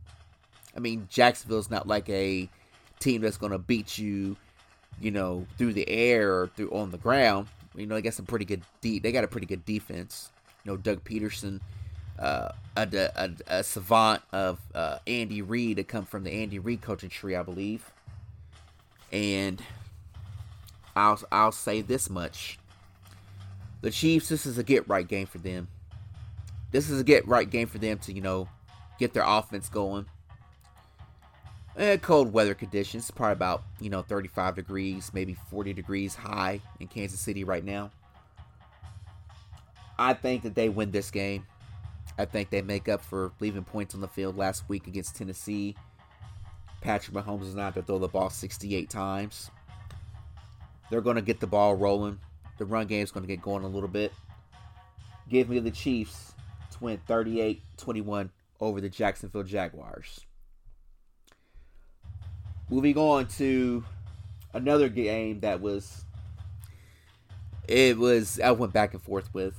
I 0.76 0.80
mean, 0.80 1.06
Jacksonville's 1.10 1.70
not 1.70 1.86
like 1.86 2.08
a 2.08 2.48
team 2.98 3.22
that's 3.22 3.36
going 3.36 3.52
to 3.52 3.58
beat 3.58 3.98
you, 3.98 4.36
you 5.00 5.10
know, 5.10 5.46
through 5.58 5.72
the 5.72 5.88
air 5.88 6.34
or 6.34 6.48
through 6.48 6.70
on 6.70 6.90
the 6.90 6.98
ground. 6.98 7.48
You 7.74 7.86
know, 7.86 7.94
they 7.94 8.02
got 8.02 8.14
some 8.14 8.26
pretty 8.26 8.44
good. 8.44 8.62
De- 8.80 8.98
they 8.98 9.12
got 9.12 9.24
a 9.24 9.28
pretty 9.28 9.46
good 9.46 9.64
defense. 9.64 10.30
You 10.64 10.72
know, 10.72 10.76
Doug 10.76 11.04
Pederson, 11.04 11.60
uh, 12.18 12.50
a, 12.76 13.10
a, 13.16 13.30
a 13.48 13.64
savant 13.64 14.22
of 14.32 14.58
uh, 14.74 14.98
Andy 15.06 15.42
Reid 15.42 15.76
to 15.76 15.84
come 15.84 16.04
from 16.04 16.24
the 16.24 16.30
Andy 16.30 16.58
Reid 16.58 16.80
coaching 16.80 17.10
tree, 17.10 17.36
I 17.36 17.42
believe. 17.42 17.90
And 19.12 19.62
I'll 20.94 21.20
I'll 21.30 21.52
say 21.52 21.82
this 21.82 22.08
much: 22.08 22.58
the 23.82 23.90
Chiefs. 23.90 24.28
This 24.28 24.46
is 24.46 24.58
a 24.58 24.62
get 24.62 24.88
right 24.88 25.06
game 25.06 25.26
for 25.26 25.38
them. 25.38 25.68
This 26.76 26.90
is 26.90 27.00
a 27.00 27.04
get 27.04 27.26
right 27.26 27.48
game 27.48 27.68
for 27.68 27.78
them 27.78 27.96
to 28.00 28.12
you 28.12 28.20
know 28.20 28.50
get 28.98 29.14
their 29.14 29.22
offense 29.26 29.70
going. 29.70 30.04
And 31.74 32.02
cold 32.02 32.34
weather 32.34 32.52
conditions, 32.52 33.10
probably 33.10 33.32
about, 33.32 33.62
you 33.80 33.88
know, 33.88 34.02
35 34.02 34.56
degrees, 34.56 35.10
maybe 35.14 35.32
40 35.50 35.72
degrees 35.72 36.14
high 36.14 36.60
in 36.78 36.86
Kansas 36.88 37.18
City 37.18 37.44
right 37.44 37.64
now. 37.64 37.90
I 39.98 40.12
think 40.12 40.42
that 40.42 40.54
they 40.54 40.68
win 40.68 40.90
this 40.90 41.10
game. 41.10 41.46
I 42.18 42.26
think 42.26 42.50
they 42.50 42.60
make 42.60 42.90
up 42.90 43.00
for 43.00 43.32
leaving 43.40 43.64
points 43.64 43.94
on 43.94 44.02
the 44.02 44.08
field 44.08 44.36
last 44.36 44.68
week 44.68 44.86
against 44.86 45.16
Tennessee. 45.16 45.76
Patrick 46.82 47.16
Mahomes 47.16 47.44
is 47.44 47.54
not 47.54 47.74
going 47.74 47.84
to 47.84 47.86
throw 47.86 47.98
the 47.98 48.08
ball 48.08 48.28
68 48.28 48.90
times. 48.90 49.50
They're 50.90 51.00
going 51.00 51.16
to 51.16 51.22
get 51.22 51.40
the 51.40 51.46
ball 51.46 51.74
rolling. 51.74 52.18
The 52.58 52.66
run 52.66 52.86
game 52.86 53.02
is 53.02 53.12
going 53.12 53.24
to 53.24 53.28
get 53.28 53.40
going 53.40 53.64
a 53.64 53.68
little 53.68 53.88
bit. 53.88 54.12
Give 55.30 55.48
me 55.48 55.58
the 55.58 55.70
Chiefs 55.70 56.35
to 56.78 56.84
win 56.84 56.98
38 57.06 57.62
21 57.76 58.30
over 58.60 58.80
the 58.80 58.88
Jacksonville 58.88 59.42
Jaguars. 59.42 60.20
Moving 62.68 62.96
on 62.98 63.26
to 63.28 63.84
another 64.52 64.88
game 64.88 65.40
that 65.40 65.60
was 65.60 66.04
it 67.68 67.98
was 67.98 68.40
I 68.40 68.50
went 68.52 68.72
back 68.72 68.94
and 68.94 69.02
forth 69.02 69.32
with 69.34 69.54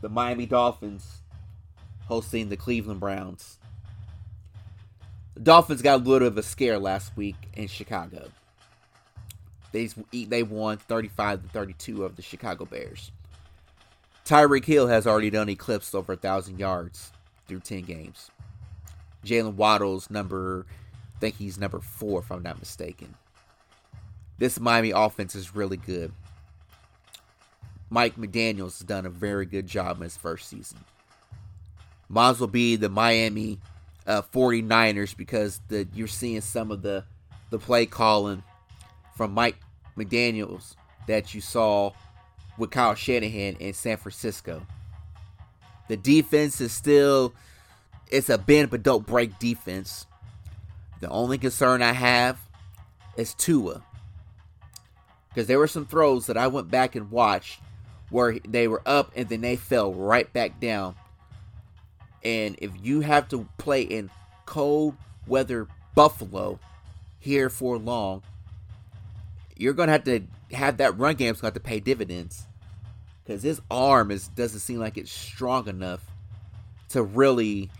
the 0.00 0.08
Miami 0.08 0.46
Dolphins 0.46 1.22
hosting 2.06 2.48
the 2.48 2.56
Cleveland 2.56 3.00
Browns. 3.00 3.58
The 5.34 5.40
Dolphins 5.40 5.82
got 5.82 5.96
a 5.96 6.02
little 6.02 6.18
bit 6.18 6.26
of 6.32 6.38
a 6.38 6.42
scare 6.42 6.78
last 6.78 7.16
week 7.16 7.36
in 7.54 7.68
Chicago. 7.68 8.30
They 9.72 9.88
they 10.12 10.42
won 10.42 10.78
35 10.78 11.42
to 11.42 11.48
32 11.48 12.04
of 12.04 12.16
the 12.16 12.22
Chicago 12.22 12.64
Bears. 12.64 13.12
Tyreek 14.24 14.64
Hill 14.64 14.86
has 14.88 15.06
already 15.06 15.30
done 15.30 15.48
eclipsed 15.48 15.94
over 15.94 16.12
a 16.12 16.16
thousand 16.16 16.58
yards 16.58 17.12
through 17.46 17.60
10 17.60 17.82
games. 17.82 18.30
Jalen 19.24 19.54
Waddle's 19.54 20.10
number, 20.10 20.66
I 21.16 21.18
think 21.18 21.36
he's 21.36 21.58
number 21.58 21.80
four 21.80 22.20
if 22.20 22.30
I'm 22.30 22.42
not 22.42 22.58
mistaken. 22.58 23.14
This 24.38 24.58
Miami 24.58 24.90
offense 24.90 25.34
is 25.34 25.54
really 25.54 25.76
good. 25.76 26.12
Mike 27.90 28.16
McDaniels 28.16 28.78
has 28.78 28.86
done 28.86 29.04
a 29.04 29.10
very 29.10 29.44
good 29.44 29.66
job 29.66 29.96
in 29.96 30.04
his 30.04 30.16
first 30.16 30.48
season. 30.48 30.78
Might 32.08 32.30
as 32.30 32.40
well 32.40 32.46
be 32.46 32.76
the 32.76 32.88
Miami 32.88 33.58
uh, 34.06 34.22
49ers 34.22 35.16
because 35.16 35.60
the, 35.68 35.86
you're 35.92 36.06
seeing 36.06 36.40
some 36.40 36.70
of 36.70 36.82
the, 36.82 37.04
the 37.50 37.58
play 37.58 37.86
calling 37.86 38.42
from 39.16 39.32
Mike 39.32 39.56
McDaniels 39.96 40.76
that 41.06 41.34
you 41.34 41.40
saw 41.40 41.92
with 42.60 42.70
Kyle 42.70 42.94
Shanahan 42.94 43.56
in 43.56 43.72
San 43.72 43.96
Francisco. 43.96 44.64
The 45.88 45.96
defense 45.96 46.60
is 46.60 46.72
still 46.72 47.34
it's 48.08 48.28
a 48.28 48.38
bend 48.38 48.70
but 48.70 48.82
don't 48.82 49.06
break 49.06 49.38
defense. 49.38 50.06
The 51.00 51.08
only 51.08 51.38
concern 51.38 51.82
I 51.82 51.92
have 51.92 52.38
is 53.16 53.34
Tua. 53.34 53.82
Because 55.28 55.46
there 55.46 55.58
were 55.58 55.68
some 55.68 55.86
throws 55.86 56.26
that 56.26 56.36
I 56.36 56.48
went 56.48 56.70
back 56.70 56.94
and 56.96 57.10
watched 57.10 57.60
where 58.10 58.38
they 58.46 58.68
were 58.68 58.82
up 58.84 59.12
and 59.16 59.28
then 59.28 59.40
they 59.40 59.56
fell 59.56 59.94
right 59.94 60.30
back 60.32 60.60
down. 60.60 60.96
And 62.22 62.56
if 62.58 62.72
you 62.82 63.00
have 63.00 63.28
to 63.30 63.48
play 63.56 63.82
in 63.82 64.10
cold 64.44 64.96
weather 65.26 65.68
Buffalo 65.94 66.58
here 67.18 67.48
for 67.48 67.78
long, 67.78 68.22
you're 69.56 69.72
gonna 69.72 69.92
have 69.92 70.04
to 70.04 70.22
have 70.52 70.78
that 70.78 70.98
run 70.98 71.14
game's 71.14 71.40
gonna 71.40 71.48
have 71.48 71.54
to 71.54 71.60
pay 71.60 71.80
dividends. 71.80 72.46
Cause 73.30 73.44
his 73.44 73.62
arm 73.70 74.10
is 74.10 74.26
doesn't 74.26 74.58
seem 74.58 74.80
like 74.80 74.98
it's 74.98 75.12
strong 75.12 75.68
enough 75.68 76.04
to 76.88 77.00
really 77.00 77.70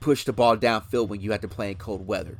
push 0.00 0.24
the 0.24 0.34
ball 0.34 0.54
downfield 0.54 1.08
when 1.08 1.22
you 1.22 1.32
have 1.32 1.40
to 1.40 1.48
play 1.48 1.70
in 1.70 1.78
cold 1.78 2.06
weather. 2.06 2.36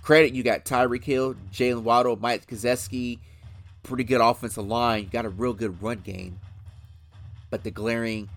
Credit 0.00 0.32
you 0.32 0.42
got 0.42 0.64
Tyreek 0.64 1.04
Hill, 1.04 1.34
Jalen 1.52 1.82
Waddle, 1.82 2.16
Mike 2.16 2.46
Gesicki, 2.46 3.18
pretty 3.82 4.04
good 4.04 4.22
offensive 4.22 4.66
line. 4.66 5.02
You 5.02 5.10
got 5.10 5.26
a 5.26 5.28
real 5.28 5.52
good 5.52 5.82
run 5.82 5.98
game. 5.98 6.40
But 7.50 7.62
the 7.62 7.70
glaring 7.70 8.30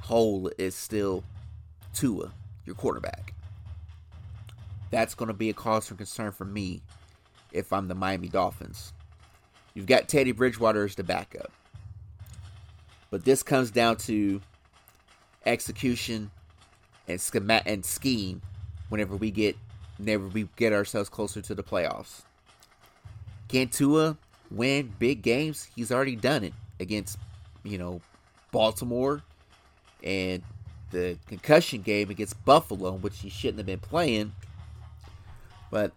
hole 0.00 0.50
is 0.58 0.74
still 0.74 1.24
Tua, 1.94 2.30
your 2.66 2.74
quarterback. 2.74 3.32
That's 4.90 5.14
going 5.14 5.28
to 5.28 5.34
be 5.34 5.48
a 5.48 5.54
cause 5.54 5.88
for 5.88 5.94
concern 5.94 6.32
for 6.32 6.44
me 6.44 6.82
if 7.52 7.72
I'm 7.72 7.88
the 7.88 7.94
Miami 7.94 8.28
Dolphins. 8.28 8.92
You've 9.72 9.86
got 9.86 10.10
Teddy 10.10 10.32
Bridgewater 10.32 10.84
as 10.84 10.94
the 10.94 11.02
backup. 11.02 11.50
But 13.16 13.24
this 13.24 13.42
comes 13.42 13.70
down 13.70 13.96
to 13.96 14.42
execution 15.46 16.30
and 17.08 17.18
schema- 17.18 17.62
and 17.64 17.82
scheme 17.82 18.42
whenever 18.90 19.16
we 19.16 19.30
get 19.30 19.56
whenever 19.96 20.28
we 20.28 20.50
get 20.56 20.74
ourselves 20.74 21.08
closer 21.08 21.40
to 21.40 21.54
the 21.54 21.62
playoffs. 21.62 22.24
Can 23.48 23.68
Tua 23.68 24.18
win 24.50 24.92
big 24.98 25.22
games, 25.22 25.70
he's 25.74 25.90
already 25.90 26.14
done 26.14 26.44
it 26.44 26.52
against, 26.78 27.16
you 27.64 27.78
know, 27.78 28.02
Baltimore 28.52 29.22
and 30.04 30.42
the 30.90 31.16
concussion 31.26 31.80
game 31.80 32.10
against 32.10 32.44
Buffalo, 32.44 32.92
which 32.96 33.20
he 33.20 33.30
shouldn't 33.30 33.60
have 33.60 33.66
been 33.66 33.78
playing. 33.78 34.34
But 35.70 35.92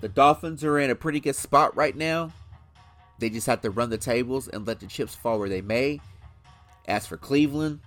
the 0.00 0.08
Dolphins 0.08 0.64
are 0.64 0.78
in 0.78 0.88
a 0.88 0.94
pretty 0.94 1.20
good 1.20 1.36
spot 1.36 1.76
right 1.76 1.94
now. 1.94 2.32
They 3.18 3.28
just 3.28 3.46
have 3.46 3.60
to 3.60 3.68
run 3.68 3.90
the 3.90 3.98
tables 3.98 4.48
and 4.48 4.66
let 4.66 4.80
the 4.80 4.86
chips 4.86 5.14
fall 5.14 5.38
where 5.38 5.50
they 5.50 5.60
may. 5.60 6.00
As 6.86 7.06
for 7.06 7.16
Cleveland, 7.16 7.80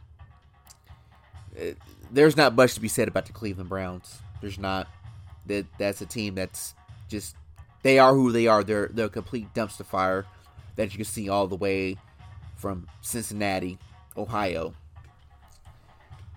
eh, 1.58 1.74
there's 2.12 2.38
not 2.38 2.56
much 2.56 2.74
to 2.76 2.80
be 2.80 2.88
said 2.88 3.08
about 3.08 3.26
the 3.26 3.34
Cleveland 3.34 3.70
Browns. 3.70 4.20
There's 4.42 4.60
not. 4.60 4.88
That 5.48 5.66
that's 5.78 6.02
a 6.02 6.08
team 6.08 6.34
that's 6.34 6.74
just 7.08 7.36
they 7.84 8.00
are 8.00 8.14
who 8.14 8.32
they 8.32 8.48
are. 8.48 8.64
They're 8.64 8.90
they're 8.92 9.06
a 9.06 9.10
complete 9.10 9.54
dumpster 9.54 9.86
fire 9.86 10.26
that 10.76 10.92
you 10.92 10.98
can 10.98 11.06
see 11.06 11.30
all 11.30 11.48
the 11.48 11.56
way 11.56 11.98
from 12.56 12.88
Cincinnati, 13.02 13.78
Ohio. 14.18 14.74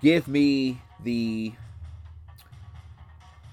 Give 0.03 0.29
me 0.29 0.81
the 1.03 1.53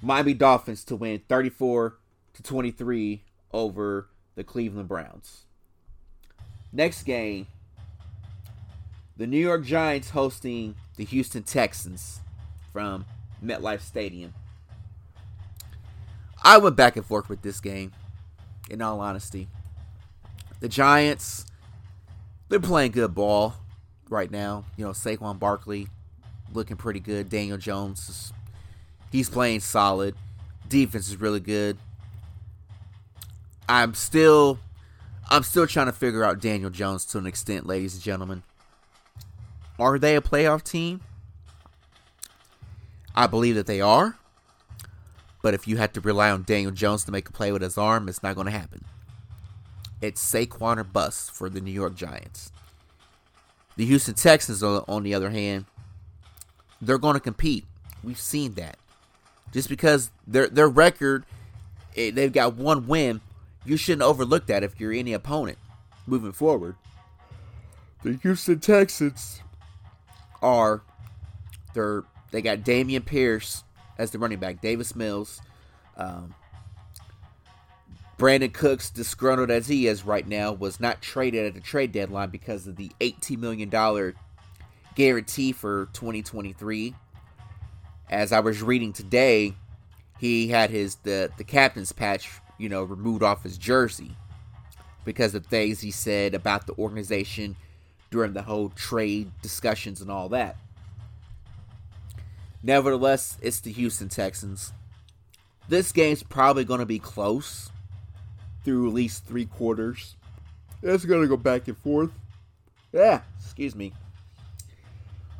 Miami 0.01 0.33
Dolphins 0.33 0.83
to 0.85 0.95
win 0.95 1.21
34 1.27 1.97
to 2.33 2.43
23 2.43 3.23
over 3.51 4.09
the 4.35 4.43
Cleveland 4.43 4.87
Browns. 4.87 5.45
Next 6.71 7.03
game, 7.03 7.47
the 9.17 9.27
New 9.27 9.39
York 9.39 9.63
Giants 9.63 10.09
hosting 10.09 10.75
the 10.97 11.05
Houston 11.05 11.43
Texans 11.43 12.19
from 12.73 13.05
MetLife 13.43 13.81
Stadium. 13.81 14.33
I 16.43 16.57
went 16.57 16.75
back 16.75 16.95
and 16.95 17.05
forth 17.05 17.29
with 17.29 17.41
this 17.41 17.59
game, 17.59 17.91
in 18.69 18.81
all 18.81 18.99
honesty. 18.99 19.47
The 20.59 20.69
Giants, 20.69 21.45
they're 22.49 22.59
playing 22.59 22.91
good 22.91 23.15
ball 23.15 23.55
right 24.09 24.29
now. 24.29 24.65
You 24.77 24.85
know, 24.85 24.91
Saquon 24.91 25.39
Barkley 25.39 25.87
looking 26.53 26.77
pretty 26.77 26.99
good. 26.99 27.29
Daniel 27.29 27.57
Jones, 27.57 28.31
he's 29.11 29.29
playing 29.29 29.61
solid. 29.61 30.15
Defense 30.67 31.07
is 31.07 31.19
really 31.19 31.39
good. 31.39 31.77
I'm 33.67 33.93
still, 33.93 34.59
I'm 35.29 35.43
still 35.43 35.65
trying 35.65 35.87
to 35.87 35.93
figure 35.93 36.23
out 36.23 36.39
Daniel 36.39 36.69
Jones 36.69 37.05
to 37.05 37.17
an 37.17 37.25
extent, 37.25 37.65
ladies 37.65 37.95
and 37.95 38.03
gentlemen. 38.03 38.43
Are 39.79 39.99
they 39.99 40.15
a 40.15 40.21
playoff 40.21 40.63
team? 40.63 41.01
I 43.15 43.27
believe 43.27 43.55
that 43.55 43.67
they 43.67 43.81
are. 43.81 44.17
But 45.41 45.53
if 45.53 45.67
you 45.67 45.77
had 45.77 45.93
to 45.93 46.01
rely 46.01 46.31
on 46.31 46.43
Daniel 46.43 46.71
Jones 46.71 47.03
to 47.05 47.11
make 47.11 47.29
a 47.29 47.31
play 47.31 47.51
with 47.51 47.61
his 47.61 47.77
arm, 47.77 48.09
it's 48.09 48.23
not 48.23 48.35
going 48.35 48.45
to 48.45 48.51
happen. 48.51 48.83
It's 50.01 50.21
Saquon 50.21 50.77
or 50.77 50.83
bust 50.83 51.31
for 51.31 51.49
the 51.49 51.61
New 51.61 51.71
York 51.71 51.95
Giants. 51.95 52.51
The 53.75 53.85
Houston 53.85 54.15
Texans, 54.15 54.63
on 54.63 55.03
the 55.03 55.13
other 55.13 55.29
hand, 55.29 55.65
they're 56.81 56.97
going 56.97 57.13
to 57.13 57.19
compete. 57.19 57.65
We've 58.03 58.19
seen 58.19 58.53
that. 58.53 58.77
Just 59.51 59.69
because 59.69 60.11
their 60.27 60.47
their 60.47 60.67
record, 60.67 61.25
eh, 61.95 62.11
they've 62.11 62.31
got 62.31 62.55
one 62.55 62.87
win, 62.87 63.21
you 63.65 63.77
shouldn't 63.77 64.01
overlook 64.01 64.47
that 64.47 64.63
if 64.63 64.79
you're 64.79 64.91
any 64.91 65.13
opponent 65.13 65.57
moving 66.07 66.31
forward. 66.31 66.75
The 68.03 68.13
Houston 68.21 68.59
Texans 68.59 69.41
are 70.45 70.83
they're 71.73 72.03
they 72.31 72.41
got 72.41 72.59
Dameon 72.59 73.05
Pierce 73.05 73.63
as 73.97 74.11
the 74.11 74.19
running 74.19 74.39
back. 74.39 74.61
Davis 74.61 74.95
Mills. 74.95 75.41
Um, 75.97 76.35
Brandin 78.17 78.53
Cooks, 78.53 78.89
disgruntled 78.89 79.51
as 79.51 79.67
he 79.67 79.87
is 79.87 80.05
right 80.05 80.25
now, 80.25 80.53
was 80.53 80.79
not 80.79 81.01
traded 81.01 81.45
at 81.45 81.53
the 81.53 81.59
trade 81.59 81.91
deadline 81.91 82.29
because 82.29 82.65
of 82.65 82.77
the 82.77 82.91
$18 83.01 83.37
million 83.37 84.13
guarantee 84.95 85.51
for 85.51 85.89
2023. 85.93 86.95
As 88.09 88.31
I 88.31 88.39
was 88.39 88.61
reading 88.61 88.93
today, 88.93 89.53
he 90.17 90.47
had 90.47 90.69
his 90.69 90.95
the, 91.03 91.29
the 91.37 91.43
captain's 91.43 91.91
patch, 91.91 92.29
you 92.57 92.69
know, 92.69 92.83
removed 92.83 93.21
off 93.21 93.43
his 93.43 93.57
jersey 93.57 94.15
because 95.03 95.35
of 95.35 95.45
things 95.45 95.81
he 95.81 95.91
said 95.91 96.33
about 96.33 96.67
the 96.67 96.73
organization 96.73 97.57
during 98.11 98.33
the 98.33 98.43
whole 98.43 98.69
trade 98.69 99.31
discussions 99.41 100.01
and 100.01 100.09
all 100.09 100.29
that. 100.29 100.57
Nevertheless, 102.63 103.37
it's 103.41 103.59
the 103.59 103.71
Houston 103.71 104.09
Texans. 104.09 104.73
This 105.67 105.91
game's 105.91 106.23
probably 106.23 106.65
going 106.65 106.79
to 106.79 106.85
be 106.85 106.99
close 106.99 107.71
through 108.63 108.87
at 108.87 108.93
least 108.93 109.25
three 109.25 109.45
quarters. 109.45 110.15
It's 110.81 111.05
going 111.05 111.21
to 111.21 111.27
go 111.27 111.37
back 111.37 111.67
and 111.67 111.77
forth. 111.77 112.11
Yeah, 112.91 113.21
excuse 113.39 113.75
me. 113.75 113.93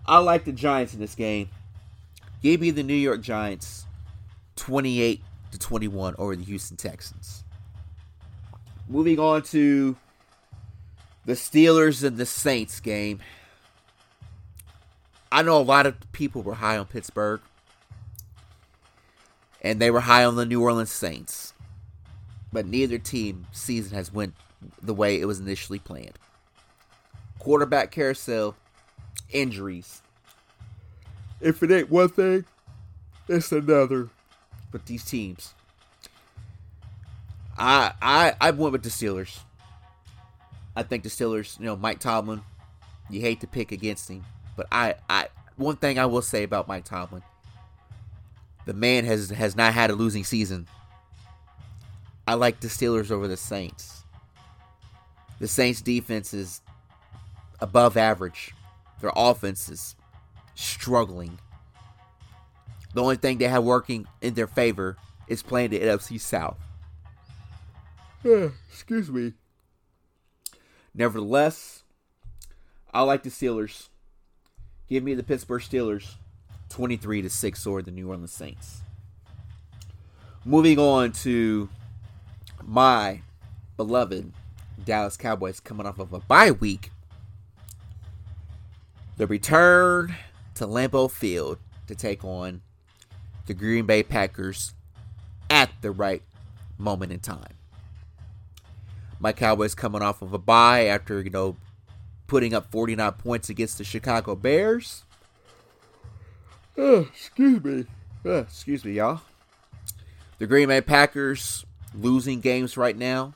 I 0.06 0.20
like 0.20 0.46
the 0.46 0.52
Giants 0.52 0.94
in 0.94 1.00
this 1.00 1.16
game. 1.16 1.50
Give 2.44 2.62
me 2.62 2.70
the 2.70 2.84
New 2.84 2.94
York 2.94 3.22
Giants 3.22 3.86
28 4.56 5.22
to 5.52 5.60
21 5.60 6.16
over 6.18 6.36
the 6.36 6.44
Houston 6.44 6.78
Texans. 6.78 7.44
Moving 8.88 9.20
on 9.20 9.42
to 9.44 9.96
the 11.26 11.34
Steelers 11.34 12.04
and 12.04 12.18
the 12.18 12.26
Saints 12.26 12.80
game. 12.80 13.20
I 15.32 15.42
know 15.42 15.60
a 15.60 15.64
lot 15.64 15.86
of 15.86 15.96
people 16.12 16.44
were 16.44 16.54
high 16.54 16.78
on 16.78 16.86
Pittsburgh, 16.86 17.42
and 19.62 19.80
they 19.80 19.92
were 19.92 20.02
high 20.02 20.24
on 20.24 20.36
the 20.36 20.46
New 20.46 20.62
Orleans 20.62 20.92
Saints, 20.92 21.54
but 22.54 22.66
neither 22.66 22.98
team 22.98 23.48
season 23.52 23.96
has 23.98 24.14
went 24.14 24.36
the 24.82 24.94
way 24.94 25.20
it 25.20 25.26
was 25.26 25.40
initially 25.40 25.80
planned. 25.80 26.18
Quarterback 27.40 27.92
carousel, 27.92 28.56
injuries. 29.32 30.02
If 31.42 31.62
it 31.64 31.72
ain't 31.72 31.92
one 31.92 32.10
thing, 32.10 32.46
it's 33.28 33.52
another. 33.52 34.10
But 34.72 34.86
these 34.86 35.04
teams, 35.04 35.54
I 37.58 37.94
I 38.02 38.36
I 38.40 38.52
went 38.52 38.74
with 38.74 38.84
the 38.84 38.90
Steelers. 38.90 39.40
I 40.76 40.84
think 40.84 41.04
the 41.04 41.10
Steelers, 41.10 41.60
you 41.60 41.66
know, 41.66 41.76
Mike 41.76 42.00
Tomlin, 42.00 42.42
you 43.10 43.22
hate 43.22 43.42
to 43.42 43.48
pick 43.48 43.72
against 43.72 44.10
him, 44.10 44.24
but 44.56 44.68
I 44.72 44.96
I 45.10 45.28
one 45.56 45.78
thing 45.78 46.00
I 46.00 46.06
will 46.06 46.22
say 46.22 46.44
about 46.44 46.68
Mike 46.68 46.86
Tomlin, 46.86 47.24
the 48.66 48.74
man 48.74 49.06
has 49.06 49.30
has 49.30 49.56
not 49.56 49.74
had 49.74 49.90
a 49.90 49.94
losing 49.94 50.24
season. 50.24 50.68
I 52.28 52.34
like 52.34 52.60
the 52.60 52.68
Steelers 52.68 53.12
over 53.12 53.28
the 53.28 53.38
Saints. 53.38 54.04
The 55.40 55.48
Saints 55.48 55.82
defense 55.82 56.34
is 56.34 56.62
above 57.60 57.98
average. 57.98 58.54
Their 59.02 59.12
offense 59.16 59.70
is 59.70 59.96
struggling. 60.56 61.38
The 62.94 63.02
only 63.02 63.18
thing 63.18 63.38
they 63.38 63.48
have 63.48 63.64
working 63.64 64.08
in 64.22 64.34
their 64.34 64.48
favor 64.48 64.98
is 65.28 65.44
playing 65.44 65.72
the 65.72 65.80
NFC 65.80 66.20
South. 66.20 66.58
Eh, 68.24 68.50
excuse 68.72 69.12
me. 69.12 69.34
Nevertheless, 70.96 71.84
I 72.94 73.02
like 73.02 73.24
the 73.24 73.30
Steelers. 73.30 73.90
Give 74.88 75.04
me 75.04 75.14
the 75.14 75.24
Pittsburgh 75.24 75.62
Steelers 75.62 76.16
23 76.70 77.24
to 77.24 77.30
6 77.30 77.68
over 77.68 77.82
the 77.82 77.92
New 77.92 78.08
Orleans 78.08 78.32
Saints. 78.32 78.80
Moving 80.46 80.80
on 80.80 81.12
to 81.12 81.68
my 82.64 83.22
beloved 83.76 84.32
Dallas 84.86 85.18
Cowboys 85.18 85.60
coming 85.60 85.86
off 85.86 86.00
of 86.00 86.14
a 86.14 86.20
bye 86.20 86.52
week. 86.52 86.92
The 89.18 89.28
return 89.28 90.16
to 90.56 90.66
Lambeau 90.66 91.12
Field 91.12 91.58
to 91.88 91.96
take 91.96 92.24
on 92.24 92.62
the 93.48 93.54
Green 93.54 93.86
Bay 93.86 94.04
Packers 94.04 94.74
at 95.50 95.70
the 95.82 95.92
right 95.92 96.24
moment 96.78 97.12
in 97.12 97.20
time. 97.20 97.54
My 99.26 99.34
Cowboys 99.34 99.74
coming 99.74 100.04
off 100.04 100.22
of 100.22 100.34
a 100.34 100.38
bye 100.38 100.86
after, 100.86 101.20
you 101.20 101.32
know, 101.32 101.58
putting 102.28 102.54
up 102.54 102.70
49 102.70 103.12
points 103.14 103.50
against 103.50 103.80
the 103.80 103.84
Chicago 103.84 104.36
Bears. 104.36 105.04
Oh, 106.78 107.10
excuse 107.12 107.64
me. 107.64 107.86
Uh, 108.24 108.42
excuse 108.42 108.86
me, 108.86 108.92
y'all. 108.92 109.22
The 110.38 110.46
Green 110.46 110.68
Bay 110.68 110.80
Packers 110.80 111.66
losing 111.96 112.40
games 112.40 112.78
right 112.78 112.96
now. 112.96 113.34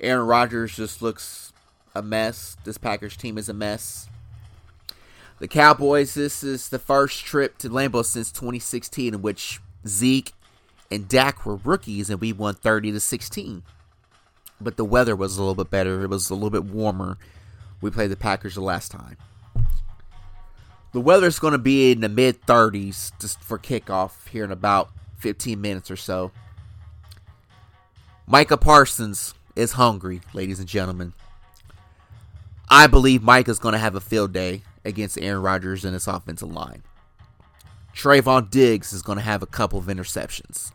Aaron 0.00 0.26
Rodgers 0.26 0.74
just 0.74 1.02
looks 1.02 1.52
a 1.94 2.02
mess. 2.02 2.56
This 2.64 2.78
Packers 2.78 3.16
team 3.16 3.38
is 3.38 3.48
a 3.48 3.54
mess. 3.54 4.08
The 5.38 5.46
Cowboys, 5.46 6.14
this 6.14 6.42
is 6.42 6.68
the 6.68 6.80
first 6.80 7.24
trip 7.24 7.58
to 7.58 7.68
Lambeau 7.68 8.04
since 8.04 8.32
2016 8.32 9.14
in 9.14 9.22
which 9.22 9.60
Zeke 9.86 10.32
and 10.90 11.06
Dak 11.06 11.46
were 11.46 11.54
rookies 11.54 12.10
and 12.10 12.20
we 12.20 12.32
won 12.32 12.54
30 12.54 12.90
to 12.90 12.98
16. 12.98 13.62
But 14.60 14.76
the 14.76 14.84
weather 14.84 15.14
was 15.14 15.36
a 15.36 15.40
little 15.40 15.54
bit 15.54 15.70
better. 15.70 16.02
It 16.02 16.10
was 16.10 16.30
a 16.30 16.34
little 16.34 16.50
bit 16.50 16.64
warmer. 16.64 17.18
We 17.80 17.90
played 17.90 18.10
the 18.10 18.16
Packers 18.16 18.54
the 18.54 18.62
last 18.62 18.90
time. 18.90 19.16
The 20.92 21.00
weather's 21.00 21.38
going 21.38 21.52
to 21.52 21.58
be 21.58 21.92
in 21.92 22.00
the 22.00 22.08
mid 22.08 22.40
30s 22.46 23.12
just 23.20 23.42
for 23.42 23.58
kickoff 23.58 24.28
here 24.28 24.44
in 24.44 24.50
about 24.50 24.90
15 25.18 25.60
minutes 25.60 25.90
or 25.90 25.96
so. 25.96 26.32
Micah 28.26 28.56
Parsons 28.56 29.34
is 29.54 29.72
hungry, 29.72 30.20
ladies 30.32 30.58
and 30.58 30.68
gentlemen. 30.68 31.12
I 32.68 32.86
believe 32.86 33.22
Micah's 33.22 33.58
going 33.58 33.74
to 33.74 33.78
have 33.78 33.94
a 33.94 34.00
field 34.00 34.32
day 34.32 34.62
against 34.84 35.18
Aaron 35.18 35.42
Rodgers 35.42 35.84
and 35.84 35.94
his 35.94 36.08
offensive 36.08 36.50
line. 36.50 36.82
Trevon 37.94 38.50
Diggs 38.50 38.92
is 38.92 39.02
going 39.02 39.18
to 39.18 39.24
have 39.24 39.42
a 39.42 39.46
couple 39.46 39.78
of 39.78 39.86
interceptions. 39.86 40.72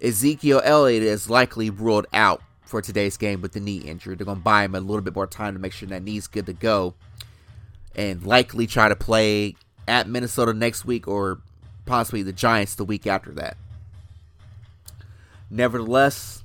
Ezekiel 0.00 0.60
Elliott 0.64 1.02
is 1.02 1.28
likely 1.28 1.70
ruled 1.70 2.06
out 2.12 2.42
for 2.62 2.82
today's 2.82 3.16
game 3.16 3.40
with 3.40 3.52
the 3.52 3.60
knee 3.60 3.78
injury. 3.78 4.14
They're 4.14 4.26
going 4.26 4.38
to 4.38 4.44
buy 4.44 4.64
him 4.64 4.74
a 4.74 4.80
little 4.80 5.02
bit 5.02 5.14
more 5.14 5.26
time 5.26 5.54
to 5.54 5.60
make 5.60 5.72
sure 5.72 5.88
that 5.88 6.02
knee's 6.02 6.26
good 6.26 6.46
to 6.46 6.52
go 6.52 6.94
and 7.96 8.24
likely 8.24 8.66
try 8.66 8.88
to 8.88 8.96
play 8.96 9.56
at 9.88 10.08
Minnesota 10.08 10.52
next 10.52 10.84
week 10.84 11.08
or 11.08 11.40
possibly 11.86 12.22
the 12.22 12.32
Giants 12.32 12.74
the 12.74 12.84
week 12.84 13.06
after 13.06 13.32
that. 13.32 13.56
Nevertheless, 15.50 16.44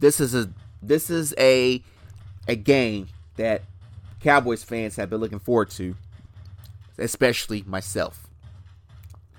this 0.00 0.20
is 0.20 0.34
a 0.34 0.50
this 0.82 1.08
is 1.08 1.34
a 1.38 1.82
a 2.46 2.56
game 2.56 3.08
that 3.36 3.62
Cowboys 4.20 4.62
fans 4.62 4.96
have 4.96 5.08
been 5.08 5.20
looking 5.20 5.38
forward 5.38 5.70
to, 5.70 5.96
especially 6.98 7.62
myself. 7.66 8.28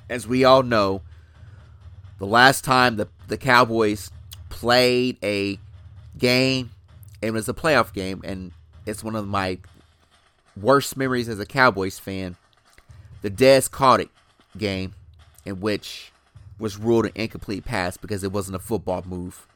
As 0.10 0.28
we 0.28 0.44
all 0.44 0.64
know, 0.64 1.02
the 2.18 2.26
last 2.26 2.64
time 2.64 2.96
the, 2.96 3.08
the 3.28 3.38
Cowboys 3.38 4.12
played 4.50 5.18
a 5.24 5.60
game, 6.18 6.72
and 7.22 7.30
it 7.30 7.32
was 7.32 7.50
a 7.50 7.54
playoff 7.54 7.94
game, 7.94 8.22
and 8.24 8.52
it's 8.86 9.04
one 9.04 9.16
of 9.16 9.28
my 9.28 9.58
worst 10.60 10.96
memories 10.96 11.28
as 11.30 11.40
a 11.40 11.46
Cowboys 11.46 12.00
fan. 12.00 12.36
The 13.22 13.32
Dez 13.32 13.70
Caught 13.70 14.02
It 14.02 14.10
game, 14.58 14.94
in 15.44 15.60
which 15.60 16.12
was 16.60 16.78
ruled 16.78 17.06
an 17.06 17.12
incomplete 17.16 17.66
pass 17.66 17.98
because 17.98 18.24
it 18.24 18.32
wasn't 18.32 18.56
a 18.56 18.60
football 18.60 19.04
move. 19.06 19.48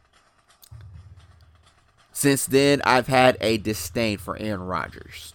Since 2.11 2.47
then, 2.47 2.81
I've 2.83 3.07
had 3.07 3.37
a 3.39 3.57
disdain 3.57 4.17
for 4.17 4.37
Aaron 4.37 4.63
Rodgers. 4.63 5.33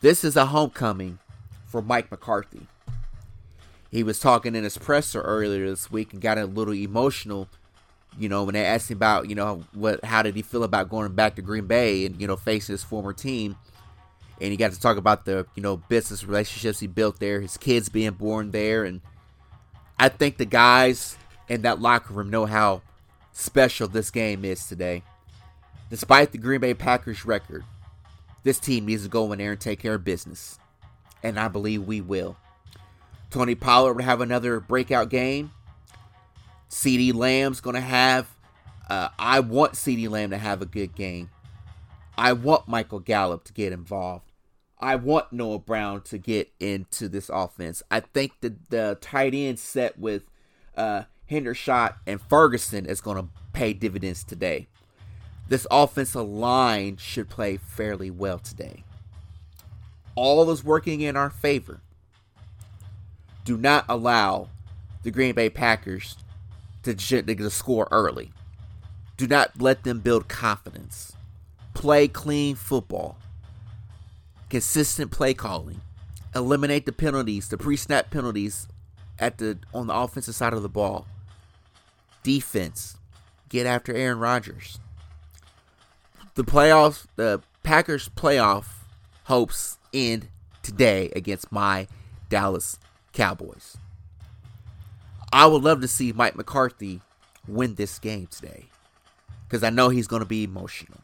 This 0.00 0.24
is 0.24 0.36
a 0.36 0.46
homecoming 0.46 1.18
for 1.66 1.82
Mike 1.82 2.10
McCarthy. 2.10 2.66
He 3.90 4.02
was 4.02 4.18
talking 4.18 4.54
in 4.54 4.64
his 4.64 4.78
presser 4.78 5.22
earlier 5.22 5.68
this 5.68 5.90
week 5.90 6.12
and 6.12 6.20
got 6.20 6.38
a 6.38 6.44
little 6.44 6.74
emotional, 6.74 7.48
you 8.18 8.28
know, 8.28 8.44
when 8.44 8.52
they 8.52 8.64
asked 8.64 8.90
him 8.90 8.98
about, 8.98 9.28
you 9.28 9.34
know, 9.34 9.64
what 9.72 10.04
how 10.04 10.22
did 10.22 10.36
he 10.36 10.42
feel 10.42 10.64
about 10.64 10.90
going 10.90 11.12
back 11.14 11.36
to 11.36 11.42
Green 11.42 11.66
Bay 11.66 12.04
and, 12.04 12.20
you 12.20 12.26
know, 12.26 12.36
facing 12.36 12.74
his 12.74 12.84
former 12.84 13.12
team. 13.12 13.56
And 14.40 14.50
he 14.50 14.56
got 14.56 14.72
to 14.72 14.80
talk 14.80 14.98
about 14.98 15.24
the, 15.24 15.46
you 15.54 15.62
know, 15.62 15.78
business 15.78 16.24
relationships 16.24 16.80
he 16.80 16.86
built 16.86 17.18
there, 17.18 17.40
his 17.40 17.56
kids 17.56 17.88
being 17.88 18.12
born 18.12 18.50
there 18.50 18.84
and 18.84 19.00
I 19.98 20.08
think 20.08 20.36
the 20.36 20.44
guys 20.44 21.16
in 21.48 21.62
that 21.62 21.80
locker 21.80 22.14
room 22.14 22.30
know 22.30 22.46
how 22.46 22.82
special 23.32 23.88
this 23.88 24.10
game 24.10 24.44
is 24.44 24.66
today. 24.66 25.02
Despite 25.90 26.32
the 26.32 26.38
Green 26.38 26.60
Bay 26.60 26.74
Packers 26.74 27.24
record, 27.24 27.64
this 28.44 28.60
team 28.60 28.86
needs 28.86 29.02
to 29.02 29.08
go 29.08 29.32
in 29.32 29.38
there 29.38 29.52
and 29.52 29.60
take 29.60 29.80
care 29.80 29.94
of 29.94 30.04
business. 30.04 30.58
And 31.22 31.38
I 31.38 31.48
believe 31.48 31.82
we 31.82 32.00
will. 32.00 32.36
Tony 33.30 33.54
Pollard 33.54 33.94
would 33.94 34.04
have 34.04 34.20
another 34.20 34.60
breakout 34.60 35.10
game. 35.10 35.52
CD 36.68 37.12
Lamb's 37.12 37.60
going 37.60 37.74
to 37.74 37.80
have, 37.80 38.26
uh, 38.88 39.08
I 39.18 39.40
want 39.40 39.76
CD 39.76 40.08
Lamb 40.08 40.30
to 40.30 40.38
have 40.38 40.62
a 40.62 40.66
good 40.66 40.94
game. 40.94 41.30
I 42.16 42.32
want 42.32 42.68
Michael 42.68 43.00
Gallup 43.00 43.44
to 43.44 43.52
get 43.52 43.72
involved. 43.72 44.32
I 44.78 44.96
want 44.96 45.32
Noah 45.32 45.58
Brown 45.58 46.02
to 46.02 46.18
get 46.18 46.52
into 46.60 47.08
this 47.08 47.30
offense. 47.32 47.82
I 47.90 48.00
think 48.00 48.32
the, 48.40 48.54
the 48.70 48.98
tight 49.00 49.34
end 49.34 49.58
set 49.58 49.98
with 49.98 50.24
uh, 50.76 51.04
Hendershot 51.30 51.94
and 52.06 52.20
Ferguson 52.20 52.86
is 52.86 53.00
going 53.00 53.16
to 53.16 53.28
pay 53.52 53.72
dividends 53.72 54.24
today 54.24 54.68
this 55.48 55.66
offensive 55.70 56.28
line 56.28 56.96
should 56.98 57.28
play 57.28 57.56
fairly 57.56 58.10
well 58.10 58.38
today. 58.38 58.84
All 60.14 60.50
is 60.50 60.62
working 60.62 61.00
in 61.00 61.16
our 61.16 61.30
favor. 61.30 61.80
Do 63.48 63.56
not 63.56 63.86
allow 63.88 64.50
the 65.04 65.10
Green 65.10 65.34
Bay 65.34 65.48
Packers 65.48 66.18
to, 66.82 66.94
to 66.94 67.48
score 67.48 67.88
early. 67.90 68.30
Do 69.16 69.26
not 69.26 69.58
let 69.58 69.84
them 69.84 70.00
build 70.00 70.28
confidence. 70.28 71.14
Play 71.72 72.08
clean 72.08 72.56
football. 72.56 73.16
Consistent 74.50 75.10
play 75.10 75.32
calling. 75.32 75.80
eliminate 76.34 76.84
the 76.84 76.92
penalties, 76.92 77.48
the 77.48 77.56
pre-snap 77.56 78.10
penalties 78.10 78.68
at 79.18 79.38
the 79.38 79.58
on 79.72 79.86
the 79.86 79.94
offensive 79.94 80.34
side 80.34 80.52
of 80.52 80.60
the 80.60 80.68
ball. 80.68 81.06
Defense, 82.22 82.98
get 83.48 83.64
after 83.66 83.94
Aaron 83.94 84.18
Rodgers. 84.18 84.78
The 86.34 86.44
playoffs, 86.44 87.06
the 87.16 87.40
Packers 87.62 88.10
playoff 88.10 88.66
hopes 89.24 89.78
end 89.94 90.28
today 90.62 91.10
against 91.16 91.50
my 91.50 91.88
Dallas 92.28 92.78
Cowboys. 93.18 93.76
I 95.32 95.46
would 95.46 95.64
love 95.64 95.80
to 95.80 95.88
see 95.88 96.12
Mike 96.12 96.36
McCarthy 96.36 97.00
win 97.48 97.74
this 97.74 97.98
game 97.98 98.28
today 98.28 98.66
because 99.42 99.64
I 99.64 99.70
know 99.70 99.88
he's 99.88 100.06
going 100.06 100.22
to 100.22 100.28
be 100.28 100.44
emotional. 100.44 101.00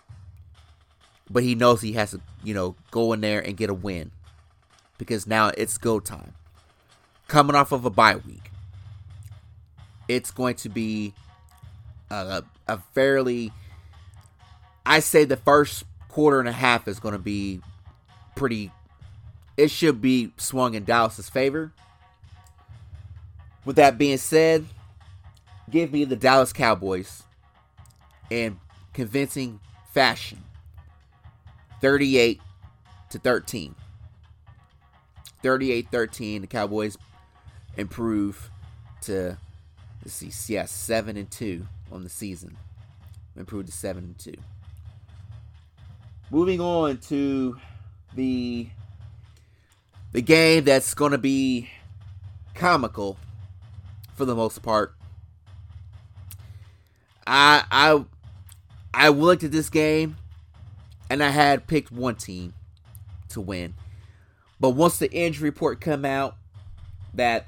But 1.28 1.42
he 1.42 1.56
knows 1.56 1.80
he 1.80 1.94
has 1.94 2.12
to, 2.12 2.20
you 2.44 2.54
know, 2.54 2.76
go 2.92 3.12
in 3.14 3.20
there 3.20 3.40
and 3.40 3.56
get 3.56 3.68
a 3.68 3.74
win 3.74 4.12
because 4.96 5.26
now 5.26 5.50
it's 5.58 5.76
go 5.76 5.98
time. 5.98 6.34
Coming 7.26 7.56
off 7.56 7.72
of 7.72 7.84
a 7.84 7.90
bye 7.90 8.14
week, 8.14 8.52
it's 10.06 10.30
going 10.30 10.54
to 10.56 10.68
be 10.68 11.14
a, 12.10 12.44
a 12.68 12.78
fairly, 12.94 13.50
I 14.86 15.00
say 15.00 15.24
the 15.24 15.36
first 15.36 15.82
quarter 16.08 16.38
and 16.38 16.48
a 16.48 16.52
half 16.52 16.86
is 16.86 17.00
going 17.00 17.14
to 17.14 17.18
be 17.18 17.60
pretty, 18.36 18.70
it 19.56 19.72
should 19.72 20.00
be 20.00 20.30
swung 20.36 20.74
in 20.74 20.84
Dallas's 20.84 21.28
favor. 21.28 21.72
With 23.64 23.76
that 23.76 23.96
being 23.96 24.18
said, 24.18 24.66
give 25.70 25.92
me 25.92 26.04
the 26.04 26.16
Dallas 26.16 26.52
Cowboys 26.52 27.22
in 28.30 28.58
convincing 28.92 29.60
fashion 29.92 30.42
38 31.80 32.40
to 33.10 33.18
13. 33.18 33.74
38 35.42 35.88
13. 35.90 36.40
The 36.42 36.46
Cowboys 36.46 36.96
improve 37.76 38.50
to, 39.02 39.36
let's 40.02 40.14
see, 40.14 40.52
yeah, 40.52 40.64
7 40.64 41.16
and 41.16 41.30
2 41.30 41.66
on 41.92 42.02
the 42.02 42.08
season. 42.08 42.56
Improved 43.36 43.66
to 43.66 43.72
7 43.72 44.04
and 44.04 44.18
2. 44.18 44.32
Moving 46.30 46.60
on 46.60 46.98
to 46.98 47.58
the 48.14 48.68
the 50.12 50.22
game 50.22 50.64
that's 50.64 50.94
going 50.94 51.10
to 51.10 51.18
be 51.18 51.68
comical 52.54 53.18
for 54.14 54.24
the 54.24 54.34
most 54.34 54.62
part. 54.62 54.94
I 57.26 57.64
I 57.70 58.04
I 58.92 59.08
looked 59.08 59.42
at 59.42 59.52
this 59.52 59.68
game 59.68 60.16
and 61.10 61.22
I 61.22 61.30
had 61.30 61.66
picked 61.66 61.90
one 61.90 62.16
team 62.16 62.54
to 63.30 63.40
win. 63.40 63.74
But 64.60 64.70
once 64.70 64.98
the 64.98 65.12
injury 65.12 65.50
report 65.50 65.80
come 65.80 66.04
out 66.04 66.36
that 67.12 67.46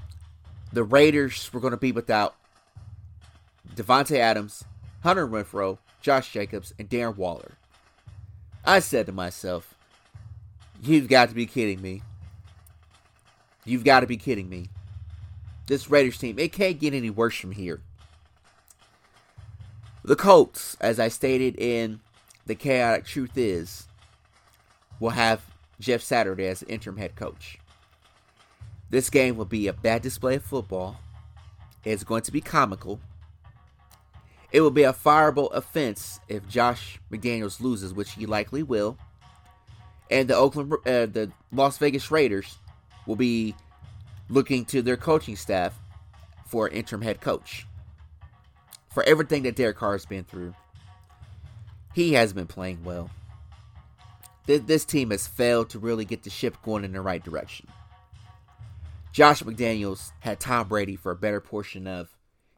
the 0.73 0.85
Raiders 0.85 1.51
were 1.53 1.61
going 1.61 1.71
to 1.71 1.77
be 1.77 1.93
without 1.93 2.35
Davante 3.75 4.19
Adams, 4.19 4.65
Hunter 5.03 5.27
Renfrow, 5.27 5.79
Josh 6.01 6.33
Jacobs, 6.33 6.75
and 6.79 6.89
Darren 6.89 7.17
Waller, 7.17 7.53
I 8.65 8.81
said 8.81 9.07
to 9.07 9.13
myself, 9.13 9.75
"You've 10.83 11.09
got 11.09 11.29
to 11.29 11.35
be 11.35 11.47
kidding 11.47 11.81
me! 11.81 12.03
You've 13.65 13.85
got 13.85 14.01
to 14.01 14.07
be 14.07 14.17
kidding 14.17 14.49
me! 14.49 14.69
This 15.67 15.91
Raiders 15.91 16.19
team, 16.19 16.39
it 16.39 16.53
can't 16.53 16.79
get 16.79 16.95
any 16.95 17.11
worse 17.11 17.37
from 17.37 17.53
here." 17.53 17.81
The 20.05 20.17
Colts, 20.17 20.77
as 20.81 21.01
I 21.01 21.09
stated 21.09 21.57
in 21.59 22.01
the 22.47 22.55
Khaotik 22.55 23.05
Truth 23.05 23.37
Iz, 23.37 23.89
will 25.01 25.11
have 25.11 25.43
Jeff 25.81 26.01
Saturday 26.01 26.47
as 26.47 26.63
interim 26.63 26.97
head 26.97 27.17
coach. 27.17 27.59
This 28.89 29.11
game 29.11 29.37
will 29.37 29.47
be 29.47 29.67
a 29.67 29.73
bad 29.73 30.03
display 30.03 30.37
of 30.37 30.45
football. 30.45 31.01
It's 31.85 32.05
going 32.05 32.23
to 32.23 32.33
be 32.33 32.41
comical. 32.41 33.01
It 34.53 34.61
will 34.61 34.71
be 34.71 34.85
a 34.85 34.93
fireable 34.93 35.53
offense 35.53 36.21
if 36.29 36.49
Josh 36.49 37.01
McDaniels 37.11 37.61
loses, 37.61 37.93
which 37.93 38.13
he 38.13 38.27
likely 38.27 38.63
will. 38.63 38.97
And 40.09 40.29
the 40.29 40.37
Oakland, 40.37 40.73
uh, 40.73 41.07
the 41.07 41.33
Las 41.51 41.79
Vegas 41.79 42.11
Raiders 42.13 42.59
will 43.07 43.17
be 43.17 43.57
looking 44.29 44.65
to 44.67 44.83
their 44.83 44.97
coaching 44.97 45.37
staff 45.37 45.79
for 46.47 46.67
an 46.67 46.73
interim 46.73 47.03
head 47.03 47.21
coach. 47.21 47.67
For 48.91 49.03
everything 49.03 49.43
that 49.43 49.57
Derek 49.57 49.77
Carr 49.77 49.93
has 49.93 50.07
been 50.07 50.25
through, 50.25 50.55
he 51.95 52.15
has 52.15 52.33
been 52.33 52.47
playing 52.47 52.85
well. 52.85 53.11
This, 54.47 54.61
this 54.63 54.85
team 54.85 55.11
has 55.11 55.27
failed 55.27 55.71
to 55.71 55.79
really 55.79 56.05
get 56.05 56.23
the 56.23 56.31
ship 56.31 56.57
going 56.63 56.85
in 56.85 56.93
the 56.93 57.01
right 57.01 57.23
direction. 57.23 57.67
Josh 59.13 59.43
McDaniels 59.43 60.13
had 60.21 60.41
Tom 60.41 60.69
Brady 60.69 60.95
for 60.95 61.11
a 61.11 61.17
better 61.17 61.41
portion 61.41 61.87
of 61.87 62.11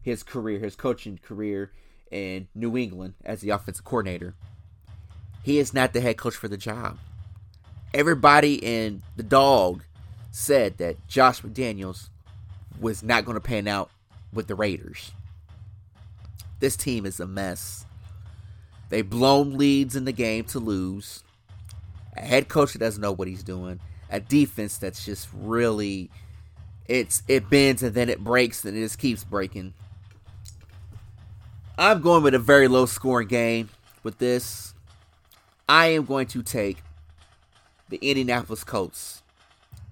his 0.03 0.23
career, 0.23 0.59
his 0.59 0.77
coaching 0.77 1.19
career 1.19 1.73
in 2.11 2.49
New 2.55 2.77
England 2.77 3.15
as 3.25 3.41
the 3.41 3.51
offensive 3.51 3.85
coordinator. 3.85 4.35
He 5.43 5.59
is 5.59 5.73
not 5.73 5.93
the 5.93 6.01
head 6.01 6.17
coach 6.17 6.35
for 6.35 6.49
the 6.49 6.57
job. 6.57 6.99
Everybody 7.95 8.55
in 8.55 9.03
the 9.17 9.23
dog 9.23 9.85
said 10.31 10.79
that 10.79 11.07
Josh 11.09 11.43
McDaniels 11.43 12.09
was 12.81 13.03
not 13.03 13.25
going 13.25 13.35
to 13.37 13.41
pan 13.41 13.67
out 13.67 13.91
with 14.33 14.47
the 14.47 14.55
Raiders. 14.55 15.13
This 16.61 16.77
team 16.77 17.07
is 17.07 17.21
a 17.21 17.27
mess. 17.27 17.87
They've 18.89 19.09
blown 19.09 19.57
leads 19.57 19.97
in 19.97 20.05
the 20.05 20.13
game 20.13 20.45
to 20.45 20.59
lose. 20.59 21.23
A 22.17 22.21
head 22.21 22.49
coach 22.49 22.73
that 22.73 22.79
doesn't 22.79 23.01
know 23.01 23.13
what 23.13 23.29
he's 23.29 23.43
doing. 23.43 23.81
A 24.11 24.21
defense 24.21 24.79
that's 24.79 25.05
just 25.05 25.29
really 25.35 26.11
it's 26.87 27.23
it 27.29 27.51
bends 27.51 27.83
and 27.83 27.95
then 27.95 28.09
it 28.09 28.25
breaks 28.25 28.65
and 28.65 28.77
it 28.77 28.81
just 28.81 28.99
keeps 28.99 29.23
breaking. 29.23 29.75
I'm 31.77 32.01
going 32.01 32.23
with 32.23 32.35
a 32.35 32.39
very 32.39 32.67
low 32.67 32.87
scoring 32.87 33.29
game 33.29 33.69
with 34.03 34.19
this. 34.19 34.75
I 35.69 35.89
am 35.89 36.07
going 36.07 36.27
to 36.29 36.43
take 36.43 36.79
the 37.91 37.99
Indianapolis 37.99 38.65
Colts 38.65 39.23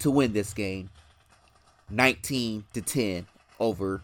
to 0.01 0.11
win 0.11 0.33
this 0.33 0.53
game 0.53 0.91
19 1.91 2.65
to 2.73 2.83
10 2.83 3.27
over 3.61 4.03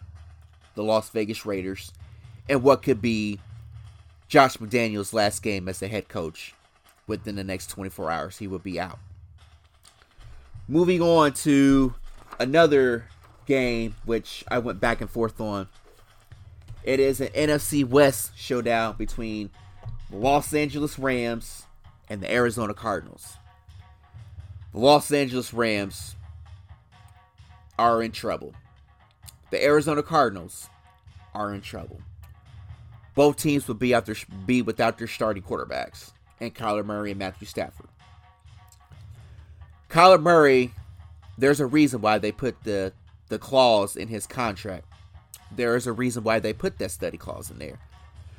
the 0.75 0.83
Las 0.83 1.09
Vegas 1.09 1.45
Raiders 1.45 1.91
and 2.49 2.63
what 2.63 2.81
could 2.81 3.01
be 3.01 3.39
Josh 4.27 4.57
McDaniels' 4.57 5.13
last 5.13 5.43
game 5.43 5.67
as 5.67 5.79
the 5.79 5.87
head 5.87 6.07
coach. 6.07 6.53
Within 7.05 7.35
the 7.35 7.43
next 7.43 7.67
24 7.67 8.09
hours, 8.09 8.37
he 8.37 8.47
will 8.47 8.59
be 8.59 8.79
out. 8.79 8.97
Moving 10.69 11.01
on 11.01 11.33
to 11.33 11.93
another 12.39 13.05
game, 13.45 13.95
which 14.05 14.45
I 14.49 14.59
went 14.59 14.79
back 14.79 15.01
and 15.01 15.09
forth 15.09 15.41
on. 15.41 15.67
It 16.83 16.99
is 16.99 17.19
an 17.19 17.27
NFC 17.27 17.85
West 17.85 18.31
showdown 18.37 18.95
between 18.97 19.49
the 20.09 20.17
Los 20.17 20.53
Angeles 20.53 20.97
Rams 20.97 21.63
and 22.09 22.21
the 22.21 22.31
Arizona 22.31 22.73
Cardinals. 22.73 23.37
The 24.73 24.79
Los 24.79 25.11
Angeles 25.11 25.53
Rams 25.53 26.15
are 27.79 28.03
in 28.03 28.11
trouble. 28.11 28.53
The 29.51 29.63
Arizona 29.63 30.03
Cardinals 30.03 30.69
are 31.33 31.53
in 31.53 31.61
trouble 31.61 32.01
both 33.15 33.37
teams 33.37 33.67
would 33.67 33.79
be 33.79 33.93
out 33.93 34.05
their, 34.05 34.15
be 34.45 34.61
without 34.61 34.97
their 34.97 35.07
starting 35.07 35.43
quarterbacks 35.43 36.11
and 36.39 36.53
Kyler 36.53 36.85
Murray 36.85 37.11
and 37.11 37.19
Matthew 37.19 37.47
Stafford. 37.47 37.87
Kyler 39.89 40.21
Murray, 40.21 40.73
there's 41.37 41.59
a 41.59 41.65
reason 41.65 42.01
why 42.01 42.17
they 42.17 42.31
put 42.31 42.63
the 42.63 42.93
the 43.29 43.39
clause 43.39 43.95
in 43.95 44.07
his 44.07 44.27
contract. 44.27 44.85
There 45.55 45.75
is 45.75 45.87
a 45.87 45.93
reason 45.93 46.23
why 46.23 46.39
they 46.39 46.53
put 46.53 46.77
that 46.79 46.91
study 46.91 47.17
clause 47.17 47.49
in 47.49 47.57
there. 47.57 47.79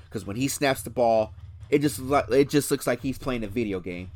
Because 0.04 0.26
when 0.26 0.36
he 0.36 0.46
snaps 0.46 0.82
the 0.82 0.90
ball, 0.90 1.32
it 1.70 1.78
just 1.78 2.00
it 2.30 2.48
just 2.48 2.70
looks 2.70 2.86
like 2.86 3.00
he's 3.00 3.18
playing 3.18 3.44
a 3.44 3.48
video 3.48 3.80
game. 3.80 4.10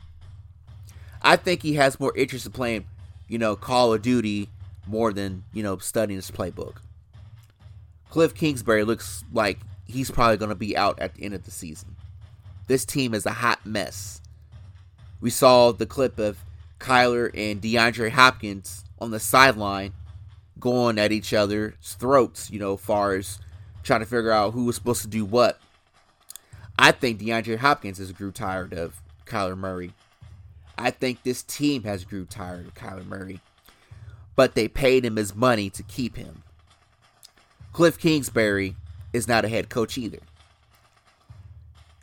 I 1.22 1.36
think 1.36 1.62
he 1.62 1.74
has 1.74 1.98
more 1.98 2.16
interest 2.16 2.46
in 2.46 2.52
playing, 2.52 2.86
you 3.28 3.38
know, 3.38 3.56
Call 3.56 3.92
of 3.92 4.02
Duty 4.02 4.48
more 4.86 5.12
than 5.12 5.44
you 5.52 5.62
know 5.62 5.78
studying 5.78 6.16
his 6.16 6.30
playbook. 6.30 6.76
Cliff 8.10 8.34
Kingsbury 8.34 8.84
looks 8.84 9.24
like 9.32 9.58
he's 9.86 10.10
probably 10.10 10.38
going 10.38 10.48
to 10.48 10.54
be 10.54 10.76
out 10.76 10.98
at 10.98 11.14
the 11.14 11.24
end 11.24 11.34
of 11.34 11.44
the 11.44 11.50
season. 11.50 11.96
This 12.66 12.84
team 12.84 13.14
is 13.14 13.26
a 13.26 13.30
hot 13.30 13.64
mess. 13.66 14.20
We 15.20 15.30
saw 15.30 15.72
the 15.72 15.86
clip 15.86 16.18
of 16.18 16.38
Kyler 16.78 17.30
and 17.34 17.60
DeAndre 17.60 18.10
Hopkins 18.10 18.84
on 18.98 19.10
the 19.10 19.20
sideline 19.20 19.92
going 20.60 20.98
at 20.98 21.12
each 21.12 21.32
other's 21.32 21.94
throats, 21.98 22.50
you 22.50 22.58
know, 22.58 22.76
far 22.76 23.14
as 23.14 23.38
trying 23.82 24.00
to 24.00 24.06
figure 24.06 24.30
out 24.30 24.52
who 24.52 24.64
was 24.64 24.76
supposed 24.76 25.02
to 25.02 25.08
do 25.08 25.24
what. 25.24 25.58
I 26.78 26.92
think 26.92 27.20
DeAndre 27.20 27.58
Hopkins 27.58 27.98
has 27.98 28.12
grew 28.12 28.30
tired 28.30 28.72
of 28.72 29.00
Kyler 29.26 29.56
Murray. 29.56 29.92
I 30.78 30.90
think 30.92 31.22
this 31.22 31.42
team 31.42 31.82
has 31.82 32.04
grew 32.04 32.24
tired 32.24 32.66
of 32.66 32.74
Kyler 32.74 33.04
Murray. 33.04 33.40
But 34.36 34.54
they 34.54 34.68
paid 34.68 35.04
him 35.04 35.16
his 35.16 35.34
money 35.34 35.68
to 35.70 35.82
keep 35.82 36.16
him. 36.16 36.44
Cliff 37.72 37.98
Kingsbury 37.98 38.76
is 39.12 39.26
not 39.26 39.44
a 39.44 39.48
head 39.48 39.68
coach 39.68 39.98
either. 39.98 40.20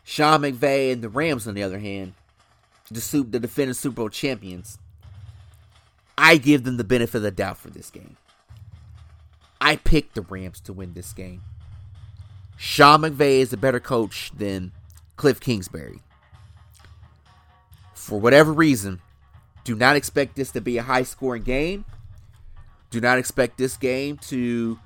Sean 0.03 0.41
McVay 0.41 0.91
and 0.91 1.01
the 1.01 1.09
Rams, 1.09 1.47
on 1.47 1.55
the 1.55 1.63
other 1.63 1.79
hand, 1.79 2.13
the, 2.91 3.25
the 3.29 3.39
defending 3.39 3.73
Super 3.73 3.95
Bowl 3.95 4.09
champions, 4.09 4.77
I 6.17 6.37
give 6.37 6.63
them 6.63 6.77
the 6.77 6.83
benefit 6.83 7.17
of 7.17 7.23
the 7.23 7.31
doubt 7.31 7.57
for 7.57 7.69
this 7.69 7.89
game. 7.89 8.17
I 9.59 9.77
picked 9.77 10.15
the 10.15 10.21
Rams 10.21 10.59
to 10.61 10.73
win 10.73 10.93
this 10.93 11.13
game. 11.13 11.41
Sean 12.57 13.01
McVay 13.01 13.39
is 13.39 13.51
a 13.51 13.57
better 13.57 13.79
coach 13.79 14.31
than 14.37 14.71
Cliff 15.15 15.39
Kingsbury. 15.39 16.01
For 18.05 18.19
whatever 18.19 18.53
reason, 18.53 19.01
do 19.63 19.73
not 19.73 19.95
expect 19.95 20.35
this 20.35 20.51
to 20.51 20.61
be 20.61 20.77
a 20.77 20.83
high 20.83 21.01
scoring 21.01 21.41
game. 21.41 21.85
Do 22.91 23.01
not 23.01 23.17
expect 23.17 23.57
this 23.57 23.77
game 23.77 24.19
to. 24.29 24.79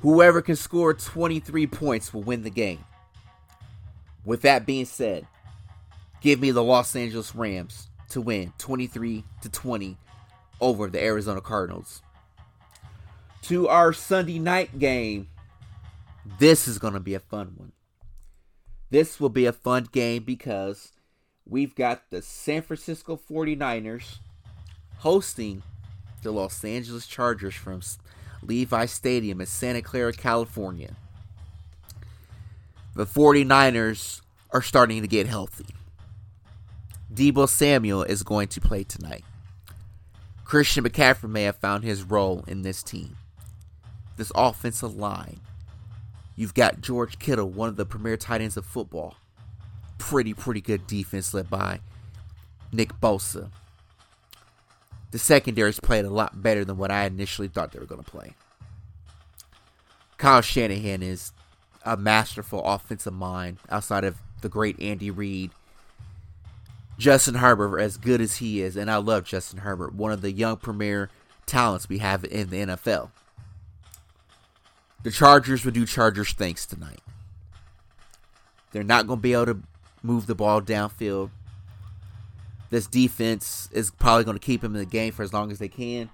Whoever 0.00 0.40
can 0.40 0.56
score 0.56 0.94
23 0.94 1.66
points 1.66 2.14
will 2.14 2.22
win 2.22 2.42
the 2.42 2.48
game. 2.48 2.82
With 4.24 4.40
that 4.40 4.64
being 4.64 4.86
said, 4.86 5.26
give 6.22 6.40
me 6.40 6.50
the 6.50 6.62
Los 6.62 6.96
Angeles 6.96 7.34
Rams 7.34 7.90
to 8.08 8.22
win 8.22 8.54
23 8.56 9.22
to 9.42 9.50
20 9.50 9.98
over 10.62 10.88
the 10.88 11.04
Arizona 11.04 11.42
Cardinals. 11.42 12.00
To 13.42 13.68
our 13.68 13.92
Sunday 13.92 14.38
night 14.38 14.78
game. 14.78 15.28
This 16.38 16.66
is 16.66 16.78
going 16.78 16.94
to 16.94 17.00
be 17.00 17.12
a 17.12 17.20
fun 17.20 17.52
one. 17.56 17.72
This 18.88 19.20
will 19.20 19.28
be 19.28 19.44
a 19.44 19.52
fun 19.52 19.88
game 19.92 20.22
because 20.22 20.92
we've 21.46 21.74
got 21.74 22.10
the 22.10 22.22
San 22.22 22.62
Francisco 22.62 23.18
49ers 23.30 24.18
hosting 24.98 25.62
the 26.22 26.30
Los 26.30 26.64
Angeles 26.64 27.06
Chargers 27.06 27.54
from 27.54 27.80
Levi 28.42 28.86
Stadium 28.86 29.40
in 29.40 29.46
Santa 29.46 29.82
Clara, 29.82 30.12
California. 30.12 30.94
The 32.94 33.06
49ers 33.06 34.20
are 34.50 34.62
starting 34.62 35.02
to 35.02 35.08
get 35.08 35.26
healthy. 35.26 35.74
Deebo 37.12 37.48
Samuel 37.48 38.02
is 38.02 38.22
going 38.22 38.48
to 38.48 38.60
play 38.60 38.84
tonight. 38.84 39.24
Christian 40.44 40.84
McCaffrey 40.84 41.30
may 41.30 41.44
have 41.44 41.56
found 41.56 41.84
his 41.84 42.02
role 42.02 42.44
in 42.46 42.62
this 42.62 42.82
team. 42.82 43.16
This 44.16 44.32
offensive 44.34 44.96
line. 44.96 45.40
You've 46.36 46.54
got 46.54 46.80
George 46.80 47.18
Kittle, 47.18 47.48
one 47.48 47.68
of 47.68 47.76
the 47.76 47.86
premier 47.86 48.16
tight 48.16 48.40
ends 48.40 48.56
of 48.56 48.66
football. 48.66 49.16
Pretty, 50.00 50.34
pretty 50.34 50.60
good 50.60 50.86
defense 50.88 51.32
led 51.32 51.48
by 51.48 51.78
Nick 52.72 53.00
Bosa. 53.00 53.50
The 55.12 55.18
secondaries 55.18 55.78
played 55.78 56.04
a 56.04 56.10
lot 56.10 56.42
better 56.42 56.64
than 56.64 56.76
what 56.76 56.90
I 56.90 57.04
initially 57.04 57.48
thought 57.48 57.70
they 57.70 57.78
were 57.78 57.86
going 57.86 58.02
to 58.02 58.10
play. 58.10 58.34
Kyle 60.18 60.40
Shanahan 60.40 61.02
is 61.02 61.32
a 61.84 61.96
masterful 61.96 62.62
offensive 62.64 63.12
mind 63.12 63.58
outside 63.70 64.04
of 64.04 64.18
the 64.40 64.48
great 64.48 64.80
Andy 64.80 65.10
Reid. 65.10 65.50
Justin 66.98 67.36
Herbert, 67.36 67.78
as 67.78 67.96
good 67.96 68.20
as 68.20 68.36
he 68.36 68.60
is, 68.60 68.76
and 68.76 68.90
I 68.90 68.96
love 68.96 69.24
Justin 69.24 69.60
Herbert, 69.60 69.94
one 69.94 70.12
of 70.12 70.20
the 70.20 70.32
young 70.32 70.56
premier 70.56 71.08
talents 71.46 71.88
we 71.88 71.98
have 71.98 72.24
in 72.24 72.50
the 72.50 72.58
NFL. 72.58 73.10
The 75.02 75.10
Chargers 75.10 75.64
will 75.64 75.72
do 75.72 75.86
Chargers 75.86 76.32
things 76.32 76.66
tonight. 76.66 77.00
They're 78.72 78.82
not 78.82 79.06
going 79.06 79.18
to 79.18 79.22
be 79.22 79.32
able 79.32 79.46
to 79.46 79.62
move 80.02 80.26
the 80.26 80.34
ball 80.34 80.60
downfield. 80.60 81.30
This 82.70 82.86
defense 82.86 83.68
is 83.72 83.90
probably 83.90 84.24
going 84.24 84.38
to 84.38 84.44
keep 84.44 84.60
them 84.60 84.74
in 84.74 84.80
the 84.80 84.86
game 84.86 85.12
for 85.12 85.22
as 85.22 85.32
long 85.32 85.50
as 85.50 85.58
they 85.58 85.68
can. 85.68 86.10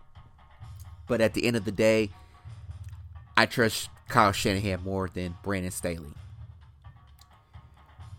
But 1.06 1.20
at 1.20 1.34
the 1.34 1.46
end 1.46 1.56
of 1.56 1.64
the 1.64 1.72
day, 1.72 2.10
I 3.36 3.46
trust 3.46 3.90
Kyle 4.08 4.32
Shanahan 4.32 4.82
more 4.82 5.08
than 5.12 5.36
Brandon 5.42 5.70
Staley. 5.70 6.14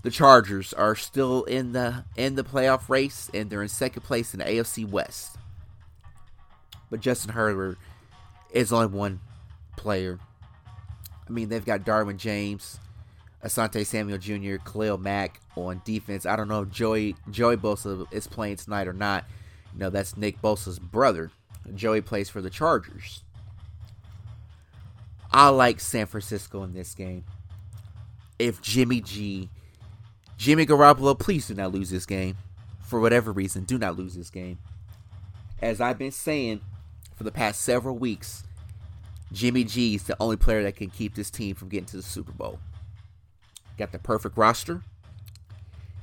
The 0.03 0.11
Chargers 0.11 0.73
are 0.73 0.95
still 0.95 1.43
in 1.43 1.73
the 1.73 2.05
in 2.15 2.35
the 2.35 2.43
playoff 2.43 2.87
race 2.87 3.29
and 3.33 3.49
they're 3.49 3.63
in 3.63 3.67
second 3.67 4.03
place 4.03 4.33
in 4.33 4.39
the 4.39 4.45
AFC 4.45 4.87
West. 4.87 5.37
But 6.89 7.01
Justin 7.01 7.33
Herbert 7.33 7.77
is 8.51 8.71
only 8.71 8.87
one 8.87 9.19
player. 9.75 10.19
I 11.27 11.31
mean, 11.31 11.49
they've 11.49 11.65
got 11.65 11.81
Derwin 11.81 12.17
James, 12.17 12.79
Asante 13.43 13.85
Samuel 13.85 14.17
Jr., 14.17 14.55
Khalil 14.63 14.97
Mack 14.97 15.39
on 15.55 15.81
defense. 15.85 16.25
I 16.25 16.35
don't 16.35 16.47
know 16.47 16.63
if 16.63 16.71
Joey 16.71 17.15
Joey 17.29 17.57
Bosa 17.57 18.05
is 18.11 18.27
playing 18.27 18.57
tonight 18.57 18.87
or 18.87 18.93
not. 18.93 19.25
Know, 19.75 19.89
that's 19.89 20.17
Nick 20.17 20.41
Bosa's 20.41 20.79
brother. 20.79 21.29
Joey 21.75 22.01
plays 22.01 22.29
for 22.29 22.41
the 22.41 22.49
Chargers. 22.49 23.23
I 25.31 25.49
like 25.49 25.79
San 25.79 26.07
Francisco 26.07 26.63
in 26.63 26.73
this 26.73 26.95
game. 26.95 27.25
If 28.39 28.61
Jimmy 28.61 29.01
G, 29.01 29.49
Jimmy 30.37 30.65
Garoppolo, 30.65 31.17
please 31.17 31.47
do 31.47 31.53
not 31.53 31.73
lose 31.73 31.89
this 31.89 32.05
game. 32.05 32.37
For 32.81 32.99
whatever 32.99 33.31
reason, 33.31 33.65
do 33.65 33.77
not 33.77 33.97
lose 33.97 34.15
this 34.15 34.29
game. 34.29 34.57
As 35.61 35.81
I've 35.81 35.97
been 35.97 36.11
saying 36.11 36.61
for 37.15 37.23
the 37.23 37.31
past 37.31 37.61
several 37.61 37.97
weeks, 37.97 38.43
Jimmy 39.31 39.63
G 39.63 39.95
is 39.95 40.03
the 40.03 40.15
only 40.19 40.37
player 40.37 40.63
that 40.63 40.75
can 40.75 40.89
keep 40.89 41.13
this 41.15 41.29
team 41.29 41.55
from 41.55 41.69
getting 41.69 41.87
to 41.87 41.97
the 41.97 42.03
Super 42.03 42.31
Bowl. 42.31 42.59
Got 43.77 43.91
the 43.91 43.99
perfect 43.99 44.37
roster. 44.37 44.81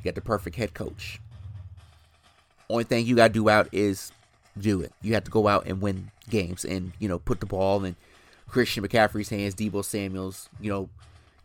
Got 0.04 0.14
the 0.14 0.20
perfect 0.20 0.56
head 0.56 0.74
coach. 0.74 1.20
Only 2.68 2.84
thing 2.84 3.06
you 3.06 3.16
got 3.16 3.28
to 3.28 3.32
do 3.32 3.48
out 3.48 3.68
is 3.72 4.12
do 4.58 4.80
it. 4.80 4.92
You 5.02 5.14
have 5.14 5.24
to 5.24 5.30
go 5.30 5.48
out 5.48 5.66
and 5.66 5.80
win 5.80 6.10
games 6.30 6.64
and, 6.64 6.92
you 6.98 7.08
know, 7.08 7.18
put 7.18 7.40
the 7.40 7.46
ball 7.46 7.84
in 7.84 7.96
Christian 8.48 8.86
McCaffrey's 8.86 9.28
hands, 9.28 9.54
Deebo 9.54 9.84
Samuels, 9.84 10.48
you 10.60 10.70
know, 10.70 10.88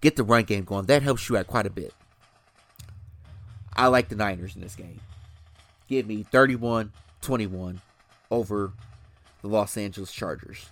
get 0.01 0.15
the 0.15 0.23
run 0.23 0.43
game 0.43 0.63
going. 0.63 0.85
That 0.85 1.01
helps 1.01 1.27
you 1.29 1.37
out 1.37 1.47
quite 1.47 1.65
a 1.65 1.71
bit. 1.71 1.93
I 3.75 3.87
like 3.87 4.09
the 4.09 4.15
Niners 4.15 4.55
in 4.55 4.61
this 4.61 4.75
game. 4.75 4.99
Give 5.87 6.05
me 6.05 6.23
31 6.23 6.91
21 7.21 7.81
over 8.31 8.71
the 9.41 9.47
Los 9.47 9.77
Angeles 9.77 10.11
Chargers. 10.11 10.67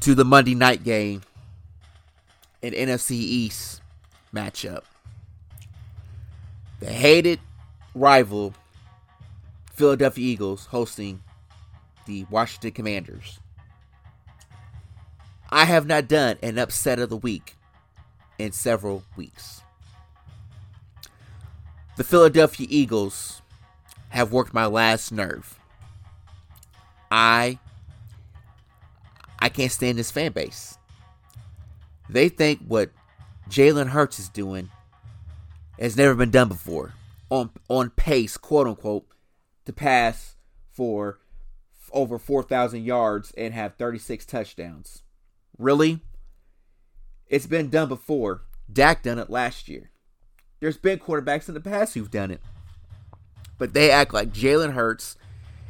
To 0.00 0.14
the 0.14 0.24
Monday 0.24 0.54
night 0.54 0.84
game, 0.84 1.22
an 2.62 2.72
NFC 2.72 3.12
East 3.12 3.82
matchup. 4.34 4.82
The 6.80 6.92
hated 6.92 7.40
rival 7.94 8.54
Philadelphia 9.72 10.26
Eagles 10.26 10.66
hosting 10.66 11.22
the 12.06 12.24
Washington 12.30 12.72
Commanders. 12.72 13.40
I 15.50 15.64
have 15.64 15.86
not 15.86 16.08
done 16.08 16.36
an 16.42 16.58
upset 16.58 16.98
of 16.98 17.10
the 17.10 17.16
week 17.16 17.56
in 18.38 18.52
several 18.52 19.02
weeks. 19.16 19.62
The 21.96 22.04
Philadelphia 22.04 22.66
Eagles 22.70 23.42
have 24.10 24.32
worked 24.32 24.54
my 24.54 24.66
last 24.66 25.10
nerve. 25.10 25.58
I 27.10 27.58
I 29.38 29.48
can't 29.48 29.72
stand 29.72 29.98
this 29.98 30.10
fan 30.10 30.32
base. 30.32 30.77
They 32.08 32.28
think 32.28 32.60
what 32.66 32.90
Jalen 33.48 33.88
Hurts 33.88 34.18
is 34.18 34.28
doing 34.28 34.70
has 35.78 35.96
never 35.96 36.14
been 36.14 36.30
done 36.30 36.48
before. 36.48 36.94
On 37.30 37.50
on 37.68 37.90
pace, 37.90 38.36
quote 38.36 38.66
unquote, 38.66 39.06
to 39.66 39.72
pass 39.72 40.36
for 40.72 41.18
over 41.92 42.18
4,000 42.18 42.84
yards 42.84 43.32
and 43.36 43.54
have 43.54 43.76
36 43.76 44.24
touchdowns. 44.26 45.02
Really? 45.58 46.00
It's 47.26 47.46
been 47.46 47.68
done 47.68 47.88
before. 47.88 48.42
Dak 48.72 49.02
done 49.02 49.18
it 49.18 49.30
last 49.30 49.68
year. 49.68 49.90
There's 50.60 50.76
been 50.76 50.98
quarterbacks 50.98 51.48
in 51.48 51.54
the 51.54 51.60
past 51.60 51.94
who've 51.94 52.10
done 52.10 52.30
it. 52.30 52.40
But 53.58 53.74
they 53.74 53.90
act 53.90 54.14
like 54.14 54.32
Jalen 54.32 54.72
Hurts 54.72 55.16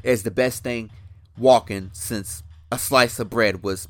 is 0.03 0.23
the 0.23 0.31
best 0.31 0.63
thing 0.63 0.91
walking 1.37 1.91
since 1.93 2.43
a 2.71 2.79
slice 2.79 3.19
of 3.19 3.31
bread 3.31 3.63
was 3.63 3.89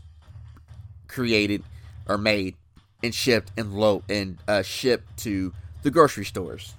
created 1.09 1.65
or 2.09 2.19
made 2.19 2.57
and 3.03 3.15
shipped 3.15 3.53
and 3.57 3.75
low 3.75 4.03
and 4.09 4.39
uh, 4.49 4.63
shipped 4.63 5.17
to 5.19 5.53
the 5.83 5.91
grocery 5.91 6.25
stores. 6.25 6.75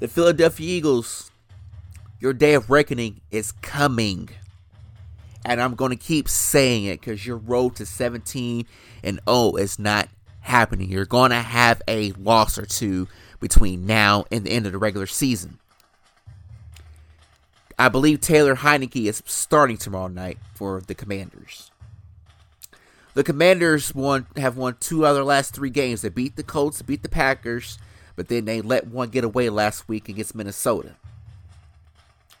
The 0.00 0.08
Philadelphia 0.08 0.66
Eagles, 0.66 1.30
your 2.18 2.32
day 2.32 2.54
of 2.54 2.70
reckoning 2.70 3.20
is 3.30 3.52
coming. 3.52 4.30
And 5.44 5.60
I'm 5.60 5.74
going 5.74 5.90
to 5.90 5.96
keep 5.96 6.28
saying 6.28 6.84
it 6.84 7.00
because 7.00 7.26
your 7.26 7.36
road 7.36 7.76
to 7.76 7.86
17 7.86 8.66
and 9.02 9.20
0 9.28 9.56
is 9.56 9.78
not 9.78 10.08
happening. 10.40 10.90
You're 10.90 11.06
going 11.06 11.30
to 11.30 11.36
have 11.36 11.82
a 11.86 12.12
loss 12.12 12.58
or 12.58 12.66
two 12.66 13.08
between 13.40 13.86
now 13.86 14.24
and 14.30 14.44
the 14.44 14.50
end 14.50 14.66
of 14.66 14.72
the 14.72 14.78
regular 14.78 15.06
season. 15.06 15.58
I 17.78 17.88
believe 17.88 18.20
Taylor 18.20 18.56
Heinicke 18.56 19.06
is 19.06 19.22
starting 19.24 19.78
tomorrow 19.78 20.08
night 20.08 20.38
for 20.54 20.82
the 20.82 20.94
Commanders. 20.94 21.70
The 23.14 23.24
Commanders 23.24 23.94
won 23.94 24.26
have 24.36 24.56
won 24.56 24.76
two 24.80 25.04
other 25.04 25.24
last 25.24 25.54
three 25.54 25.70
games. 25.70 26.02
They 26.02 26.08
beat 26.08 26.36
the 26.36 26.42
Colts, 26.42 26.82
beat 26.82 27.02
the 27.02 27.08
Packers, 27.08 27.78
but 28.16 28.28
then 28.28 28.44
they 28.44 28.60
let 28.60 28.86
one 28.86 29.08
get 29.08 29.24
away 29.24 29.48
last 29.48 29.88
week 29.88 30.08
against 30.08 30.34
Minnesota. 30.34 30.94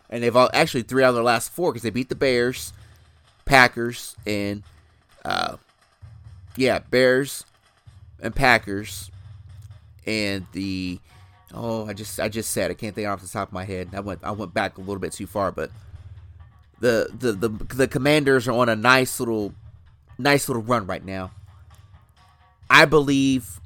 And 0.08 0.22
they've 0.22 0.34
all, 0.34 0.50
actually 0.52 0.82
three 0.82 1.04
out 1.04 1.10
of 1.10 1.14
their 1.14 1.24
last 1.24 1.52
four 1.52 1.72
because 1.72 1.82
they 1.82 1.90
beat 1.90 2.08
the 2.08 2.14
Bears, 2.14 2.72
Packers, 3.44 4.16
and 4.26 4.62
uh, 5.24 5.56
yeah, 6.56 6.78
Bears 6.78 7.44
and 8.20 8.34
Packers, 8.34 9.10
and 10.06 10.46
the 10.52 11.00
Oh, 11.52 11.86
I 11.86 11.94
just 11.94 12.20
I 12.20 12.28
just 12.28 12.52
said 12.52 12.70
I 12.70 12.74
can't 12.74 12.94
think 12.94 13.08
off 13.08 13.20
the 13.20 13.28
top 13.28 13.48
of 13.48 13.52
my 13.52 13.64
head. 13.64 13.90
I 13.92 14.00
went 14.00 14.20
I 14.22 14.30
went 14.30 14.54
back 14.54 14.78
a 14.78 14.80
little 14.80 14.98
bit 14.98 15.12
too 15.12 15.26
far, 15.26 15.50
but 15.50 15.70
the 16.78 17.10
the 17.18 17.32
the 17.32 17.48
the 17.48 17.88
Commanders 17.88 18.46
are 18.46 18.52
on 18.52 18.68
a 18.68 18.76
nice 18.76 19.18
little 19.18 19.52
nice 20.20 20.48
little 20.48 20.62
run 20.62 20.86
right 20.86 21.04
now. 21.04 21.32
I 22.68 22.84
believe 22.84 23.60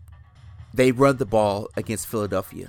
they 0.73 0.93
run 0.93 1.19
the 1.19 1.27
ball 1.27 1.69
against 1.77 2.07
Philadelphia. 2.07 2.69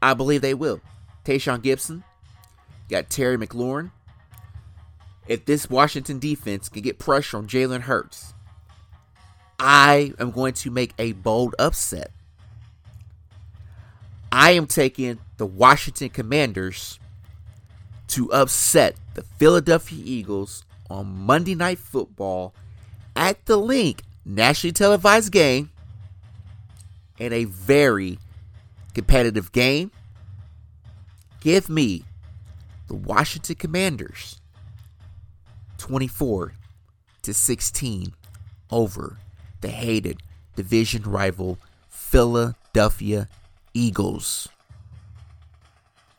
I 0.00 0.14
believe 0.14 0.42
they 0.42 0.54
will. 0.54 0.80
Tashaun 1.24 1.62
Gipson, 1.62 2.02
got 2.88 3.08
Terry 3.08 3.38
McLaurin. 3.38 3.90
If 5.28 5.44
this 5.44 5.70
Washington 5.70 6.18
defense 6.18 6.68
can 6.68 6.82
get 6.82 6.98
pressure 6.98 7.38
on 7.38 7.46
Jalen 7.46 7.82
Hurts, 7.82 8.34
I 9.58 10.12
am 10.18 10.32
going 10.32 10.54
to 10.54 10.70
make 10.70 10.92
a 10.98 11.12
bold 11.12 11.54
upset. 11.58 12.10
I 14.32 14.52
am 14.52 14.66
taking 14.66 15.20
the 15.36 15.46
Washington 15.46 16.08
Commanders 16.08 16.98
to 18.08 18.32
upset 18.32 18.96
the 19.14 19.22
Philadelphia 19.22 20.02
Eagles 20.04 20.64
on 20.92 21.06
Monday 21.26 21.54
Night 21.54 21.78
Football 21.78 22.54
at 23.16 23.46
the 23.46 23.56
Linc, 23.56 24.02
nationally 24.24 24.72
televised 24.72 25.32
game, 25.32 25.70
in 27.18 27.32
a 27.32 27.44
very 27.44 28.18
competitive 28.94 29.52
game. 29.52 29.90
Give 31.40 31.68
me 31.68 32.04
the 32.88 32.94
Washington 32.94 33.56
Commanders 33.56 34.40
24 35.78 36.52
to 37.22 37.34
16 37.34 38.12
over 38.70 39.18
the 39.60 39.68
hated 39.68 40.22
division 40.56 41.04
rival 41.04 41.58
Philadelphia 41.88 43.28
Eagles. 43.72 44.48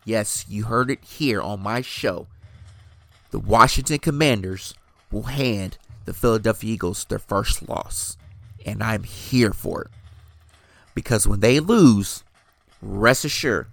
Yes, 0.04 0.46
you 0.50 0.66
heard 0.66 0.90
it 0.90 1.04
here 1.04 1.42
on 1.42 1.62
my 1.62 1.82
show. 1.82 2.28
The 3.34 3.40
Washington 3.40 3.98
Commanders 3.98 4.76
will 5.10 5.24
hand 5.24 5.80
the 6.06 6.14
Philadelphia 6.14 6.72
Eagles 6.72 7.04
their 7.06 7.18
first 7.18 7.68
loss. 7.68 8.16
And 8.64 8.84
I'm 8.84 9.02
here 9.02 9.54
for 9.54 9.82
it. 9.82 9.88
Because 10.94 11.26
when 11.26 11.40
they 11.40 11.60
lose, 11.60 12.24
rest 12.80 13.26
assured, 13.26 13.66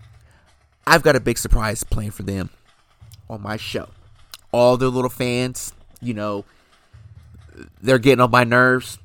I've 0.87 1.03
got 1.03 1.15
a 1.15 1.21
big 1.21 1.37
surprise 1.37 1.85
planned 1.85 2.15
for 2.15 2.23
them 2.23 2.49
on 3.29 3.43
my 3.43 3.59
show. 3.59 3.91
All 4.51 4.79
their 4.79 4.89
little 4.89 5.11
fans, 5.11 5.75
you 6.01 6.15
know, 6.15 6.47
they're 7.83 7.99
getting 7.99 8.23
on 8.23 8.31
my 8.31 8.45
nerves. 8.45 8.99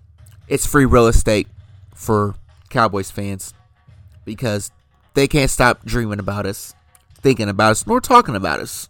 It's 0.47 0.65
free 0.65 0.85
real 0.85 1.07
estate 1.07 1.49
for 1.93 2.33
Cowboys 2.69 3.11
fans 3.11 3.53
because 4.23 4.71
they 5.15 5.27
can't 5.27 5.51
stop 5.51 5.83
dreaming 5.83 6.19
about 6.19 6.45
us, 6.45 6.73
thinking 7.15 7.49
about 7.49 7.71
us, 7.71 7.85
nor 7.85 7.99
talking 7.99 8.37
about 8.37 8.61
us. 8.61 8.87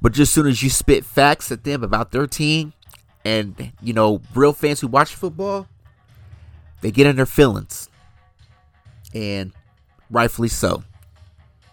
But 0.00 0.12
just 0.12 0.30
as 0.30 0.34
soon 0.34 0.46
as 0.46 0.62
you 0.62 0.70
spit 0.70 1.04
facts 1.04 1.50
at 1.50 1.64
them 1.64 1.82
about 1.82 2.12
their 2.12 2.26
team 2.26 2.72
and, 3.24 3.72
you 3.82 3.92
know, 3.92 4.20
real 4.34 4.52
fans 4.52 4.80
who 4.80 4.88
watch 4.88 5.14
football, 5.14 5.66
they 6.80 6.90
get 6.90 7.06
in 7.06 7.16
their 7.16 7.26
feelings. 7.26 7.88
And 9.14 9.52
rightfully 10.10 10.48
so. 10.48 10.84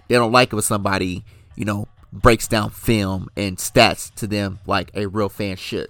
They 0.07 0.15
don't 0.15 0.31
like 0.31 0.49
it 0.49 0.55
when 0.55 0.61
somebody, 0.61 1.23
you 1.55 1.65
know, 1.65 1.87
breaks 2.11 2.47
down 2.47 2.69
film 2.69 3.27
and 3.35 3.57
stats 3.57 4.13
to 4.15 4.27
them 4.27 4.59
like 4.65 4.91
a 4.93 5.07
real 5.07 5.29
fan 5.29 5.55
should. 5.55 5.89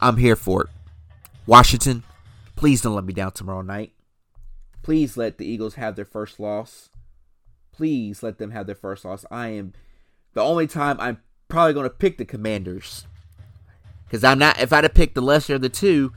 I'm 0.00 0.16
here 0.16 0.36
for 0.36 0.64
it. 0.64 0.70
Washington, 1.46 2.02
please 2.56 2.82
don't 2.82 2.94
let 2.94 3.04
me 3.04 3.12
down 3.12 3.32
tomorrow 3.32 3.62
night. 3.62 3.92
Please 4.82 5.16
let 5.16 5.38
the 5.38 5.46
Eagles 5.46 5.76
have 5.76 5.96
their 5.96 6.04
first 6.04 6.38
loss. 6.38 6.90
Please 7.72 8.22
let 8.22 8.38
them 8.38 8.50
have 8.50 8.66
their 8.66 8.74
first 8.74 9.04
loss. 9.04 9.24
I 9.30 9.48
am 9.48 9.72
the 10.34 10.42
only 10.42 10.66
time 10.66 11.00
I'm 11.00 11.20
probably 11.48 11.72
going 11.72 11.84
to 11.84 11.90
pick 11.90 12.18
the 12.18 12.24
Commanders. 12.24 13.06
Because 14.06 14.22
I'm 14.22 14.38
not, 14.38 14.60
if 14.60 14.72
I'd 14.72 14.84
have 14.84 14.94
picked 14.94 15.14
the 15.14 15.22
lesser 15.22 15.54
of 15.54 15.62
the 15.62 15.68
two, 15.68 16.12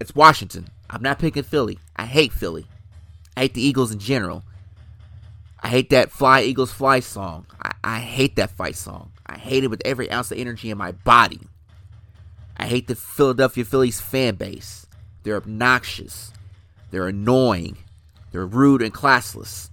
it's 0.00 0.14
Washington. 0.14 0.68
I'm 0.88 1.02
not 1.02 1.18
picking 1.18 1.42
Philly. 1.42 1.78
I 1.94 2.06
hate 2.06 2.32
Philly. 2.32 2.66
I 3.36 3.42
hate 3.42 3.54
the 3.54 3.62
Eagles 3.62 3.92
in 3.92 3.98
general. 3.98 4.44
I 5.60 5.68
hate 5.68 5.90
that 5.90 6.10
Fly 6.10 6.42
Eagles 6.42 6.72
Fly 6.72 7.00
song. 7.00 7.46
I, 7.60 7.72
I 7.84 7.98
hate 8.00 8.36
that 8.36 8.50
fight 8.50 8.76
song. 8.76 9.12
I 9.26 9.38
hate 9.38 9.64
it 9.64 9.68
with 9.68 9.82
every 9.84 10.10
ounce 10.10 10.32
of 10.32 10.38
energy 10.38 10.70
in 10.70 10.78
my 10.78 10.92
body. 10.92 11.40
I 12.56 12.66
hate 12.66 12.88
the 12.88 12.96
Philadelphia 12.96 13.64
Phillies 13.64 14.00
fan 14.00 14.34
base. 14.34 14.86
They're 15.22 15.36
obnoxious. 15.36 16.32
They're 16.90 17.08
annoying. 17.08 17.78
They're 18.32 18.46
rude 18.46 18.82
and 18.82 18.92
classless. 18.92 19.70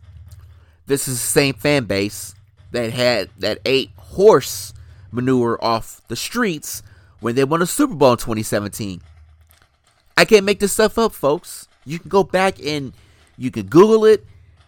This 0.86 1.08
is 1.08 1.16
the 1.16 1.28
same 1.28 1.56
fan 1.56 1.86
base 1.86 2.36
that 2.72 2.92
had 2.92 3.30
that 3.38 3.60
ate 3.66 3.92
horse 3.98 4.74
manure 5.12 5.58
off 5.64 6.02
the 6.08 6.16
streets 6.16 6.84
when 7.20 7.36
they 7.36 7.44
won 7.44 7.62
a 7.62 7.66
Super 7.66 7.96
Bowl 7.96 8.12
in 8.12 8.18
2017. 8.18 9.02
I 10.16 10.26
can't 10.26 10.46
make 10.46 10.60
this 10.60 10.74
stuff 10.74 10.98
up, 10.98 11.14
folks. 11.14 11.68
You 11.86 12.00
can 12.00 12.10
go 12.10 12.24
back 12.24 12.60
and 12.64 12.94
you 13.38 13.52
can 13.52 13.68
Google 13.68 14.06
it, 14.06 14.26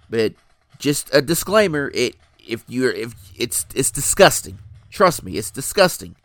but 0.10 0.34
just 0.80 1.14
a 1.14 1.22
disclaimer: 1.22 1.91
it 1.94 2.15
if 2.48 2.64
you're 2.68 2.91
if 2.91 3.14
it's 3.38 3.65
it's 3.76 3.91
disgusting. 3.91 4.60
Trust 4.90 5.23
me, 5.23 5.38
it's 5.38 5.52
disgusting. 5.52 6.15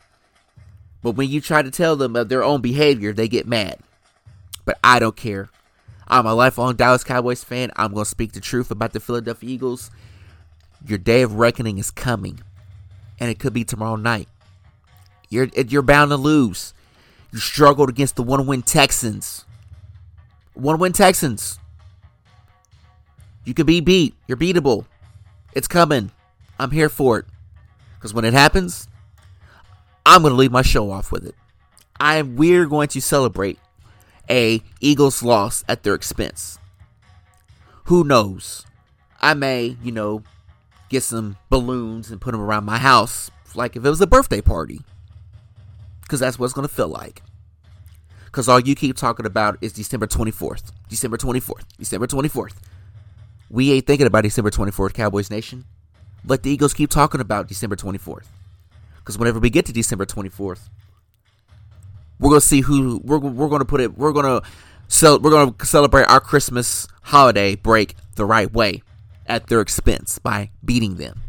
But 1.03 1.13
when 1.13 1.29
you 1.29 1.41
try 1.41 1.63
to 1.63 1.71
tell 1.71 1.95
them 1.97 2.17
of 2.17 2.29
their 2.29 2.43
own 2.43 2.61
behavior, 2.61 3.13
they 3.13 3.29
get 3.29 3.47
mad. 3.47 3.79
But 4.65 4.79
I 4.83 4.99
don't 4.99 5.17
care. 5.17 5.51
I'm 6.09 6.27
a 6.27 6.35
lifelong 6.35 6.77
Dallas 6.77 7.05
Cowboys 7.05 7.45
fan. 7.45 7.71
I'm 7.77 7.93
going 7.93 8.05
to 8.05 8.11
speak 8.11 8.33
the 8.33 8.41
truth 8.41 8.71
about 8.71 8.93
the 8.93 9.01
Philadelphia 9.01 9.51
Eagles. 9.51 9.91
Your 10.87 10.99
day 10.99 11.23
of 11.23 11.35
reckoning 11.35 11.79
is 11.79 11.91
coming, 11.91 12.41
and 13.19 13.29
it 13.29 13.39
could 13.39 13.53
be 13.53 13.65
tomorrow 13.65 13.97
night. 13.97 14.29
You're 15.29 15.47
you're 15.47 15.83
bound 15.83 16.11
to 16.11 16.17
lose. 16.17 16.75
You 17.33 17.41
struggled 17.41 17.89
against 17.89 18.15
the 18.15 18.23
one-win 18.23 18.63
Texans. 18.63 19.45
One-win 20.55 20.93
Texans. 20.93 21.59
You 23.45 23.53
can 23.53 23.67
be 23.67 23.81
beat. 23.81 24.15
You're 24.27 24.37
beatable. 24.37 24.87
It's 25.53 25.69
coming. 25.69 26.13
I'm 26.59 26.71
here 26.71 26.89
for 26.89 27.19
it. 27.19 27.27
Because 27.97 28.15
when 28.15 28.25
it 28.25 28.33
happens, 28.33 28.89
I'm 30.05 30.23
going 30.23 30.33
to 30.33 30.37
leave 30.37 30.53
my 30.53 30.63
show 30.63 30.91
off 30.91 31.11
with 31.11 31.27
it. 31.27 31.35
I 31.99 32.23
we're 32.23 32.67
going 32.67 32.89
to 32.89 33.01
celebrate 33.01 33.59
a 34.31 34.63
Eagles 34.81 35.23
loss 35.23 35.65
at 35.69 35.83
their 35.83 35.95
expense. 35.95 36.59
Who 37.85 38.05
knows? 38.05 38.65
I 39.21 39.35
may, 39.35 39.77
you 39.83 39.93
know, 39.93 40.23
get 40.89 41.03
some 41.03 41.37
balloons 41.51 42.11
and 42.11 42.21
put 42.21 42.33
them 42.33 42.41
around 42.41 42.65
my 42.65 42.79
house 42.79 43.31
like 43.55 43.77
if 43.77 43.85
it 43.85 43.89
was 43.89 44.01
a 44.01 44.07
birthday 44.07 44.41
party. 44.41 44.81
Because 46.03 46.21
that's 46.21 46.39
what 46.39 46.47
it's 46.47 46.55
going 46.55 46.69
to 46.69 46.73
feel 46.73 46.89
like. 46.89 47.23
Because 48.27 48.49
all 48.49 48.61
you 48.61 48.75
keep 48.75 48.97
talking 48.97 49.27
about 49.27 49.59
is 49.61 49.73
December 49.73 50.07
24th. 50.07 50.71
December 50.89 51.17
24th. 51.17 51.65
December 51.79 52.07
24th. 52.07 52.55
We 53.51 53.73
ain't 53.73 53.87
thinking 53.87 54.07
about 54.07 54.23
December 54.23 54.51
24th, 54.51 54.95
Cowboys 54.95 55.31
Nation. 55.31 55.65
Let 56.25 56.43
the 56.43 56.51
Eagles 56.51 56.75
keep 56.75 56.91
talking 56.91 57.21
about 57.21 57.49
December 57.49 57.77
24th. 57.77 58.27
Because 58.99 59.19
whenever 59.19 59.39
we 59.39 59.51
get 59.51 59.67
to 59.67 59.73
December 59.73 60.05
24th, 60.05 60.69
we're 62.19 62.31
gonna 62.31 62.41
see 62.41 62.63
who 62.63 63.01
we're 63.05 63.19
we're 63.19 63.49
gonna 63.49 63.65
put 63.65 63.81
it. 63.81 63.97
We're 63.97 64.13
gonna 64.13 64.41
so 64.89 65.19
we're 65.19 65.31
gonna 65.31 65.55
celebrate 65.65 66.05
our 66.05 66.19
Christmas 66.19 66.89
holiday 67.03 67.55
break 67.55 67.95
the 68.17 68.25
right 68.25 68.51
way 68.53 68.83
at 69.29 69.49
their 69.49 69.61
expense 69.61 70.19
by 70.19 70.51
beating 70.65 70.97
them. 70.97 71.23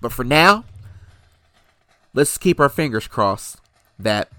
But 0.00 0.12
for 0.12 0.24
now, 0.24 0.64
let's 2.14 2.36
keep 2.38 2.60
our 2.60 2.68
fingers 2.68 3.06
crossed 3.06 3.58
that 3.98 4.30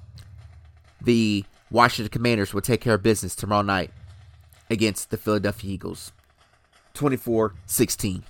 the 1.02 1.45
Washington 1.72 2.11
Commanders 2.11 2.53
will 2.53 2.61
take 2.61 2.82
care 2.82 2.95
of 2.95 3.03
business 3.03 3.36
tomorrow 3.36 3.64
night 3.64 3.91
against 4.70 5.10
the 5.10 5.18
Philadelphia 5.18 5.72
Eagles. 5.72 6.11
24 6.94 7.56
16. 7.65 8.24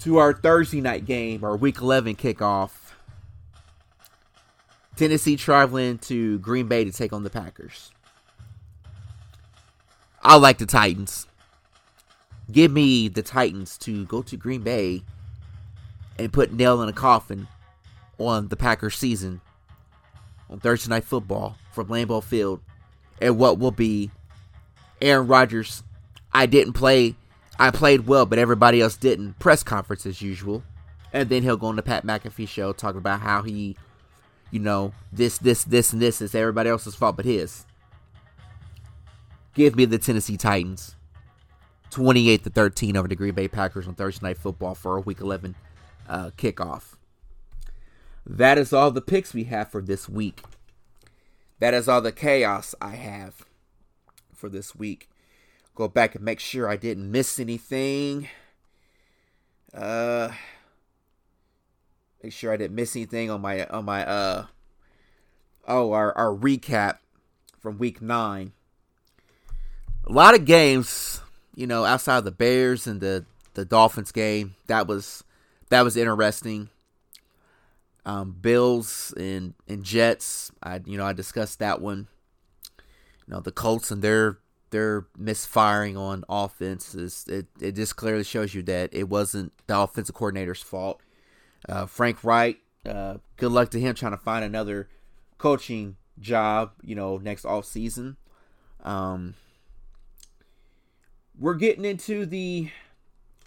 To 0.00 0.18
our 0.18 0.34
Thursday 0.34 0.80
night 0.80 1.06
game, 1.06 1.42
our 1.42 1.56
week 1.56 1.78
11 1.80 2.16
kickoff. 2.16 2.70
Tennessee 4.96 5.36
traveling 5.36 5.98
to 5.98 6.38
Green 6.38 6.68
Bay 6.68 6.84
to 6.84 6.92
take 6.92 7.12
on 7.12 7.22
the 7.22 7.30
Packers. 7.30 7.90
I 10.22 10.36
like 10.36 10.58
the 10.58 10.66
Titans. 10.66 11.26
Give 12.50 12.70
me 12.70 13.08
the 13.08 13.22
Titans 13.22 13.76
to 13.78 14.04
go 14.06 14.22
to 14.22 14.36
Green 14.36 14.62
Bay 14.62 15.02
and 16.18 16.32
put 16.32 16.52
nail 16.52 16.82
in 16.82 16.88
a 16.88 16.92
coffin 16.92 17.48
on 18.18 18.48
the 18.48 18.56
Packers 18.56 18.96
season 18.96 19.40
on 20.48 20.60
Thursday 20.60 20.88
Night 20.88 21.04
Football 21.04 21.56
from 21.72 21.88
Lambeau 21.88 22.22
Field 22.22 22.60
and 23.20 23.38
what 23.38 23.58
will 23.58 23.70
be 23.70 24.10
Aaron 25.00 25.26
Rodgers 25.26 25.82
I 26.32 26.44
didn't 26.44 26.74
play. 26.74 27.14
I 27.58 27.70
played 27.70 28.06
well, 28.06 28.26
but 28.26 28.38
everybody 28.38 28.82
else 28.82 28.98
didn't. 28.98 29.38
Press 29.38 29.62
conference 29.62 30.04
as 30.04 30.20
usual, 30.20 30.62
and 31.10 31.30
then 31.30 31.42
he'll 31.42 31.56
go 31.56 31.68
on 31.68 31.76
the 31.76 31.82
Pat 31.82 32.04
McAfee 32.04 32.46
show 32.46 32.74
talking 32.74 32.98
about 32.98 33.20
how 33.20 33.42
he, 33.42 33.74
you 34.50 34.60
know, 34.60 34.92
this, 35.10 35.38
this, 35.38 35.64
this, 35.64 35.94
and 35.94 36.02
this 36.02 36.20
is 36.20 36.34
everybody 36.34 36.68
else's 36.68 36.94
fault 36.94 37.16
but 37.16 37.24
his. 37.24 37.64
Give 39.54 39.76
me 39.76 39.86
the 39.86 39.96
Tennessee 39.96 40.36
Titans. 40.36 40.95
28 41.90 42.44
to 42.44 42.50
13 42.50 42.96
over 42.96 43.08
the 43.08 43.16
Green 43.16 43.34
Bay 43.34 43.48
Packers 43.48 43.86
on 43.86 43.94
Thursday 43.94 44.26
Night 44.26 44.38
Football 44.38 44.74
for 44.74 44.96
a 44.96 45.00
Week 45.00 45.20
11 45.20 45.54
uh, 46.08 46.30
kickoff. 46.36 46.94
That 48.24 48.58
is 48.58 48.72
all 48.72 48.90
the 48.90 49.00
picks 49.00 49.32
we 49.32 49.44
have 49.44 49.70
for 49.70 49.80
this 49.80 50.08
week. 50.08 50.42
That 51.58 51.74
is 51.74 51.88
all 51.88 52.00
the 52.00 52.12
chaos 52.12 52.74
I 52.80 52.96
have 52.96 53.46
for 54.34 54.48
this 54.48 54.74
week. 54.74 55.08
Go 55.74 55.88
back 55.88 56.14
and 56.14 56.24
make 56.24 56.40
sure 56.40 56.68
I 56.68 56.76
didn't 56.76 57.10
miss 57.10 57.38
anything. 57.38 58.28
Uh, 59.72 60.32
make 62.22 62.32
sure 62.32 62.52
I 62.52 62.56
didn't 62.56 62.74
miss 62.74 62.96
anything 62.96 63.30
on 63.30 63.40
my 63.40 63.66
on 63.66 63.84
my 63.84 64.04
uh 64.06 64.46
oh 65.68 65.92
our 65.92 66.16
our 66.16 66.34
recap 66.34 66.98
from 67.58 67.78
week 67.78 68.00
nine. 68.00 68.52
A 70.06 70.12
lot 70.12 70.34
of 70.34 70.44
games, 70.44 71.20
you 71.56 71.66
know, 71.66 71.84
outside 71.84 72.18
of 72.18 72.24
the 72.24 72.30
Bears 72.30 72.86
and 72.86 73.00
the 73.00 73.24
the 73.54 73.64
Dolphins 73.64 74.12
game. 74.12 74.54
That 74.68 74.86
was 74.86 75.24
that 75.70 75.82
was 75.82 75.96
interesting. 75.96 76.68
Um, 78.04 78.36
Bills 78.40 79.12
and 79.16 79.54
and 79.66 79.82
Jets. 79.82 80.52
I 80.62 80.80
you 80.84 80.96
know 80.96 81.04
I 81.04 81.12
discussed 81.12 81.58
that 81.58 81.80
one. 81.80 82.06
You 83.26 83.34
know 83.34 83.40
the 83.40 83.50
Colts 83.50 83.90
and 83.90 84.02
their 84.02 84.38
their 84.70 85.06
misfiring 85.16 85.96
on 85.96 86.24
offense 86.28 86.94
is 86.94 87.24
it, 87.28 87.46
it 87.60 87.72
just 87.72 87.96
clearly 87.96 88.24
shows 88.24 88.54
you 88.54 88.62
that 88.64 88.90
it 88.92 89.08
wasn't 89.08 89.52
the 89.66 89.78
offensive 89.78 90.14
coordinator's 90.14 90.62
fault. 90.62 91.00
Uh, 91.68 91.86
Frank 91.86 92.22
Reich, 92.22 92.58
uh, 92.84 93.16
good 93.36 93.52
luck 93.52 93.70
to 93.70 93.80
him 93.80 93.94
trying 93.94 94.12
to 94.12 94.18
find 94.18 94.44
another 94.44 94.88
coaching 95.38 95.96
job, 96.20 96.72
you 96.82 96.94
know, 96.94 97.16
next 97.16 97.44
off 97.44 97.64
season. 97.64 98.16
Um, 98.84 99.34
we're 101.38 101.54
getting 101.54 101.84
into 101.84 102.26
the 102.26 102.70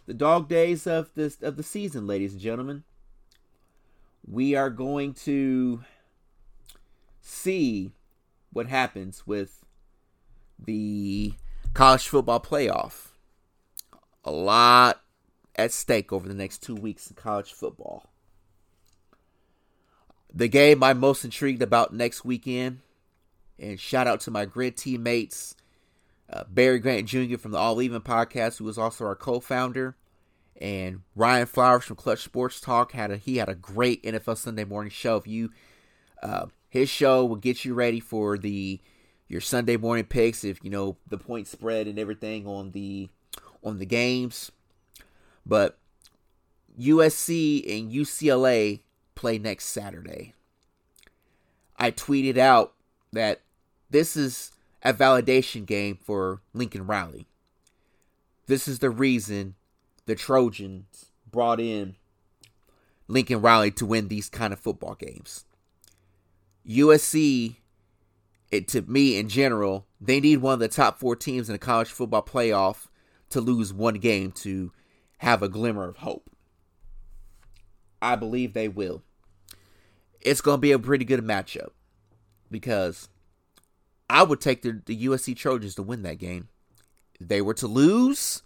the 0.05 0.13
dog 0.13 0.47
days 0.47 0.87
of 0.87 1.09
this 1.15 1.37
of 1.41 1.57
the 1.57 1.63
season, 1.63 2.07
ladies 2.07 2.33
and 2.33 2.41
gentlemen. 2.41 2.83
We 4.27 4.55
are 4.55 4.69
going 4.69 5.13
to 5.25 5.83
see 7.21 7.91
what 8.51 8.67
happens 8.67 9.25
with 9.25 9.65
the 10.57 11.33
college 11.73 12.07
football 12.07 12.39
playoff. 12.39 13.09
A 14.23 14.31
lot 14.31 15.01
at 15.55 15.71
stake 15.71 16.11
over 16.13 16.27
the 16.27 16.33
next 16.33 16.61
two 16.61 16.75
weeks 16.75 17.09
in 17.09 17.15
college 17.15 17.53
football. 17.53 18.09
The 20.31 20.47
game 20.47 20.83
I'm 20.83 20.99
most 20.99 21.25
intrigued 21.25 21.61
about 21.61 21.93
next 21.93 22.23
weekend, 22.23 22.79
and 23.57 23.79
shout 23.79 24.05
out 24.05 24.19
to 24.21 24.31
my 24.31 24.45
Gryd 24.45 24.75
teammates, 24.75 25.55
uh, 26.31 26.43
Barry 26.49 26.79
Grant 26.79 27.07
Jr. 27.07 27.37
from 27.37 27.51
the 27.51 27.57
All 27.57 27.81
Even 27.81 28.01
podcast, 28.01 28.57
who 28.57 28.65
was 28.65 28.77
also 28.77 29.05
our 29.05 29.15
co-founder, 29.15 29.95
and 30.59 31.01
Ryan 31.15 31.47
Flowers 31.47 31.85
from 31.85 31.95
Clutch 31.95 32.23
Sports 32.23 32.59
Talk 32.59 32.91
had 32.91 33.11
a 33.11 33.17
he 33.17 33.37
had 33.37 33.49
a 33.49 33.55
great 33.55 34.03
NFL 34.03 34.37
Sunday 34.37 34.65
morning 34.65 34.91
show. 34.91 35.15
If 35.17 35.27
you 35.27 35.51
uh, 36.21 36.47
his 36.69 36.89
show 36.89 37.25
will 37.25 37.37
get 37.37 37.65
you 37.65 37.73
ready 37.73 37.99
for 37.99 38.37
the 38.37 38.79
your 39.27 39.41
Sunday 39.41 39.77
morning 39.77 40.05
picks 40.05 40.43
if 40.43 40.63
you 40.63 40.69
know 40.69 40.97
the 41.07 41.17
point 41.17 41.47
spread 41.47 41.87
and 41.87 41.97
everything 41.97 42.45
on 42.45 42.71
the 42.71 43.09
on 43.63 43.79
the 43.79 43.85
games. 43.85 44.51
But 45.45 45.77
USC 46.79 47.79
and 47.79 47.91
UCLA 47.91 48.81
play 49.15 49.37
next 49.37 49.65
Saturday. 49.65 50.33
I 51.77 51.91
tweeted 51.91 52.37
out 52.37 52.73
that 53.13 53.41
this 53.89 54.15
is 54.15 54.51
a 54.83 54.93
validation 54.93 55.65
game 55.65 55.97
for 56.01 56.41
Lincoln 56.53 56.87
Riley. 56.87 57.27
This 58.47 58.67
is 58.67 58.79
the 58.79 58.89
reason 58.89 59.55
the 60.05 60.15
Trojans 60.15 61.11
brought 61.29 61.59
in 61.59 61.95
Lincoln 63.07 63.41
Riley 63.41 63.71
to 63.71 63.85
win 63.85 64.07
these 64.07 64.29
kind 64.29 64.53
of 64.53 64.59
football 64.59 64.95
games. 64.95 65.45
USC 66.67 67.57
it, 68.51 68.67
to 68.69 68.81
me 68.81 69.17
in 69.17 69.29
general, 69.29 69.85
they 70.01 70.19
need 70.19 70.37
one 70.37 70.53
of 70.53 70.59
the 70.59 70.67
top 70.67 70.99
four 70.99 71.15
teams 71.15 71.49
in 71.49 71.53
the 71.53 71.59
college 71.59 71.89
football 71.89 72.23
playoff 72.23 72.87
to 73.29 73.41
lose 73.41 73.71
one 73.71 73.95
game 73.95 74.31
to 74.31 74.71
have 75.17 75.43
a 75.43 75.49
glimmer 75.49 75.87
of 75.87 75.97
hope. 75.97 76.29
I 78.01 78.15
believe 78.15 78.53
they 78.53 78.67
will. 78.67 79.03
It's 80.21 80.41
going 80.41 80.57
to 80.57 80.61
be 80.61 80.71
a 80.71 80.79
pretty 80.79 81.05
good 81.05 81.23
matchup 81.23 81.69
because 82.49 83.09
I 84.09 84.23
would 84.23 84.41
take 84.41 84.61
the, 84.61 84.81
the 84.85 85.05
USC 85.05 85.35
Trojans 85.35 85.75
to 85.75 85.83
win 85.83 86.01
that 86.03 86.17
game. 86.17 86.49
They 87.19 87.41
were 87.41 87.53
to 87.55 87.67
lose, 87.67 88.41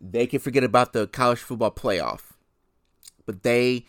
they 0.00 0.26
can 0.26 0.38
forget 0.38 0.64
about 0.64 0.92
the 0.92 1.06
college 1.06 1.40
football 1.40 1.70
playoff. 1.70 2.32
But 3.26 3.42
they 3.42 3.86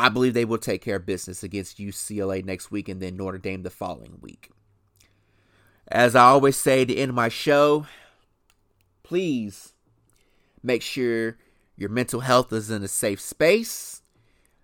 I 0.00 0.08
believe 0.08 0.32
they 0.32 0.46
will 0.46 0.56
take 0.56 0.80
care 0.80 0.96
of 0.96 1.04
business 1.04 1.42
against 1.42 1.76
UCLA 1.76 2.42
next 2.42 2.70
week 2.70 2.88
and 2.88 3.02
then 3.02 3.18
Notre 3.18 3.36
Dame 3.36 3.62
the 3.62 3.68
following 3.68 4.16
week. 4.22 4.50
As 5.88 6.16
I 6.16 6.24
always 6.24 6.56
say 6.56 6.86
to 6.86 6.96
end 6.96 7.10
of 7.10 7.14
my 7.14 7.28
show, 7.28 7.86
please 9.02 9.74
make 10.62 10.80
sure 10.80 11.36
your 11.76 11.90
mental 11.90 12.20
health 12.20 12.50
is 12.50 12.70
in 12.70 12.82
a 12.82 12.88
safe 12.88 13.20
space. 13.20 14.00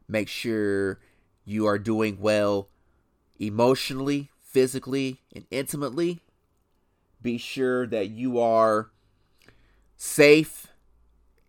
Make 0.09 0.29
sure 0.29 1.01
you 1.45 1.67
are 1.67 1.79
doing 1.79 2.17
well 2.19 2.71
emotionally, 3.39 4.31
physically, 4.57 5.21
and 5.35 5.45
intimately. 5.51 6.23
Be 7.21 7.37
sure 7.37 7.87
that 7.89 8.09
you 8.09 8.39
are 8.39 8.91
safe 9.99 10.69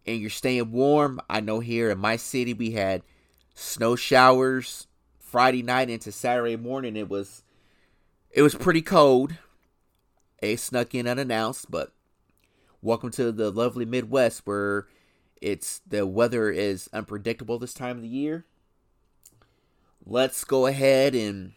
and 0.05 0.19
you're 0.19 0.29
staying 0.29 0.73
warm. 0.73 1.21
I 1.29 1.39
know 1.39 1.61
here 1.61 1.89
in 1.89 1.99
my 1.99 2.17
city 2.17 2.53
we 2.53 2.71
had 2.71 3.03
snow 3.55 3.95
showers 3.95 4.87
Friday 5.19 5.63
night 5.63 5.89
into 5.89 6.11
Saturday 6.11 6.57
morning. 6.57 6.97
It 6.97 7.07
was 7.07 7.43
it 8.29 8.41
was 8.41 8.55
pretty 8.55 8.81
cold. 8.81 9.37
It 10.41 10.59
snuck 10.59 10.93
in 10.93 11.07
unannounced, 11.07 11.71
but 11.71 11.93
welcome 12.81 13.11
to 13.11 13.31
the 13.31 13.51
lovely 13.51 13.85
Midwest 13.85 14.41
where 14.43 14.85
it's 15.41 15.79
the 15.87 16.05
weather 16.05 16.51
is 16.51 16.89
unpredictable 16.91 17.57
this 17.57 17.73
time 17.73 17.95
of 17.95 18.03
the 18.03 18.09
year. 18.09 18.43
Let's 20.05 20.43
go 20.43 20.65
ahead 20.65 21.15
and 21.15 21.53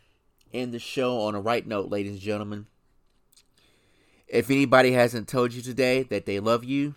end 0.52 0.72
the 0.72 0.78
show 0.78 1.20
on 1.20 1.34
a 1.34 1.40
right 1.40 1.66
note, 1.66 1.90
ladies 1.90 2.12
and 2.12 2.20
gentlemen. 2.20 2.66
If 4.26 4.50
anybody 4.50 4.92
hasn't 4.92 5.28
told 5.28 5.52
you 5.52 5.62
today 5.62 6.02
that 6.04 6.26
they 6.26 6.38
love 6.40 6.64
you, 6.64 6.94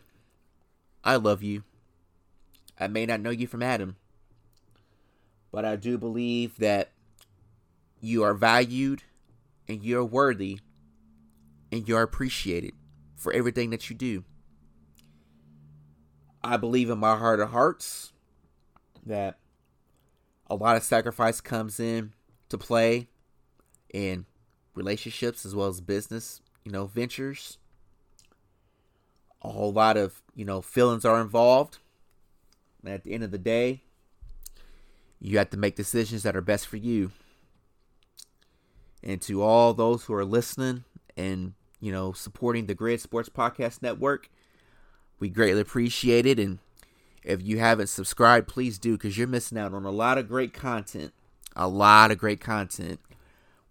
I 1.03 1.15
love 1.15 1.41
you. 1.41 1.63
I 2.79 2.87
may 2.87 3.05
not 3.05 3.21
know 3.21 3.29
you 3.29 3.47
from 3.47 3.63
Adam, 3.63 3.95
but 5.51 5.65
I 5.65 5.75
do 5.75 5.97
believe 5.97 6.57
that 6.57 6.91
you 7.99 8.23
are 8.23 8.33
valued 8.33 9.03
and 9.67 9.83
you're 9.83 10.03
worthy 10.03 10.59
and 11.71 11.87
you're 11.87 12.01
appreciated 12.01 12.73
for 13.15 13.33
everything 13.33 13.69
that 13.69 13.89
you 13.89 13.95
do. 13.95 14.23
I 16.43 16.57
believe 16.57 16.89
in 16.89 16.97
my 16.97 17.17
heart 17.17 17.39
of 17.39 17.51
hearts 17.51 18.11
that 19.05 19.39
a 20.47 20.55
lot 20.55 20.75
of 20.75 20.83
sacrifice 20.83 21.39
comes 21.41 21.79
in 21.79 22.13
to 22.49 22.57
play 22.57 23.07
in 23.93 24.25
relationships 24.75 25.45
as 25.45 25.55
well 25.55 25.67
as 25.67 25.79
business, 25.79 26.41
you 26.63 26.71
know, 26.71 26.87
ventures. 26.87 27.57
A 29.41 29.49
whole 29.49 29.71
lot 29.71 29.95
of, 29.97 30.21
you 30.35 30.45
know, 30.45 30.61
feelings 30.61 31.05
are 31.05 31.21
involved. 31.21 31.77
And 32.83 32.93
at 32.93 33.03
the 33.03 33.13
end 33.13 33.23
of 33.23 33.31
the 33.31 33.37
day, 33.37 33.83
you 35.19 35.37
have 35.37 35.49
to 35.51 35.57
make 35.57 35.75
decisions 35.75 36.23
that 36.23 36.35
are 36.35 36.41
best 36.41 36.67
for 36.67 36.77
you. 36.77 37.11
And 39.01 39.21
to 39.23 39.41
all 39.41 39.73
those 39.73 40.05
who 40.05 40.13
are 40.13 40.25
listening 40.25 40.85
and, 41.15 41.53
you 41.79 41.91
know, 41.91 42.13
supporting 42.13 42.65
the 42.65 42.75
Gryd 42.75 43.01
Sports 43.01 43.29
Podcast 43.29 43.81
Network, 43.81 44.29
we 45.19 45.29
greatly 45.29 45.61
appreciate 45.61 46.25
it. 46.25 46.39
And 46.39 46.59
if 47.23 47.41
you 47.41 47.59
haven't 47.59 47.87
subscribed, 47.87 48.47
please 48.47 48.77
do 48.77 48.93
because 48.93 49.17
you're 49.17 49.27
missing 49.27 49.57
out 49.57 49.73
on 49.73 49.85
a 49.85 49.91
lot 49.91 50.17
of 50.17 50.27
great 50.27 50.53
content. 50.53 51.13
A 51.55 51.67
lot 51.67 52.11
of 52.11 52.17
great 52.17 52.41
content. 52.41 52.99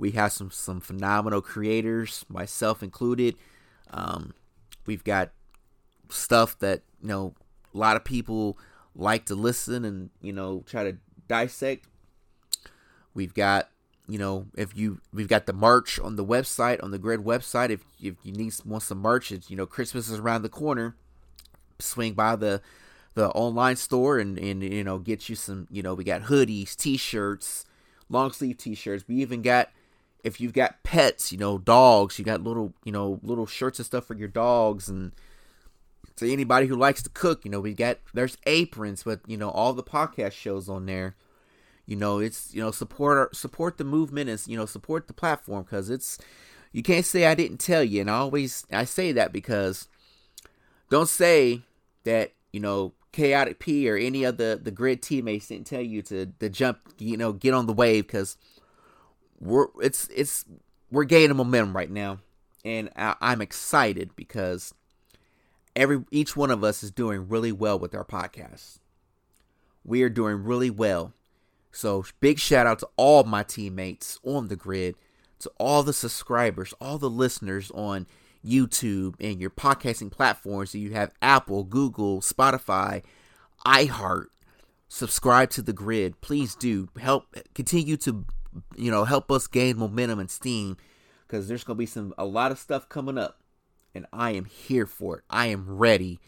We 0.02 0.10
have 0.10 0.32
some 0.32 0.50
some 0.50 0.80
phenomenal 0.80 1.40
creators, 1.40 2.26
myself 2.28 2.82
included. 2.82 3.36
Um, 3.92 4.34
we've 4.84 5.04
got 5.04 5.30
stuff 6.08 6.58
that 6.58 6.82
you 7.00 7.06
know 7.06 7.34
a 7.72 7.78
lot 7.78 7.94
of 7.94 8.02
people 8.02 8.58
like 8.96 9.26
to 9.26 9.36
listen 9.36 9.84
and 9.84 10.10
you 10.20 10.32
know 10.32 10.64
try 10.66 10.82
to 10.82 10.96
dissect. 11.28 11.86
We've 13.14 13.32
got, 13.32 13.68
you 14.08 14.18
know, 14.18 14.46
if 14.56 14.76
you 14.76 15.00
we've 15.12 15.28
got 15.28 15.46
the 15.46 15.52
merch 15.52 16.00
on 16.00 16.16
the 16.16 16.24
website 16.24 16.82
on 16.82 16.90
the 16.90 16.98
Gryd 16.98 17.22
website. 17.22 17.70
If 17.70 17.84
if 18.00 18.16
you 18.24 18.32
need 18.32 18.54
want 18.64 18.82
some 18.82 18.98
merch, 18.98 19.30
it's 19.30 19.50
you 19.50 19.56
know 19.56 19.66
Christmas 19.66 20.08
is 20.08 20.18
around 20.18 20.42
the 20.42 20.48
corner. 20.48 20.96
Swing 21.78 22.14
by 22.14 22.34
the 22.34 22.60
the 23.14 23.28
online 23.28 23.76
store 23.76 24.18
and 24.18 24.36
and 24.36 24.64
you 24.64 24.82
know 24.82 24.98
get 24.98 25.28
you 25.28 25.36
some 25.36 25.68
you 25.70 25.80
know 25.80 25.94
we 25.94 26.02
got 26.02 26.22
hoodies, 26.22 26.74
t-shirts, 26.74 27.66
long 28.08 28.32
sleeve 28.32 28.56
t-shirts. 28.56 29.04
We 29.06 29.22
even 29.22 29.42
got 29.42 29.70
if 30.22 30.40
you've 30.40 30.52
got 30.52 30.82
pets, 30.82 31.32
you 31.32 31.38
know, 31.38 31.58
dogs, 31.58 32.18
you 32.18 32.24
got 32.24 32.42
little, 32.42 32.72
you 32.84 32.92
know, 32.92 33.18
little 33.22 33.46
shirts 33.46 33.78
and 33.78 33.86
stuff 33.86 34.06
for 34.06 34.14
your 34.14 34.28
dogs 34.28 34.88
and 34.88 35.12
to 36.16 36.32
anybody 36.32 36.66
who 36.66 36.76
likes 36.76 37.02
to 37.02 37.10
cook, 37.10 37.44
you 37.44 37.50
know, 37.50 37.60
we 37.60 37.74
got 37.74 37.98
there's 38.14 38.36
aprons, 38.46 39.02
but 39.02 39.20
you 39.26 39.36
know, 39.36 39.50
all 39.50 39.72
the 39.72 39.82
podcast 39.82 40.32
shows 40.32 40.68
on 40.68 40.86
there. 40.86 41.16
You 41.86 41.96
know, 41.96 42.20
it's 42.20 42.54
you 42.54 42.62
know 42.62 42.70
support 42.70 43.18
our, 43.18 43.30
support 43.32 43.76
the 43.76 43.84
movement 43.84 44.30
and 44.30 44.40
you 44.46 44.56
know 44.56 44.66
support 44.66 45.08
the 45.08 45.14
platform 45.14 45.64
because 45.64 45.90
it's 45.90 46.18
you 46.70 46.82
can't 46.82 47.04
say 47.04 47.26
I 47.26 47.34
didn't 47.34 47.58
tell 47.58 47.82
you, 47.82 48.00
and 48.00 48.10
I 48.10 48.18
always 48.18 48.64
I 48.72 48.84
say 48.84 49.12
that 49.12 49.32
because 49.32 49.88
don't 50.90 51.08
say 51.08 51.62
that 52.04 52.32
you 52.52 52.60
know 52.60 52.92
Khaotik 53.12 53.58
P 53.58 53.90
or 53.90 53.96
any 53.96 54.22
of 54.22 54.36
the 54.36 54.60
the 54.62 54.70
Gryd 54.70 55.02
teammates 55.02 55.48
didn't 55.48 55.66
tell 55.66 55.82
you 55.82 56.02
to 56.02 56.26
to 56.26 56.48
jump 56.48 56.78
you 56.98 57.16
know 57.16 57.32
get 57.32 57.52
on 57.52 57.66
the 57.66 57.72
wave 57.72 58.06
because 58.06 58.36
we're 59.42 59.66
it's 59.82 60.08
it's 60.14 60.44
we're 60.90 61.04
gaining 61.04 61.36
momentum 61.36 61.76
right 61.76 61.90
now, 61.90 62.18
and 62.64 62.88
I'm 62.96 63.42
excited 63.42 64.14
because 64.14 64.72
every 65.74 66.04
each 66.10 66.36
one 66.36 66.50
of 66.50 66.62
us 66.62 66.82
is 66.82 66.90
doing 66.90 67.28
really 67.28 67.52
well 67.52 67.78
with 67.78 67.94
our 67.94 68.04
podcast. 68.04 68.78
We 69.84 70.02
are 70.02 70.08
doing 70.08 70.44
really 70.44 70.70
well. 70.70 71.12
So 71.72 72.04
big 72.20 72.38
shout 72.38 72.66
out 72.66 72.78
to 72.80 72.88
all 72.96 73.24
my 73.24 73.42
teammates 73.42 74.20
on 74.22 74.48
the 74.48 74.56
Gryd, 74.56 74.94
to 75.40 75.50
all 75.58 75.82
the 75.82 75.92
subscribers, 75.92 76.72
all 76.80 76.98
the 76.98 77.10
listeners 77.10 77.70
on 77.72 78.06
YouTube 78.46 79.14
and 79.18 79.40
your 79.40 79.50
podcasting 79.50 80.12
platforms. 80.12 80.70
So 80.70 80.78
you 80.78 80.92
have 80.92 81.12
Apple, 81.20 81.64
Google, 81.64 82.20
Spotify, 82.20 83.02
iHeart. 83.66 84.26
Subscribe 84.88 85.48
to 85.50 85.62
the 85.62 85.72
Gryd. 85.72 86.14
Please 86.20 86.54
do 86.54 86.90
help 87.00 87.34
continue 87.54 87.96
to 87.96 88.26
you 88.76 88.90
know 88.90 89.04
help 89.04 89.30
us 89.30 89.46
gain 89.46 89.78
momentum 89.78 90.18
and 90.18 90.30
steam 90.30 90.76
because 91.26 91.48
there's 91.48 91.64
gonna 91.64 91.76
be 91.76 91.86
some 91.86 92.14
a 92.18 92.24
lot 92.24 92.52
of 92.52 92.58
stuff 92.58 92.88
coming 92.88 93.18
up 93.18 93.42
and 93.94 94.06
I 94.12 94.30
am 94.32 94.44
here 94.44 94.86
for 94.86 95.18
it. 95.18 95.24
I 95.28 95.46
am 95.46 95.66
ready. 95.68 96.18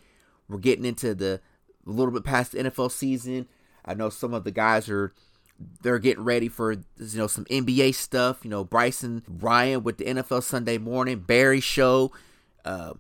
We're 0.49 0.59
getting 0.59 0.85
into 0.85 1.15
the 1.15 1.41
a 1.87 1.91
little 1.91 2.13
bit 2.13 2.25
past 2.25 2.53
the 2.53 2.65
NFL 2.65 2.91
season. 2.91 3.47
I 3.85 3.95
know 3.95 4.11
some 4.11 4.35
of 4.35 4.45
the 4.45 4.51
guys 4.51 4.89
are 4.89 5.13
they're 5.83 5.99
getting 5.99 6.25
ready 6.25 6.49
for 6.49 6.73
you 6.73 6.83
know 6.99 7.27
some 7.27 7.45
NBA 7.47 7.95
stuff. 7.95 8.41
You 8.45 8.51
know 8.51 8.65
Bryson 8.65 9.23
Ryan 9.29 9.83
with 9.83 9.99
the 9.99 10.05
NFL 10.05 10.43
Sunday 10.43 10.79
Morning 10.79 11.21
Barry 11.21 11.61
Show, 11.61 12.13
uh, 12.65 12.95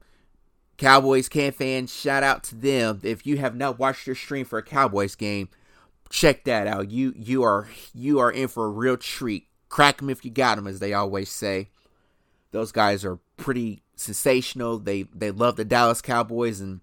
Cowboys 0.76 1.28
can 1.28 1.52
fans. 1.52 1.94
Shout 1.94 2.22
out 2.22 2.44
to 2.44 2.54
them. 2.54 3.00
If 3.02 3.26
you 3.26 3.38
have 3.38 3.54
not 3.54 3.78
watched 3.78 4.06
your 4.06 4.16
stream 4.16 4.44
for 4.44 4.58
a 4.58 4.62
Cowboys 4.62 5.14
game, 5.14 5.48
check 6.14 6.44
that 6.44 6.68
out. 6.68 6.90
You 6.90 7.12
you 7.16 7.42
are 7.42 7.68
you 7.92 8.20
are 8.20 8.30
in 8.30 8.48
for 8.48 8.66
a 8.66 8.70
real 8.70 8.96
treat. 8.96 9.48
Crack 9.68 9.98
them 9.98 10.08
if 10.08 10.24
you 10.24 10.30
got 10.30 10.54
them, 10.54 10.68
as 10.68 10.78
they 10.78 10.94
always 10.94 11.28
say. 11.28 11.68
Those 12.52 12.70
guys 12.70 13.04
are 13.04 13.18
pretty 13.36 13.82
sensational. 13.96 14.78
They 14.78 15.02
they 15.14 15.32
love 15.32 15.56
the 15.56 15.64
Dallas 15.64 16.00
Cowboys, 16.00 16.60
and 16.60 16.80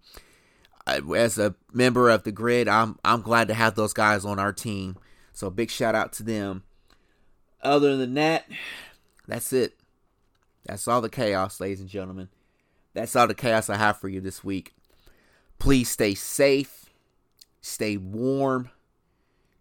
uh, 0.85 0.99
as 1.13 1.39
a 1.39 1.55
member 1.71 2.09
of 2.09 2.23
the 2.23 2.33
Gryd, 2.33 2.67
I'm 2.67 2.99
I'm 3.05 3.21
glad 3.21 3.47
to 3.47 3.53
have 3.53 3.75
those 3.75 3.93
guys 3.93 4.25
on 4.25 4.37
our 4.37 4.51
team. 4.51 4.97
So 5.31 5.49
big 5.49 5.71
shout 5.71 5.95
out 5.95 6.11
to 6.13 6.23
them. 6.23 6.63
Other 7.63 7.95
than 7.95 8.15
that, 8.15 8.45
that's 9.27 9.53
it. 9.53 9.77
That's 10.65 10.87
all 10.87 10.99
the 10.99 11.09
chaos, 11.09 11.61
ladies 11.61 11.79
and 11.79 11.89
gentlemen. 11.89 12.27
That's 12.93 13.15
all 13.15 13.27
the 13.27 13.33
chaos 13.33 13.69
I 13.69 13.77
have 13.77 13.97
for 13.97 14.09
you 14.09 14.19
this 14.19 14.43
week. 14.43 14.73
Please 15.57 15.89
stay 15.89 16.15
safe, 16.15 16.87
stay 17.61 17.95
warm, 17.95 18.69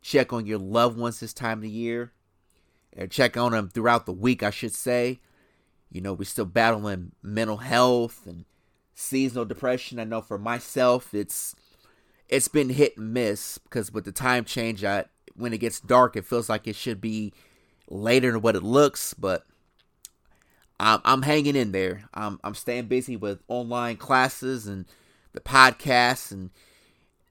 check 0.03 0.33
on 0.33 0.47
your 0.47 0.59
loved 0.59 0.99
ones 0.99 1.21
this 1.21 1.33
time 1.33 1.59
of 1.59 1.63
the 1.63 1.71
year, 1.71 2.13
or 2.97 3.07
check 3.07 3.37
on 3.37 3.53
them 3.53 3.69
throughout 3.69 4.07
the 4.07 4.13
week, 4.13 4.43
I 4.43 4.51
should 4.51 4.75
say. 4.75 5.21
You 5.91 6.01
know, 6.01 6.13
we're 6.13 6.25
still 6.25 6.45
battling 6.45 7.13
mental 7.23 7.59
health 7.59 8.27
and 8.27 8.45
seasonal 8.95 9.45
depression. 9.45 9.99
I 9.99 10.05
know 10.05 10.21
for 10.21 10.39
myself, 10.39 11.15
it's 11.15 11.55
it's 12.29 12.49
been 12.49 12.69
hit 12.71 12.97
and 12.97 13.13
miss 13.13 13.59
because 13.59 13.93
with 13.93 14.05
the 14.05 14.13
time 14.13 14.45
change, 14.45 14.85
I 14.85 15.07
when 15.35 15.53
it 15.53 15.59
gets 15.59 15.81
dark, 15.81 16.17
it 16.17 16.27
feels 16.27 16.49
like 16.49 16.67
it 16.67 16.77
should 16.77 17.01
be 17.01 17.33
later 17.89 18.33
than 18.33 18.43
what 18.43 18.57
it 18.57 18.63
looks. 18.63 19.15
But 19.15 19.45
I'm 20.79 21.01
I'm 21.05 21.23
hanging 21.23 21.57
in 21.57 21.73
there. 21.73 22.05
I'm 22.15 22.39
I'm 22.45 22.55
staying 22.55 22.87
busy 22.87 23.17
with 23.17 23.41
online 23.49 23.97
classes 23.97 24.67
and 24.67 24.87
the 25.33 25.41
podcasts 25.41 26.31
and 26.31 26.51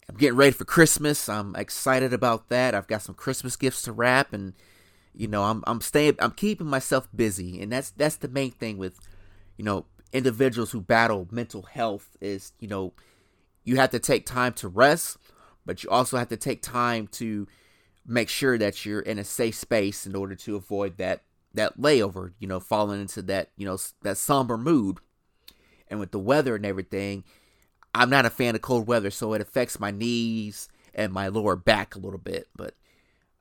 I'm 0.09 0.15
getting 0.15 0.35
ready 0.35 0.51
for 0.51 0.65
Christmas. 0.65 1.29
I'm 1.29 1.55
excited 1.55 2.13
about 2.13 2.49
that. 2.49 2.73
I've 2.73 2.87
got 2.87 3.03
some 3.03 3.15
Christmas 3.15 3.55
gifts 3.55 3.83
to 3.83 3.91
wrap 3.91 4.33
and 4.33 4.53
you 5.13 5.27
know 5.27 5.43
i'm 5.43 5.63
i'm 5.67 5.81
staying 5.81 6.15
i'm 6.19 6.31
keeping 6.31 6.67
myself 6.67 7.07
busy 7.15 7.61
and 7.61 7.71
that's 7.71 7.91
that's 7.91 8.15
the 8.17 8.27
main 8.27 8.51
thing 8.51 8.77
with 8.77 8.99
you 9.57 9.65
know 9.65 9.85
individuals 10.13 10.71
who 10.71 10.81
battle 10.81 11.27
mental 11.31 11.63
health 11.63 12.17
is 12.21 12.53
you 12.59 12.67
know 12.67 12.93
you 13.63 13.75
have 13.75 13.89
to 13.89 13.99
take 13.99 14.25
time 14.25 14.53
to 14.53 14.67
rest 14.67 15.17
but 15.65 15.83
you 15.83 15.89
also 15.89 16.17
have 16.17 16.29
to 16.29 16.37
take 16.37 16.61
time 16.61 17.07
to 17.07 17.47
make 18.05 18.29
sure 18.29 18.57
that 18.57 18.85
you're 18.85 19.01
in 19.01 19.19
a 19.19 19.23
safe 19.23 19.55
space 19.55 20.05
in 20.07 20.15
order 20.15 20.35
to 20.35 20.55
avoid 20.55 20.97
that 20.97 21.21
that 21.53 21.77
layover 21.79 22.31
you 22.39 22.47
know 22.47 22.59
falling 22.59 23.01
into 23.01 23.21
that 23.21 23.49
you 23.57 23.65
know 23.65 23.77
that 24.01 24.17
somber 24.17 24.57
mood 24.57 24.97
and 25.87 25.99
with 25.99 26.11
the 26.11 26.19
weather 26.19 26.55
and 26.55 26.65
everything 26.65 27.23
i'm 27.93 28.09
not 28.09 28.25
a 28.25 28.29
fan 28.29 28.55
of 28.55 28.61
cold 28.61 28.87
weather 28.87 29.11
so 29.11 29.33
it 29.33 29.41
affects 29.41 29.79
my 29.79 29.91
knees 29.91 30.69
and 30.93 31.13
my 31.13 31.27
lower 31.27 31.55
back 31.55 31.95
a 31.95 31.99
little 31.99 32.19
bit 32.19 32.47
but 32.55 32.73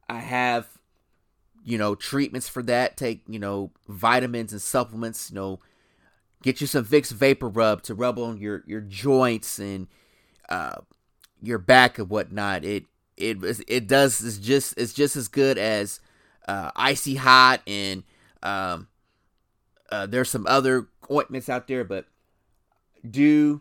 i 0.09 0.19
have 0.19 0.79
you 1.69 1.77
know, 1.77 1.95
treatments 1.95 2.49
for 2.49 2.63
that. 2.63 2.97
Take, 2.97 3.23
you 3.29 3.39
know, 3.39 3.71
vitamins 3.87 4.53
and 4.53 4.63
supplements, 4.63 5.31
you 5.31 5.35
know, 5.35 5.61
get 6.43 6.63
you 6.63 6.67
some 6.67 6.83
Vicks 6.83 7.13
Vapor 7.13 7.49
Rub 7.49 7.83
to 7.83 7.95
rub 7.95 8.19
on 8.19 8.39
your, 8.39 8.65
your 8.67 8.81
joints 8.81 9.59
and 9.59 9.87
uh, 10.49 10.77
your 11.43 11.59
back 11.59 11.99
and 11.99 12.09
whatnot. 12.09 12.65
It, 12.65 12.85
it, 13.19 13.37
it 13.69 13.87
does, 13.87 14.23
is 14.23 14.39
just, 14.39 14.79
it's 14.79 14.95
just 14.95 15.15
as 15.15 15.29
good 15.29 15.59
as 15.59 16.01
uh, 16.49 16.71
Icy 16.75 17.17
Hot 17.17 17.61
and 17.67 18.03
um, 18.43 18.89
uh, 19.91 20.07
there's 20.07 20.31
some 20.31 20.47
other 20.47 20.89
ointments 21.11 21.51
out 21.51 21.69
there, 21.69 21.85
but 21.85 22.07
do 23.09 23.61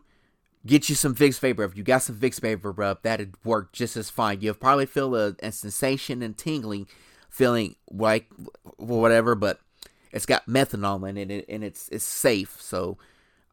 get 0.67 0.89
you 0.89 0.95
some 0.95 1.15
Vicks 1.15 1.39
Vapor. 1.39 1.63
If 1.63 1.77
you 1.77 1.83
got 1.83 2.03
some 2.03 2.15
Vicks 2.15 2.39
Vapor 2.39 2.71
Rub, 2.71 3.01
that'd 3.01 3.35
work 3.43 3.73
just 3.73 3.97
as 3.97 4.09
fine. 4.09 4.41
You'll 4.41 4.53
probably 4.53 4.85
feel 4.85 5.15
a, 5.15 5.35
a 5.41 5.51
sensation 5.51 6.21
and 6.21 6.37
tingling 6.37 6.87
feeling 7.29 7.75
like 7.89 8.27
whatever, 8.77 9.35
but 9.35 9.59
it's 10.11 10.25
got 10.25 10.47
methanol 10.47 11.07
in 11.07 11.17
it 11.17 11.45
and 11.47 11.63
it's 11.63 11.89
it's 11.89 12.03
safe. 12.03 12.57
So 12.59 12.97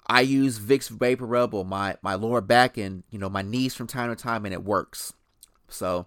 I 0.06 0.20
use 0.20 0.58
Vicks 0.58 0.88
Vapor 0.88 1.26
Rub 1.26 1.54
on 1.54 1.68
my 1.68 1.96
my 2.02 2.14
lower 2.14 2.40
back 2.40 2.76
and 2.76 3.04
you 3.10 3.18
know 3.18 3.28
my 3.28 3.42
knees 3.42 3.74
from 3.74 3.86
time 3.86 4.14
to 4.14 4.16
time, 4.16 4.44
and 4.44 4.54
it 4.54 4.64
works. 4.64 5.12
So 5.68 6.06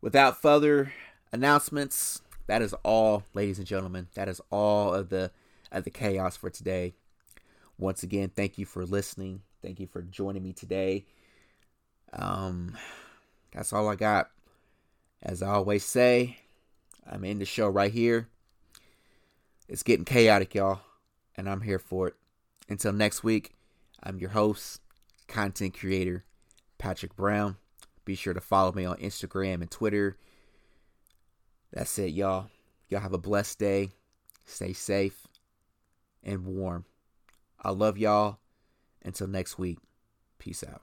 without 0.00 0.40
further 0.40 0.92
announcements, 1.32 2.22
that 2.46 2.62
is 2.62 2.74
all, 2.82 3.24
ladies 3.34 3.58
and 3.58 3.66
gentlemen. 3.66 4.08
That 4.14 4.28
is 4.28 4.40
all 4.50 4.94
of 4.94 5.10
the 5.10 5.30
of 5.70 5.84
the 5.84 5.90
chaos 5.90 6.36
for 6.36 6.50
today. 6.50 6.94
Once 7.78 8.02
again, 8.02 8.30
thank 8.34 8.58
you 8.58 8.66
for 8.66 8.84
listening. 8.84 9.42
Thank 9.62 9.80
you 9.80 9.86
for 9.86 10.02
joining 10.02 10.42
me 10.42 10.52
today. 10.52 11.04
Um, 12.12 12.76
that's 13.52 13.72
all 13.72 13.88
I 13.88 13.96
got. 13.96 14.30
As 15.22 15.42
I 15.42 15.48
always 15.48 15.84
say, 15.84 16.38
I'm 17.10 17.24
in 17.24 17.38
the 17.38 17.44
show 17.44 17.68
right 17.68 17.92
here. 17.92 18.28
It's 19.68 19.82
getting 19.82 20.04
chaotic, 20.04 20.54
y'all, 20.54 20.80
and 21.36 21.48
I'm 21.48 21.60
here 21.60 21.78
for 21.78 22.08
it. 22.08 22.14
Until 22.68 22.92
next 22.92 23.24
week, 23.24 23.54
I'm 24.02 24.18
your 24.18 24.30
host, 24.30 24.80
content 25.26 25.78
creator, 25.78 26.24
Patrick 26.78 27.16
Brown. 27.16 27.56
Be 28.04 28.14
sure 28.14 28.34
to 28.34 28.40
follow 28.40 28.72
me 28.72 28.84
on 28.84 28.96
Instagram 28.98 29.60
and 29.60 29.70
Twitter. 29.70 30.16
That's 31.72 31.98
it, 31.98 32.12
y'all. 32.12 32.48
Y'all 32.88 33.00
have 33.00 33.12
a 33.12 33.18
blessed 33.18 33.58
day. 33.58 33.90
Stay 34.46 34.72
safe 34.72 35.26
and 36.22 36.46
warm. 36.46 36.84
I 37.60 37.70
love 37.70 37.98
y'all. 37.98 38.38
Until 39.02 39.26
next 39.26 39.58
week, 39.58 39.78
peace 40.38 40.64
out. 40.64 40.82